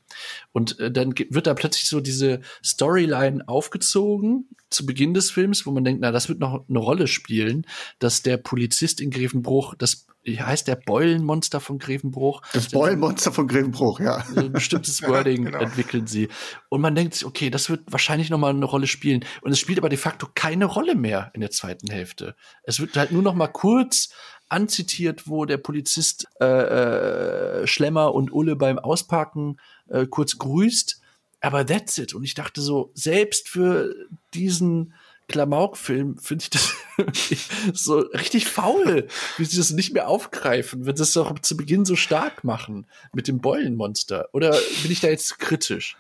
Und 0.52 0.80
äh, 0.80 0.92
dann 0.92 1.14
wird 1.30 1.46
da 1.46 1.54
plötzlich 1.54 1.88
so 1.88 2.00
diese 2.00 2.42
Storyline 2.66 3.48
aufgezogen 3.48 4.48
zu 4.70 4.86
Beginn 4.86 5.14
des 5.14 5.30
Films, 5.30 5.66
wo 5.66 5.72
man 5.72 5.84
denkt, 5.84 6.02
na, 6.02 6.12
das 6.12 6.30
wird 6.30 6.40
noch 6.40 6.68
eine 6.68 6.80
Rolle 6.80 7.08
spielen, 7.08 7.66
dass 8.00 8.24
der 8.24 8.38
Polizist 8.38 9.00
in 9.00 9.12
Grevenbruch 9.12 9.76
das 9.76 10.08
heißt 10.28 10.68
der 10.68 10.76
Beulenmonster 10.76 11.60
von 11.60 11.80
Grevenbruch. 11.80 12.42
Das 12.54 12.70
Beulenmonster 12.70 13.32
von 13.32 13.48
Grevenbruch, 13.48 14.00
ja. 14.00 14.24
So 14.34 14.42
ein 14.42 14.52
bestimmtes 14.52 15.02
Wording 15.08 15.46
genau. 15.46 15.60
entwickeln 15.60 16.08
sie. 16.08 16.30
Und 16.70 16.82
man 16.82 16.96
denkt 16.96 17.16
sich, 17.16 17.26
okay, 17.26 17.50
das 17.50 17.70
wird 17.70 17.92
wahrscheinlich 17.92 18.30
noch 18.30 18.38
mal 18.38 18.50
eine 18.50 18.66
Rolle 18.66 18.88
spielen. 18.88 19.26
Und 19.42 19.52
es 19.52 19.60
spielt 19.60 19.80
aber 19.80 19.90
de 19.90 19.98
facto 19.98 20.28
keine 20.34 20.66
Rolle 20.66 20.96
mehr 20.96 21.32
in 21.34 21.42
der 21.42 21.52
zweiten 21.52 21.90
Hälfte. 21.90 22.36
Es 22.64 22.80
wird 22.80 22.98
halt 22.98 23.12
nur 23.12 23.22
noch 23.22 23.34
mal 23.34 23.48
kurz 23.48 24.10
anzitiert, 24.50 25.28
wo 25.28 25.46
der 25.46 25.58
Polizist 25.58 26.28
äh, 26.42 26.46
äh, 26.46 27.68
Schlemmer 27.68 28.14
und 28.14 28.32
Ulle 28.34 28.56
beim 28.56 28.80
Ausparken 28.80 29.60
äh, 29.88 30.06
kurz 30.08 30.38
grüßt. 30.38 31.02
Aber 31.42 31.66
that's 31.66 31.98
it. 31.98 32.14
Und 32.14 32.24
ich 32.24 32.34
dachte 32.34 32.62
so, 32.62 32.92
selbst 32.94 33.48
für 33.48 33.96
diesen 34.34 34.94
Klamauk-Film 35.30 36.18
finde 36.18 36.44
ich 36.44 36.50
das 36.50 36.74
so 37.74 38.00
richtig 38.00 38.48
faul, 38.48 39.08
wie 39.38 39.46
sie 39.46 39.58
das 39.58 39.72
nicht 39.72 39.94
mehr 39.94 40.10
aufgreifen, 40.10 40.86
wenn 40.86 40.98
sie 40.98 41.04
es 41.04 41.14
doch 41.14 41.40
zu 41.40 41.56
Beginn 41.56 41.86
so 41.86 41.96
stark 41.96 42.44
machen 42.44 42.88
mit 43.14 43.30
dem 43.30 43.40
Beulenmonster. 43.40 44.28
Oder 44.34 44.52
bin 44.82 44.92
ich 44.92 45.00
da 45.00 45.08
jetzt 45.08 45.40
kritisch? 45.40 45.98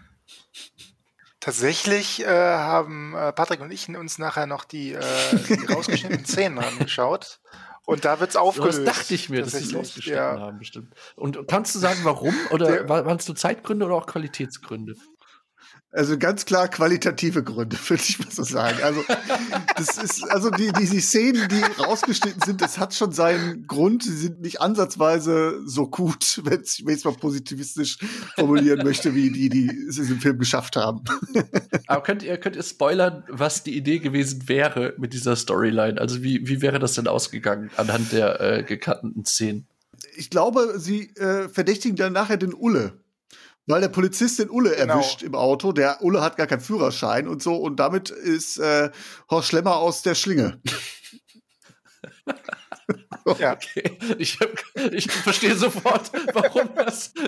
Tatsächlich 1.39 2.22
äh, 2.22 2.27
haben 2.27 3.15
äh, 3.15 3.31
Patrick 3.31 3.61
und 3.61 3.72
ich 3.72 3.88
uns 3.88 4.18
nachher 4.18 4.45
noch 4.45 4.65
die, 4.65 4.93
äh, 4.93 5.01
die 5.47 5.65
rausgeschnittenen 5.73 6.26
Szenen 6.26 6.60
angeschaut. 6.60 7.39
Und 7.85 8.06
da 8.06 8.19
wird's 8.19 8.35
aufgelöst. 8.35 8.80
Das 8.80 8.97
dachte 8.97 9.15
ich 9.15 9.30
mir, 9.30 9.41
dass 9.41 9.53
sie 9.53 9.64
es 9.64 9.73
rausgeschnitten 9.73 10.22
ja. 10.22 10.39
haben, 10.39 10.60
bestimmt. 10.60 10.93
Und 11.15 11.47
kannst 11.47 11.73
du 11.73 11.80
sagen, 11.80 12.01
warum? 12.03 12.35
Oder 12.51 12.88
waren 12.88 13.18
es 13.18 13.27
nur 13.27 13.35
Zeitgründe 13.35 13.85
oder 13.85 13.95
auch 13.95 14.06
Qualitätsgründe? 14.06 14.95
Also 15.91 16.20
ganz 16.20 16.45
klar 16.45 16.68
qualitative 16.68 17.44
Gründe, 17.44 17.76
würde 17.88 18.03
ich 18.07 18.20
mal 18.20 18.30
so 18.30 18.44
sagen. 18.44 18.78
Also 18.84 19.03
das 19.76 19.98
ist, 19.98 20.24
also 20.30 20.52
die, 20.52 20.72
die, 20.72 20.88
die 20.88 20.99
Szenen, 20.99 21.48
die 21.49 21.82
rausgeschnitten 21.82 22.41
sind, 22.45 22.61
das 22.61 22.78
hat 22.78 22.94
schon 22.94 23.11
seinen 23.11 23.66
Grund. 23.66 24.03
Sie 24.03 24.16
sind 24.16 24.41
nicht 24.41 24.61
ansatzweise 24.61 25.60
so 25.66 25.88
gut, 25.88 26.41
wenn 26.45 26.61
ich 26.61 26.86
es 26.86 27.03
mal 27.03 27.14
positivistisch 27.14 27.98
formulieren 28.36 28.84
möchte, 28.84 29.16
wie 29.16 29.32
die, 29.32 29.49
die 29.49 29.68
es 29.90 29.98
in 29.98 30.07
dem 30.07 30.20
Film 30.20 30.38
geschafft 30.38 30.76
haben. 30.76 31.03
Aber 31.88 32.03
könnt 32.03 32.22
ihr, 32.22 32.38
könnt 32.38 32.56
ihr 32.56 32.64
spoilern, 32.64 33.24
was 33.28 33.64
die 33.64 33.76
Idee 33.76 33.98
gewesen 33.98 34.48
wäre 34.48 34.94
mit 34.99 35.14
dieser 35.14 35.36
Storyline? 35.36 35.99
Also 35.99 36.22
wie, 36.22 36.48
wie 36.48 36.61
wäre 36.61 36.78
das 36.78 36.94
denn 36.94 37.07
ausgegangen 37.07 37.72
anhand 37.78 38.11
der 38.11 38.40
äh, 38.40 38.64
gekannten 38.64 39.26
Szenen? 39.26 39.68
Ich 40.16 40.30
glaube, 40.30 40.76
sie 40.78 41.10
äh, 41.16 41.49
verdächtigen 41.49 41.95
dann 41.95 42.14
nachher 42.14 42.38
den 42.38 42.53
Ulle 42.53 42.99
weil 43.70 43.82
der 43.82 43.90
Polizist 43.90 44.40
den 44.40 44.50
Ulle 44.50 44.76
genau. 44.76 44.96
erwischt 44.96 45.22
im 45.22 45.36
Auto. 45.36 45.72
Der 45.72 46.02
Ulle 46.02 46.22
hat 46.22 46.38
gar 46.38 46.48
keinen 46.48 46.62
Führerschein 46.62 47.28
und 47.28 47.44
so. 47.44 47.56
Und 47.56 47.76
damit 47.80 48.10
ist 48.10 48.58
äh, 48.58 48.90
Horst 49.30 49.50
Schlemmer 49.50 49.76
aus 49.76 50.02
der 50.02 50.16
Schlinge. 50.16 50.60
ja. 53.38 53.54
Okay. 53.54 54.00
Ich, 54.18 54.40
hab, 54.40 54.50
ich 54.91 55.12
verstehe 55.12 55.56
sofort, 55.56 56.12
warum 56.34 56.70
das 56.76 57.14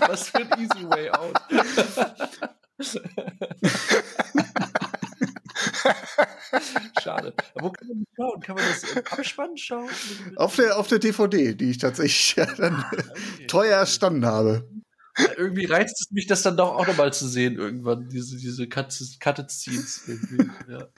Was 0.00 0.28
für 0.28 0.38
ein 0.38 0.50
easy 0.58 0.90
way 0.90 1.08
out. 1.10 1.40
Schade. 7.02 7.34
Aber 7.54 7.68
wo 7.68 7.70
kann 7.72 7.88
man 7.88 8.04
das 8.04 8.14
schauen? 8.16 8.40
Kann 8.40 8.56
man 8.56 8.64
das 8.64 8.82
im 8.84 9.06
Abspann 9.06 9.56
schauen? 9.56 9.88
Auf 10.36 10.56
der, 10.56 10.78
auf 10.78 10.88
der 10.88 10.98
DVD, 10.98 11.54
die 11.54 11.70
ich 11.70 11.78
tatsächlich 11.78 12.36
ja 12.36 12.46
dann 12.46 12.76
ah, 12.76 12.90
okay. 12.92 13.46
teuer 13.46 13.78
erstanden 13.78 14.26
habe. 14.26 14.68
Ja, 15.18 15.28
irgendwie 15.36 15.66
reizt 15.66 16.00
es 16.00 16.10
mich, 16.10 16.26
das 16.26 16.42
dann 16.42 16.56
doch 16.56 16.74
auch 16.74 16.86
nochmal 16.86 17.12
zu 17.12 17.28
sehen, 17.28 17.56
irgendwann, 17.56 18.08
diese, 18.08 18.36
diese 18.36 18.66
Cut-Scenes. 18.66 20.08
Ja. 20.68 20.88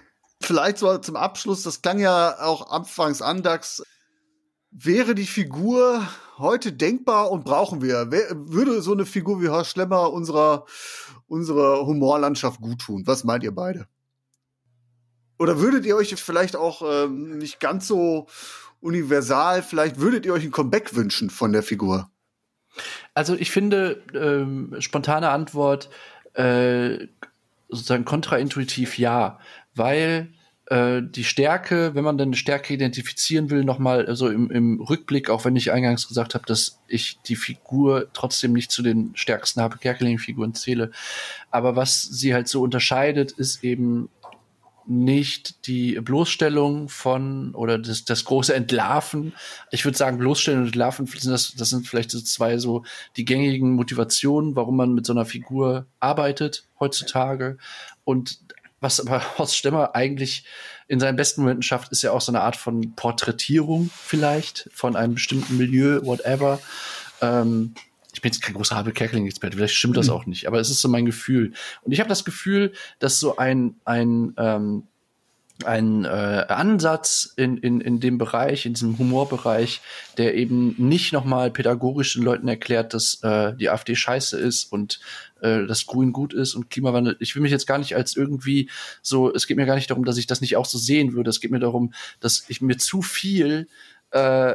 Vielleicht 0.41 0.79
so 0.79 0.99
zum 0.99 1.17
Abschluss, 1.17 1.63
das 1.63 1.83
klang 1.83 1.99
ja 1.99 2.41
auch 2.41 2.71
anfangs 2.71 3.23
an, 3.23 3.43
Dax, 3.43 3.83
wäre 4.71 5.15
die 5.15 5.27
Figur 5.27 6.07
heute 6.39 6.73
denkbar 6.73 7.31
und 7.31 7.45
brauchen 7.45 7.83
wir? 7.83 8.11
Würde 8.11 8.83
so 8.83 8.93
eine 8.93 9.07
Figur 9.07 9.41
wie 9.41 9.49
Horst 9.49 9.71
Schlemmer 9.71 10.13
unserer, 10.13 10.67
unserer 11.27 11.87
Humorlandschaft 11.87 12.61
gut 12.61 12.81
tun? 12.81 13.03
Was 13.07 13.25
meint 13.25 13.45
ihr 13.45 13.55
beide? 13.55 13.87
Oder 15.39 15.61
würdet 15.61 15.85
ihr 15.85 15.97
euch 15.97 16.15
vielleicht 16.15 16.57
auch 16.57 16.83
ähm, 16.83 17.39
nicht 17.39 17.61
ganz 17.61 17.89
so 17.89 18.27
universal, 18.81 19.63
vielleicht 19.63 19.99
würdet 19.99 20.27
ihr 20.27 20.33
euch 20.33 20.45
ein 20.45 20.51
Comeback 20.51 20.95
wünschen 20.95 21.31
von 21.31 21.53
der 21.53 21.63
Figur? 21.63 22.11
Also 23.15 23.35
ich 23.35 23.51
finde, 23.51 24.03
ähm, 24.15 24.75
spontane 24.81 25.31
Antwort, 25.31 25.89
äh, 26.35 27.07
sozusagen 27.69 28.05
kontraintuitiv 28.05 28.99
ja, 28.99 29.39
weil 29.75 30.33
äh, 30.67 31.03
die 31.03 31.25
Stärke, 31.25 31.95
wenn 31.95 32.05
man 32.05 32.19
dann 32.19 32.29
eine 32.29 32.37
Stärke 32.37 32.75
identifizieren 32.75 33.51
will, 33.51 33.65
nochmal 33.65 34.07
also 34.07 34.29
im, 34.29 34.51
im 34.51 34.81
Rückblick, 34.81 35.31
auch 35.31 35.45
wenn 35.45 35.57
ich 35.57 35.73
eingangs 35.73 36.09
gesagt 36.09 36.35
habe, 36.35 36.47
dass 36.47 36.81
ich 36.89 37.19
die 37.27 37.37
Figur 37.37 38.09
trotzdem 38.13 38.53
nicht 38.53 38.71
zu 38.71 38.83
den 38.83 39.13
stärksten 39.15 39.61
Habe 39.61 39.79
Kerkeling-Figuren 39.79 40.55
zähle, 40.55 40.91
aber 41.51 41.77
was 41.77 42.03
sie 42.03 42.35
halt 42.35 42.49
so 42.49 42.63
unterscheidet, 42.63 43.33
ist 43.33 43.63
eben 43.63 44.09
nicht 44.87 45.67
die 45.67 45.99
Bloßstellung 46.01 46.89
von 46.89 47.55
oder 47.55 47.79
das, 47.79 48.05
das 48.05 48.25
große 48.25 48.55
Entlarven. 48.55 49.33
Ich 49.71 49.85
würde 49.85 49.97
sagen, 49.97 50.19
Bloßstellen 50.19 50.61
und 50.61 50.67
Entlarven, 50.67 51.09
das, 51.25 51.55
das 51.55 51.71
sind 51.71 51.87
vielleicht 51.87 52.11
so 52.11 52.21
zwei 52.21 52.59
so 52.59 52.85
die 53.17 53.25
gängigen 53.25 53.73
Motivationen, 53.73 54.57
warum 54.57 54.77
man 54.77 54.95
mit 54.95 55.07
so 55.07 55.13
einer 55.13 55.25
Figur 55.25 55.87
arbeitet 56.01 56.65
heutzutage. 56.81 57.59
Und 58.05 58.39
was 58.81 59.01
aber 59.01 59.23
Horst 59.39 59.57
Stemmer 59.57 59.95
eigentlich 59.95 60.45
in 60.87 61.01
seinen 61.01 61.17
besten 61.17 61.41
Momenten 61.41 61.63
schafft, 61.63 61.91
ist 61.91 62.03
ja 62.03 62.13
auch 62.13 62.21
so 62.21 62.31
eine 62.31 62.43
Art 62.43 62.57
von 62.57 62.95
Porträtierung 62.95 63.91
vielleicht 63.97 64.69
von 64.73 64.97
einem 64.97 65.15
bestimmten 65.15 65.57
Milieu, 65.57 66.05
whatever. 66.05 66.61
Ähm, 67.21 67.75
ich 68.15 68.23
bin 68.23 68.31
jetzt 68.31 68.41
kein 68.41 68.55
großer 68.55 68.77
Habe 68.77 68.93
Kerkeling-Experte, 68.93 69.57
vielleicht 69.57 69.75
stimmt 69.75 69.97
das 69.97 70.07
mhm. 70.07 70.13
auch 70.13 70.27
nicht, 70.27 70.47
aber 70.47 70.61
es 70.61 70.71
ist 70.71 70.81
so 70.81 70.89
mein 70.89 71.05
Gefühl. 71.05 71.53
Und 71.83 71.93
ich 71.93 72.01
habe 72.01 72.09
das 72.09 72.25
Gefühl, 72.25 72.73
dass 73.01 73.19
so 73.19 73.37
ein, 73.37 73.75
ein, 73.85 74.35
ähm, 74.39 74.85
ein 75.65 76.05
äh, 76.05 76.47
Ansatz 76.49 77.33
in, 77.37 77.59
in, 77.59 77.81
in 77.81 78.01
dem 78.01 78.19
Bereich, 78.19 78.67
in 78.67 78.75
diesem 78.75 78.99
Humorbereich, 78.99 79.81
der 80.17 80.35
eben 80.35 80.75
nicht 80.79 81.13
nochmal 81.13 81.51
pädagogisch 81.51 82.15
den 82.15 82.23
Leuten 82.23 82.49
erklärt, 82.49 82.95
dass 82.95 83.23
äh, 83.23 83.55
die 83.55 83.71
AfD 83.71 83.95
scheiße 83.95 84.39
ist 84.39 84.73
und 84.73 85.01
äh, 85.41 85.67
dass 85.67 85.87
Grün 85.87 86.13
gut 86.13 86.35
ist 86.35 86.55
und 86.55 86.71
Klimawandel. 86.71 87.17
Ich 87.21 87.35
will 87.35 87.43
mich 87.43 87.53
jetzt 87.53 87.67
gar 87.67 87.79
nicht 87.79 87.95
als 87.95 88.17
irgendwie 88.17 88.69
so, 89.01 89.33
es 89.33 89.47
geht 89.47 89.57
mir 89.57 89.67
gar 89.67 89.77
nicht 89.77 89.91
darum, 89.91 90.05
dass 90.05 90.19
ich 90.19 90.27
das 90.27 90.41
nicht 90.41 90.57
auch 90.57 90.67
so 90.67 90.79
sehen 90.79 91.15
würde. 91.15 91.31
Es 91.31 91.41
geht 91.41 91.51
mir 91.53 91.61
darum, 91.61 91.93
dass 92.21 92.45
ich 92.49 92.61
mir 92.61 92.77
zu 92.77 93.03
viel 93.03 93.69
äh, 94.11 94.55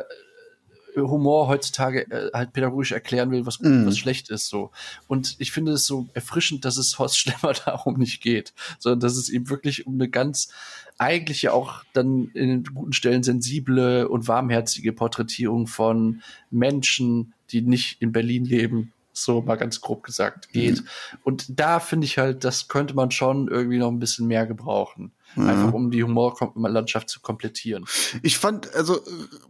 Humor 0.95 1.47
heutzutage 1.47 2.09
äh, 2.11 2.31
halt 2.33 2.53
pädagogisch 2.53 2.91
erklären 2.91 3.31
will, 3.31 3.45
was 3.45 3.59
gut 3.59 3.67
mm. 3.67 3.85
was 3.85 3.97
schlecht 3.97 4.29
ist. 4.29 4.47
So. 4.47 4.71
Und 5.07 5.35
ich 5.39 5.51
finde 5.51 5.73
es 5.73 5.85
so 5.85 6.07
erfrischend, 6.13 6.65
dass 6.65 6.77
es 6.77 6.99
Horst 6.99 7.17
Schlemmer 7.19 7.53
darum 7.53 7.97
nicht 7.97 8.21
geht, 8.21 8.53
sondern 8.79 8.99
dass 8.99 9.15
es 9.15 9.29
ihm 9.29 9.49
wirklich 9.49 9.87
um 9.87 9.95
eine 9.95 10.09
ganz 10.09 10.49
eigentlich 10.97 11.43
ja 11.43 11.53
auch 11.53 11.83
dann 11.93 12.29
in 12.33 12.63
guten 12.65 12.93
Stellen 12.93 13.23
sensible 13.23 14.07
und 14.09 14.27
warmherzige 14.27 14.91
Porträtierung 14.91 15.65
von 15.65 16.21
Menschen, 16.51 17.33
die 17.51 17.61
nicht 17.61 18.01
in 18.01 18.11
Berlin 18.11 18.43
leben, 18.43 18.91
so 19.23 19.41
mal 19.41 19.55
ganz 19.55 19.81
grob 19.81 20.03
gesagt, 20.03 20.49
geht. 20.49 20.81
Mhm. 20.81 20.87
Und 21.23 21.59
da 21.59 21.79
finde 21.79 22.05
ich 22.05 22.17
halt, 22.17 22.43
das 22.43 22.67
könnte 22.67 22.93
man 22.93 23.11
schon 23.11 23.47
irgendwie 23.47 23.77
noch 23.77 23.89
ein 23.89 23.99
bisschen 23.99 24.27
mehr 24.27 24.45
gebrauchen. 24.45 25.11
Mhm. 25.35 25.49
Einfach 25.49 25.73
um 25.73 25.91
die 25.91 26.03
Humorlandschaft 26.03 27.09
zu 27.09 27.19
komplettieren. 27.19 27.85
Ich 28.23 28.37
fand, 28.37 28.73
also 28.73 28.99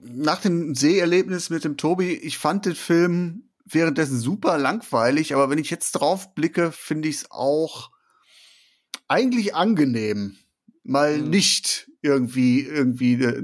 nach 0.03 0.41
dem 0.41 0.75
Seherlebnis 0.75 1.49
mit 1.49 1.63
dem 1.63 1.77
Tobi, 1.77 2.13
ich 2.13 2.37
fand 2.37 2.65
den 2.65 2.75
Film 2.75 3.43
währenddessen 3.65 4.19
super 4.19 4.57
langweilig, 4.57 5.33
aber 5.33 5.49
wenn 5.49 5.59
ich 5.59 5.69
jetzt 5.69 5.91
drauf 5.91 6.33
blicke, 6.33 6.71
finde 6.71 7.07
ich 7.07 7.17
es 7.17 7.31
auch 7.31 7.91
eigentlich 9.07 9.55
angenehm, 9.55 10.37
mal 10.83 11.17
mhm. 11.17 11.29
nicht 11.29 11.89
irgendwie 12.01 12.61
irgendwie 12.61 13.13
äh, 13.13 13.43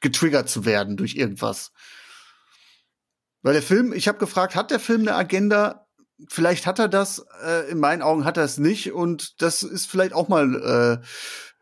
getriggert 0.00 0.48
zu 0.48 0.64
werden 0.64 0.96
durch 0.96 1.16
irgendwas. 1.16 1.72
Weil 3.42 3.54
der 3.54 3.62
Film, 3.62 3.92
ich 3.92 4.08
habe 4.08 4.18
gefragt, 4.18 4.54
hat 4.54 4.70
der 4.70 4.80
Film 4.80 5.02
eine 5.02 5.14
Agenda? 5.14 5.86
Vielleicht 6.28 6.66
hat 6.66 6.78
er 6.78 6.88
das, 6.88 7.24
äh, 7.44 7.70
in 7.70 7.78
meinen 7.78 8.02
Augen 8.02 8.24
hat 8.24 8.36
er 8.36 8.44
es 8.44 8.58
nicht 8.58 8.92
und 8.92 9.42
das 9.42 9.62
ist 9.62 9.86
vielleicht 9.86 10.12
auch 10.12 10.28
mal 10.28 11.00
äh, 11.02 11.06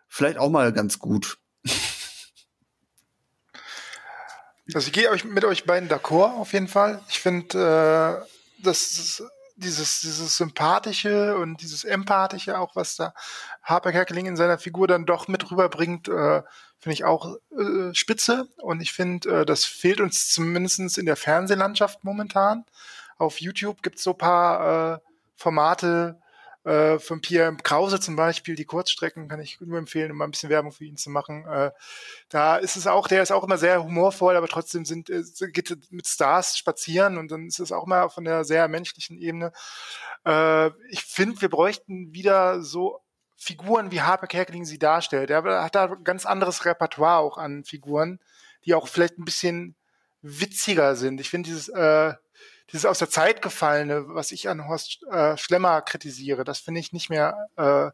vielleicht 0.08 0.38
auch 0.38 0.50
mal 0.50 0.72
ganz 0.72 0.98
gut. 0.98 1.38
Also 4.72 4.86
ich 4.86 4.92
gehe 4.92 5.10
euch 5.10 5.24
mit 5.24 5.44
euch 5.44 5.64
beiden 5.64 5.88
d'accord 5.88 6.36
auf 6.36 6.52
jeden 6.52 6.68
Fall. 6.68 7.00
Ich 7.08 7.18
finde, 7.18 8.22
äh, 8.22 8.62
das 8.62 9.20
dieses, 9.60 10.00
dieses 10.00 10.36
sympathische 10.36 11.36
und 11.36 11.60
dieses 11.60 11.84
empathische 11.84 12.58
auch, 12.58 12.74
was 12.76 12.96
da 12.96 13.12
Harper 13.62 13.92
Kerkeling 13.92 14.26
in 14.26 14.36
seiner 14.36 14.58
Figur 14.58 14.86
dann 14.86 15.06
doch 15.06 15.28
mit 15.28 15.50
rüberbringt, 15.50 16.08
äh, 16.08 16.42
finde 16.80 16.94
ich 16.94 17.04
auch 17.04 17.36
äh, 17.56 17.94
spitze. 17.94 18.48
Und 18.58 18.80
ich 18.80 18.92
finde, 18.92 19.40
äh, 19.40 19.46
das 19.46 19.64
fehlt 19.64 20.00
uns 20.00 20.32
zumindestens 20.32 20.98
in 20.98 21.06
der 21.06 21.16
Fernsehlandschaft 21.16 22.04
momentan. 22.04 22.64
Auf 23.18 23.40
YouTube 23.40 23.82
gibt 23.82 23.98
es 23.98 24.02
so 24.02 24.14
paar 24.14 24.94
äh, 24.94 24.98
Formate, 25.36 26.20
äh, 26.64 26.98
von 26.98 27.22
Pierre 27.22 27.56
Krause 27.56 28.00
zum 28.00 28.16
Beispiel, 28.16 28.54
die 28.54 28.66
Kurzstrecken 28.66 29.28
kann 29.28 29.40
ich 29.40 29.58
nur 29.62 29.78
empfehlen, 29.78 30.10
um 30.10 30.18
mal 30.18 30.26
ein 30.26 30.30
bisschen 30.30 30.50
Werbung 30.50 30.72
für 30.72 30.84
ihn 30.84 30.98
zu 30.98 31.08
machen. 31.08 31.46
Äh, 31.46 31.70
da 32.28 32.56
ist 32.56 32.76
es 32.76 32.86
auch, 32.86 33.08
der 33.08 33.22
ist 33.22 33.32
auch 33.32 33.44
immer 33.44 33.56
sehr 33.56 33.82
humorvoll, 33.82 34.36
aber 34.36 34.46
trotzdem 34.46 34.84
sind, 34.84 35.08
äh, 35.08 35.22
geht 35.52 35.90
mit 35.90 36.06
Stars 36.06 36.58
spazieren 36.58 37.16
und 37.16 37.30
dann 37.30 37.46
ist 37.46 37.60
es 37.60 37.72
auch 37.72 37.86
mal 37.86 38.10
von 38.10 38.24
der 38.24 38.44
sehr 38.44 38.68
menschlichen 38.68 39.16
Ebene. 39.16 39.52
Äh, 40.26 40.68
ich 40.90 41.02
finde, 41.04 41.40
wir 41.40 41.48
bräuchten 41.48 42.12
wieder 42.12 42.62
so 42.62 43.00
Figuren, 43.42 43.90
wie 43.90 44.02
Harper 44.02 44.26
Kerkeling 44.26 44.66
sie 44.66 44.78
darstellt. 44.78 45.30
Er 45.30 45.42
hat 45.64 45.74
da 45.74 45.86
ein 45.86 46.04
ganz 46.04 46.26
anderes 46.26 46.66
Repertoire 46.66 47.20
auch 47.20 47.38
an 47.38 47.64
Figuren, 47.64 48.20
die 48.66 48.74
auch 48.74 48.86
vielleicht 48.86 49.18
ein 49.18 49.24
bisschen 49.24 49.76
witziger 50.20 50.94
sind. 50.94 51.22
Ich 51.22 51.30
finde 51.30 51.48
dieses 51.48 51.70
äh, 51.70 52.12
dieses 52.70 52.84
aus 52.84 52.98
der 52.98 53.08
Zeit 53.08 53.40
gefallene, 53.40 54.04
was 54.08 54.30
ich 54.30 54.48
an 54.48 54.68
Horst 54.68 55.02
äh, 55.10 55.38
Schlemmer 55.38 55.80
kritisiere, 55.80 56.44
das 56.44 56.58
finde 56.58 56.80
ich 56.80 56.92
nicht 56.92 57.08
mehr, 57.08 57.48
äh, 57.56 57.90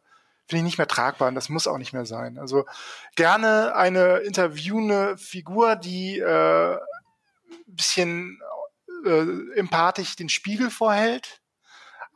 finde 0.49 0.59
ich 0.59 0.63
nicht 0.65 0.79
mehr 0.79 0.89
tragbar 0.89 1.29
und 1.29 1.37
das 1.37 1.49
muss 1.49 1.69
auch 1.69 1.79
nicht 1.79 1.93
mehr 1.93 2.07
sein. 2.07 2.39
Also 2.39 2.67
gerne 3.15 3.77
eine 3.77 4.19
interviewende 4.19 5.17
Figur, 5.17 5.77
die 5.77 6.19
äh, 6.19 6.77
bisschen 7.67 8.41
äh, 9.05 9.59
empathisch 9.59 10.17
den 10.17 10.29
Spiegel 10.29 10.71
vorhält, 10.71 11.41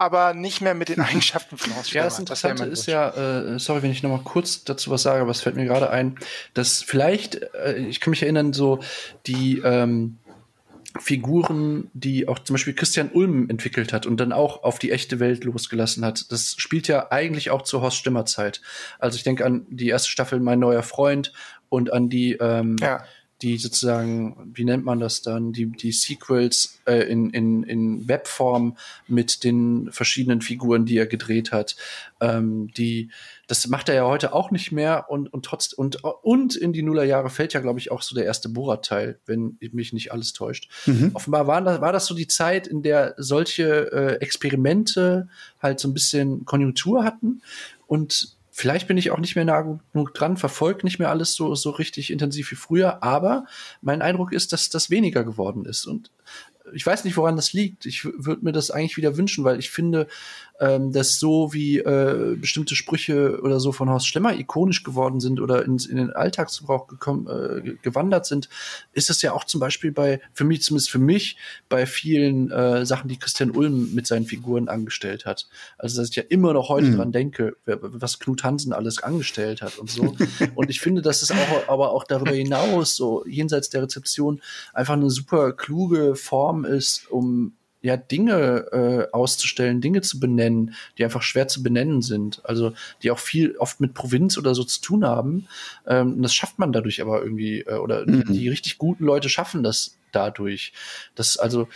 aber 0.00 0.32
nicht 0.32 0.62
mehr 0.62 0.74
mit 0.74 0.88
den 0.88 1.00
Eigenschaften 1.00 1.58
von 1.58 1.76
Horst 1.76 1.90
Schlemmer. 1.90 2.04
Ja, 2.04 2.08
das 2.08 2.18
Interessante 2.18 2.70
das 2.70 2.80
ist 2.80 2.86
ja, 2.86 3.10
äh, 3.10 3.58
sorry, 3.58 3.82
wenn 3.82 3.90
ich 3.90 4.02
noch 4.02 4.10
mal 4.10 4.22
kurz 4.24 4.64
dazu 4.64 4.90
was 4.90 5.02
sage, 5.02 5.20
aber 5.20 5.30
es 5.30 5.42
fällt 5.42 5.56
mir 5.56 5.66
gerade 5.66 5.90
ein, 5.90 6.16
dass 6.54 6.82
vielleicht, 6.82 7.42
äh, 7.54 7.76
ich 7.76 8.00
kann 8.00 8.10
mich 8.10 8.22
erinnern, 8.22 8.54
so 8.54 8.80
die 9.26 9.58
ähm, 9.58 10.16
Figuren, 10.98 11.90
die 11.92 12.26
auch 12.28 12.38
zum 12.38 12.54
Beispiel 12.54 12.72
Christian 12.72 13.10
Ulm 13.10 13.50
entwickelt 13.50 13.92
hat 13.92 14.06
und 14.06 14.18
dann 14.18 14.32
auch 14.32 14.62
auf 14.62 14.78
die 14.78 14.90
echte 14.90 15.20
Welt 15.20 15.44
losgelassen 15.44 16.02
hat. 16.02 16.32
Das 16.32 16.54
spielt 16.56 16.88
ja 16.88 17.12
eigentlich 17.12 17.50
auch 17.50 17.62
zur 17.62 17.82
Horst 17.82 17.98
Stimmer 17.98 18.24
Zeit. 18.24 18.62
Also 18.98 19.16
ich 19.16 19.22
denke 19.22 19.44
an 19.44 19.66
die 19.68 19.88
erste 19.88 20.10
Staffel 20.10 20.40
Mein 20.40 20.60
neuer 20.60 20.82
Freund 20.82 21.32
und 21.68 21.92
an 21.92 22.08
die 22.08 22.32
ähm, 22.40 22.76
ja 22.80 23.04
die 23.42 23.56
sozusagen, 23.56 24.52
wie 24.54 24.64
nennt 24.64 24.84
man 24.84 25.00
das 25.00 25.22
dann, 25.22 25.52
die, 25.52 25.66
die 25.66 25.92
Sequels 25.92 26.80
äh, 26.86 27.10
in, 27.10 27.30
in, 27.30 27.62
in 27.62 28.08
Webform 28.08 28.76
mit 29.06 29.44
den 29.44 29.90
verschiedenen 29.92 30.42
Figuren, 30.42 30.84
die 30.84 30.98
er 30.98 31.06
gedreht 31.06 31.52
hat. 31.52 31.76
Ähm, 32.20 32.70
die, 32.76 33.10
das 33.46 33.66
macht 33.68 33.88
er 33.88 33.94
ja 33.94 34.06
heute 34.06 34.32
auch 34.34 34.50
nicht 34.50 34.72
mehr 34.72 35.06
und, 35.08 35.32
und 35.32 35.44
trotz 35.44 35.72
und, 35.72 36.04
und 36.04 36.54
in 36.54 36.72
die 36.72 36.82
Nullerjahre 36.82 37.30
fällt 37.30 37.54
ja, 37.54 37.60
glaube 37.60 37.78
ich, 37.78 37.90
auch 37.90 38.02
so 38.02 38.14
der 38.14 38.24
erste 38.24 38.48
Borat-Teil, 38.48 39.18
wenn 39.26 39.56
mich 39.72 39.92
nicht 39.92 40.12
alles 40.12 40.32
täuscht. 40.32 40.68
Mhm. 40.86 41.10
Offenbar 41.14 41.46
war 41.46 41.62
das, 41.62 41.80
war 41.80 41.92
das 41.92 42.06
so 42.06 42.14
die 42.14 42.28
Zeit, 42.28 42.66
in 42.66 42.82
der 42.82 43.14
solche 43.16 43.90
äh, 43.92 44.14
Experimente 44.20 45.28
halt 45.62 45.80
so 45.80 45.88
ein 45.88 45.94
bisschen 45.94 46.44
Konjunktur 46.44 47.04
hatten 47.04 47.42
und 47.86 48.36
Vielleicht 48.60 48.88
bin 48.88 48.98
ich 48.98 49.10
auch 49.10 49.18
nicht 49.18 49.36
mehr 49.36 49.46
nah 49.46 49.78
genug 49.92 50.12
dran, 50.12 50.36
verfolge 50.36 50.84
nicht 50.84 50.98
mehr 50.98 51.08
alles 51.08 51.32
so, 51.32 51.54
so 51.54 51.70
richtig 51.70 52.10
intensiv 52.10 52.50
wie 52.50 52.56
früher, 52.56 53.02
aber 53.02 53.46
mein 53.80 54.02
Eindruck 54.02 54.34
ist, 54.34 54.52
dass 54.52 54.68
das 54.68 54.90
weniger 54.90 55.24
geworden 55.24 55.64
ist. 55.64 55.86
Und 55.86 56.10
ich 56.74 56.84
weiß 56.84 57.04
nicht, 57.04 57.16
woran 57.16 57.36
das 57.36 57.54
liegt. 57.54 57.86
Ich 57.86 58.04
würde 58.04 58.44
mir 58.44 58.52
das 58.52 58.70
eigentlich 58.70 58.98
wieder 58.98 59.16
wünschen, 59.16 59.44
weil 59.44 59.58
ich 59.58 59.70
finde, 59.70 60.08
ähm, 60.60 60.92
dass 60.92 61.18
so 61.18 61.52
wie 61.54 61.78
äh, 61.78 62.36
bestimmte 62.38 62.76
Sprüche 62.76 63.40
oder 63.42 63.60
so 63.60 63.72
von 63.72 63.88
Horst 63.88 64.06
Schlemmer 64.06 64.38
ikonisch 64.38 64.84
geworden 64.84 65.18
sind 65.18 65.40
oder 65.40 65.64
ins, 65.64 65.86
in 65.86 65.96
den 65.96 66.10
Alltagsgebrauch 66.12 66.86
gekommen, 66.86 67.26
äh, 67.26 67.76
gewandert 67.82 68.26
sind, 68.26 68.50
ist 68.92 69.08
es 69.08 69.22
ja 69.22 69.32
auch 69.32 69.44
zum 69.44 69.58
Beispiel 69.58 69.90
bei, 69.90 70.20
für 70.34 70.44
mich, 70.44 70.62
zumindest 70.62 70.90
für 70.90 70.98
mich, 70.98 71.36
bei 71.70 71.86
vielen 71.86 72.50
äh, 72.50 72.84
Sachen, 72.84 73.08
die 73.08 73.18
Christian 73.18 73.50
Ulm 73.50 73.94
mit 73.94 74.06
seinen 74.06 74.26
Figuren 74.26 74.68
angestellt 74.68 75.24
hat. 75.24 75.48
Also, 75.78 76.00
dass 76.00 76.10
ich 76.10 76.16
ja 76.16 76.24
immer 76.28 76.52
noch 76.52 76.68
heute 76.68 76.88
mhm. 76.88 76.96
dran 76.96 77.12
denke, 77.12 77.56
was 77.64 78.18
Knut 78.18 78.44
Hansen 78.44 78.74
alles 78.74 79.02
angestellt 79.02 79.62
hat 79.62 79.78
und 79.78 79.90
so. 79.90 80.14
und 80.54 80.68
ich 80.68 80.80
finde, 80.80 81.00
dass 81.00 81.22
es 81.22 81.30
auch, 81.30 81.68
aber 81.68 81.92
auch 81.92 82.04
darüber 82.04 82.32
hinaus, 82.32 82.96
so 82.96 83.24
jenseits 83.26 83.70
der 83.70 83.82
Rezeption, 83.82 84.42
einfach 84.74 84.94
eine 84.94 85.10
super 85.10 85.52
kluge 85.52 86.16
Form 86.16 86.66
ist, 86.66 87.10
um 87.10 87.54
ja, 87.82 87.96
Dinge 87.96 88.66
äh, 88.72 89.12
auszustellen, 89.12 89.80
Dinge 89.80 90.02
zu 90.02 90.20
benennen, 90.20 90.74
die 90.98 91.04
einfach 91.04 91.22
schwer 91.22 91.48
zu 91.48 91.62
benennen 91.62 92.02
sind. 92.02 92.40
Also 92.44 92.72
die 93.02 93.10
auch 93.10 93.18
viel 93.18 93.56
oft 93.56 93.80
mit 93.80 93.94
Provinz 93.94 94.36
oder 94.36 94.54
so 94.54 94.64
zu 94.64 94.80
tun 94.80 95.04
haben. 95.04 95.46
Ähm, 95.86 96.20
das 96.20 96.34
schafft 96.34 96.58
man 96.58 96.72
dadurch 96.72 97.00
aber 97.00 97.22
irgendwie, 97.22 97.60
äh, 97.60 97.76
oder 97.76 98.06
mhm. 98.06 98.24
die, 98.26 98.32
die 98.40 98.48
richtig 98.48 98.78
guten 98.78 99.04
Leute 99.04 99.28
schaffen 99.28 99.62
das 99.62 99.96
dadurch. 100.12 100.72
Das 101.14 101.36
also 101.36 101.68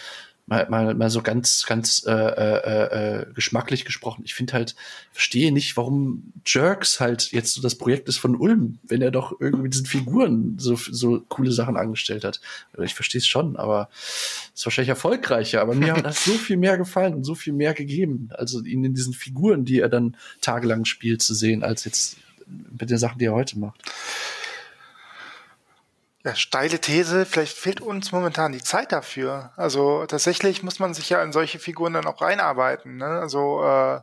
mal, 0.46 0.68
mal, 0.68 0.94
mal 0.94 1.10
so 1.10 1.22
ganz, 1.22 1.64
ganz 1.66 2.04
äh, 2.06 2.12
äh, 2.12 3.20
äh, 3.22 3.26
geschmacklich 3.34 3.84
gesprochen. 3.84 4.22
Ich 4.24 4.34
finde 4.34 4.52
halt, 4.52 4.74
verstehe 5.12 5.52
nicht, 5.52 5.76
warum 5.76 6.32
Jerks 6.46 7.00
halt 7.00 7.32
jetzt 7.32 7.54
so 7.54 7.62
das 7.62 7.76
Projekt 7.76 8.08
ist 8.08 8.18
von 8.18 8.36
Ulm, 8.36 8.78
wenn 8.82 9.00
er 9.00 9.10
doch 9.10 9.40
irgendwie 9.40 9.70
diesen 9.70 9.86
Figuren 9.86 10.56
so, 10.58 10.76
so 10.76 11.20
coole 11.28 11.52
Sachen 11.52 11.76
angestellt 11.76 12.24
hat. 12.24 12.40
Ich 12.82 12.94
verstehe 12.94 13.20
es 13.20 13.26
schon, 13.26 13.56
aber 13.56 13.88
ist 14.54 14.66
wahrscheinlich 14.66 14.90
erfolgreicher. 14.90 15.60
Aber 15.60 15.74
mir 15.74 15.94
hat 15.94 16.04
das 16.04 16.24
so 16.24 16.32
viel 16.32 16.56
mehr 16.56 16.76
gefallen 16.76 17.14
und 17.14 17.24
so 17.24 17.34
viel 17.34 17.52
mehr 17.52 17.72
gegeben, 17.74 18.28
also 18.32 18.62
ihn 18.62 18.84
in 18.84 18.94
diesen 18.94 19.14
Figuren, 19.14 19.64
die 19.64 19.80
er 19.80 19.88
dann 19.88 20.16
tagelang 20.40 20.84
spielt, 20.84 21.22
zu 21.22 21.34
sehen, 21.34 21.62
als 21.62 21.84
jetzt 21.84 22.18
mit 22.78 22.90
den 22.90 22.98
Sachen, 22.98 23.18
die 23.18 23.26
er 23.26 23.34
heute 23.34 23.58
macht. 23.58 23.80
Ja, 26.24 26.34
steile 26.34 26.80
These, 26.80 27.26
vielleicht 27.26 27.56
fehlt 27.56 27.82
uns 27.82 28.10
momentan 28.10 28.52
die 28.52 28.62
Zeit 28.62 28.92
dafür. 28.92 29.52
Also 29.56 30.06
tatsächlich 30.06 30.62
muss 30.62 30.78
man 30.78 30.94
sich 30.94 31.10
ja 31.10 31.22
in 31.22 31.32
solche 31.32 31.58
Figuren 31.58 31.92
dann 31.92 32.06
auch 32.06 32.22
reinarbeiten. 32.22 32.96
Ne? 32.96 33.04
Also 33.04 33.62
äh, 33.62 34.00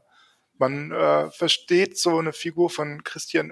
man 0.59 0.91
äh, 0.91 1.31
versteht 1.31 1.97
so 1.97 2.19
eine 2.19 2.31
Figur 2.31 2.69
von 2.69 3.03
Christian 3.03 3.51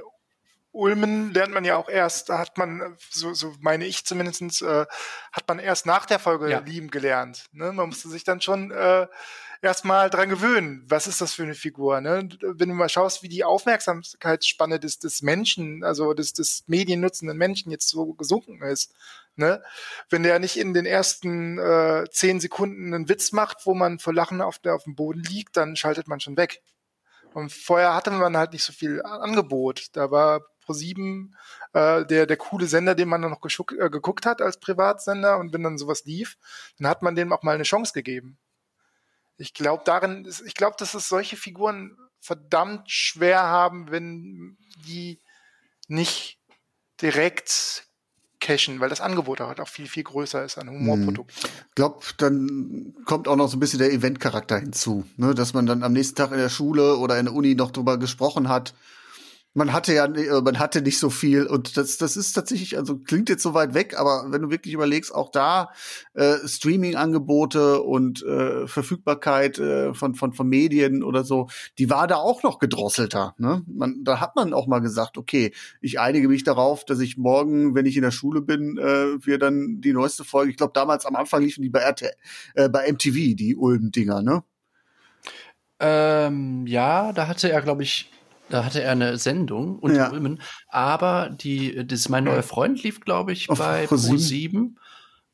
Ulmen 0.72 1.34
lernt 1.34 1.54
man 1.54 1.66
ja 1.66 1.78
auch 1.78 1.90
erst, 1.90 2.30
da 2.30 2.38
hat 2.38 2.58
man, 2.60 2.96
so, 3.10 3.34
so 3.34 3.56
meine 3.60 3.86
ich 3.86 4.06
zumindestens, 4.06 4.62
äh, 4.62 4.86
hat 5.32 5.48
man 5.48 5.58
erst 5.58 5.88
nach 5.88 6.06
der 6.06 6.20
Folge 6.20 6.50
ja. 6.50 6.60
lieben 6.60 6.92
gelernt. 6.92 7.46
Ne? 7.52 7.72
Man 7.72 7.90
musste 7.90 8.08
sich 8.08 8.24
dann 8.24 8.40
schon 8.40 8.70
äh, 8.70 9.08
erstmal 9.62 10.10
dran 10.10 10.30
gewöhnen. 10.30 10.84
Was 10.88 11.08
ist 11.08 11.22
das 11.22 11.34
für 11.34 11.44
eine 11.44 11.56
Figur? 11.56 12.02
Ne? 12.02 12.30
Wenn 12.42 12.70
du 12.70 12.76
mal 12.76 12.90
schaust, 12.90 13.24
wie 13.24 13.30
die 13.30 13.44
Aufmerksamkeitsspanne 13.44 14.80
des, 14.80 15.00
des 15.00 15.22
Menschen, 15.22 15.84
also 15.84 16.14
des, 16.14 16.34
des 16.34 16.64
mediennutzenden 16.68 17.38
Menschen 17.38 17.72
jetzt 17.72 17.90
so 17.90 18.14
gesunken 18.14 18.62
ist. 18.62 18.94
Ne? 19.36 19.62
Wenn 20.10 20.24
der 20.24 20.40
nicht 20.40 20.58
in 20.58 20.74
den 20.74 20.86
ersten 20.86 21.58
äh, 21.58 22.06
zehn 22.12 22.40
Sekunden 22.40 22.94
einen 22.94 23.10
Witz 23.10 23.32
macht, 23.32 23.66
wo 23.66 23.74
man 23.74 24.00
vor 24.00 24.14
Lachen 24.14 24.42
auf, 24.42 24.60
der, 24.60 24.76
auf 24.76 24.84
dem 24.84 24.96
Boden 24.96 25.24
liegt, 25.24 25.58
dann 25.58 25.76
schaltet 25.76 26.08
man 26.08 26.20
schon 26.20 26.38
weg. 26.38 26.62
Und 27.34 27.52
vorher 27.52 27.94
hatte 27.94 28.12
man 28.12 28.36
halt 28.36 28.54
nicht 28.54 28.64
so 28.64 28.74
viel 28.74 29.02
Angebot. 29.04 29.88
Da 29.94 30.12
war 30.12 30.42
Pro7 30.66 31.30
äh, 31.74 32.06
der, 32.06 32.26
der 32.26 32.38
coole 32.38 32.68
Sender, 32.68 32.96
den 32.96 33.10
man 33.10 33.22
dann 33.22 33.32
noch 33.32 33.44
äh, 33.44 33.90
geguckt 33.90 34.26
hat 34.26 34.42
als 34.42 34.60
Privatsender. 34.60 35.38
Und 35.38 35.54
wenn 35.54 35.64
dann 35.64 35.78
sowas 35.78 36.06
lief, 36.06 36.38
dann 36.78 36.88
hat 36.88 37.02
man 37.02 37.16
dem 37.16 37.32
auch 37.32 37.44
mal 37.44 37.56
eine 37.56 37.64
Chance 37.64 37.94
gegeben. 37.94 38.38
Ich 39.40 39.54
glaube 39.54 39.84
darin, 39.86 40.28
ich 40.46 40.54
glaube, 40.54 40.76
dass 40.78 40.94
es 40.94 41.08
solche 41.08 41.38
Figuren 41.38 41.98
verdammt 42.20 42.92
schwer 42.92 43.42
haben, 43.42 43.90
wenn 43.90 44.58
die 44.86 45.20
nicht 45.88 46.38
direkt 47.02 47.86
cashen, 48.42 48.80
weil 48.80 48.90
das 48.90 49.02
Angebot 49.02 49.40
halt 49.40 49.60
auch 49.60 49.68
viel, 49.68 49.88
viel 49.88 50.04
größer 50.04 50.44
ist 50.44 50.58
an 50.58 50.70
Humorprodukten. 50.70 51.50
Ich 51.70 51.76
glaube, 51.76 52.06
dann 52.18 52.94
kommt 53.06 53.28
auch 53.28 53.36
noch 53.36 53.50
so 53.50 53.58
ein 53.58 53.60
bisschen 53.60 53.80
der 53.80 53.92
Eventcharakter 53.92 54.60
hinzu, 54.60 55.06
ne? 55.18 55.34
dass 55.34 55.54
man 55.54 55.66
dann 55.66 55.84
am 55.84 55.94
nächsten 55.94 56.16
Tag 56.16 56.32
in 56.32 56.38
der 56.38 56.50
Schule 56.50 56.98
oder 56.98 57.18
in 57.18 57.26
der 57.26 57.34
Uni 57.34 57.56
noch 57.56 57.72
drüber 57.72 57.98
gesprochen 57.98 58.50
hat 58.50 58.74
man 59.54 59.74
hatte 59.74 59.94
ja, 59.94 60.06
äh, 60.06 60.42
man 60.42 60.60
hatte 60.60 60.82
nicht 60.82 61.00
so 61.00 61.10
viel 61.10 61.48
und 61.48 61.76
das, 61.76 61.98
das 61.98 62.16
ist 62.16 62.34
tatsächlich, 62.34 62.78
also 62.78 62.98
klingt 62.98 63.30
jetzt 63.30 63.44
so 63.44 63.54
weit 63.54 63.74
weg, 63.74 63.98
aber 63.98 64.28
wenn 64.30 64.42
du 64.42 64.50
wirklich 64.50 64.74
überlegst, 64.74 65.14
auch 65.14 65.32
da 65.32 65.72
äh, 66.14 66.36
Streaming-Angebote 66.46 67.82
und 67.82 68.24
äh, 68.24 68.68
Verfügbarkeit 68.68 69.58
äh, 69.60 69.94
von, 69.94 70.16
von, 70.16 70.34
von 70.34 70.48
Medien 70.48 71.04
oder 71.04 71.24
so, 71.24 71.48
die 71.78 71.90
war 71.90 72.08
da 72.08 72.18
auch 72.18 72.44
noch 72.44 72.60
gedrosselter. 72.60 73.34
Ne? 73.38 73.64
Man, 73.68 74.04
da 74.04 74.20
hat 74.20 74.36
man 74.36 74.54
auch 74.54 74.68
mal 74.68 74.80
gesagt, 74.80 75.18
okay, 75.18 75.52
ich 75.82 76.00
einige 76.00 76.28
mich 76.28 76.44
darauf, 76.44 76.86
dass 76.86 77.00
ich 77.00 77.18
morgen, 77.18 77.76
wenn 77.76 77.86
ich 77.86 77.96
in 77.96 78.04
der 78.04 78.12
Schule 78.12 78.42
bin, 78.42 78.78
äh, 78.78 79.26
wir 79.26 79.40
dann 79.40 79.82
die 79.82 79.94
neueste 79.94 80.24
Folge, 80.24 80.52
ich 80.52 80.58
glaube 80.58 80.74
damals 80.74 81.06
am 81.06 81.16
Anfang 81.16 81.42
liefen 81.42 81.64
die 81.64 81.70
bei 81.70 81.80
RTL, 81.80 82.14
äh, 82.54 82.70
bei 82.70 82.92
MTV, 82.92 83.36
die 83.36 83.56
Ulm-Dinger, 83.56 84.22
ne? 84.22 84.44
Ähm, 85.82 86.68
ja, 86.68 87.14
da 87.14 87.28
hatte 87.28 87.50
er, 87.50 87.62
glaube 87.62 87.84
ich, 87.84 88.12
Da 88.50 88.66
hatte 88.66 88.82
er 88.82 88.92
eine 88.92 89.18
Sendung 89.18 89.80
unter 89.80 89.98
Ja. 89.98 90.12
Ulmen, 90.12 90.42
aber 90.68 91.30
die, 91.30 91.86
das 91.86 92.00
ist 92.02 92.10
mein 92.10 92.24
neuer 92.24 92.44
Freund 92.44 92.82
lief, 92.84 93.00
glaube 93.02 93.32
ich, 93.32 93.50
Auf 93.50 93.60
bei 93.60 93.86
ProSieben. 93.88 94.76
Pro7. 94.76 94.80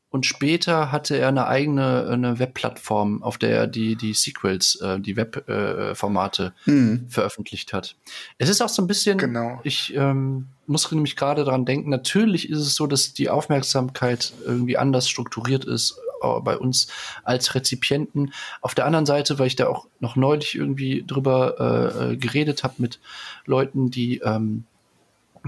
Und 0.10 0.26
später 0.26 0.94
hatte 0.94 1.18
er 1.18 1.28
eine 1.28 1.48
eigene 1.48 2.08
eine 2.10 2.40
Webplattform, 2.40 3.22
auf 3.22 3.38
der 3.38 3.50
er 3.50 3.68
die, 3.68 3.98
die 3.98 4.14
Sequels, 4.14 4.76
äh, 4.82 4.98
die 4.98 5.18
Webformate 5.18 6.54
Hm. 6.64 7.08
veröffentlicht 7.10 7.74
hat. 7.74 7.98
Es 8.38 8.48
ist 8.48 8.62
auch 8.62 8.70
so 8.70 8.82
ein 8.82 8.88
bisschen, 8.88 9.18
Genau. 9.18 9.60
ich 9.64 9.94
ähm, 9.94 10.48
muss 10.68 10.90
nämlich 10.90 11.18
gerade 11.18 11.44
daran 11.44 11.66
denken, 11.66 11.90
natürlich 11.90 12.50
ist 12.50 12.60
es 12.60 12.76
so, 12.76 12.88
dass 12.88 13.14
die 13.14 13.30
Aufmerksamkeit 13.30 14.32
irgendwie 14.46 14.78
anders 14.78 15.10
strukturiert 15.10 15.66
ist 15.66 15.98
äh, 15.98 16.05
bei 16.22 16.58
uns 16.58 16.88
als 17.24 17.56
Rezipienten. 17.56 18.34
Auf 18.62 18.76
der 18.76 18.86
anderen 18.86 19.06
Seite, 19.06 19.40
weil 19.40 19.48
ich 19.48 19.56
da 19.56 19.68
auch 19.68 19.88
noch 20.00 20.16
neulich 20.16 20.56
irgendwie 20.56 21.04
drüber 21.06 21.56
äh, 21.60 22.14
äh, 22.14 22.18
geredet 22.18 22.64
habe 22.64 22.76
mit 22.78 23.00
Leuten, 23.46 23.92
die 23.92 24.20
ähm, 24.20 24.66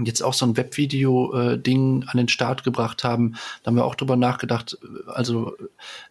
jetzt 0.04 0.22
auch 0.22 0.34
so 0.34 0.46
ein 0.46 0.56
Webvideo-Ding 0.56 2.04
an 2.06 2.16
den 2.16 2.28
Start 2.28 2.64
gebracht 2.64 3.04
haben, 3.04 3.34
da 3.62 3.68
haben 3.68 3.76
wir 3.76 3.84
auch 3.84 3.94
drüber 3.94 4.16
nachgedacht, 4.16 4.78
äh, 4.82 5.10
also 5.10 5.56
äh, 5.56 5.64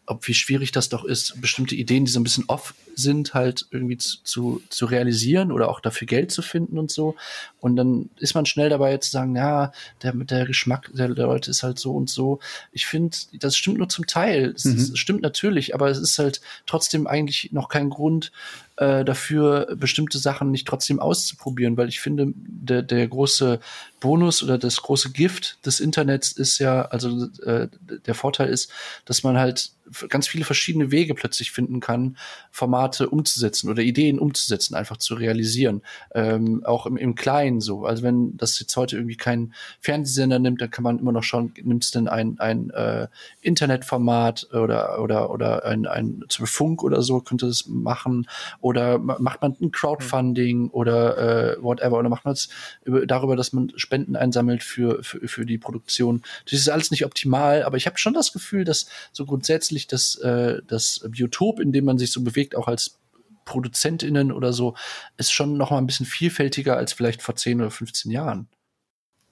ob 0.05 0.27
wie 0.27 0.33
schwierig 0.33 0.71
das 0.71 0.89
doch 0.89 1.03
ist, 1.03 1.39
bestimmte 1.41 1.75
Ideen, 1.75 2.05
die 2.05 2.11
so 2.11 2.19
ein 2.19 2.23
bisschen 2.23 2.45
off 2.47 2.73
sind, 2.95 3.33
halt 3.33 3.67
irgendwie 3.71 3.97
zu, 3.97 4.17
zu, 4.23 4.61
zu 4.69 4.85
realisieren 4.85 5.51
oder 5.51 5.69
auch 5.69 5.79
dafür 5.79 6.07
Geld 6.07 6.31
zu 6.31 6.41
finden 6.41 6.77
und 6.79 6.91
so. 6.91 7.15
Und 7.59 7.75
dann 7.75 8.09
ist 8.17 8.35
man 8.35 8.45
schnell 8.45 8.69
dabei 8.69 8.97
zu 8.97 9.09
sagen, 9.09 9.35
ja, 9.35 9.71
der, 10.03 10.13
der 10.13 10.45
Geschmack 10.45 10.91
der 10.93 11.09
Leute 11.09 11.49
ist 11.51 11.63
halt 11.63 11.79
so 11.79 11.93
und 11.93 12.09
so. 12.09 12.39
Ich 12.71 12.85
finde, 12.85 13.17
das 13.39 13.57
stimmt 13.57 13.79
nur 13.79 13.89
zum 13.89 14.05
Teil. 14.05 14.53
Es, 14.55 14.65
Mhm. 14.65 14.75
es 14.75 14.97
stimmt 14.99 15.21
natürlich, 15.21 15.73
aber 15.73 15.89
es 15.89 15.97
ist 15.97 16.19
halt 16.19 16.41
trotzdem 16.67 17.07
eigentlich 17.07 17.51
noch 17.51 17.69
kein 17.69 17.89
Grund 17.89 18.31
äh, 18.77 19.03
dafür, 19.03 19.75
bestimmte 19.75 20.19
Sachen 20.19 20.51
nicht 20.51 20.67
trotzdem 20.67 20.99
auszuprobieren, 20.99 21.77
weil 21.77 21.89
ich 21.89 21.99
finde, 21.99 22.31
der, 22.35 22.83
der 22.83 23.07
große 23.07 23.59
Bonus 23.99 24.43
oder 24.43 24.57
das 24.57 24.77
große 24.81 25.11
Gift 25.11 25.65
des 25.65 25.79
Internets 25.79 26.31
ist 26.31 26.59
ja, 26.59 26.83
also 26.83 27.25
äh, 27.43 27.67
der 28.05 28.13
Vorteil 28.13 28.49
ist, 28.49 28.71
dass 29.05 29.23
man 29.23 29.37
halt 29.37 29.71
ganz 30.09 30.27
viele 30.27 30.43
verschiedene 30.43 30.91
Wege 30.91 31.15
plötzlich 31.15 31.51
finden 31.51 31.79
kann, 31.79 32.17
Formate 32.51 33.09
umzusetzen 33.09 33.69
oder 33.69 33.81
Ideen 33.81 34.19
umzusetzen, 34.19 34.75
einfach 34.75 34.97
zu 34.97 35.15
realisieren. 35.15 35.81
Ähm, 36.13 36.63
auch 36.65 36.85
im, 36.85 36.97
im 36.97 37.15
Kleinen 37.15 37.61
so. 37.61 37.85
Also 37.85 38.03
wenn 38.03 38.35
das 38.37 38.59
jetzt 38.59 38.75
heute 38.75 38.97
irgendwie 38.97 39.15
kein 39.15 39.53
Fernsehsender 39.79 40.39
nimmt, 40.39 40.61
dann 40.61 40.71
kann 40.71 40.83
man 40.83 40.99
immer 40.99 41.11
noch 41.13 41.23
schauen, 41.23 41.53
nimmt 41.61 41.85
es 41.85 41.91
denn 41.91 42.07
ein, 42.07 42.37
ein 42.39 42.69
äh, 42.71 43.07
Internetformat 43.41 44.53
oder 44.53 45.01
oder 45.01 45.29
oder 45.29 45.65
ein, 45.65 45.85
ein 45.87 46.23
zum 46.27 46.47
Funk 46.47 46.83
oder 46.83 47.01
so 47.01 47.21
könnte 47.21 47.47
es 47.47 47.67
machen 47.67 48.27
oder 48.59 48.97
ma- 48.97 49.17
macht 49.19 49.41
man 49.41 49.55
ein 49.61 49.71
Crowdfunding 49.71 50.69
oder 50.69 51.55
äh, 51.57 51.63
whatever 51.63 51.97
oder 51.97 52.09
macht 52.09 52.25
man 52.25 52.33
es 52.33 52.49
über- 52.83 53.05
darüber, 53.05 53.35
dass 53.35 53.53
man 53.53 53.71
Spenden 53.87 54.17
einsammelt 54.17 54.63
für, 54.63 55.01
für, 55.01 55.25
für 55.29 55.45
die 55.45 55.57
Produktion. 55.57 56.23
Das 56.43 56.59
ist 56.59 56.67
alles 56.67 56.91
nicht 56.91 57.05
optimal, 57.05 57.63
aber 57.63 57.77
ich 57.77 57.85
habe 57.85 57.97
schon 57.97 58.13
das 58.13 58.33
Gefühl, 58.33 58.65
dass 58.65 58.87
so 59.13 59.25
grundsätzlich 59.25 59.87
das, 59.87 60.15
äh, 60.17 60.61
das 60.67 61.05
Biotop, 61.07 61.61
in 61.61 61.71
dem 61.71 61.85
man 61.85 61.97
sich 61.97 62.11
so 62.11 62.21
bewegt, 62.21 62.53
auch 62.55 62.67
als 62.67 62.97
ProduzentInnen 63.45 64.33
oder 64.33 64.51
so, 64.51 64.75
ist 65.15 65.31
schon 65.31 65.55
noch 65.55 65.71
mal 65.71 65.77
ein 65.77 65.87
bisschen 65.87 66.05
vielfältiger 66.05 66.75
als 66.75 66.91
vielleicht 66.91 67.21
vor 67.21 67.37
10 67.37 67.61
oder 67.61 67.71
15 67.71 68.11
Jahren. 68.11 68.49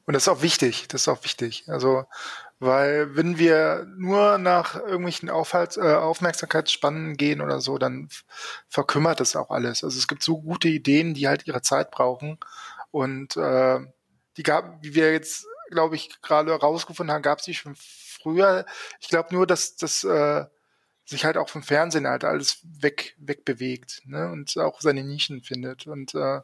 Und 0.05 0.13
das 0.13 0.23
ist 0.23 0.29
auch 0.29 0.41
wichtig, 0.41 0.87
das 0.87 1.01
ist 1.01 1.07
auch 1.07 1.23
wichtig. 1.23 1.65
Also, 1.67 2.05
weil 2.59 3.15
wenn 3.15 3.37
wir 3.37 3.87
nur 3.97 4.37
nach 4.37 4.75
irgendwelchen 4.75 5.29
Aufhalts, 5.29 5.77
äh, 5.77 5.81
Aufmerksamkeitsspannen 5.81 7.17
gehen 7.17 7.41
oder 7.41 7.59
so, 7.59 7.77
dann 7.77 8.07
verkümmert 8.69 9.19
das 9.19 9.35
auch 9.35 9.49
alles. 9.49 9.83
Also 9.83 9.97
es 9.97 10.07
gibt 10.07 10.23
so 10.23 10.41
gute 10.41 10.69
Ideen, 10.69 11.13
die 11.13 11.27
halt 11.27 11.47
ihre 11.47 11.61
Zeit 11.61 11.91
brauchen. 11.91 12.37
Und 12.91 13.35
äh, 13.35 13.79
die 14.37 14.43
gab, 14.43 14.83
wie 14.83 14.95
wir 14.95 15.11
jetzt, 15.11 15.45
glaube 15.69 15.95
ich, 15.95 16.21
gerade 16.21 16.53
rausgefunden 16.53 17.13
haben, 17.13 17.21
gab 17.21 17.39
es 17.39 17.45
die 17.45 17.53
schon 17.53 17.75
früher. 17.75 18.65
Ich 18.99 19.09
glaube 19.09 19.33
nur, 19.33 19.47
dass 19.47 19.75
das 19.75 20.03
äh, 20.03 20.45
sich 21.05 21.25
halt 21.25 21.37
auch 21.37 21.49
vom 21.49 21.63
Fernsehen 21.63 22.07
halt 22.07 22.23
alles 22.23 22.59
weg, 22.63 23.15
wegbewegt 23.19 24.01
ne? 24.05 24.31
und 24.31 24.57
auch 24.57 24.81
seine 24.81 25.03
Nischen 25.03 25.41
findet. 25.41 25.85
Und 25.87 26.15
äh, 26.15 26.41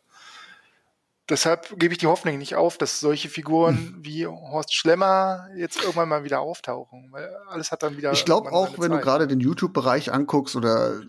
deshalb 1.28 1.80
gebe 1.80 1.94
ich 1.94 1.98
die 1.98 2.08
Hoffnung 2.08 2.38
nicht 2.38 2.56
auf, 2.56 2.78
dass 2.78 3.00
solche 3.00 3.30
Figuren 3.30 3.98
wie 4.02 4.28
Horst 4.28 4.74
Schlemmer 4.74 5.50
jetzt 5.56 5.82
irgendwann 5.82 6.10
mal 6.10 6.24
wieder 6.24 6.42
auftauchen, 6.42 7.08
weil 7.12 7.34
alles 7.48 7.72
hat 7.72 7.82
dann 7.82 7.98
wieder. 7.98 8.12
Ich 8.12 8.26
glaube 8.26 8.52
auch, 8.52 8.78
wenn 8.78 8.92
du 8.92 9.00
gerade 9.00 9.28
den 9.28 9.40
YouTube-Bereich 9.40 10.14
anguckst 10.14 10.56
oder 10.56 11.02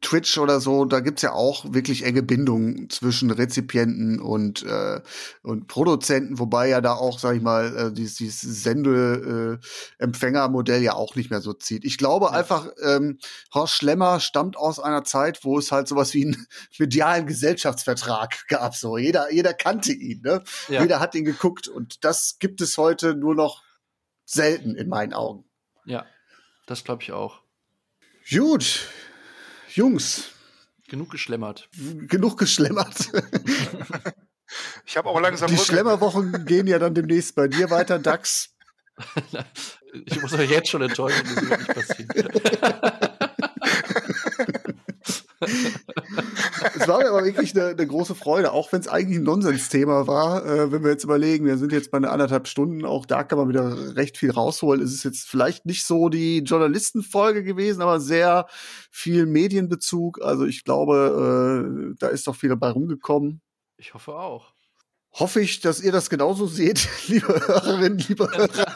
Twitch 0.00 0.38
oder 0.38 0.60
so, 0.60 0.84
da 0.84 1.00
gibt's 1.00 1.22
ja 1.22 1.32
auch 1.32 1.64
wirklich 1.72 2.04
enge 2.04 2.22
Bindungen 2.22 2.88
zwischen 2.90 3.30
Rezipienten 3.30 4.20
und, 4.20 4.62
äh, 4.62 5.00
und 5.42 5.66
Produzenten, 5.68 6.38
wobei 6.38 6.68
ja 6.68 6.80
da 6.80 6.92
auch, 6.94 7.18
sag 7.18 7.36
ich 7.36 7.42
mal, 7.42 7.76
äh, 7.76 7.92
dieses, 7.92 8.16
dieses 8.16 8.62
Sende-Empfänger-Modell 8.62 10.82
ja 10.82 10.94
auch 10.94 11.16
nicht 11.16 11.30
mehr 11.30 11.40
so 11.40 11.54
zieht. 11.54 11.84
Ich 11.84 11.98
glaube 11.98 12.30
einfach, 12.32 12.68
ähm, 12.82 13.18
Horst 13.54 13.74
Schlemmer 13.74 14.20
stammt 14.20 14.56
aus 14.56 14.78
einer 14.78 15.02
Zeit, 15.04 15.44
wo 15.44 15.58
es 15.58 15.72
halt 15.72 15.88
sowas 15.88 16.14
wie 16.14 16.26
einen 16.26 16.46
medialen 16.78 17.26
Gesellschaftsvertrag 17.26 18.46
gab. 18.48 18.76
So 18.76 18.98
jeder, 18.98 19.32
jeder 19.32 19.54
kannte 19.54 19.92
ihn, 19.92 20.20
ne? 20.22 20.42
Ja. 20.68 20.82
Jeder 20.82 21.00
hat 21.00 21.14
ihn 21.14 21.24
geguckt 21.24 21.68
und 21.68 22.04
das 22.04 22.36
gibt 22.38 22.60
es 22.60 22.76
heute 22.78 23.14
nur 23.14 23.34
noch 23.34 23.64
selten 24.24 24.74
in 24.74 24.88
meinen 24.88 25.14
Augen. 25.14 25.44
Ja, 25.84 26.04
das 26.66 26.84
glaube 26.84 27.02
ich 27.02 27.12
auch. 27.12 27.42
Gut, 28.28 28.88
Jungs, 29.76 30.30
Genug 30.88 31.10
geschlemmert. 31.10 31.68
genug 32.08 32.38
geschlemmert. 32.38 33.10
Ich 34.86 34.96
habe 34.96 35.08
auch 35.10 35.20
langsam 35.20 35.48
Die 35.48 35.54
Rücken. 35.56 35.66
Schlemmerwochen 35.66 36.46
gehen 36.46 36.66
ja 36.66 36.78
dann 36.78 36.94
demnächst 36.94 37.34
bei 37.34 37.46
dir 37.48 37.68
weiter, 37.70 37.98
Dax. 37.98 38.54
Ich 40.04 40.20
muss 40.20 40.32
euch 40.34 40.50
jetzt 40.50 40.68
schon 40.68 40.82
enttäuschen, 40.82 41.24
das 41.24 41.48
wird 41.48 41.58
nicht 41.58 41.74
passieren. 41.74 43.00
Es 45.40 46.88
war 46.88 46.98
mir 46.98 47.08
aber 47.08 47.24
wirklich 47.24 47.54
eine, 47.54 47.68
eine 47.68 47.86
große 47.86 48.14
Freude, 48.14 48.52
auch 48.52 48.72
wenn 48.72 48.80
es 48.80 48.88
eigentlich 48.88 49.18
ein 49.18 49.24
Nonsensthema 49.24 50.06
war. 50.06 50.44
Äh, 50.44 50.72
wenn 50.72 50.82
wir 50.82 50.90
jetzt 50.90 51.04
überlegen, 51.04 51.44
wir 51.44 51.58
sind 51.58 51.72
jetzt 51.72 51.90
bei 51.90 51.98
einer 51.98 52.12
anderthalb 52.12 52.48
Stunden, 52.48 52.84
auch 52.84 53.06
da 53.06 53.22
kann 53.24 53.38
man 53.38 53.48
wieder 53.48 53.96
recht 53.96 54.16
viel 54.16 54.30
rausholen. 54.30 54.82
Es 54.82 54.92
ist 54.92 55.04
jetzt 55.04 55.28
vielleicht 55.28 55.66
nicht 55.66 55.84
so 55.84 56.08
die 56.08 56.38
Journalistenfolge 56.38 57.44
gewesen, 57.44 57.82
aber 57.82 58.00
sehr 58.00 58.46
viel 58.90 59.26
Medienbezug. 59.26 60.22
Also 60.22 60.46
ich 60.46 60.64
glaube, 60.64 61.92
äh, 61.92 61.96
da 61.98 62.08
ist 62.08 62.26
doch 62.26 62.36
viel 62.36 62.48
dabei 62.48 62.70
rumgekommen. 62.70 63.42
Ich 63.76 63.92
hoffe 63.92 64.14
auch. 64.14 64.55
Hoffe 65.18 65.40
ich, 65.40 65.60
dass 65.60 65.80
ihr 65.80 65.92
das 65.92 66.10
genauso 66.10 66.46
seht, 66.46 66.86
liebe 67.08 67.28
Hörerinnen, 67.28 67.98
liebe 67.98 68.28
Hörer. 68.30 68.66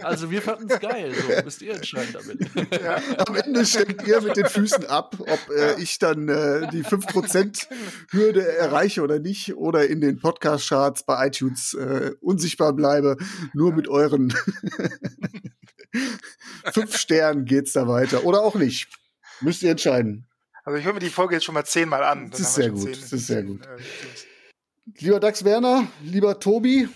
Also 0.02 0.30
wir 0.30 0.40
fanden 0.40 0.70
es 0.70 0.78
geil, 0.78 1.12
so 1.12 1.44
müsst 1.44 1.60
ihr 1.60 1.74
entscheiden 1.74 2.12
damit. 2.12 3.28
Am 3.28 3.34
Ende 3.34 3.66
steckt 3.66 4.06
ihr 4.06 4.20
mit 4.20 4.36
den 4.36 4.46
Füßen 4.46 4.86
ab, 4.86 5.16
ob 5.18 5.40
äh, 5.50 5.80
ich 5.80 5.98
dann 5.98 6.28
äh, 6.28 6.68
die 6.70 6.84
5%-Hürde 6.84 8.56
erreiche 8.56 9.02
oder 9.02 9.18
nicht 9.18 9.56
oder 9.56 9.86
in 9.88 10.00
den 10.00 10.20
Podcast-Charts 10.20 11.04
bei 11.04 11.26
iTunes 11.26 11.74
äh, 11.74 12.12
unsichtbar 12.20 12.72
bleibe. 12.72 13.16
Nur 13.52 13.72
mit 13.72 13.88
euren 13.88 14.32
fünf 16.72 16.96
Sternen 16.96 17.44
geht's 17.44 17.72
da 17.72 17.88
weiter. 17.88 18.24
Oder 18.24 18.42
auch 18.42 18.54
nicht. 18.54 18.88
Müsst 19.40 19.64
ihr 19.64 19.72
entscheiden. 19.72 20.26
Also 20.64 20.78
ich 20.78 20.84
höre 20.84 20.94
mir 20.94 21.00
die 21.00 21.10
Folge 21.10 21.34
jetzt 21.34 21.44
schon 21.44 21.54
mal 21.54 21.64
zehnmal 21.64 22.04
an. 22.04 22.30
Das 22.30 22.40
ist 22.40 22.54
sehr 22.54 22.70
gut, 22.70 22.90
das 22.90 23.12
ist 23.12 23.26
sehr 23.26 23.42
gut. 23.42 23.62
äh. 23.66 23.78
Lieber 24.94 25.20
Dax 25.20 25.44
Werner, 25.44 25.86
lieber 26.02 26.38
Tobi, 26.38 26.88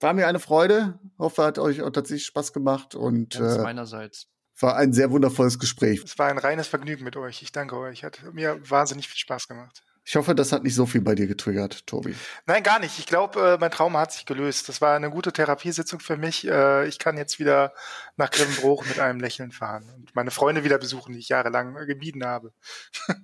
war 0.00 0.12
mir 0.12 0.26
eine 0.26 0.40
Freude. 0.40 0.98
Hoffe, 1.18 1.44
hat 1.44 1.58
euch 1.58 1.82
auch 1.82 1.90
tatsächlich 1.90 2.26
Spaß 2.26 2.52
gemacht 2.52 2.94
und 2.94 3.38
Ganz 3.38 3.56
äh, 3.56 3.62
meinerseits. 3.62 4.26
war 4.60 4.76
ein 4.76 4.92
sehr 4.92 5.10
wundervolles 5.10 5.58
Gespräch. 5.58 6.02
Es 6.04 6.18
war 6.18 6.28
ein 6.28 6.38
reines 6.38 6.66
Vergnügen 6.68 7.04
mit 7.04 7.16
euch. 7.16 7.42
Ich 7.42 7.52
danke 7.52 7.76
euch. 7.76 8.04
Hat 8.04 8.20
mir 8.32 8.58
wahnsinnig 8.68 9.08
viel 9.08 9.18
Spaß 9.18 9.48
gemacht. 9.48 9.82
Ich 10.08 10.16
hoffe, 10.16 10.34
das 10.34 10.52
hat 10.52 10.62
nicht 10.62 10.74
so 10.74 10.86
viel 10.86 11.02
bei 11.02 11.14
dir 11.14 11.26
getriggert, 11.26 11.86
Tobi. 11.86 12.14
Nein, 12.46 12.62
gar 12.62 12.78
nicht. 12.78 12.98
Ich 12.98 13.04
glaube, 13.04 13.40
äh, 13.40 13.58
mein 13.60 13.70
Trauma 13.70 14.00
hat 14.00 14.12
sich 14.12 14.24
gelöst. 14.24 14.66
Das 14.70 14.80
war 14.80 14.96
eine 14.96 15.10
gute 15.10 15.34
Therapiesitzung 15.34 16.00
für 16.00 16.16
mich. 16.16 16.48
Äh, 16.48 16.88
ich 16.88 16.98
kann 16.98 17.18
jetzt 17.18 17.38
wieder 17.38 17.74
nach 18.16 18.30
Grevenbruch 18.30 18.86
mit 18.86 19.00
einem 19.00 19.20
Lächeln 19.20 19.52
fahren 19.52 19.84
und 19.94 20.14
meine 20.14 20.30
Freunde 20.30 20.64
wieder 20.64 20.78
besuchen, 20.78 21.12
die 21.12 21.18
ich 21.18 21.28
jahrelang 21.28 21.76
äh, 21.76 21.84
gemieden 21.84 22.24
habe. 22.24 22.54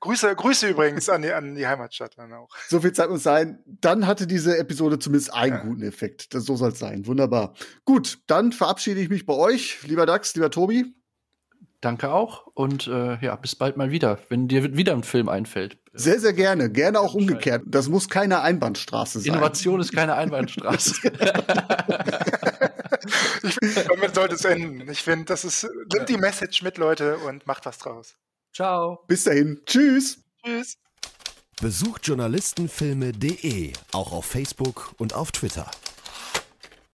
Grüße, 0.00 0.36
Grüße 0.36 0.68
übrigens 0.68 1.08
an 1.08 1.22
die, 1.22 1.32
an 1.32 1.54
die 1.54 1.66
Heimatstadt 1.66 2.18
dann 2.18 2.34
auch. 2.34 2.50
So 2.68 2.82
viel 2.82 2.92
Zeit 2.92 3.08
muss 3.08 3.22
sein. 3.22 3.62
Dann 3.64 4.06
hatte 4.06 4.26
diese 4.26 4.58
Episode 4.58 4.98
zumindest 4.98 5.32
einen 5.32 5.54
Ja. 5.54 5.62
guten 5.62 5.82
Effekt. 5.82 6.34
Das, 6.34 6.44
so 6.44 6.56
soll 6.56 6.72
es 6.72 6.78
sein. 6.78 7.06
Wunderbar. 7.06 7.54
Gut, 7.86 8.18
dann 8.26 8.52
verabschiede 8.52 9.00
ich 9.00 9.08
mich 9.08 9.24
bei 9.24 9.32
euch, 9.32 9.78
lieber 9.84 10.04
Dax, 10.04 10.34
lieber 10.34 10.50
Tobi. 10.50 10.94
Danke 11.80 12.10
auch 12.10 12.46
und 12.54 12.88
äh, 12.88 13.18
ja, 13.24 13.36
bis 13.36 13.54
bald 13.54 13.76
mal 13.76 13.92
wieder, 13.92 14.18
wenn 14.30 14.48
dir 14.48 14.76
wieder 14.76 14.94
ein 14.94 15.04
Film 15.04 15.28
einfällt. 15.28 15.78
Sehr, 15.92 16.18
sehr 16.18 16.32
gerne. 16.32 16.70
Gerne 16.70 16.98
auch 16.98 17.14
umgekehrt. 17.14 17.62
Das 17.66 17.88
muss 17.88 18.08
keine 18.08 18.40
Einbahnstraße 18.40 19.20
sein. 19.20 19.34
Innovation 19.34 19.80
ist 19.80 19.92
keine 19.92 20.14
Einbahnstraße. 20.14 20.94
Damit 23.88 24.14
sollte 24.14 24.34
es 24.34 24.44
enden. 24.44 24.88
Ich 24.90 25.02
finde, 25.02 25.26
das 25.26 25.44
ist, 25.44 25.68
nimmt 25.92 26.08
die 26.08 26.16
Message 26.16 26.62
mit, 26.62 26.78
Leute, 26.78 27.18
und 27.18 27.46
macht 27.46 27.64
was 27.66 27.78
draus. 27.78 28.16
Ciao. 28.52 29.04
Bis 29.06 29.24
dahin. 29.24 29.60
Tschüss. 29.64 30.18
Tschüss. 30.44 30.78
Besucht 31.60 32.06
journalistenfilme.de 32.06 33.72
auch 33.92 34.12
auf 34.12 34.26
Facebook 34.26 34.94
und 34.98 35.14
auf 35.14 35.32
Twitter. 35.32 35.70